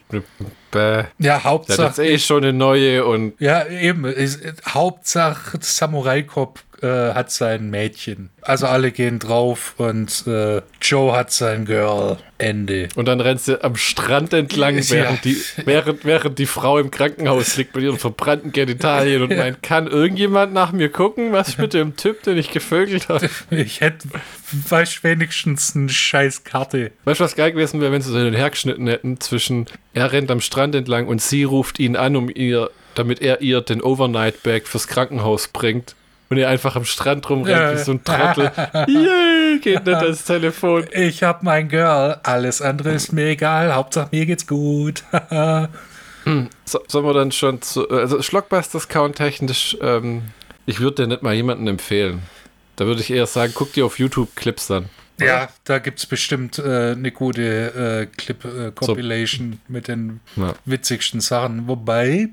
bäh. 0.72 1.06
Ja, 1.18 1.44
Hauptsache. 1.44 1.88
jetzt 1.88 2.00
eh 2.00 2.20
schon 2.20 2.44
eine 2.44 2.54
neue 2.54 3.06
und 3.06 3.34
Ja, 3.40 3.68
eben. 3.68 4.06
Ist, 4.06 4.42
Hauptsache 4.68 5.58
Samurai 5.62 6.22
Cop 6.24 6.60
äh, 6.84 7.14
hat 7.14 7.32
sein 7.32 7.70
Mädchen. 7.70 8.30
Also 8.42 8.68
alle 8.68 8.92
gehen 8.92 9.20
drauf 9.20 9.74
und 9.78 10.26
äh, 10.28 10.62
Joe 10.82 11.16
hat 11.16 11.32
sein 11.32 11.66
Girl. 11.66 12.18
Ende. 12.40 12.90
Und 12.96 13.08
dann 13.08 13.22
rennt 13.22 13.40
sie 13.40 13.64
am 13.64 13.78
Strand 13.78 14.34
entlang, 14.34 14.76
Ja. 14.78 14.90
während, 14.90 15.24
die, 15.24 15.38
während, 15.64 16.04
während 16.04 16.38
die 16.40 16.46
Frau 16.46 16.78
im 16.78 16.92
Krankenhaus 16.92 17.56
liegt 17.56 17.74
mit 17.74 17.86
ihren 17.86 17.98
verbrannten 17.98 18.52
Genitalien 18.52 19.22
und 19.22 19.30
meint, 19.38 19.64
kann 19.64 19.88
irgendjemand 19.88 20.52
nach 20.52 20.74
mir 20.74 20.90
gucken, 20.90 21.32
was 21.32 21.48
ich 21.50 21.58
mit 21.58 21.74
dem 21.74 21.96
Typ, 21.96 22.22
den 22.24 22.38
ich 22.38 22.52
gevögelt 22.52 23.08
habe? 23.08 23.30
Ich 23.50 23.80
hätte 23.80 24.10
weiß 24.52 25.04
wenigstens 25.04 25.74
eine 25.76 25.88
scheiß 25.90 26.44
Karte. 26.44 26.92
Weißt 27.06 27.22
du, 27.22 27.24
was 27.24 27.36
geil 27.36 27.54
gewesen 27.54 27.80
wäre, 27.80 27.92
wenn 27.94 28.02
sie 28.02 28.12
so 28.12 28.18
hin 28.18 28.28
und 28.28 28.34
her 28.34 28.50
geschnitten 28.50 28.88
hätten 28.88 29.20
zwischen, 29.22 29.68
er 29.94 30.12
rennt 30.12 30.30
am 30.30 30.42
Strand 30.42 30.76
entlang 30.76 31.08
und 31.08 31.22
sie 31.22 31.44
ruft 31.46 31.80
ihn 31.80 31.96
an, 31.96 32.16
um 32.18 32.30
ihr, 32.30 32.70
damit 32.96 33.22
er 33.22 33.42
ihr 33.42 33.62
den 33.62 33.82
Overnight-Bag 33.82 34.68
fürs 34.68 34.88
Krankenhaus 34.88 35.48
bringt. 35.48 35.96
Und 36.30 36.38
er 36.38 36.50
einfach 36.50 36.76
am 36.76 36.86
Strand 36.86 37.30
rumrennt 37.30 37.78
wie 37.80 37.84
so 37.84 37.92
ein 37.92 38.04
Trottel. 38.04 38.52
Yay, 38.88 39.60
geht 39.60 39.86
nicht 39.86 39.96
ans 39.98 40.24
Telefon. 40.24 40.86
Ich 40.92 41.22
hab 41.24 41.44
mein 41.44 41.70
Girl. 41.70 42.20
Alles 42.24 42.62
andere 42.62 42.92
ist 42.94 43.12
mir 43.14 43.28
egal. 43.28 43.74
Hauptsache 43.76 44.10
mir 44.12 44.26
geht's 44.26 44.48
gut. 44.48 45.04
So, 46.64 46.80
sollen 46.88 47.06
wir 47.06 47.14
dann 47.14 47.34
schon 47.34 47.62
zu, 47.62 47.90
also 47.90 48.22
Schlockbusters 48.22 48.88
Count 48.88 49.18
technisch, 49.18 49.76
ähm, 49.82 50.22
ich 50.66 50.80
würde 50.80 51.04
dir 51.04 51.08
nicht 51.08 51.22
mal 51.22 51.34
jemanden 51.34 51.68
empfehlen. 51.68 52.22
Da 52.78 52.86
würde 52.86 53.02
ich 53.02 53.12
eher 53.12 53.26
sagen, 53.26 53.52
guck 53.54 53.74
dir 53.74 53.86
auf 53.86 54.00
YouTube 54.00 54.34
Clips 54.38 54.72
an. 54.72 54.88
ja, 55.20 55.50
da 55.66 55.80
gibt's 55.80 56.06
bestimmt 56.06 56.60
äh, 56.60 56.92
eine 56.94 57.12
gute 57.12 58.08
äh, 58.10 58.16
Clip-Compilation 58.16 59.60
mit 59.68 59.90
den 59.90 60.22
Ja. 60.38 60.54
witzigsten 60.64 61.20
Sachen. 61.20 61.68
Wobei, 61.68 62.30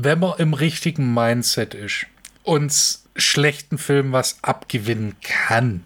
wenn 0.00 0.20
man 0.20 0.38
im 0.38 0.54
richtigen 0.54 1.12
Mindset 1.12 1.74
ist, 1.74 2.06
uns 2.44 3.04
schlechten 3.16 3.78
Filmen 3.78 4.12
was 4.12 4.38
abgewinnen 4.42 5.16
kann, 5.22 5.82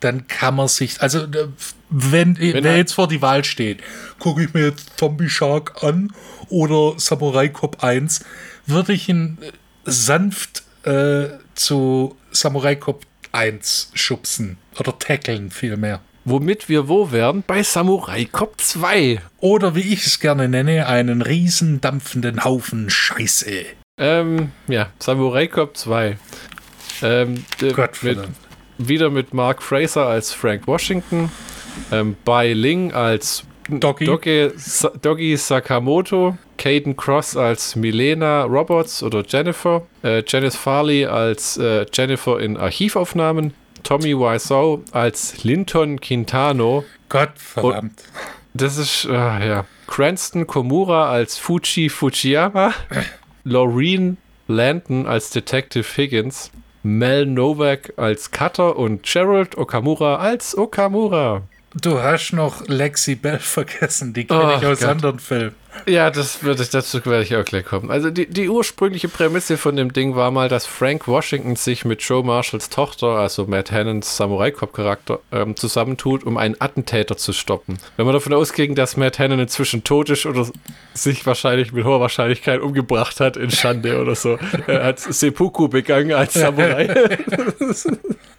dann 0.00 0.26
kann 0.26 0.56
man 0.56 0.66
sich, 0.66 1.00
also 1.00 1.20
äh, 1.20 1.48
wenn, 1.88 2.36
wer 2.38 2.64
er- 2.64 2.76
jetzt 2.76 2.92
vor 2.94 3.06
die 3.06 3.22
Wahl 3.22 3.44
steht, 3.44 3.80
gucke 4.18 4.42
ich 4.42 4.52
mir 4.52 4.66
jetzt 4.66 4.98
Zombie 4.98 5.28
Shark 5.28 5.84
an 5.84 6.12
oder 6.48 6.98
Samurai 6.98 7.48
Cop 7.48 7.84
1, 7.84 8.24
würde 8.66 8.92
ich 8.94 9.08
ihn 9.08 9.38
äh, 9.40 9.52
sanft 9.84 10.64
äh, 10.82 11.28
zu 11.54 12.16
Samurai 12.32 12.74
Cop 12.74 13.06
1 13.30 13.92
schubsen 13.94 14.58
oder 14.76 14.98
tackeln 14.98 15.52
vielmehr. 15.52 16.00
Womit 16.24 16.68
wir 16.68 16.88
wo 16.88 17.10
wären? 17.10 17.42
Bei 17.44 17.64
Samurai 17.64 18.26
Cop 18.30 18.60
2. 18.60 19.20
Oder 19.40 19.74
wie 19.74 19.92
ich 19.92 20.06
es 20.06 20.20
gerne 20.20 20.48
nenne, 20.48 20.86
einen 20.86 21.20
riesen 21.20 21.80
dampfenden 21.80 22.44
Haufen 22.44 22.90
Scheiße. 22.90 23.64
Ähm, 23.98 24.52
ja, 24.68 24.90
Samurai 25.00 25.48
Cop 25.48 25.76
2. 25.76 26.16
Ähm, 27.02 27.44
Gott 27.74 28.02
mit, 28.02 28.20
wieder 28.78 29.10
mit 29.10 29.34
Mark 29.34 29.62
Fraser 29.64 30.06
als 30.06 30.32
Frank 30.32 30.68
Washington, 30.68 31.30
ähm, 31.90 32.14
Bai 32.24 32.52
Ling 32.52 32.92
als 32.92 33.42
Doggy. 33.68 34.04
Doggy, 34.04 34.50
Sa 34.56 34.90
Doggy 34.90 35.36
Sakamoto, 35.36 36.38
Caden 36.56 36.96
Cross 36.96 37.36
als 37.36 37.74
Milena 37.74 38.44
Roberts 38.44 39.02
oder 39.02 39.24
Jennifer, 39.26 39.82
äh, 40.04 40.22
Janice 40.24 40.56
Farley 40.56 41.06
als 41.06 41.56
äh, 41.56 41.84
Jennifer 41.92 42.38
in 42.38 42.56
Archivaufnahmen, 42.56 43.54
Tommy 43.82 44.16
Wiseau 44.16 44.82
als 44.92 45.44
Linton 45.44 46.00
Quintano, 46.00 46.84
Gott 47.08 47.32
verdammt. 47.36 48.02
das 48.54 48.76
ist, 48.78 49.04
äh, 49.06 49.12
ja. 49.12 49.64
Cranston 49.86 50.46
Komura 50.46 51.10
als 51.10 51.36
Fuji 51.38 51.88
Fujiyama. 51.90 52.72
Laureen 53.44 54.16
Landon 54.48 55.06
als 55.06 55.30
Detective 55.30 55.84
Higgins. 55.96 56.50
Mel 56.84 57.26
Novak 57.26 57.92
als 57.96 58.30
Cutter 58.32 58.76
und 58.76 59.04
Gerald 59.04 59.56
Okamura 59.56 60.16
als 60.16 60.56
Okamura. 60.58 61.42
Du 61.80 62.00
hast 62.00 62.32
noch 62.32 62.66
Lexi 62.66 63.14
Bell 63.14 63.38
vergessen, 63.40 64.12
die 64.12 64.24
kenne 64.26 64.54
Oh 64.54 64.58
ich 64.58 64.66
aus 64.66 64.80
Gott. 64.80 64.88
anderen 64.88 65.18
Filmen. 65.20 65.54
Ja, 65.86 66.10
das 66.10 66.42
würde 66.42 66.62
ich, 66.62 66.70
dazu 66.70 67.04
werde 67.04 67.22
ich 67.22 67.34
auch 67.34 67.44
gleich 67.44 67.64
kommen. 67.64 67.90
Also 67.90 68.10
die, 68.10 68.26
die 68.26 68.48
ursprüngliche 68.48 69.08
Prämisse 69.08 69.56
von 69.56 69.74
dem 69.76 69.92
Ding 69.92 70.14
war 70.14 70.30
mal, 70.30 70.48
dass 70.48 70.66
Frank 70.66 71.08
Washington 71.08 71.56
sich 71.56 71.84
mit 71.84 72.02
Joe 72.02 72.22
Marshalls 72.22 72.68
Tochter, 72.68 73.08
also 73.08 73.46
Matt 73.46 73.72
Hannons 73.72 74.16
Samurai 74.16 74.50
Cop 74.50 74.72
Charakter, 74.72 75.20
ähm, 75.32 75.56
zusammentut, 75.56 76.24
um 76.24 76.36
einen 76.36 76.56
Attentäter 76.60 77.16
zu 77.16 77.32
stoppen. 77.32 77.78
Wenn 77.96 78.06
wir 78.06 78.12
davon 78.12 78.32
ausgehen, 78.34 78.74
dass 78.74 78.96
Matt 78.96 79.18
Hannon 79.18 79.40
inzwischen 79.40 79.82
tot 79.82 80.10
ist 80.10 80.26
oder 80.26 80.46
sich 80.94 81.26
wahrscheinlich 81.26 81.72
mit 81.72 81.84
hoher 81.84 82.00
Wahrscheinlichkeit 82.00 82.60
umgebracht 82.60 83.20
hat 83.20 83.36
in 83.36 83.50
Schande 83.50 84.00
oder 84.00 84.14
so, 84.14 84.38
er 84.66 84.84
hat 84.84 85.00
Seppuku 85.00 85.68
begangen 85.68 86.12
als 86.12 86.34
Samurai. 86.34 86.86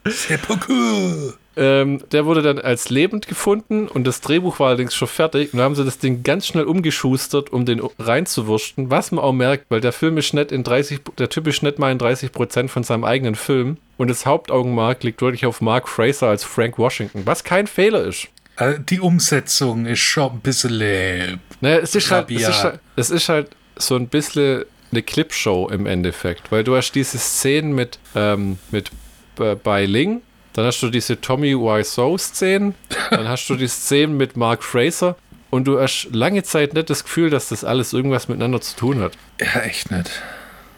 Seppuku. 0.06 1.34
Ähm, 1.56 2.02
der 2.12 2.26
wurde 2.26 2.42
dann 2.42 2.60
als 2.60 2.90
lebend 2.90 3.28
gefunden 3.28 3.88
und 3.88 4.06
das 4.06 4.22
Drehbuch 4.22 4.60
war 4.60 4.70
allerdings 4.70 4.96
schon 4.96 5.08
fertig. 5.08 5.54
Und 5.54 5.60
dann 5.60 5.66
haben 5.66 5.76
sie 5.76 5.86
das 5.86 6.00
Ding 6.00 6.24
ganz 6.24 6.48
schnell 6.48 6.66
umgeschustert, 6.66 7.52
um 7.52 7.66
den 7.66 7.82
reinzuwursten. 8.00 8.90
Was 8.90 9.12
man 9.12 9.24
auch 9.24 9.34
merkt, 9.34 9.66
weil 9.70 9.82
der 9.82 9.92
Film 9.94 10.18
ist 10.18 10.34
nicht 10.34 10.52
in 10.52 10.64
30, 10.64 11.02
der 11.18 11.30
Typ 11.30 11.48
ist 11.48 11.64
nicht 11.64 11.80
mal 11.80 11.92
in 11.92 11.98
30 11.98 12.32
Prozent 12.32 12.72
von 12.72 12.84
seinem 12.84 13.04
eigenen 13.04 13.36
Film. 13.36 13.78
Und 13.98 14.10
das 14.10 14.26
Hauptaugenmerk 14.26 15.04
liegt 15.04 15.22
wirklich 15.22 15.46
auf 15.46 15.62
Mark 15.62 15.88
Fraser 15.88 16.28
als 16.28 16.44
Frank 16.44 16.78
Washington, 16.78 17.22
was 17.26 17.44
kein 17.44 17.68
Fehler 17.68 18.04
ist. 18.04 18.28
Äh, 18.58 18.76
Die 18.90 19.00
Umsetzung 19.00 19.86
ist 19.86 20.00
schon 20.00 20.32
ein 20.34 20.40
bisschen 20.40 20.82
äh, 20.82 21.38
Naja, 21.62 21.78
es 21.78 21.96
ist, 21.96 22.12
halt, 22.12 22.30
es, 22.32 22.48
ist 22.48 22.64
halt, 22.64 22.80
es 22.96 23.10
ist 23.10 23.30
halt 23.30 23.50
so 23.76 23.96
ein 23.96 24.08
bisschen 24.08 24.66
eine 24.92 25.02
Clipshow 25.02 25.70
im 25.72 25.86
Endeffekt, 25.86 26.52
weil 26.52 26.64
du 26.64 26.76
hast 26.76 26.92
diese 26.94 27.18
Szenen 27.18 27.74
mit, 27.74 27.98
ähm, 28.16 28.60
mit 28.72 28.92
äh, 29.40 29.56
Bai 29.56 29.86
Ling, 29.86 30.22
dann 30.54 30.66
hast 30.66 30.82
du 30.82 30.90
diese 30.90 31.20
Tommy 31.20 31.56
Wiseau-Szenen, 31.56 32.76
dann 33.10 33.28
hast 33.28 33.50
du 33.50 33.56
die 33.56 33.68
Szenen 33.68 34.18
mit 34.18 34.38
Mark 34.38 34.64
Fraser 34.64 35.16
und 35.50 35.66
du 35.66 35.80
hast 35.80 36.10
lange 36.12 36.44
Zeit 36.44 36.74
nicht 36.74 36.90
das 36.90 37.04
Gefühl, 37.04 37.30
dass 37.30 37.50
das 37.50 37.64
alles 37.64 37.94
irgendwas 37.94 38.28
miteinander 38.28 38.62
zu 38.62 38.76
tun 38.76 39.00
hat. 39.02 39.14
Ja, 39.40 39.62
echt 39.62 39.92
nicht. 39.92 40.10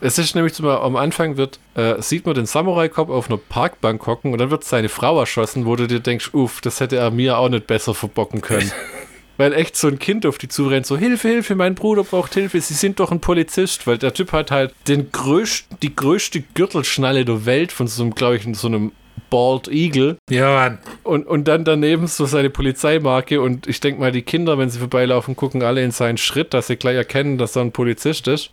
Es 0.01 0.17
ist 0.17 0.35
nämlich 0.35 0.53
zum 0.53 0.65
Beispiel, 0.65 0.85
am 0.85 0.95
Anfang 0.97 1.37
wird, 1.37 1.59
äh, 1.75 2.01
sieht 2.01 2.25
man 2.25 2.35
den 2.35 2.45
Samurai-Cop 2.45 3.09
auf 3.09 3.29
einer 3.29 3.37
Parkbank 3.37 4.05
hocken 4.05 4.33
und 4.33 4.39
dann 4.39 4.51
wird 4.51 4.63
seine 4.63 4.89
Frau 4.89 5.19
erschossen, 5.19 5.65
wo 5.65 5.75
du 5.75 5.87
dir 5.87 5.99
denkst, 5.99 6.31
uff, 6.33 6.61
das 6.61 6.79
hätte 6.79 6.97
er 6.97 7.11
mir 7.11 7.37
auch 7.37 7.49
nicht 7.49 7.67
besser 7.67 7.93
verbocken 7.93 8.41
können. 8.41 8.71
weil 9.37 9.53
echt 9.53 9.75
so 9.75 9.87
ein 9.87 9.99
Kind 9.99 10.25
auf 10.25 10.37
die 10.37 10.47
zurennt, 10.47 10.85
so 10.85 10.97
Hilfe, 10.97 11.27
Hilfe, 11.27 11.55
mein 11.55 11.75
Bruder 11.75 12.03
braucht 12.03 12.33
Hilfe, 12.33 12.59
sie 12.61 12.73
sind 12.73 12.99
doch 12.99 13.11
ein 13.11 13.19
Polizist, 13.19 13.87
weil 13.87 13.97
der 13.97 14.13
Typ 14.13 14.31
hat 14.31 14.51
halt 14.51 14.73
den 14.87 15.11
größten, 15.11 15.77
die 15.81 15.95
größte 15.95 16.41
Gürtelschnalle 16.53 17.25
der 17.25 17.45
Welt 17.45 17.71
von 17.71 17.87
so 17.87 18.03
einem, 18.03 18.15
glaube 18.15 18.37
ich, 18.37 18.47
so 18.57 18.67
einem 18.67 18.91
Bald 19.29 19.67
Eagle. 19.67 20.17
Ja, 20.29 20.53
Mann. 20.53 20.79
Und, 21.03 21.27
und 21.27 21.47
dann 21.47 21.65
daneben 21.65 22.07
so 22.07 22.25
seine 22.25 22.49
Polizeimarke 22.49 23.41
und 23.41 23.67
ich 23.67 23.79
denke 23.79 23.99
mal, 23.99 24.11
die 24.11 24.21
Kinder, 24.21 24.57
wenn 24.57 24.69
sie 24.69 24.79
vorbeilaufen, 24.79 25.35
gucken 25.35 25.63
alle 25.63 25.83
in 25.83 25.91
seinen 25.91 26.17
Schritt, 26.17 26.53
dass 26.53 26.67
sie 26.67 26.75
gleich 26.75 26.95
erkennen, 26.95 27.37
dass 27.37 27.55
er 27.55 27.63
ein 27.63 27.71
Polizist 27.71 28.27
ist. 28.27 28.51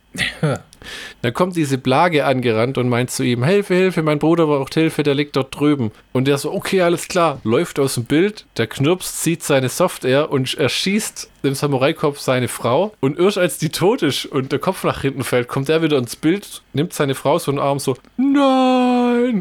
Dann 1.21 1.33
kommt 1.33 1.55
diese 1.55 1.77
Plage 1.77 2.25
angerannt 2.25 2.77
und 2.77 2.89
meint 2.89 3.09
zu 3.09 3.23
ihm, 3.23 3.43
Hilfe, 3.43 3.73
Hilfe, 3.73 4.03
mein 4.03 4.19
Bruder 4.19 4.47
braucht 4.47 4.73
Hilfe, 4.73 5.03
der 5.03 5.15
liegt 5.15 5.35
dort 5.35 5.57
drüben. 5.57 5.91
Und 6.11 6.27
der 6.27 6.37
so, 6.37 6.51
okay, 6.51 6.81
alles 6.81 7.07
klar, 7.07 7.39
läuft 7.43 7.79
aus 7.79 7.95
dem 7.95 8.05
Bild, 8.05 8.45
der 8.57 8.67
Knirps 8.67 9.21
zieht 9.21 9.43
seine 9.43 9.69
Software 9.69 10.29
und 10.31 10.53
erschießt 10.53 11.29
dem 11.43 11.55
Samurai-Kopf 11.55 12.19
seine 12.19 12.47
Frau. 12.47 12.93
Und 12.99 13.19
erst 13.19 13.37
als 13.37 13.57
die 13.57 13.69
tot 13.69 14.01
ist 14.01 14.25
und 14.25 14.51
der 14.51 14.59
Kopf 14.59 14.83
nach 14.83 15.01
hinten 15.01 15.23
fällt, 15.23 15.47
kommt 15.47 15.69
er 15.69 15.81
wieder 15.81 15.97
ins 15.97 16.15
Bild, 16.15 16.61
nimmt 16.73 16.93
seine 16.93 17.15
Frau 17.15 17.39
so 17.39 17.51
einen 17.51 17.59
Arm 17.59 17.79
so, 17.79 17.95
nein! 18.17 18.92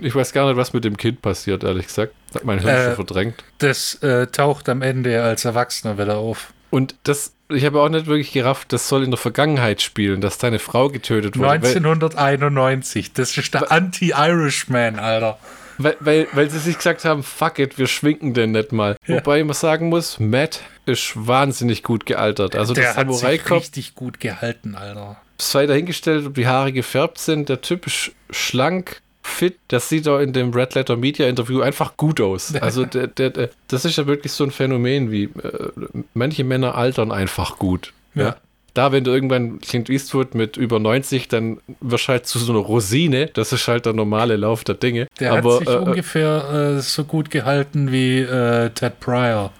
Ich 0.02 0.14
weiß 0.14 0.32
gar 0.32 0.46
nicht, 0.48 0.56
was 0.56 0.72
mit 0.72 0.84
dem 0.84 0.96
Kind 0.96 1.22
passiert, 1.22 1.64
ehrlich 1.64 1.86
gesagt. 1.86 2.12
Hat 2.34 2.44
mein 2.44 2.58
Hirn 2.60 2.74
Äh, 2.74 2.84
schon 2.86 2.94
verdrängt. 2.96 3.44
Das 3.58 3.94
äh, 4.02 4.26
taucht 4.28 4.68
am 4.68 4.82
Ende 4.82 5.22
als 5.22 5.44
Erwachsener 5.44 5.98
wieder 5.98 6.16
auf. 6.18 6.52
Und 6.70 6.94
das, 7.02 7.34
ich 7.50 7.64
habe 7.66 7.80
auch 7.80 7.88
nicht 7.90 8.06
wirklich 8.06 8.32
gerafft, 8.32 8.72
das 8.72 8.88
soll 8.88 9.04
in 9.04 9.10
der 9.10 9.18
Vergangenheit 9.18 9.82
spielen, 9.82 10.20
dass 10.20 10.38
deine 10.38 10.58
Frau 10.58 10.88
getötet 10.88 11.36
wurde. 11.38 11.48
Weil, 11.48 11.56
1991. 11.56 13.12
Das 13.12 13.36
ist 13.36 13.52
der 13.54 13.70
Anti-Irishman, 13.70 14.98
Alter. 14.98 15.38
weil, 15.78 15.96
weil, 16.00 16.26
weil 16.32 16.50
sie 16.50 16.58
sich 16.58 16.76
gesagt 16.76 17.04
haben, 17.04 17.22
fuck 17.22 17.58
it, 17.58 17.78
wir 17.78 17.86
schwinken 17.86 18.34
den 18.34 18.52
nicht 18.52 18.72
mal. 18.72 18.96
Ja. 19.06 19.16
Wobei 19.16 19.42
man 19.44 19.54
sagen 19.54 19.88
muss, 19.88 20.18
Matt 20.18 20.60
ist 20.86 21.12
wahnsinnig 21.14 21.82
gut 21.82 22.06
gealtert. 22.06 22.56
Also 22.56 22.74
der, 22.74 22.94
der 22.94 22.96
hat 22.96 23.14
sich 23.14 23.50
richtig 23.50 23.94
gut 23.94 24.18
gehalten, 24.20 24.74
Alter. 24.74 25.16
sei 25.38 25.66
dahingestellt, 25.66 26.26
ob 26.26 26.34
die 26.34 26.46
Haare 26.46 26.72
gefärbt 26.72 27.18
sind. 27.18 27.48
Der 27.48 27.60
Typ 27.60 27.86
ist 27.86 28.12
schlank, 28.30 29.00
fit. 29.22 29.56
Das 29.68 29.88
sieht 29.88 30.08
auch 30.08 30.18
in 30.18 30.32
dem 30.32 30.52
Red 30.52 30.74
Letter 30.74 30.96
Media 30.96 31.28
Interview 31.28 31.60
einfach 31.60 31.96
gut 31.96 32.20
aus. 32.20 32.54
Also 32.62 32.84
der, 32.84 33.08
der, 33.08 33.30
der, 33.30 33.50
das 33.68 33.84
ist 33.84 33.96
ja 33.96 34.06
wirklich 34.06 34.32
so 34.32 34.44
ein 34.44 34.50
Phänomen, 34.50 35.10
wie 35.10 35.24
äh, 35.24 35.70
manche 36.14 36.44
Männer 36.44 36.76
altern 36.76 37.10
einfach 37.10 37.58
gut. 37.58 37.92
Ja. 38.14 38.22
Ja. 38.22 38.36
Da, 38.74 38.90
wenn 38.90 39.04
du 39.04 39.10
irgendwann 39.10 39.60
Clint 39.60 39.90
Eastwood 39.90 40.34
mit 40.34 40.56
über 40.56 40.78
90, 40.78 41.28
dann 41.28 41.58
wirst 41.80 42.08
halt 42.08 42.26
zu 42.26 42.38
so 42.38 42.52
einer 42.52 42.62
Rosine. 42.62 43.26
Das 43.26 43.52
ist 43.52 43.68
halt 43.68 43.84
der 43.84 43.92
normale 43.92 44.36
Lauf 44.36 44.64
der 44.64 44.76
Dinge. 44.76 45.08
Der 45.20 45.32
Aber, 45.32 45.56
hat 45.56 45.66
sich 45.66 45.68
äh, 45.68 45.78
ungefähr 45.78 46.76
äh, 46.76 46.80
so 46.80 47.04
gut 47.04 47.30
gehalten 47.30 47.92
wie 47.92 48.20
äh, 48.20 48.70
Ted 48.70 48.98
Pryor. 49.00 49.52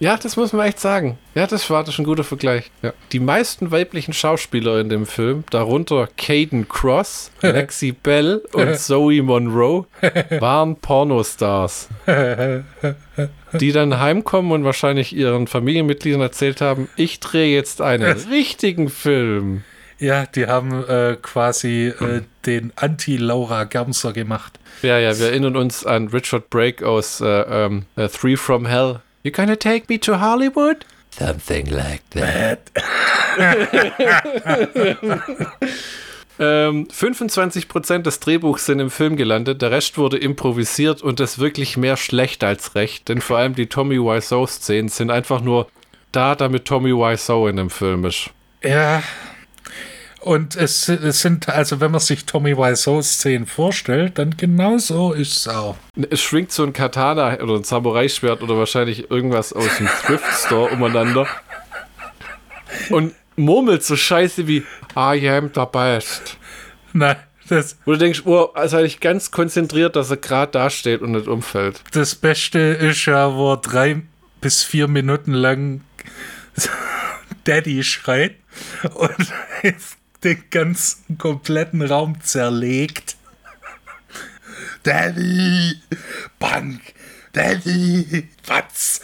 Ja, 0.00 0.16
das 0.16 0.36
muss 0.36 0.52
man 0.52 0.66
echt 0.66 0.80
sagen. 0.80 1.18
Ja, 1.34 1.46
das 1.46 1.68
war 1.70 1.84
das 1.84 1.98
ein 1.98 2.04
guter 2.04 2.24
Vergleich. 2.24 2.70
Ja. 2.82 2.92
Die 3.12 3.20
meisten 3.20 3.70
weiblichen 3.70 4.12
Schauspieler 4.12 4.80
in 4.80 4.88
dem 4.88 5.06
Film, 5.06 5.44
darunter 5.50 6.08
Caden 6.16 6.68
Cross, 6.68 7.30
Lexi 7.42 7.92
Bell 7.92 8.42
und 8.52 8.76
Zoe 8.78 9.22
Monroe, 9.22 9.86
waren 10.40 10.76
Pornostars. 10.76 11.88
Die 13.52 13.72
dann 13.72 14.00
heimkommen 14.00 14.50
und 14.50 14.64
wahrscheinlich 14.64 15.14
ihren 15.14 15.46
Familienmitgliedern 15.46 16.20
erzählt 16.20 16.60
haben, 16.60 16.88
ich 16.96 17.20
drehe 17.20 17.54
jetzt 17.54 17.80
einen 17.80 18.16
richtigen 18.28 18.88
Film. 18.88 19.62
Ja, 19.98 20.26
die 20.26 20.46
haben 20.46 20.84
äh, 20.88 21.16
quasi 21.22 21.86
äh, 21.86 22.22
den 22.46 22.72
Anti-Laura 22.76 23.64
Germser 23.64 24.12
gemacht. 24.12 24.58
Ja, 24.82 24.98
ja, 24.98 25.16
wir 25.18 25.26
erinnern 25.28 25.56
uns 25.56 25.86
an 25.86 26.08
Richard 26.08 26.50
Brake 26.50 26.86
aus 26.86 27.20
äh, 27.20 27.26
ähm, 27.26 27.84
äh, 27.96 28.08
Three 28.08 28.36
from 28.36 28.66
Hell. 28.66 29.00
You 29.24 29.32
gonna 29.32 29.56
take 29.56 29.86
me 29.88 29.98
to 30.00 30.20
Hollywood? 30.20 30.84
Something 31.10 31.66
like 31.66 32.02
that. 32.10 32.70
Ähm, 36.36 36.88
25% 36.88 37.98
des 37.98 38.18
Drehbuchs 38.18 38.66
sind 38.66 38.80
im 38.80 38.90
Film 38.90 39.14
gelandet, 39.14 39.62
der 39.62 39.70
Rest 39.70 39.98
wurde 39.98 40.18
improvisiert 40.18 41.00
und 41.00 41.20
das 41.20 41.38
wirklich 41.38 41.76
mehr 41.76 41.96
schlecht 41.96 42.42
als 42.42 42.74
recht, 42.74 43.08
denn 43.08 43.20
vor 43.20 43.38
allem 43.38 43.54
die 43.54 43.68
Tommy 43.68 44.00
Wiseau-Szenen 44.00 44.88
sind 44.88 45.12
einfach 45.12 45.40
nur 45.40 45.68
da, 46.10 46.34
damit 46.34 46.64
Tommy 46.64 46.90
Wiseau 46.90 47.46
in 47.46 47.54
dem 47.54 47.70
Film 47.70 48.04
ist. 48.04 48.30
Ja. 48.64 49.04
Und 50.24 50.56
es, 50.56 50.88
es 50.88 51.20
sind, 51.20 51.50
also 51.50 51.80
wenn 51.80 51.90
man 51.90 52.00
sich 52.00 52.24
Tommy 52.24 52.56
Wiseau-Szenen 52.56 53.44
vorstellt, 53.44 54.18
dann 54.18 54.38
genau 54.38 54.78
so 54.78 55.12
ist 55.12 55.36
es 55.36 55.48
auch. 55.48 55.76
Es 56.08 56.22
schwingt 56.22 56.50
so 56.50 56.62
ein 56.62 56.72
Katana 56.72 57.38
oder 57.42 57.56
ein 57.56 57.64
Samurai-Schwert 57.64 58.40
oder 58.40 58.56
wahrscheinlich 58.56 59.10
irgendwas 59.10 59.52
aus 59.52 59.76
dem 59.76 59.86
Thrift-Store 59.86 60.70
umeinander 60.70 61.26
und 62.88 63.12
murmelt 63.36 63.84
so 63.84 63.96
scheiße 63.96 64.46
wie 64.46 64.64
I 64.96 65.28
am 65.28 65.50
the 65.54 65.66
best. 65.70 66.38
Nein, 66.94 67.16
das, 67.50 67.76
Wo 67.84 67.92
du 67.92 67.98
denkst, 67.98 68.22
oh, 68.24 68.44
also 68.54 68.78
ich 68.78 69.00
ganz 69.00 69.30
konzentriert, 69.30 69.94
dass 69.94 70.08
er 70.08 70.16
gerade 70.16 70.52
da 70.52 70.70
steht 70.70 71.02
und 71.02 71.12
nicht 71.12 71.28
umfällt. 71.28 71.82
das 71.92 72.14
Beste 72.14 72.58
ist 72.58 73.04
ja, 73.04 73.34
wo 73.34 73.52
er 73.52 73.56
drei 73.58 74.00
bis 74.40 74.62
vier 74.62 74.88
Minuten 74.88 75.34
lang 75.34 75.82
Daddy 77.44 77.84
schreit 77.84 78.36
und 78.94 79.32
den 80.24 80.42
ganzen 80.50 81.18
kompletten 81.18 81.82
Raum 81.82 82.20
zerlegt. 82.22 83.16
Daddy! 84.82 85.76
Bank! 86.38 86.80
Daddy! 87.32 88.28
Was? 88.46 89.00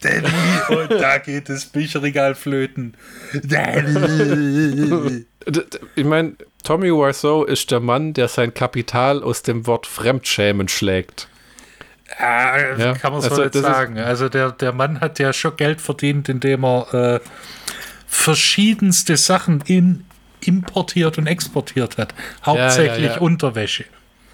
Daddy! 0.00 0.26
Und 0.68 0.90
da 0.90 1.18
geht 1.18 1.48
das 1.48 1.66
Bücherregal 1.66 2.34
flöten. 2.34 2.94
Daddy! 3.42 5.26
D- 5.46 5.50
d- 5.50 5.78
Ich 5.94 6.04
meine, 6.04 6.34
Tommy 6.64 6.90
Wiseau 6.90 7.44
ist 7.44 7.70
der 7.70 7.80
Mann, 7.80 8.12
der 8.14 8.28
sein 8.28 8.52
Kapital 8.54 9.22
aus 9.22 9.42
dem 9.42 9.66
Wort 9.66 9.86
Fremdschämen 9.86 10.68
schlägt. 10.68 11.28
Ja, 12.18 12.76
Ja, 12.76 12.94
kann 12.94 13.12
man 13.12 13.20
so 13.22 13.30
also 13.30 13.42
nicht 13.42 13.54
sagen. 13.54 13.98
Also 13.98 14.28
der, 14.28 14.52
der 14.52 14.72
Mann 14.72 15.00
hat 15.00 15.18
ja 15.18 15.32
schon 15.32 15.56
Geld 15.56 15.80
verdient, 15.80 16.28
indem 16.28 16.64
er 16.64 16.94
äh, 16.94 17.20
verschiedenste 18.06 19.16
Sachen 19.16 19.60
in, 19.66 20.04
importiert 20.46 21.18
und 21.18 21.26
exportiert 21.26 21.98
hat. 21.98 22.14
Hauptsächlich 22.44 23.14
ja. 23.14 23.18
Unterwäsche. 23.18 23.84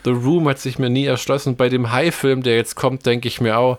The 0.04 0.10
Room 0.10 0.48
hat 0.48 0.58
sich 0.58 0.78
mir 0.78 0.90
nie 0.90 1.06
erschlossen. 1.06 1.56
Bei 1.56 1.68
dem 1.68 1.92
High-Film, 1.92 2.42
der 2.42 2.56
jetzt 2.56 2.74
kommt, 2.74 3.06
denke 3.06 3.28
ich 3.28 3.40
mir 3.40 3.58
auch, 3.58 3.78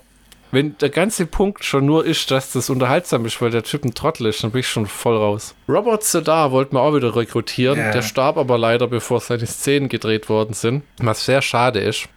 wenn 0.52 0.78
der 0.78 0.90
ganze 0.90 1.26
Punkt 1.26 1.66
schon 1.66 1.88
nur 1.88 2.06
ist, 2.06 2.30
dass 2.30 2.52
das 2.52 2.70
unterhaltsam 2.70 3.26
ist, 3.26 3.42
weil 3.42 3.50
der 3.50 3.64
Typ 3.64 3.84
ein 3.84 3.96
Trottel 3.96 4.28
ist, 4.28 4.44
dann 4.44 4.52
bin 4.52 4.60
ich 4.60 4.68
schon 4.68 4.86
voll 4.86 5.18
raus. 5.18 5.56
Robert 5.68 6.04
Sedar 6.04 6.52
wollten 6.52 6.76
wir 6.76 6.82
auch 6.82 6.94
wieder 6.96 7.16
rekrutieren. 7.16 7.80
Ja. 7.80 7.92
Der 7.92 8.04
starb 8.04 8.38
aber 8.38 8.60
leider, 8.60 8.88
bevor 8.88 9.20
seine 9.20 9.48
Szenen 9.48 9.90
gedreht 9.90 10.30
worden 10.30 10.54
sind. 10.54 10.84
Was 11.00 11.26
sehr 11.26 11.42
schade 11.42 11.80
ist. 11.80 12.08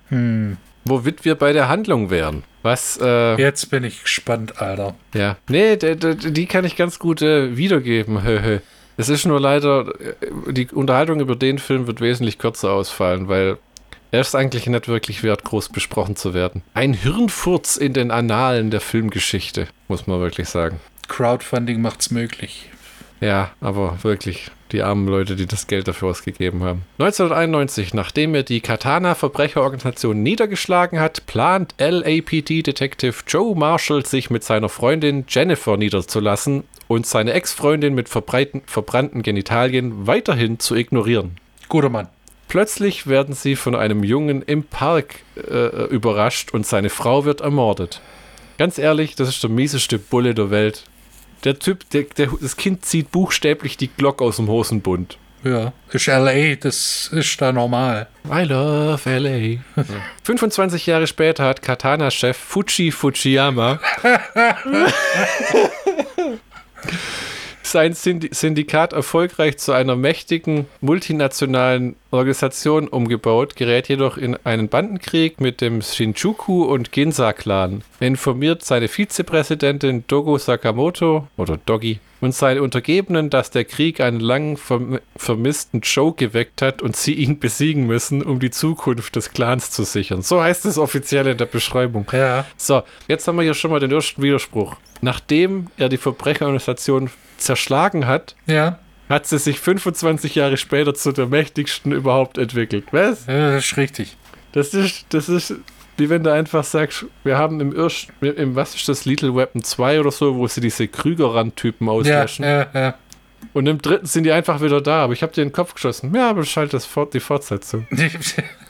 Womit 0.84 1.24
wir 1.24 1.34
bei 1.34 1.54
der 1.54 1.68
Handlung 1.68 2.10
wären. 2.10 2.44
Was, 2.62 2.98
äh, 3.02 3.36
Jetzt 3.40 3.70
bin 3.70 3.84
ich 3.84 4.02
gespannt, 4.02 4.60
Alter. 4.60 4.94
Ja, 5.14 5.36
nee, 5.48 5.76
die 5.76 6.46
kann 6.46 6.66
ich 6.66 6.76
ganz 6.76 6.98
gut 6.98 7.22
äh, 7.22 7.56
wiedergeben. 7.56 8.18
Es 8.96 9.08
ist 9.08 9.26
nur 9.26 9.40
leider, 9.40 9.88
äh, 10.00 10.52
die 10.52 10.68
Unterhaltung 10.68 11.20
über 11.20 11.36
den 11.36 11.58
Film 11.58 11.86
wird 11.86 12.00
wesentlich 12.00 12.38
kürzer 12.38 12.72
ausfallen, 12.72 13.28
weil 13.28 13.58
er 14.10 14.20
ist 14.20 14.34
eigentlich 14.34 14.66
nicht 14.66 14.88
wirklich 14.88 15.22
wert, 15.22 15.44
groß 15.44 15.68
besprochen 15.70 16.16
zu 16.16 16.32
werden. 16.32 16.62
Ein 16.74 16.94
Hirnfurz 16.94 17.76
in 17.76 17.92
den 17.92 18.10
Annalen 18.10 18.70
der 18.70 18.80
Filmgeschichte, 18.80 19.68
muss 19.88 20.06
man 20.06 20.20
wirklich 20.20 20.48
sagen. 20.48 20.80
Crowdfunding 21.08 21.82
macht's 21.82 22.10
möglich. 22.10 22.70
Ja, 23.20 23.50
aber 23.60 23.98
wirklich, 24.02 24.50
die 24.72 24.82
armen 24.82 25.06
Leute, 25.06 25.36
die 25.36 25.46
das 25.46 25.66
Geld 25.66 25.88
dafür 25.88 26.08
ausgegeben 26.08 26.62
haben. 26.62 26.82
1991, 26.98 27.94
nachdem 27.94 28.34
er 28.34 28.42
die 28.42 28.60
Katana-Verbrecherorganisation 28.60 30.22
niedergeschlagen 30.22 30.98
hat, 31.00 31.26
plant 31.26 31.74
LAPD-Detective 31.78 33.14
Joe 33.26 33.56
Marshall, 33.56 34.04
sich 34.04 34.30
mit 34.30 34.44
seiner 34.44 34.68
Freundin 34.68 35.24
Jennifer 35.28 35.76
niederzulassen 35.76 36.64
und 36.88 37.06
seine 37.06 37.32
Ex-Freundin 37.32 37.94
mit 37.94 38.08
verbrannten 38.08 39.22
Genitalien 39.22 40.06
weiterhin 40.06 40.58
zu 40.58 40.74
ignorieren. 40.74 41.36
Guter 41.68 41.88
Mann. 41.88 42.08
Plötzlich 42.48 43.08
werden 43.08 43.34
sie 43.34 43.56
von 43.56 43.74
einem 43.74 44.04
Jungen 44.04 44.42
im 44.42 44.62
Park 44.62 45.16
äh, 45.36 45.86
überrascht 45.86 46.54
und 46.54 46.64
seine 46.64 46.90
Frau 46.90 47.24
wird 47.24 47.40
ermordet. 47.40 48.00
Ganz 48.58 48.78
ehrlich, 48.78 49.16
das 49.16 49.28
ist 49.28 49.42
der 49.42 49.50
mieseste 49.50 49.98
Bulle 49.98 50.34
der 50.34 50.50
Welt. 50.50 50.84
Der 51.46 51.58
Typ, 51.60 51.88
der, 51.90 52.02
der, 52.02 52.28
das 52.40 52.56
Kind 52.56 52.84
zieht 52.84 53.12
buchstäblich 53.12 53.76
die 53.76 53.86
Glock 53.86 54.20
aus 54.20 54.34
dem 54.34 54.48
Hosenbund. 54.48 55.16
Ja, 55.44 55.72
ist 55.92 56.08
LA, 56.08 56.56
das 56.56 57.08
ist 57.12 57.40
da 57.40 57.52
normal. 57.52 58.08
I 58.28 58.42
love 58.42 59.08
LA. 59.08 59.60
25 60.24 60.86
Jahre 60.86 61.06
später 61.06 61.44
hat 61.44 61.62
Katana-Chef 61.62 62.36
Fuji 62.36 62.90
Fujiyama 62.90 63.78
sein 67.66 67.94
Syndikat 67.94 68.92
erfolgreich 68.92 69.58
zu 69.58 69.72
einer 69.72 69.96
mächtigen 69.96 70.66
multinationalen 70.80 71.96
Organisation 72.10 72.88
umgebaut, 72.88 73.56
gerät 73.56 73.88
jedoch 73.88 74.16
in 74.16 74.36
einen 74.44 74.68
Bandenkrieg 74.68 75.40
mit 75.40 75.60
dem 75.60 75.82
Shinjuku 75.82 76.64
und 76.64 76.92
Ginza-Clan. 76.92 77.82
Er 78.00 78.06
informiert 78.06 78.64
seine 78.64 78.88
Vizepräsidentin 78.88 80.04
Dogo 80.06 80.38
Sakamoto 80.38 81.26
oder 81.36 81.58
Doggy 81.66 81.98
und 82.20 82.34
seine 82.34 82.62
Untergebenen, 82.62 83.30
dass 83.30 83.50
der 83.50 83.64
Krieg 83.64 84.00
einen 84.00 84.20
lang 84.20 84.56
verm 84.56 84.98
vermissten 85.16 85.80
Joe 85.82 86.12
geweckt 86.14 86.62
hat 86.62 86.82
und 86.82 86.96
sie 86.96 87.14
ihn 87.14 87.38
besiegen 87.38 87.86
müssen, 87.86 88.22
um 88.22 88.38
die 88.38 88.50
Zukunft 88.50 89.16
des 89.16 89.32
Clans 89.32 89.70
zu 89.70 89.84
sichern. 89.84 90.22
So 90.22 90.42
heißt 90.42 90.66
es 90.66 90.78
offiziell 90.78 91.26
in 91.26 91.38
der 91.38 91.46
Beschreibung. 91.46 92.06
Ja. 92.12 92.46
So, 92.56 92.82
jetzt 93.08 93.26
haben 93.26 93.36
wir 93.36 93.42
hier 93.42 93.54
schon 93.54 93.70
mal 93.70 93.80
den 93.80 93.92
ersten 93.92 94.22
Widerspruch. 94.22 94.76
Nachdem 95.00 95.68
er 95.76 95.88
die 95.88 95.96
Verbrecherorganisation 95.96 97.10
zerschlagen 97.38 98.06
hat, 98.06 98.34
Ja. 98.46 98.78
hat 99.08 99.26
sie 99.26 99.38
sich 99.38 99.60
25 99.60 100.34
Jahre 100.34 100.56
später 100.56 100.94
zu 100.94 101.12
der 101.12 101.26
mächtigsten 101.26 101.92
überhaupt 101.92 102.38
entwickelt. 102.38 102.84
Was? 102.92 103.26
ja 103.26 103.52
das 103.52 103.64
ist 103.66 103.76
richtig. 103.76 104.16
Das 104.52 104.72
ist, 104.74 105.06
das 105.10 105.28
ist 105.28 105.54
wie 105.98 106.10
wenn 106.10 106.22
du 106.22 106.30
einfach 106.30 106.62
sagst, 106.62 107.06
wir 107.24 107.38
haben 107.38 107.58
im 107.60 107.74
ersten, 107.74 108.12
im, 108.26 108.54
was 108.54 108.74
ist 108.74 108.86
das, 108.86 109.06
Little 109.06 109.34
Weapon 109.34 109.64
2 109.64 110.00
oder 110.00 110.10
so, 110.10 110.36
wo 110.36 110.46
sie 110.46 110.60
diese 110.60 110.88
Krügerrand-Typen 110.88 111.86
Ja, 111.86 111.92
auslöschen. 111.94 112.44
ja, 112.44 112.66
ja. 112.74 112.94
Und 113.52 113.66
im 113.66 113.80
dritten 113.80 114.06
sind 114.06 114.24
die 114.24 114.32
einfach 114.32 114.60
wieder 114.60 114.80
da, 114.80 115.04
aber 115.04 115.12
ich 115.12 115.22
habe 115.22 115.32
dir 115.32 115.44
den 115.44 115.52
Kopf 115.52 115.74
geschossen. 115.74 116.14
Ja, 116.14 116.30
aber 116.30 116.42
das 116.42 116.86
Fort- 116.86 117.14
die 117.14 117.20
Fortsetzung. 117.20 117.86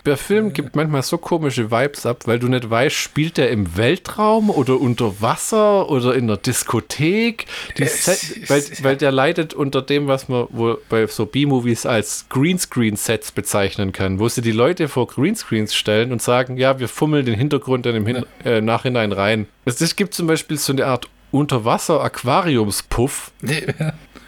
Der 0.06 0.16
Film 0.16 0.52
gibt 0.52 0.76
manchmal 0.76 1.02
so 1.02 1.18
komische 1.18 1.72
Vibes 1.72 2.06
ab, 2.06 2.22
weil 2.26 2.38
du 2.38 2.46
nicht 2.46 2.70
weißt, 2.70 2.94
spielt 2.94 3.38
der 3.38 3.50
im 3.50 3.76
Weltraum 3.76 4.50
oder 4.50 4.80
unter 4.80 5.20
Wasser 5.20 5.90
oder 5.90 6.14
in 6.14 6.28
der 6.28 6.36
Diskothek. 6.36 7.46
Set, 7.76 8.48
weil, 8.48 8.62
weil 8.82 8.96
der 8.96 9.10
leidet 9.10 9.52
unter 9.52 9.82
dem, 9.82 10.06
was 10.06 10.28
man 10.28 10.46
wohl 10.50 10.80
bei 10.88 11.08
so 11.08 11.26
B-Movies 11.26 11.86
als 11.86 12.26
Greenscreen-Sets 12.28 13.32
bezeichnen 13.32 13.90
kann, 13.90 14.20
wo 14.20 14.28
sie 14.28 14.42
die 14.42 14.52
Leute 14.52 14.86
vor 14.86 15.08
Greenscreens 15.08 15.74
stellen 15.74 16.12
und 16.12 16.22
sagen, 16.22 16.56
ja, 16.56 16.78
wir 16.78 16.86
fummeln 16.86 17.26
den 17.26 17.34
Hintergrund 17.34 17.84
dann 17.84 17.96
im 17.96 18.06
Hin 18.06 18.24
äh, 18.44 18.60
Nachhinein 18.60 19.10
rein. 19.10 19.48
Es 19.64 19.80
es 19.80 19.96
gibt 19.96 20.14
zum 20.14 20.28
Beispiel 20.28 20.56
so 20.56 20.72
eine 20.72 20.86
Art 20.86 21.08
Unterwasser-Aquariumspuff, 21.32 23.32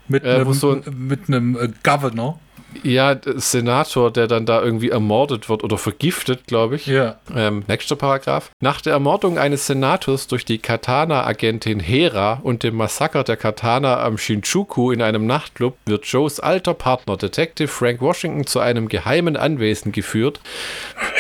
mit, 0.09 0.25
Äh, 0.25 0.35
einem, 0.37 0.53
so 0.55 0.73
ein- 0.73 0.83
mit 1.09 1.29
einem 1.29 1.57
äh, 1.57 1.69
Governor. 1.83 2.39
Ja, 2.83 3.17
Senator, 3.37 4.13
der 4.13 4.27
dann 4.27 4.45
da 4.47 4.63
irgendwie 4.63 4.91
ermordet 4.91 5.49
wird 5.49 5.65
oder 5.65 5.79
vergiftet, 5.79 6.47
glaube 6.47 6.77
ich. 6.77 6.87
Ja. 6.87 7.17
Ähm, 7.35 7.65
nächster 7.67 7.97
Paragraph. 7.97 8.51
Nach 8.61 8.81
der 8.81 8.93
Ermordung 8.93 9.39
eines 9.39 9.67
Senators 9.67 10.27
durch 10.27 10.45
die 10.45 10.59
Katana-Agentin 10.59 11.81
Hera 11.81 12.41
und 12.43 12.63
dem 12.63 12.77
Massaker 12.77 13.25
der 13.25 13.37
Katana 13.37 14.03
am 14.03 14.19
Shinjuku 14.19 14.93
in 14.93 15.03
einem 15.03 15.27
Nachtclub 15.27 15.77
wird 15.87 16.05
Joes 16.07 16.41
alter 16.41 16.75
Partner, 16.75 17.17
Detective 17.17 17.69
Frank 17.69 18.01
Washington, 18.01 18.47
zu 18.47 18.61
einem 18.61 18.89
geheimen 18.89 19.37
Anwesen 19.37 19.93
geführt, 19.93 20.41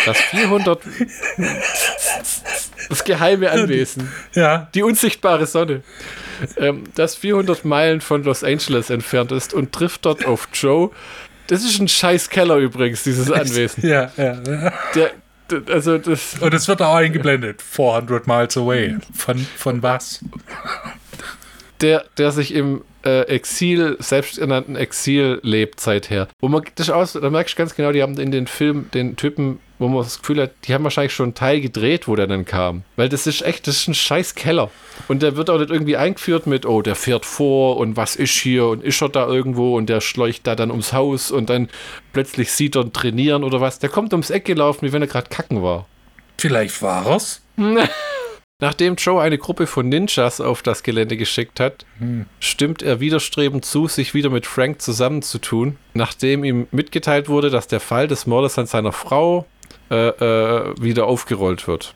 das 0.05 0.19
400... 0.19 0.81
das 2.89 3.05
geheime 3.05 3.51
Anwesen. 3.51 4.13
Ja. 4.35 4.69
Die 4.75 4.83
unsichtbare 4.83 5.47
Sonne. 5.47 5.83
Ähm, 6.57 6.85
das 6.95 7.17
400 7.17 7.65
Meilen 7.65 8.01
von 8.01 8.23
Los 8.23 8.45
Angeles 8.45 8.91
entfernt 8.91 9.33
ist 9.33 9.55
und 9.55 9.73
trifft 9.73 10.05
dort 10.07 10.25
auf 10.25 10.49
Joe. 10.53 10.91
Das 11.49 11.65
ist 11.65 11.81
ein 11.81 11.89
scheiß 11.89 12.31
Keller 12.31 12.57
übrigens, 12.57 13.03
dieses 13.03 13.31
Anwesen. 13.33 13.87
Ja, 13.87 14.13
ja, 14.17 14.35
der, 14.95 15.13
also 15.71 15.99
das, 15.99 16.37
Und 16.41 16.55
es 16.55 16.69
wird 16.69 16.81
auch 16.83 16.95
eingeblendet. 16.95 17.61
400 17.63 18.27
miles 18.27 18.57
away. 18.57 18.97
Von, 19.15 19.39
von 19.39 19.83
was? 19.83 20.21
der, 21.81 22.05
der 22.17 22.33
sich 22.33 22.55
im 22.55 22.83
äh, 23.05 23.23
Exil, 23.23 23.97
selbsternannten 24.01 24.77
Exil 24.77 25.41
lebt 25.43 25.81
seither. 25.81 26.29
Wo 26.41 26.49
man 26.49 26.63
das 26.75 26.91
aus, 26.91 27.13
da 27.13 27.31
merkst 27.31 27.55
du 27.55 27.59
ganz 27.59 27.75
genau, 27.75 27.93
die 27.93 28.03
haben 28.03 28.19
in 28.19 28.31
den 28.31 28.47
Film 28.47 28.91
den 28.93 29.17
Typen, 29.17 29.61
wo 29.79 29.89
man 29.89 30.03
das 30.03 30.21
Gefühl 30.21 30.43
hat, 30.43 30.53
die 30.65 30.75
haben 30.75 30.85
wahrscheinlich 30.85 31.15
schon 31.15 31.27
einen 31.27 31.35
Teil 31.35 31.61
gedreht, 31.61 32.09
wo 32.09 32.17
der 32.17 32.27
dann 32.27 32.45
kam. 32.45 32.83
Weil 32.97 33.09
das 33.09 33.27
ist 33.27 33.43
echt, 33.43 33.67
das 33.67 33.77
ist 33.77 33.89
ein 33.89 33.95
scheiß 33.95 34.35
Keller. 34.35 34.71
Und 35.07 35.23
der 35.23 35.37
wird 35.37 35.51
auch 35.51 35.59
nicht 35.59 35.71
irgendwie 35.71 35.97
eingeführt 35.97 36.47
mit, 36.47 36.67
oh, 36.67 36.83
der 36.83 36.95
fährt 36.95 37.25
vor 37.25 37.77
und 37.77 37.97
was 37.97 38.17
ist 38.17 38.33
hier 38.33 38.67
und 38.67 38.83
ist 38.83 39.01
er 39.01 39.09
da 39.09 39.27
irgendwo 39.27 39.77
und 39.77 39.89
der 39.89 40.01
schläucht 40.01 40.47
da 40.47 40.57
dann 40.57 40.71
ums 40.71 40.93
Haus 40.93 41.31
und 41.31 41.49
dann 41.49 41.69
plötzlich 42.13 42.51
sieht 42.51 42.77
er 42.77 42.93
trainieren 42.93 43.45
oder 43.45 43.61
was. 43.61 43.79
Der 43.79 43.89
kommt 43.89 44.13
ums 44.13 44.31
Eck 44.31 44.45
gelaufen, 44.45 44.87
wie 44.87 44.93
wenn 44.93 45.03
er 45.03 45.09
gerade 45.09 45.29
kacken 45.29 45.63
war. 45.63 45.87
Vielleicht 46.39 46.83
war 46.83 47.07
es. 47.07 47.43
Nachdem 48.61 48.97
Joe 48.97 49.23
eine 49.23 49.39
Gruppe 49.39 49.69
von 49.69 49.89
Ninjas 49.89 50.41
auf 50.41 50.63
das 50.63 50.83
Gelände 50.83 51.17
geschickt 51.17 51.61
hat, 51.61 51.87
stimmt 52.41 52.83
er 52.83 52.99
widerstrebend 52.99 53.65
zu, 53.65 53.87
sich 53.87 54.15
wieder 54.15 54.31
mit 54.31 54.47
Frank 54.47 54.83
zusammenzutun, 54.83 55.77
nachdem 55.95 56.43
ihm 56.43 56.67
mitgeteilt 56.73 57.29
wurde, 57.29 57.51
dass 57.51 57.69
der 57.69 57.79
Fall 57.79 58.09
des 58.09 58.27
Mordes 58.27 58.59
an 58.59 58.67
seiner 58.67 58.91
Frau 58.91 59.47
äh, 59.93 60.09
äh, 60.09 60.75
wieder 60.81 61.07
aufgerollt 61.07 61.69
wird. 61.69 61.95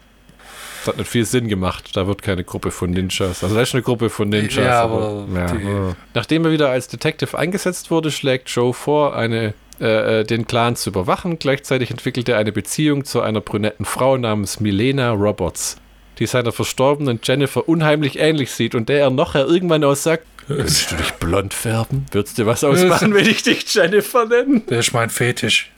Das 0.85 0.89
hat 0.89 0.99
nicht 0.99 1.09
viel 1.11 1.25
Sinn 1.25 1.47
gemacht. 1.49 1.91
Da 1.97 2.07
wird 2.09 2.23
keine 2.23 2.43
Gruppe 2.43 2.73
von 2.73 2.91
Ninjas. 2.91 3.45
Also 3.45 3.55
da 3.55 3.63
ist 3.63 3.73
eine 3.73 3.83
Gruppe 3.83 4.11
von 4.11 4.29
Ninjas. 4.29 4.57
Ja, 4.57 4.83
aber 4.83 5.27
ja, 5.33 5.47
die- 5.47 5.65
ja. 5.65 5.97
Nachdem 6.15 6.45
er 6.45 6.51
wieder 6.51 6.71
als 6.71 6.89
Detective 6.89 7.39
eingesetzt 7.39 7.91
wurde, 7.93 8.11
schlägt 8.11 8.49
Joe 8.51 8.75
vor, 8.75 9.15
eine, 9.17 9.55
äh, 9.81 10.21
äh, 10.21 10.25
den 10.25 10.47
Clan 10.49 10.75
zu 10.75 10.91
überwachen. 10.91 11.39
Gleichzeitig 11.39 11.91
entwickelt 11.93 12.29
er 12.29 12.39
eine 12.39 12.51
Beziehung 12.51 13.05
zu 13.05 13.21
einer 13.21 13.41
brünetten 13.41 13.85
Frau 13.85 14.17
namens 14.17 14.59
Milena 14.59 15.13
Roberts, 15.13 15.77
die 16.19 16.27
seiner 16.27 16.51
verstorbenen 16.51 17.21
Jennifer 17.23 17.69
unheimlich 17.69 18.19
ähnlich 18.19 18.51
sieht 18.51 18.75
und 18.75 18.89
der 18.89 19.01
er 19.01 19.11
nachher 19.11 19.47
irgendwann 19.47 19.85
auch 19.85 19.95
sagt, 19.95 20.25
Willst 20.49 20.91
du 20.91 20.97
dich 20.97 21.13
blond 21.13 21.55
färben? 21.55 22.07
Würdest 22.11 22.37
du 22.39 22.47
was 22.47 22.65
ausmachen, 22.65 23.15
wenn 23.15 23.29
ich 23.29 23.45
dich 23.45 23.73
Jennifer 23.73 24.27
nenne? 24.27 24.61
Der 24.69 24.81
ist 24.81 24.93
mein 24.93 25.09
Fetisch. 25.11 25.71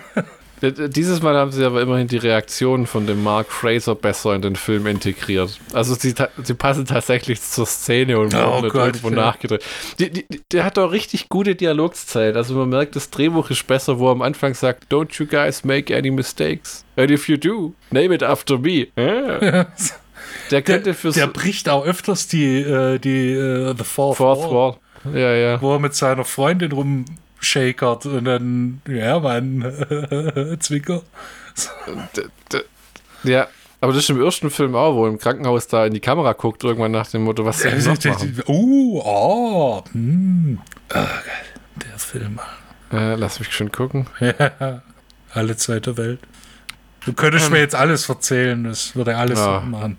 D- 0.71 0.89
Dieses 0.89 1.21
Mal 1.21 1.35
haben 1.35 1.51
sie 1.51 1.63
aber 1.65 1.81
immerhin 1.81 2.07
die 2.07 2.17
Reaktionen 2.17 2.87
von 2.87 3.05
dem 3.05 3.21
Mark 3.21 3.51
Fraser 3.51 3.93
besser 3.95 4.33
in 4.33 4.41
den 4.41 4.55
Film 4.55 4.87
integriert. 4.87 5.59
Also 5.73 5.93
sie, 5.93 6.15
sie 6.41 6.53
passen 6.53 6.85
tatsächlich 6.85 7.41
zur 7.41 7.65
Szene 7.67 8.17
und 8.17 8.33
Oh 8.33 8.37
wurden 8.37 8.63
nicht 8.63 8.73
Gott, 8.73 8.85
irgendwo 8.87 9.09
ja. 9.09 9.15
nachgedreht. 9.15 9.63
Die, 9.99 10.09
die, 10.09 10.25
der 10.51 10.63
hat 10.63 10.77
doch 10.77 10.91
richtig 10.91 11.29
gute 11.29 11.53
Dialogzeit. 11.55 12.35
Also 12.35 12.55
man 12.55 12.69
merkt, 12.69 12.95
das 12.95 13.09
Drehbuch 13.09 13.49
ist 13.51 13.67
besser, 13.67 13.99
wo 13.99 14.07
er 14.07 14.13
am 14.13 14.21
Anfang 14.21 14.53
sagt, 14.55 14.91
Don't 14.91 15.19
you 15.19 15.27
guys 15.27 15.63
make 15.63 15.95
any 15.95 16.09
mistakes. 16.09 16.85
And 16.95 17.11
if 17.11 17.27
you 17.29 17.37
do, 17.37 17.73
name 17.91 18.13
it 18.15 18.23
after 18.23 18.57
me. 18.57 18.87
Der 20.51 20.61
könnte 20.61 20.93
für 20.93 21.11
Der 21.11 21.27
bricht 21.27 21.67
auch 21.69 21.85
öfters 21.85 22.27
die, 22.27 22.57
äh, 22.61 22.97
die 22.99 23.31
äh, 23.33 23.75
The 23.77 23.83
Fourth, 23.83 24.17
Fourth 24.17 24.39
Wall, 24.51 24.77
Wall. 25.05 25.19
Ja, 25.19 25.33
ja. 25.33 25.61
wo 25.61 25.73
er 25.73 25.79
mit 25.79 25.93
seiner 25.95 26.23
Freundin 26.23 26.71
rumshakert 27.43 28.05
und 28.05 28.25
dann, 28.25 28.81
ja, 28.87 29.19
Mann, 29.19 29.61
Zwicker. 30.59 31.01
Ja, 33.23 33.47
aber 33.81 33.93
das 33.93 34.03
ist 34.03 34.09
im 34.09 34.21
ersten 34.21 34.49
Film 34.49 34.75
auch, 34.75 34.95
wo 34.95 35.07
im 35.07 35.19
Krankenhaus 35.19 35.67
da 35.67 35.85
in 35.85 35.93
die 35.93 35.99
Kamera 35.99 36.33
guckt, 36.33 36.63
irgendwann 36.63 36.91
nach 36.91 37.07
dem 37.07 37.23
Motto, 37.23 37.45
was 37.45 37.59
soll 37.59 37.73
ich 37.73 37.85
noch 37.85 38.03
machen? 38.03 38.43
Uh, 38.47 39.01
oh, 39.03 39.83
hm. 39.91 40.59
Geil. 40.89 41.07
Der 41.75 41.99
Film. 41.99 42.39
Äh, 42.91 43.15
lass 43.15 43.39
mich 43.39 43.51
schon 43.51 43.71
gucken. 43.71 44.07
Alle 45.33 45.57
Zeit 45.57 45.87
der 45.87 45.97
Welt. 45.97 46.19
Du 47.05 47.13
könntest 47.13 47.51
mir 47.51 47.59
jetzt 47.59 47.75
alles 47.75 48.07
erzählen, 48.07 48.63
das 48.63 48.95
würde 48.95 49.17
alles 49.17 49.39
Ja. 49.39 49.59
Machen. 49.59 49.97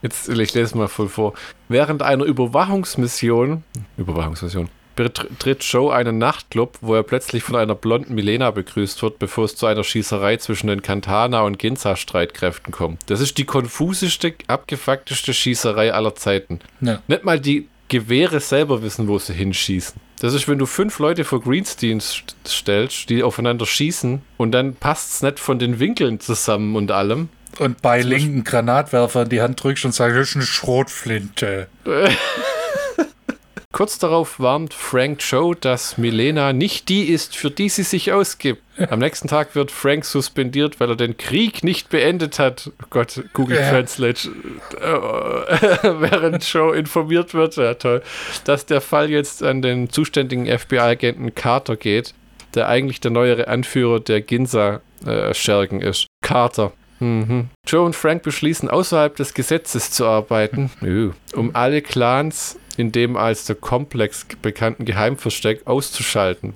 Jetzt, 0.00 0.28
ich 0.28 0.54
lese 0.54 0.78
mal 0.78 0.88
voll 0.88 1.08
vor. 1.08 1.34
Während 1.68 2.02
einer 2.02 2.24
Überwachungsmission, 2.24 3.62
Überwachungsmission, 3.98 4.70
betritt 4.96 5.62
Joe 5.64 5.94
einen 5.94 6.18
Nachtclub, 6.18 6.78
wo 6.80 6.94
er 6.94 7.02
plötzlich 7.02 7.42
von 7.42 7.56
einer 7.56 7.74
blonden 7.74 8.14
Milena 8.14 8.50
begrüßt 8.50 9.02
wird, 9.02 9.18
bevor 9.18 9.44
es 9.44 9.56
zu 9.56 9.66
einer 9.66 9.84
Schießerei 9.84 10.36
zwischen 10.36 10.66
den 10.68 10.82
Kantana 10.82 11.42
und 11.42 11.58
Ginza-Streitkräften 11.58 12.72
kommt. 12.72 13.00
Das 13.06 13.20
ist 13.20 13.38
die 13.38 13.44
konfuseste, 13.44 14.34
abgefuckteste 14.46 15.34
Schießerei 15.34 15.92
aller 15.92 16.14
Zeiten. 16.14 16.60
Ja. 16.80 17.00
Nicht 17.08 17.24
mal 17.24 17.40
die 17.40 17.68
Gewehre 17.88 18.40
selber 18.40 18.82
wissen, 18.82 19.08
wo 19.08 19.18
sie 19.18 19.34
hinschießen. 19.34 20.00
Das 20.20 20.32
ist, 20.32 20.48
wenn 20.48 20.58
du 20.58 20.66
fünf 20.66 20.98
Leute 21.00 21.24
vor 21.24 21.40
Greensteins 21.42 22.14
st- 22.14 22.34
stellst, 22.48 23.10
die 23.10 23.22
aufeinander 23.22 23.66
schießen 23.66 24.22
und 24.38 24.52
dann 24.52 24.74
passt 24.74 25.12
es 25.14 25.22
nicht 25.22 25.38
von 25.38 25.58
den 25.58 25.80
Winkeln 25.80 26.18
zusammen 26.20 26.76
und 26.76 26.90
allem. 26.92 27.28
Und 27.58 27.82
bei 27.82 28.00
linken 28.00 28.42
Granatwerfer 28.42 29.22
in 29.22 29.28
die 29.28 29.42
Hand 29.42 29.62
drückst 29.62 29.84
und 29.84 29.94
sagst, 29.94 30.16
das 30.16 30.30
ist 30.30 30.36
eine 30.36 30.44
Schrotflinte. 30.44 31.68
Kurz 33.74 33.98
darauf 33.98 34.38
warnt 34.38 34.72
Frank 34.72 35.18
Joe, 35.28 35.56
dass 35.56 35.98
Milena 35.98 36.52
nicht 36.52 36.88
die 36.88 37.06
ist, 37.06 37.34
für 37.34 37.50
die 37.50 37.68
sie 37.68 37.82
sich 37.82 38.12
ausgibt. 38.12 38.62
Am 38.88 39.00
nächsten 39.00 39.26
Tag 39.26 39.56
wird 39.56 39.72
Frank 39.72 40.04
suspendiert, 40.04 40.78
weil 40.78 40.90
er 40.90 40.96
den 40.96 41.16
Krieg 41.16 41.64
nicht 41.64 41.88
beendet 41.88 42.38
hat. 42.38 42.70
Oh 42.80 42.86
Gott, 42.90 43.24
Google 43.32 43.58
Ja. 43.58 43.70
Translate. 43.70 44.28
Äh, 44.80 44.84
während 46.00 46.44
Joe 46.52 46.76
informiert 46.76 47.34
wird, 47.34 47.56
ja 47.56 47.74
toll, 47.74 48.02
dass 48.44 48.64
der 48.64 48.80
Fall 48.80 49.10
jetzt 49.10 49.42
an 49.42 49.60
den 49.60 49.90
zuständigen 49.90 50.46
FBI-Agenten 50.46 51.34
Carter 51.34 51.74
geht, 51.74 52.14
der 52.54 52.68
eigentlich 52.68 53.00
der 53.00 53.10
neuere 53.10 53.48
Anführer 53.48 53.98
der 53.98 54.20
Ginza-Schergen 54.20 55.80
ist. 55.80 56.06
Carter. 56.22 56.70
Mhm. 57.00 57.48
Joe 57.66 57.84
und 57.84 57.96
Frank 57.96 58.22
beschließen, 58.22 58.70
außerhalb 58.70 59.16
des 59.16 59.34
Gesetzes 59.34 59.90
zu 59.90 60.06
arbeiten, 60.06 60.70
um 61.34 61.50
alle 61.56 61.82
Clans 61.82 62.56
in 62.78 62.92
dem 62.92 63.16
als 63.16 63.44
der 63.44 63.56
Komplex 63.56 64.26
bekannten 64.42 64.84
Geheimversteck 64.84 65.66
auszuschalten. 65.66 66.54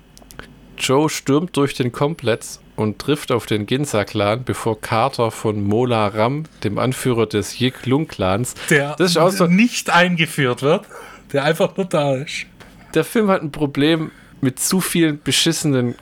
Joe 0.77 1.09
stürmt 1.09 1.57
durch 1.57 1.73
den 1.73 1.91
Komplex 1.91 2.61
und 2.75 2.99
trifft 2.99 3.31
auf 3.33 3.45
den 3.45 3.65
Ginza-Clan, 3.65 4.43
bevor 4.45 4.79
Carter 4.79 5.31
von 5.31 5.61
Mola 5.63 6.07
Ram, 6.07 6.43
dem 6.63 6.77
Anführer 6.77 7.25
des 7.25 7.59
Yik 7.59 7.85
Lung-Clans, 7.85 8.53
Der 8.69 8.95
so- 8.99 9.45
nicht 9.47 9.89
eingeführt 9.89 10.61
wird, 10.61 10.85
der 11.33 11.43
einfach 11.43 11.75
nur 11.75 11.85
da 11.85 12.15
ist. 12.15 12.45
der 12.93 13.03
Film 13.03 13.29
hat 13.29 13.41
ein 13.41 13.51
Problem 13.51 14.11
mit 14.41 14.59
zu 14.59 14.79
vielen 14.79 15.21
beschissenen 15.21 15.95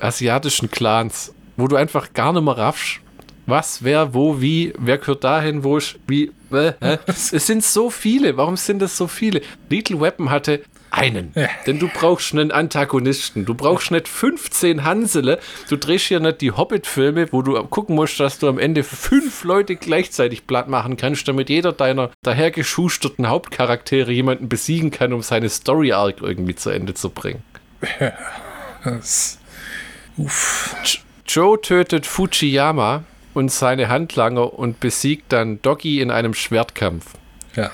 asiatischen 0.00 0.70
Clans, 0.70 1.34
wo 1.56 1.66
du 1.66 1.74
einfach 1.76 2.12
gar 2.14 2.32
nicht 2.32 2.44
mehr 2.44 2.56
raffst. 2.56 3.00
Was, 3.50 3.82
wer, 3.82 4.14
wo, 4.14 4.40
wie, 4.40 4.72
wer 4.78 4.98
gehört 4.98 5.24
dahin, 5.24 5.64
wo 5.64 5.78
wie, 6.06 6.30
äh? 6.52 6.72
Es 7.06 7.30
sind 7.30 7.64
so 7.64 7.90
viele. 7.90 8.36
Warum 8.36 8.56
sind 8.56 8.82
es 8.82 8.96
so 8.96 9.06
viele? 9.06 9.42
Little 9.68 10.00
Weapon 10.00 10.30
hatte 10.30 10.62
einen. 10.90 11.32
Ja. 11.34 11.48
Denn 11.66 11.78
du 11.78 11.88
brauchst 11.88 12.32
einen 12.32 12.50
Antagonisten. 12.50 13.44
Du 13.44 13.54
brauchst 13.54 13.90
nicht 13.90 14.08
15 14.08 14.84
Hansele. 14.84 15.38
Du 15.68 15.76
drehst 15.76 16.06
hier 16.06 16.20
nicht 16.20 16.40
die 16.40 16.52
Hobbit-Filme, 16.52 17.28
wo 17.32 17.42
du 17.42 17.62
gucken 17.64 17.94
musst, 17.94 18.18
dass 18.20 18.38
du 18.38 18.48
am 18.48 18.58
Ende 18.58 18.82
fünf 18.82 19.44
Leute 19.44 19.76
gleichzeitig 19.76 20.46
platt 20.46 20.68
machen 20.68 20.96
kannst, 20.96 21.26
damit 21.28 21.48
jeder 21.48 21.72
deiner 21.72 22.10
dahergeschusterten 22.22 23.28
Hauptcharaktere 23.28 24.10
jemanden 24.12 24.48
besiegen 24.48 24.90
kann, 24.90 25.12
um 25.12 25.22
seine 25.22 25.48
Story-Arc 25.48 26.20
irgendwie 26.20 26.54
zu 26.54 26.70
Ende 26.70 26.94
zu 26.94 27.10
bringen. 27.10 27.42
Das, 28.84 29.38
uff. 30.16 30.74
Joe 31.26 31.60
tötet 31.60 32.06
Fujiyama 32.06 33.04
und 33.34 33.50
seine 33.50 33.88
Handlanger 33.88 34.58
und 34.58 34.80
besiegt 34.80 35.32
dann 35.32 35.62
Doggy 35.62 36.00
in 36.00 36.10
einem 36.10 36.34
Schwertkampf. 36.34 37.14
Ja. 37.54 37.70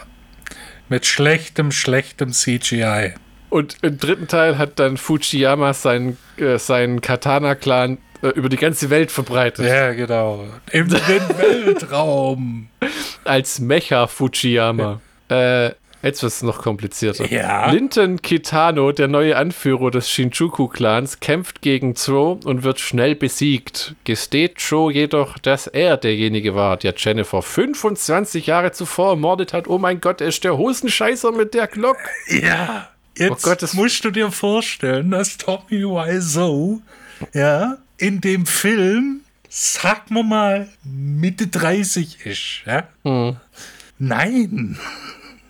Mit 0.88 1.06
schlechtem, 1.06 1.72
schlechtem 1.72 2.32
CGI. 2.32 3.14
Und 3.48 3.76
im 3.82 3.98
dritten 3.98 4.28
Teil 4.28 4.58
hat 4.58 4.78
dann 4.78 4.96
Fujiyama 4.96 5.72
seinen, 5.72 6.18
äh, 6.36 6.58
seinen 6.58 7.00
Katana-Clan 7.00 7.98
äh, 8.22 8.28
über 8.28 8.48
die 8.48 8.56
ganze 8.56 8.90
Welt 8.90 9.10
verbreitet. 9.10 9.66
Ja, 9.66 9.92
genau. 9.92 10.46
Im 10.72 10.90
Weltraum. 10.90 12.68
Als 13.24 13.60
Mecha 13.60 14.06
Fujiyama. 14.06 15.00
Äh, 15.28 15.70
jetzt 16.06 16.22
wird 16.22 16.32
es 16.32 16.42
noch 16.42 16.62
komplizierter. 16.62 17.30
Ja. 17.30 17.70
Linton 17.70 18.22
Kitano, 18.22 18.92
der 18.92 19.08
neue 19.08 19.36
Anführer 19.36 19.90
des 19.90 20.10
Shinjuku-Clans, 20.10 21.20
kämpft 21.20 21.60
gegen 21.62 21.94
Joe 21.94 22.38
und 22.44 22.62
wird 22.62 22.80
schnell 22.80 23.14
besiegt. 23.14 23.94
Gesteht 24.04 24.60
Joe 24.60 24.92
jedoch, 24.92 25.38
dass 25.38 25.66
er 25.66 25.96
derjenige 25.96 26.54
war, 26.54 26.76
der 26.76 26.94
Jennifer 26.96 27.42
25 27.42 28.46
Jahre 28.46 28.72
zuvor 28.72 29.10
ermordet 29.10 29.52
hat. 29.52 29.68
Oh 29.68 29.78
mein 29.78 30.00
Gott, 30.00 30.20
er 30.20 30.28
ist 30.28 30.44
der 30.44 30.56
Hosenscheißer 30.56 31.32
mit 31.32 31.54
der 31.54 31.66
Glock. 31.66 31.98
Ja. 32.28 32.88
Jetzt 33.18 33.30
Oh 33.30 33.36
Gott, 33.50 33.62
das- 33.62 33.74
musst 33.74 34.04
du 34.04 34.10
dir 34.10 34.30
vorstellen, 34.30 35.10
dass 35.10 35.38
Tommy 35.38 35.82
Wiseau, 35.84 36.80
ja, 37.32 37.78
in 37.98 38.20
dem 38.20 38.44
Film, 38.44 39.20
sag 39.48 40.10
mal 40.10 40.22
mal, 40.22 40.68
Mitte 40.84 41.46
30 41.46 42.26
ist, 42.26 42.60
ja? 42.66 42.86
Hm. 43.04 43.36
Nein. 43.98 44.78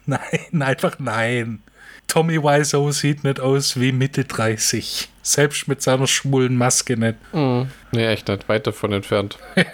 Nein, 0.52 0.62
einfach 0.62 0.98
nein. 0.98 1.62
Tommy 2.06 2.40
Wiseau 2.40 2.92
sieht 2.92 3.24
nicht 3.24 3.40
aus 3.40 3.80
wie 3.80 3.90
Mitte 3.90 4.24
30. 4.24 5.08
Selbst 5.22 5.66
mit 5.66 5.82
seiner 5.82 6.06
schwulen 6.06 6.56
Maske 6.56 6.96
nicht. 6.96 7.16
Nee, 7.32 8.06
echt 8.06 8.28
nicht. 8.28 8.48
Weit 8.48 8.66
davon 8.66 8.92
entfernt. 8.92 9.38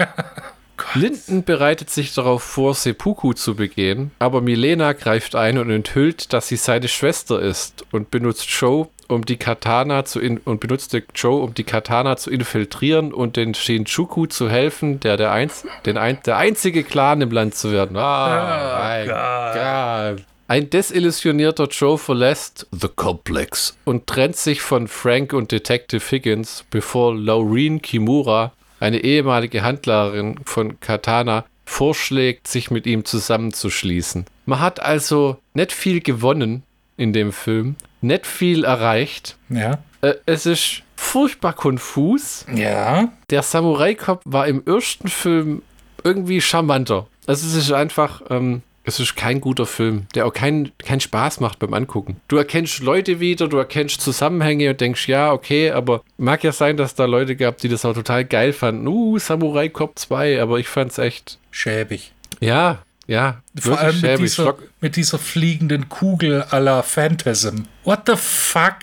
Linden 0.95 1.45
bereitet 1.45 1.91
sich 1.91 2.15
darauf 2.15 2.43
vor, 2.43 2.75
Seppuku 2.75 3.33
zu 3.33 3.55
begehen, 3.55 4.11
aber 4.19 4.41
Milena 4.41 4.93
greift 4.93 5.35
ein 5.35 5.59
und 5.59 5.71
enthüllt, 5.71 6.33
dass 6.33 6.49
sie 6.49 6.57
seine 6.57 6.89
Schwester 6.89 7.41
ist 7.41 7.85
und 7.93 8.11
benutzt 8.11 8.49
Joe, 8.51 8.89
um 9.09 9.25
die 9.25 9.37
Katana 9.37 10.05
zu 10.05 10.21
und 10.21 10.61
benutzte 10.61 11.03
Joe, 11.15 11.43
um 11.43 11.55
die 11.55 11.65
Katana 11.65 12.17
zu 12.17 12.31
infiltrieren 12.31 13.13
und 13.13 13.37
den 13.37 13.55
Shinjuku 13.55 14.27
zu 14.27 14.49
helfen, 14.49 15.01
der 15.01 15.17
der, 15.17 15.33
einz 15.33 15.67
den 15.87 15.99
ein 15.99 16.19
der 16.25 16.37
einzige 16.37 16.83
Clan 16.83 17.21
im 17.21 17.31
Land 17.31 17.55
zu 17.55 17.73
werden. 17.73 17.97
Ah, 17.97 18.79
mein 18.79 20.17
Gott. 20.17 20.27
Ein 20.49 20.69
desillusionierter 20.69 21.69
Joe 21.69 21.97
verlässt 21.97 22.67
The 22.73 22.89
Complex 22.95 23.77
und 23.85 24.07
trennt 24.07 24.37
sich 24.37 24.61
von 24.61 24.87
Frank 24.87 25.33
und 25.33 25.51
Detective 25.51 26.03
Higgins, 26.11 26.65
bevor 26.71 27.15
Laureen 27.15 27.81
Kimura, 27.81 28.53
eine 28.83 28.99
ehemalige 28.99 29.63
Handlerin 29.63 30.37
von 30.45 30.81
Katana, 30.81 31.45
vorschlägt, 31.65 32.49
sich 32.49 32.71
mit 32.71 32.87
ihm 32.87 33.05
zusammenzuschließen. 33.05 34.27
Man 34.45 34.61
hat 34.61 34.83
also 34.83 35.39
nicht 35.55 35.73
viel 35.73 36.01
gewonnen 36.01 36.65
in 36.97 37.13
dem 37.13 37.33
Film, 37.33 37.77
nicht 38.01 38.27
viel 38.27 38.65
erreicht. 38.65 39.37
Ja. 39.49 39.79
Äh, 40.03 40.15
es 40.27 40.47
ist 40.47 40.83
furchtbar 40.97 41.53
konfus. 41.53 42.45
Ja. 42.53 43.09
Der 43.31 43.43
Samurai-Cop 43.43 44.21
war 44.25 44.47
im 44.47 44.63
ersten 44.67 45.09
Film 45.09 45.63
irgendwie 46.03 46.41
charmanter. 46.41 47.07
Also 47.27 47.47
es 47.47 47.55
ist 47.55 47.73
einfach, 47.73 48.23
ähm, 48.31 48.63
es 48.85 48.99
ist 49.01 49.15
kein 49.17 49.41
guter 49.41 49.67
Film, 49.67 50.07
der 50.15 50.27
auch 50.27 50.33
keinen 50.33 50.73
keinen 50.79 51.01
Spaß 51.01 51.41
macht 51.41 51.59
beim 51.61 51.73
Angucken. 51.75 52.17
Du 52.29 52.37
erkennst 52.37 52.81
Leute 52.81 53.21
wieder, 53.21 53.47
du 53.49 53.57
erkennst 53.59 54.01
Zusammenhänge 54.01 54.71
und 54.71 54.81
denkst, 54.81 55.07
ja, 55.09 55.33
okay, 55.33 55.71
aber 55.71 56.03
mag 56.19 56.43
ja 56.45 56.53
sein, 56.53 56.77
dass 56.77 56.95
da 56.95 57.05
Leute 57.05 57.37
gab, 57.37 57.59
die 57.59 57.69
das 57.69 57.85
auch 57.85 57.95
total 57.95 58.25
geil 58.25 58.53
fanden. 58.53 58.87
Uh, 58.89 59.19
Samurai 59.19 59.69
Cop 59.69 59.99
2, 59.99 60.41
aber 60.43 60.59
ich 60.59 60.69
fand's 60.69 60.99
echt, 60.99 61.39
Schäbig. 61.51 62.13
ja, 62.41 62.83
ja, 63.09 63.43
Vor 63.59 63.79
allem 63.79 63.97
mit 63.97 64.01
schäbig. 64.01 64.21
dieser, 64.27 64.45
Schock- 64.45 64.63
mit 64.81 64.97
dieser 64.97 65.19
fliegenden 65.19 65.89
Kugel 65.89 66.45
la 66.53 66.83
Phantasm. 66.83 67.65
What 67.85 68.03
the 68.07 68.15
fuck? 68.17 68.77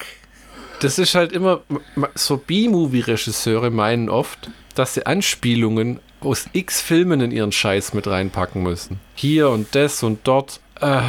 Das 0.82 1.00
ist 1.00 1.16
halt 1.16 1.32
immer, 1.32 1.62
so 2.16 2.38
B-Movie-Regisseure 2.38 3.70
meinen 3.70 4.10
oft, 4.10 4.50
dass 4.76 4.94
sie 4.94 5.06
Anspielungen 5.06 6.00
aus 6.22 6.48
x 6.54 6.82
Filmen 6.82 7.22
in 7.22 7.32
ihren 7.32 7.52
Scheiß 7.52 7.94
mit 7.94 8.08
reinpacken 8.08 8.62
müssen. 8.64 9.00
Hier 9.16 9.50
und 9.50 9.74
das 9.76 10.04
und 10.04 10.20
dort. 10.26 10.60
Äh, 10.82 11.02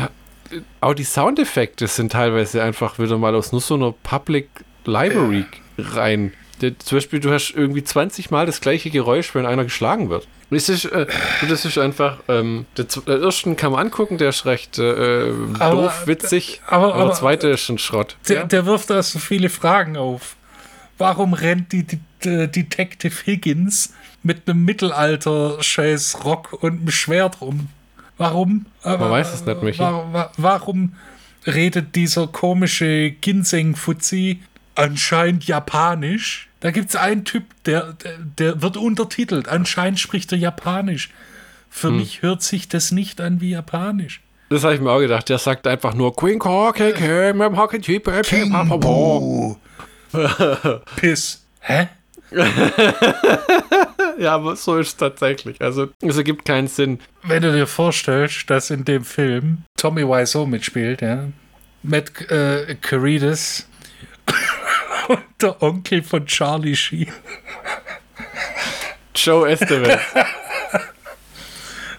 auch 0.80 0.94
die 0.94 1.04
Soundeffekte 1.04 1.86
sind 1.86 2.12
teilweise 2.12 2.62
einfach 2.62 2.98
wieder 2.98 3.18
mal 3.18 3.34
aus 3.34 3.52
nur 3.52 3.60
so 3.60 3.74
einer 3.74 3.92
Public 4.02 4.48
Library 4.84 5.44
rein. 5.78 6.32
Zum 6.60 6.96
Beispiel, 6.98 7.20
du 7.20 7.32
hast 7.32 7.52
irgendwie 7.52 7.82
20 7.82 8.30
Mal 8.30 8.44
das 8.46 8.60
gleiche 8.60 8.90
Geräusch, 8.90 9.34
wenn 9.34 9.46
einer 9.46 9.64
geschlagen 9.64 10.10
wird. 10.10 10.28
Das 10.50 10.68
ist, 10.68 10.84
äh, 10.86 11.06
das 11.48 11.64
ist 11.64 11.78
einfach, 11.78 12.18
ähm, 12.28 12.66
der, 12.76 12.84
der 13.06 13.20
ersten 13.22 13.56
kann 13.56 13.72
man 13.72 13.86
angucken, 13.86 14.18
der 14.18 14.30
ist 14.30 14.44
recht 14.44 14.78
äh, 14.78 15.30
Aber- 15.58 15.82
doof, 15.84 16.02
witzig, 16.06 16.60
aber- 16.66 16.94
aber, 16.94 17.04
der 17.06 17.14
zweite 17.14 17.48
ist 17.48 17.68
ein 17.70 17.78
Schrott. 17.78 18.16
Der, 18.28 18.44
der 18.44 18.66
wirft 18.66 18.90
da 18.90 19.02
so 19.02 19.18
viele 19.20 19.48
Fragen 19.48 19.96
auf. 19.96 20.34
Warum 20.98 21.32
rennt 21.32 21.72
die, 21.72 21.84
die, 21.84 22.00
die 22.24 22.48
Detective 22.48 23.14
Higgins 23.24 23.94
mit 24.22 24.48
einem 24.48 24.64
Mittelalter-Scheiß 24.64 26.24
Rock 26.24 26.52
und 26.62 26.80
einem 26.80 26.90
Schwert 26.90 27.40
rum? 27.40 27.68
Warum? 28.18 28.66
Man 28.84 29.00
weiß 29.10 29.32
es 29.34 29.46
nicht, 29.46 29.62
Michi. 29.62 29.78
Warum, 29.78 30.24
warum 30.36 30.92
redet 31.46 31.96
dieser 31.96 32.26
komische 32.26 33.10
Ginseng-Fuzzi 33.12 34.40
anscheinend 34.74 35.44
japanisch? 35.46 36.48
Da 36.60 36.70
gibt 36.70 36.90
es 36.90 36.96
einen 36.96 37.24
Typ, 37.24 37.44
der, 37.64 37.94
der, 37.94 38.18
der 38.18 38.60
wird 38.62 38.76
untertitelt. 38.76 39.48
Anscheinend 39.48 39.98
spricht 39.98 40.30
er 40.32 40.38
japanisch. 40.38 41.08
Für 41.70 41.88
Hm. 41.88 41.96
mich 41.96 42.20
hört 42.20 42.42
sich 42.42 42.68
das 42.68 42.92
nicht 42.92 43.20
an 43.22 43.40
wie 43.40 43.50
japanisch. 43.50 44.20
Das 44.50 44.64
habe 44.64 44.74
ich 44.74 44.80
mir 44.80 44.90
auch 44.90 44.98
gedacht. 44.98 45.28
Der 45.30 45.38
sagt 45.38 45.66
einfach 45.66 45.94
nur 45.94 46.14
Queen 46.14 46.38
Cork, 46.38 46.78
Piss. 50.96 51.44
Hä? 51.60 51.88
Ja, 54.18 54.34
aber 54.34 54.56
so 54.56 54.76
ist 54.76 54.88
es 54.88 54.96
tatsächlich. 54.96 55.60
Also, 55.60 55.88
es 56.00 56.16
ergibt 56.16 56.44
keinen 56.44 56.68
Sinn. 56.68 57.00
Wenn 57.22 57.42
du 57.42 57.52
dir 57.52 57.66
vorstellst, 57.66 58.48
dass 58.50 58.70
in 58.70 58.84
dem 58.84 59.04
Film 59.04 59.64
Tommy 59.76 60.06
Wiseau 60.06 60.46
mitspielt, 60.46 61.02
ja, 61.02 61.24
Matt 61.82 62.30
äh, 62.30 62.74
Carides 62.80 63.66
und 65.08 65.20
der 65.40 65.62
Onkel 65.62 66.02
von 66.02 66.26
Charlie 66.26 66.76
Sheen. 66.76 67.12
Joe 69.14 69.50
Estevez. 69.50 70.00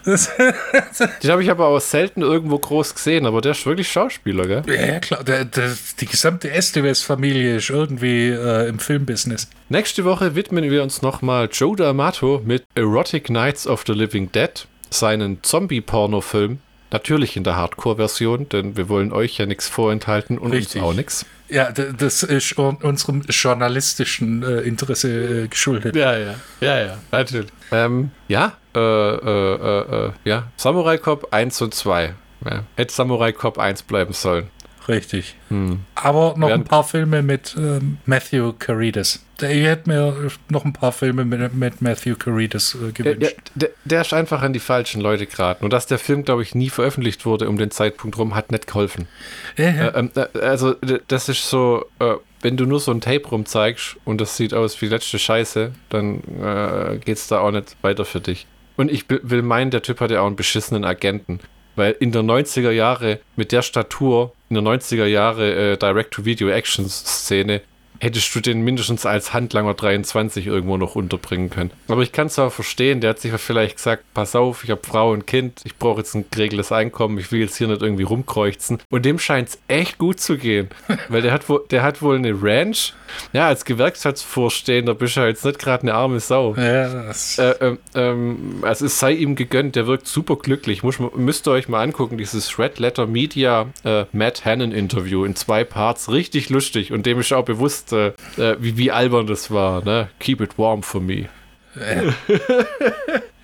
Den 1.22 1.30
habe 1.30 1.42
ich 1.42 1.50
aber 1.50 1.66
auch 1.66 1.80
selten 1.80 2.22
irgendwo 2.22 2.58
groß 2.58 2.94
gesehen, 2.94 3.26
aber 3.26 3.40
der 3.40 3.52
ist 3.52 3.66
wirklich 3.66 3.90
Schauspieler, 3.90 4.46
gell? 4.46 4.62
ja, 4.66 4.86
ja, 4.86 5.00
klar, 5.00 5.22
der, 5.24 5.44
der, 5.44 5.76
die 6.00 6.06
gesamte 6.06 6.50
Estevez-Familie 6.50 7.56
ist 7.56 7.70
irgendwie 7.70 8.28
äh, 8.28 8.68
im 8.68 8.78
Filmbusiness. 8.78 9.48
Nächste 9.68 10.04
Woche 10.04 10.34
widmen 10.34 10.70
wir 10.70 10.82
uns 10.82 11.02
nochmal 11.02 11.48
Joe 11.52 11.76
D'Amato 11.76 12.40
mit 12.44 12.64
Erotic 12.74 13.30
Nights 13.30 13.66
of 13.66 13.84
the 13.86 13.92
Living 13.92 14.30
Dead, 14.32 14.66
seinen 14.90 15.42
Zombie-Porno-Film. 15.42 16.58
Natürlich 16.92 17.36
in 17.36 17.44
der 17.44 17.56
Hardcore-Version, 17.56 18.48
denn 18.50 18.76
wir 18.76 18.88
wollen 18.88 19.12
euch 19.12 19.38
ja 19.38 19.46
nichts 19.46 19.66
vorenthalten 19.68 20.36
und 20.38 20.52
Richtig. 20.52 20.82
uns 20.82 20.90
auch 20.90 20.94
nichts. 20.94 21.26
Ja, 21.48 21.70
das 21.72 22.22
ist 22.22 22.58
un- 22.58 22.76
unserem 22.76 23.22
journalistischen 23.28 24.42
äh, 24.42 24.60
Interesse 24.60 25.44
äh, 25.44 25.48
geschuldet. 25.48 25.96
Ja, 25.96 26.16
ja, 26.16 26.34
ja, 26.60 26.78
ja, 26.80 26.98
natürlich. 27.10 27.50
Ähm, 27.70 28.10
ja, 28.28 28.52
äh, 28.74 28.78
äh, 28.78 29.54
äh, 29.54 30.06
äh, 30.06 30.10
ja, 30.24 30.48
Samurai 30.56 30.98
Cop 30.98 31.28
1 31.32 31.60
und 31.62 31.74
2. 31.74 32.14
Ja. 32.44 32.64
Hätte 32.76 32.92
Samurai 32.94 33.32
Cop 33.32 33.58
1 33.58 33.82
bleiben 33.82 34.12
sollen. 34.12 34.48
Richtig. 34.88 35.34
Hm. 35.48 35.80
Aber 35.94 36.34
noch 36.36 36.48
ein 36.48 36.50
Während- 36.50 36.68
paar 36.68 36.84
Filme 36.84 37.22
mit 37.22 37.54
ähm, 37.56 37.98
Matthew 38.06 38.52
Carides. 38.58 39.24
Ich 39.40 39.64
hätte 39.64 39.88
mir 39.88 40.30
noch 40.50 40.64
ein 40.64 40.72
paar 40.72 40.92
Filme 40.92 41.24
mit, 41.24 41.52
mit 41.54 41.82
Matthew 41.82 42.14
Carides 42.16 42.74
äh, 42.76 42.92
Der, 42.92 43.04
der, 43.04 43.14
gewünscht. 43.14 43.36
der, 43.56 43.70
der 43.84 44.00
ist 44.02 44.12
einfach 44.12 44.42
an 44.42 44.52
die 44.52 44.60
falschen 44.60 45.00
Leute 45.00 45.26
geraten. 45.26 45.64
Und 45.64 45.72
dass 45.72 45.86
der 45.86 45.98
Film, 45.98 46.24
glaube 46.24 46.42
ich, 46.42 46.54
nie 46.54 46.70
veröffentlicht 46.70 47.26
wurde 47.26 47.48
um 47.48 47.58
den 47.58 47.70
Zeitpunkt 47.70 48.18
rum, 48.18 48.34
hat 48.34 48.52
nicht 48.52 48.66
geholfen. 48.66 49.08
Ja, 49.56 49.70
ja. 49.70 49.88
Äh, 49.88 49.98
ähm, 49.98 50.10
äh, 50.14 50.38
also, 50.40 50.74
das 51.08 51.28
ist 51.28 51.48
so, 51.48 51.86
äh, 51.98 52.14
wenn 52.40 52.56
du 52.56 52.66
nur 52.66 52.80
so 52.80 52.90
ein 52.92 53.00
Tape 53.00 53.26
rumzeigst 53.28 53.96
und 54.04 54.20
das 54.20 54.36
sieht 54.36 54.54
aus 54.54 54.80
wie 54.82 54.86
letzte 54.86 55.18
Scheiße, 55.18 55.72
dann 55.90 56.22
äh, 56.40 56.98
geht's 57.04 57.28
da 57.28 57.40
auch 57.40 57.50
nicht 57.50 57.76
weiter 57.82 58.04
für 58.04 58.20
dich. 58.20 58.46
Und 58.76 58.90
ich 58.90 59.08
will- 59.10 59.20
will 59.22 59.42
meinen, 59.42 59.70
der 59.70 59.82
Typ 59.82 60.00
hatte 60.00 60.20
auch 60.20 60.26
einen 60.26 60.36
beschissenen 60.36 60.84
Agenten. 60.84 61.40
Weil 61.74 61.96
in 62.00 62.12
der 62.12 62.22
90er 62.22 62.70
Jahre 62.70 63.20
mit 63.34 63.50
der 63.50 63.62
Statur, 63.62 64.34
in 64.56 64.64
der 64.64 64.74
90er 64.74 65.06
Jahre 65.06 65.72
äh, 65.72 65.76
Direct-to-Video-Action-Szene, 65.76 67.62
hättest 68.02 68.34
du 68.34 68.40
den 68.40 68.62
mindestens 68.62 69.06
als 69.06 69.32
Handlanger 69.32 69.74
23 69.74 70.48
irgendwo 70.48 70.76
noch 70.76 70.96
unterbringen 70.96 71.50
können. 71.50 71.70
Aber 71.86 72.02
ich 72.02 72.10
kann 72.10 72.26
es 72.26 72.36
auch 72.36 72.50
verstehen, 72.50 73.00
der 73.00 73.10
hat 73.10 73.20
sich 73.20 73.30
vielleicht 73.32 73.76
gesagt, 73.76 74.02
pass 74.12 74.34
auf, 74.34 74.64
ich 74.64 74.70
habe 74.70 74.80
Frau 74.84 75.12
und 75.12 75.28
Kind, 75.28 75.60
ich 75.62 75.76
brauche 75.76 76.00
jetzt 76.00 76.14
ein 76.14 76.24
geregeltes 76.32 76.72
Einkommen, 76.72 77.16
ich 77.18 77.30
will 77.30 77.40
jetzt 77.40 77.56
hier 77.56 77.68
nicht 77.68 77.80
irgendwie 77.80 78.02
rumkreuzen. 78.02 78.80
Und 78.90 79.04
dem 79.04 79.20
scheint 79.20 79.50
es 79.50 79.58
echt 79.68 79.98
gut 79.98 80.18
zu 80.18 80.36
gehen, 80.36 80.68
weil 81.08 81.22
der 81.22 81.32
hat, 81.32 81.48
wohl, 81.48 81.64
der 81.70 81.84
hat 81.84 82.02
wohl 82.02 82.16
eine 82.16 82.34
Ranch. 82.42 82.92
Ja, 83.32 83.46
als 83.46 83.64
Gewerkschaftsvorstehender 83.64 84.94
bist 84.94 85.16
du 85.16 85.20
ja 85.20 85.28
jetzt 85.28 85.44
nicht 85.44 85.60
gerade 85.60 85.82
eine 85.82 85.94
arme 85.94 86.18
Sau. 86.18 86.56
ja 86.56 87.04
das, 87.04 87.38
Äh, 87.38 87.54
ähm, 87.60 87.78
ähm, 87.94 88.58
also 88.62 88.86
es 88.86 88.98
sei 88.98 89.12
ihm 89.12 89.36
gegönnt, 89.36 89.76
der 89.76 89.86
wirkt 89.86 90.08
super 90.08 90.36
glücklich. 90.36 90.82
Muss, 90.82 90.98
müsst 90.98 91.46
ihr 91.46 91.52
euch 91.52 91.68
mal 91.68 91.82
angucken, 91.82 92.18
dieses 92.18 92.58
Red 92.58 92.80
Letter 92.80 93.06
Media 93.06 93.66
äh, 93.84 94.06
Matt 94.12 94.44
Hannon 94.44 94.72
Interview 94.72 95.24
in 95.24 95.36
zwei 95.36 95.62
Parts. 95.62 96.10
Richtig 96.10 96.50
lustig 96.50 96.90
und 96.90 97.06
dem 97.06 97.20
ist 97.20 97.32
auch 97.32 97.44
bewusst, 97.44 97.91
äh, 97.92 98.12
äh, 98.36 98.56
wie, 98.60 98.76
wie 98.76 98.90
albern 98.90 99.26
das 99.26 99.50
war. 99.50 99.84
Ne? 99.84 100.08
Keep 100.18 100.40
it 100.40 100.58
warm 100.58 100.82
for 100.82 101.00
me. 101.00 101.28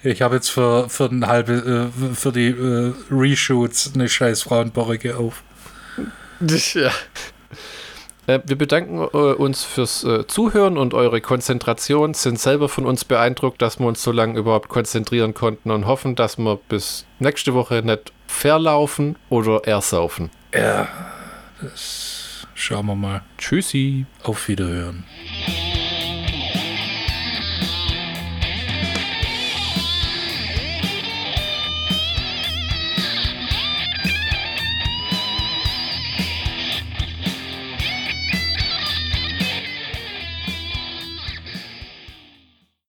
ich 0.02 0.22
habe 0.22 0.34
jetzt 0.36 0.48
für, 0.50 0.88
für, 0.88 1.04
ein 1.04 1.26
halbe, 1.26 1.90
äh, 1.92 2.14
für 2.14 2.32
die 2.32 2.48
äh, 2.48 2.92
Reshoots 3.10 3.92
eine 3.94 4.08
scheiß 4.08 4.42
Frauenborrige 4.42 5.16
auf. 5.16 5.42
Ja. 6.74 6.90
Äh, 8.28 8.40
Wir 8.44 8.56
bedanken 8.56 9.00
äh, 9.00 9.16
uns 9.16 9.64
fürs 9.64 10.04
äh, 10.04 10.26
Zuhören 10.26 10.78
und 10.78 10.94
eure 10.94 11.20
Konzentration, 11.20 12.14
sind 12.14 12.38
selber 12.38 12.68
von 12.68 12.86
uns 12.86 13.04
beeindruckt, 13.04 13.62
dass 13.62 13.80
wir 13.80 13.86
uns 13.86 14.02
so 14.02 14.12
lange 14.12 14.38
überhaupt 14.38 14.68
konzentrieren 14.68 15.34
konnten 15.34 15.70
und 15.70 15.86
hoffen, 15.86 16.14
dass 16.14 16.36
wir 16.36 16.60
bis 16.68 17.06
nächste 17.18 17.54
Woche 17.54 17.82
nicht 17.82 18.12
verlaufen 18.26 19.16
oder 19.30 19.66
ersaufen. 19.66 20.30
Ja, 20.54 20.88
das 21.62 22.07
schauen 22.58 22.86
wir 22.86 22.94
mal. 22.94 23.22
Tschüssi. 23.38 24.06
Auf 24.22 24.48
Wiederhören. 24.48 25.04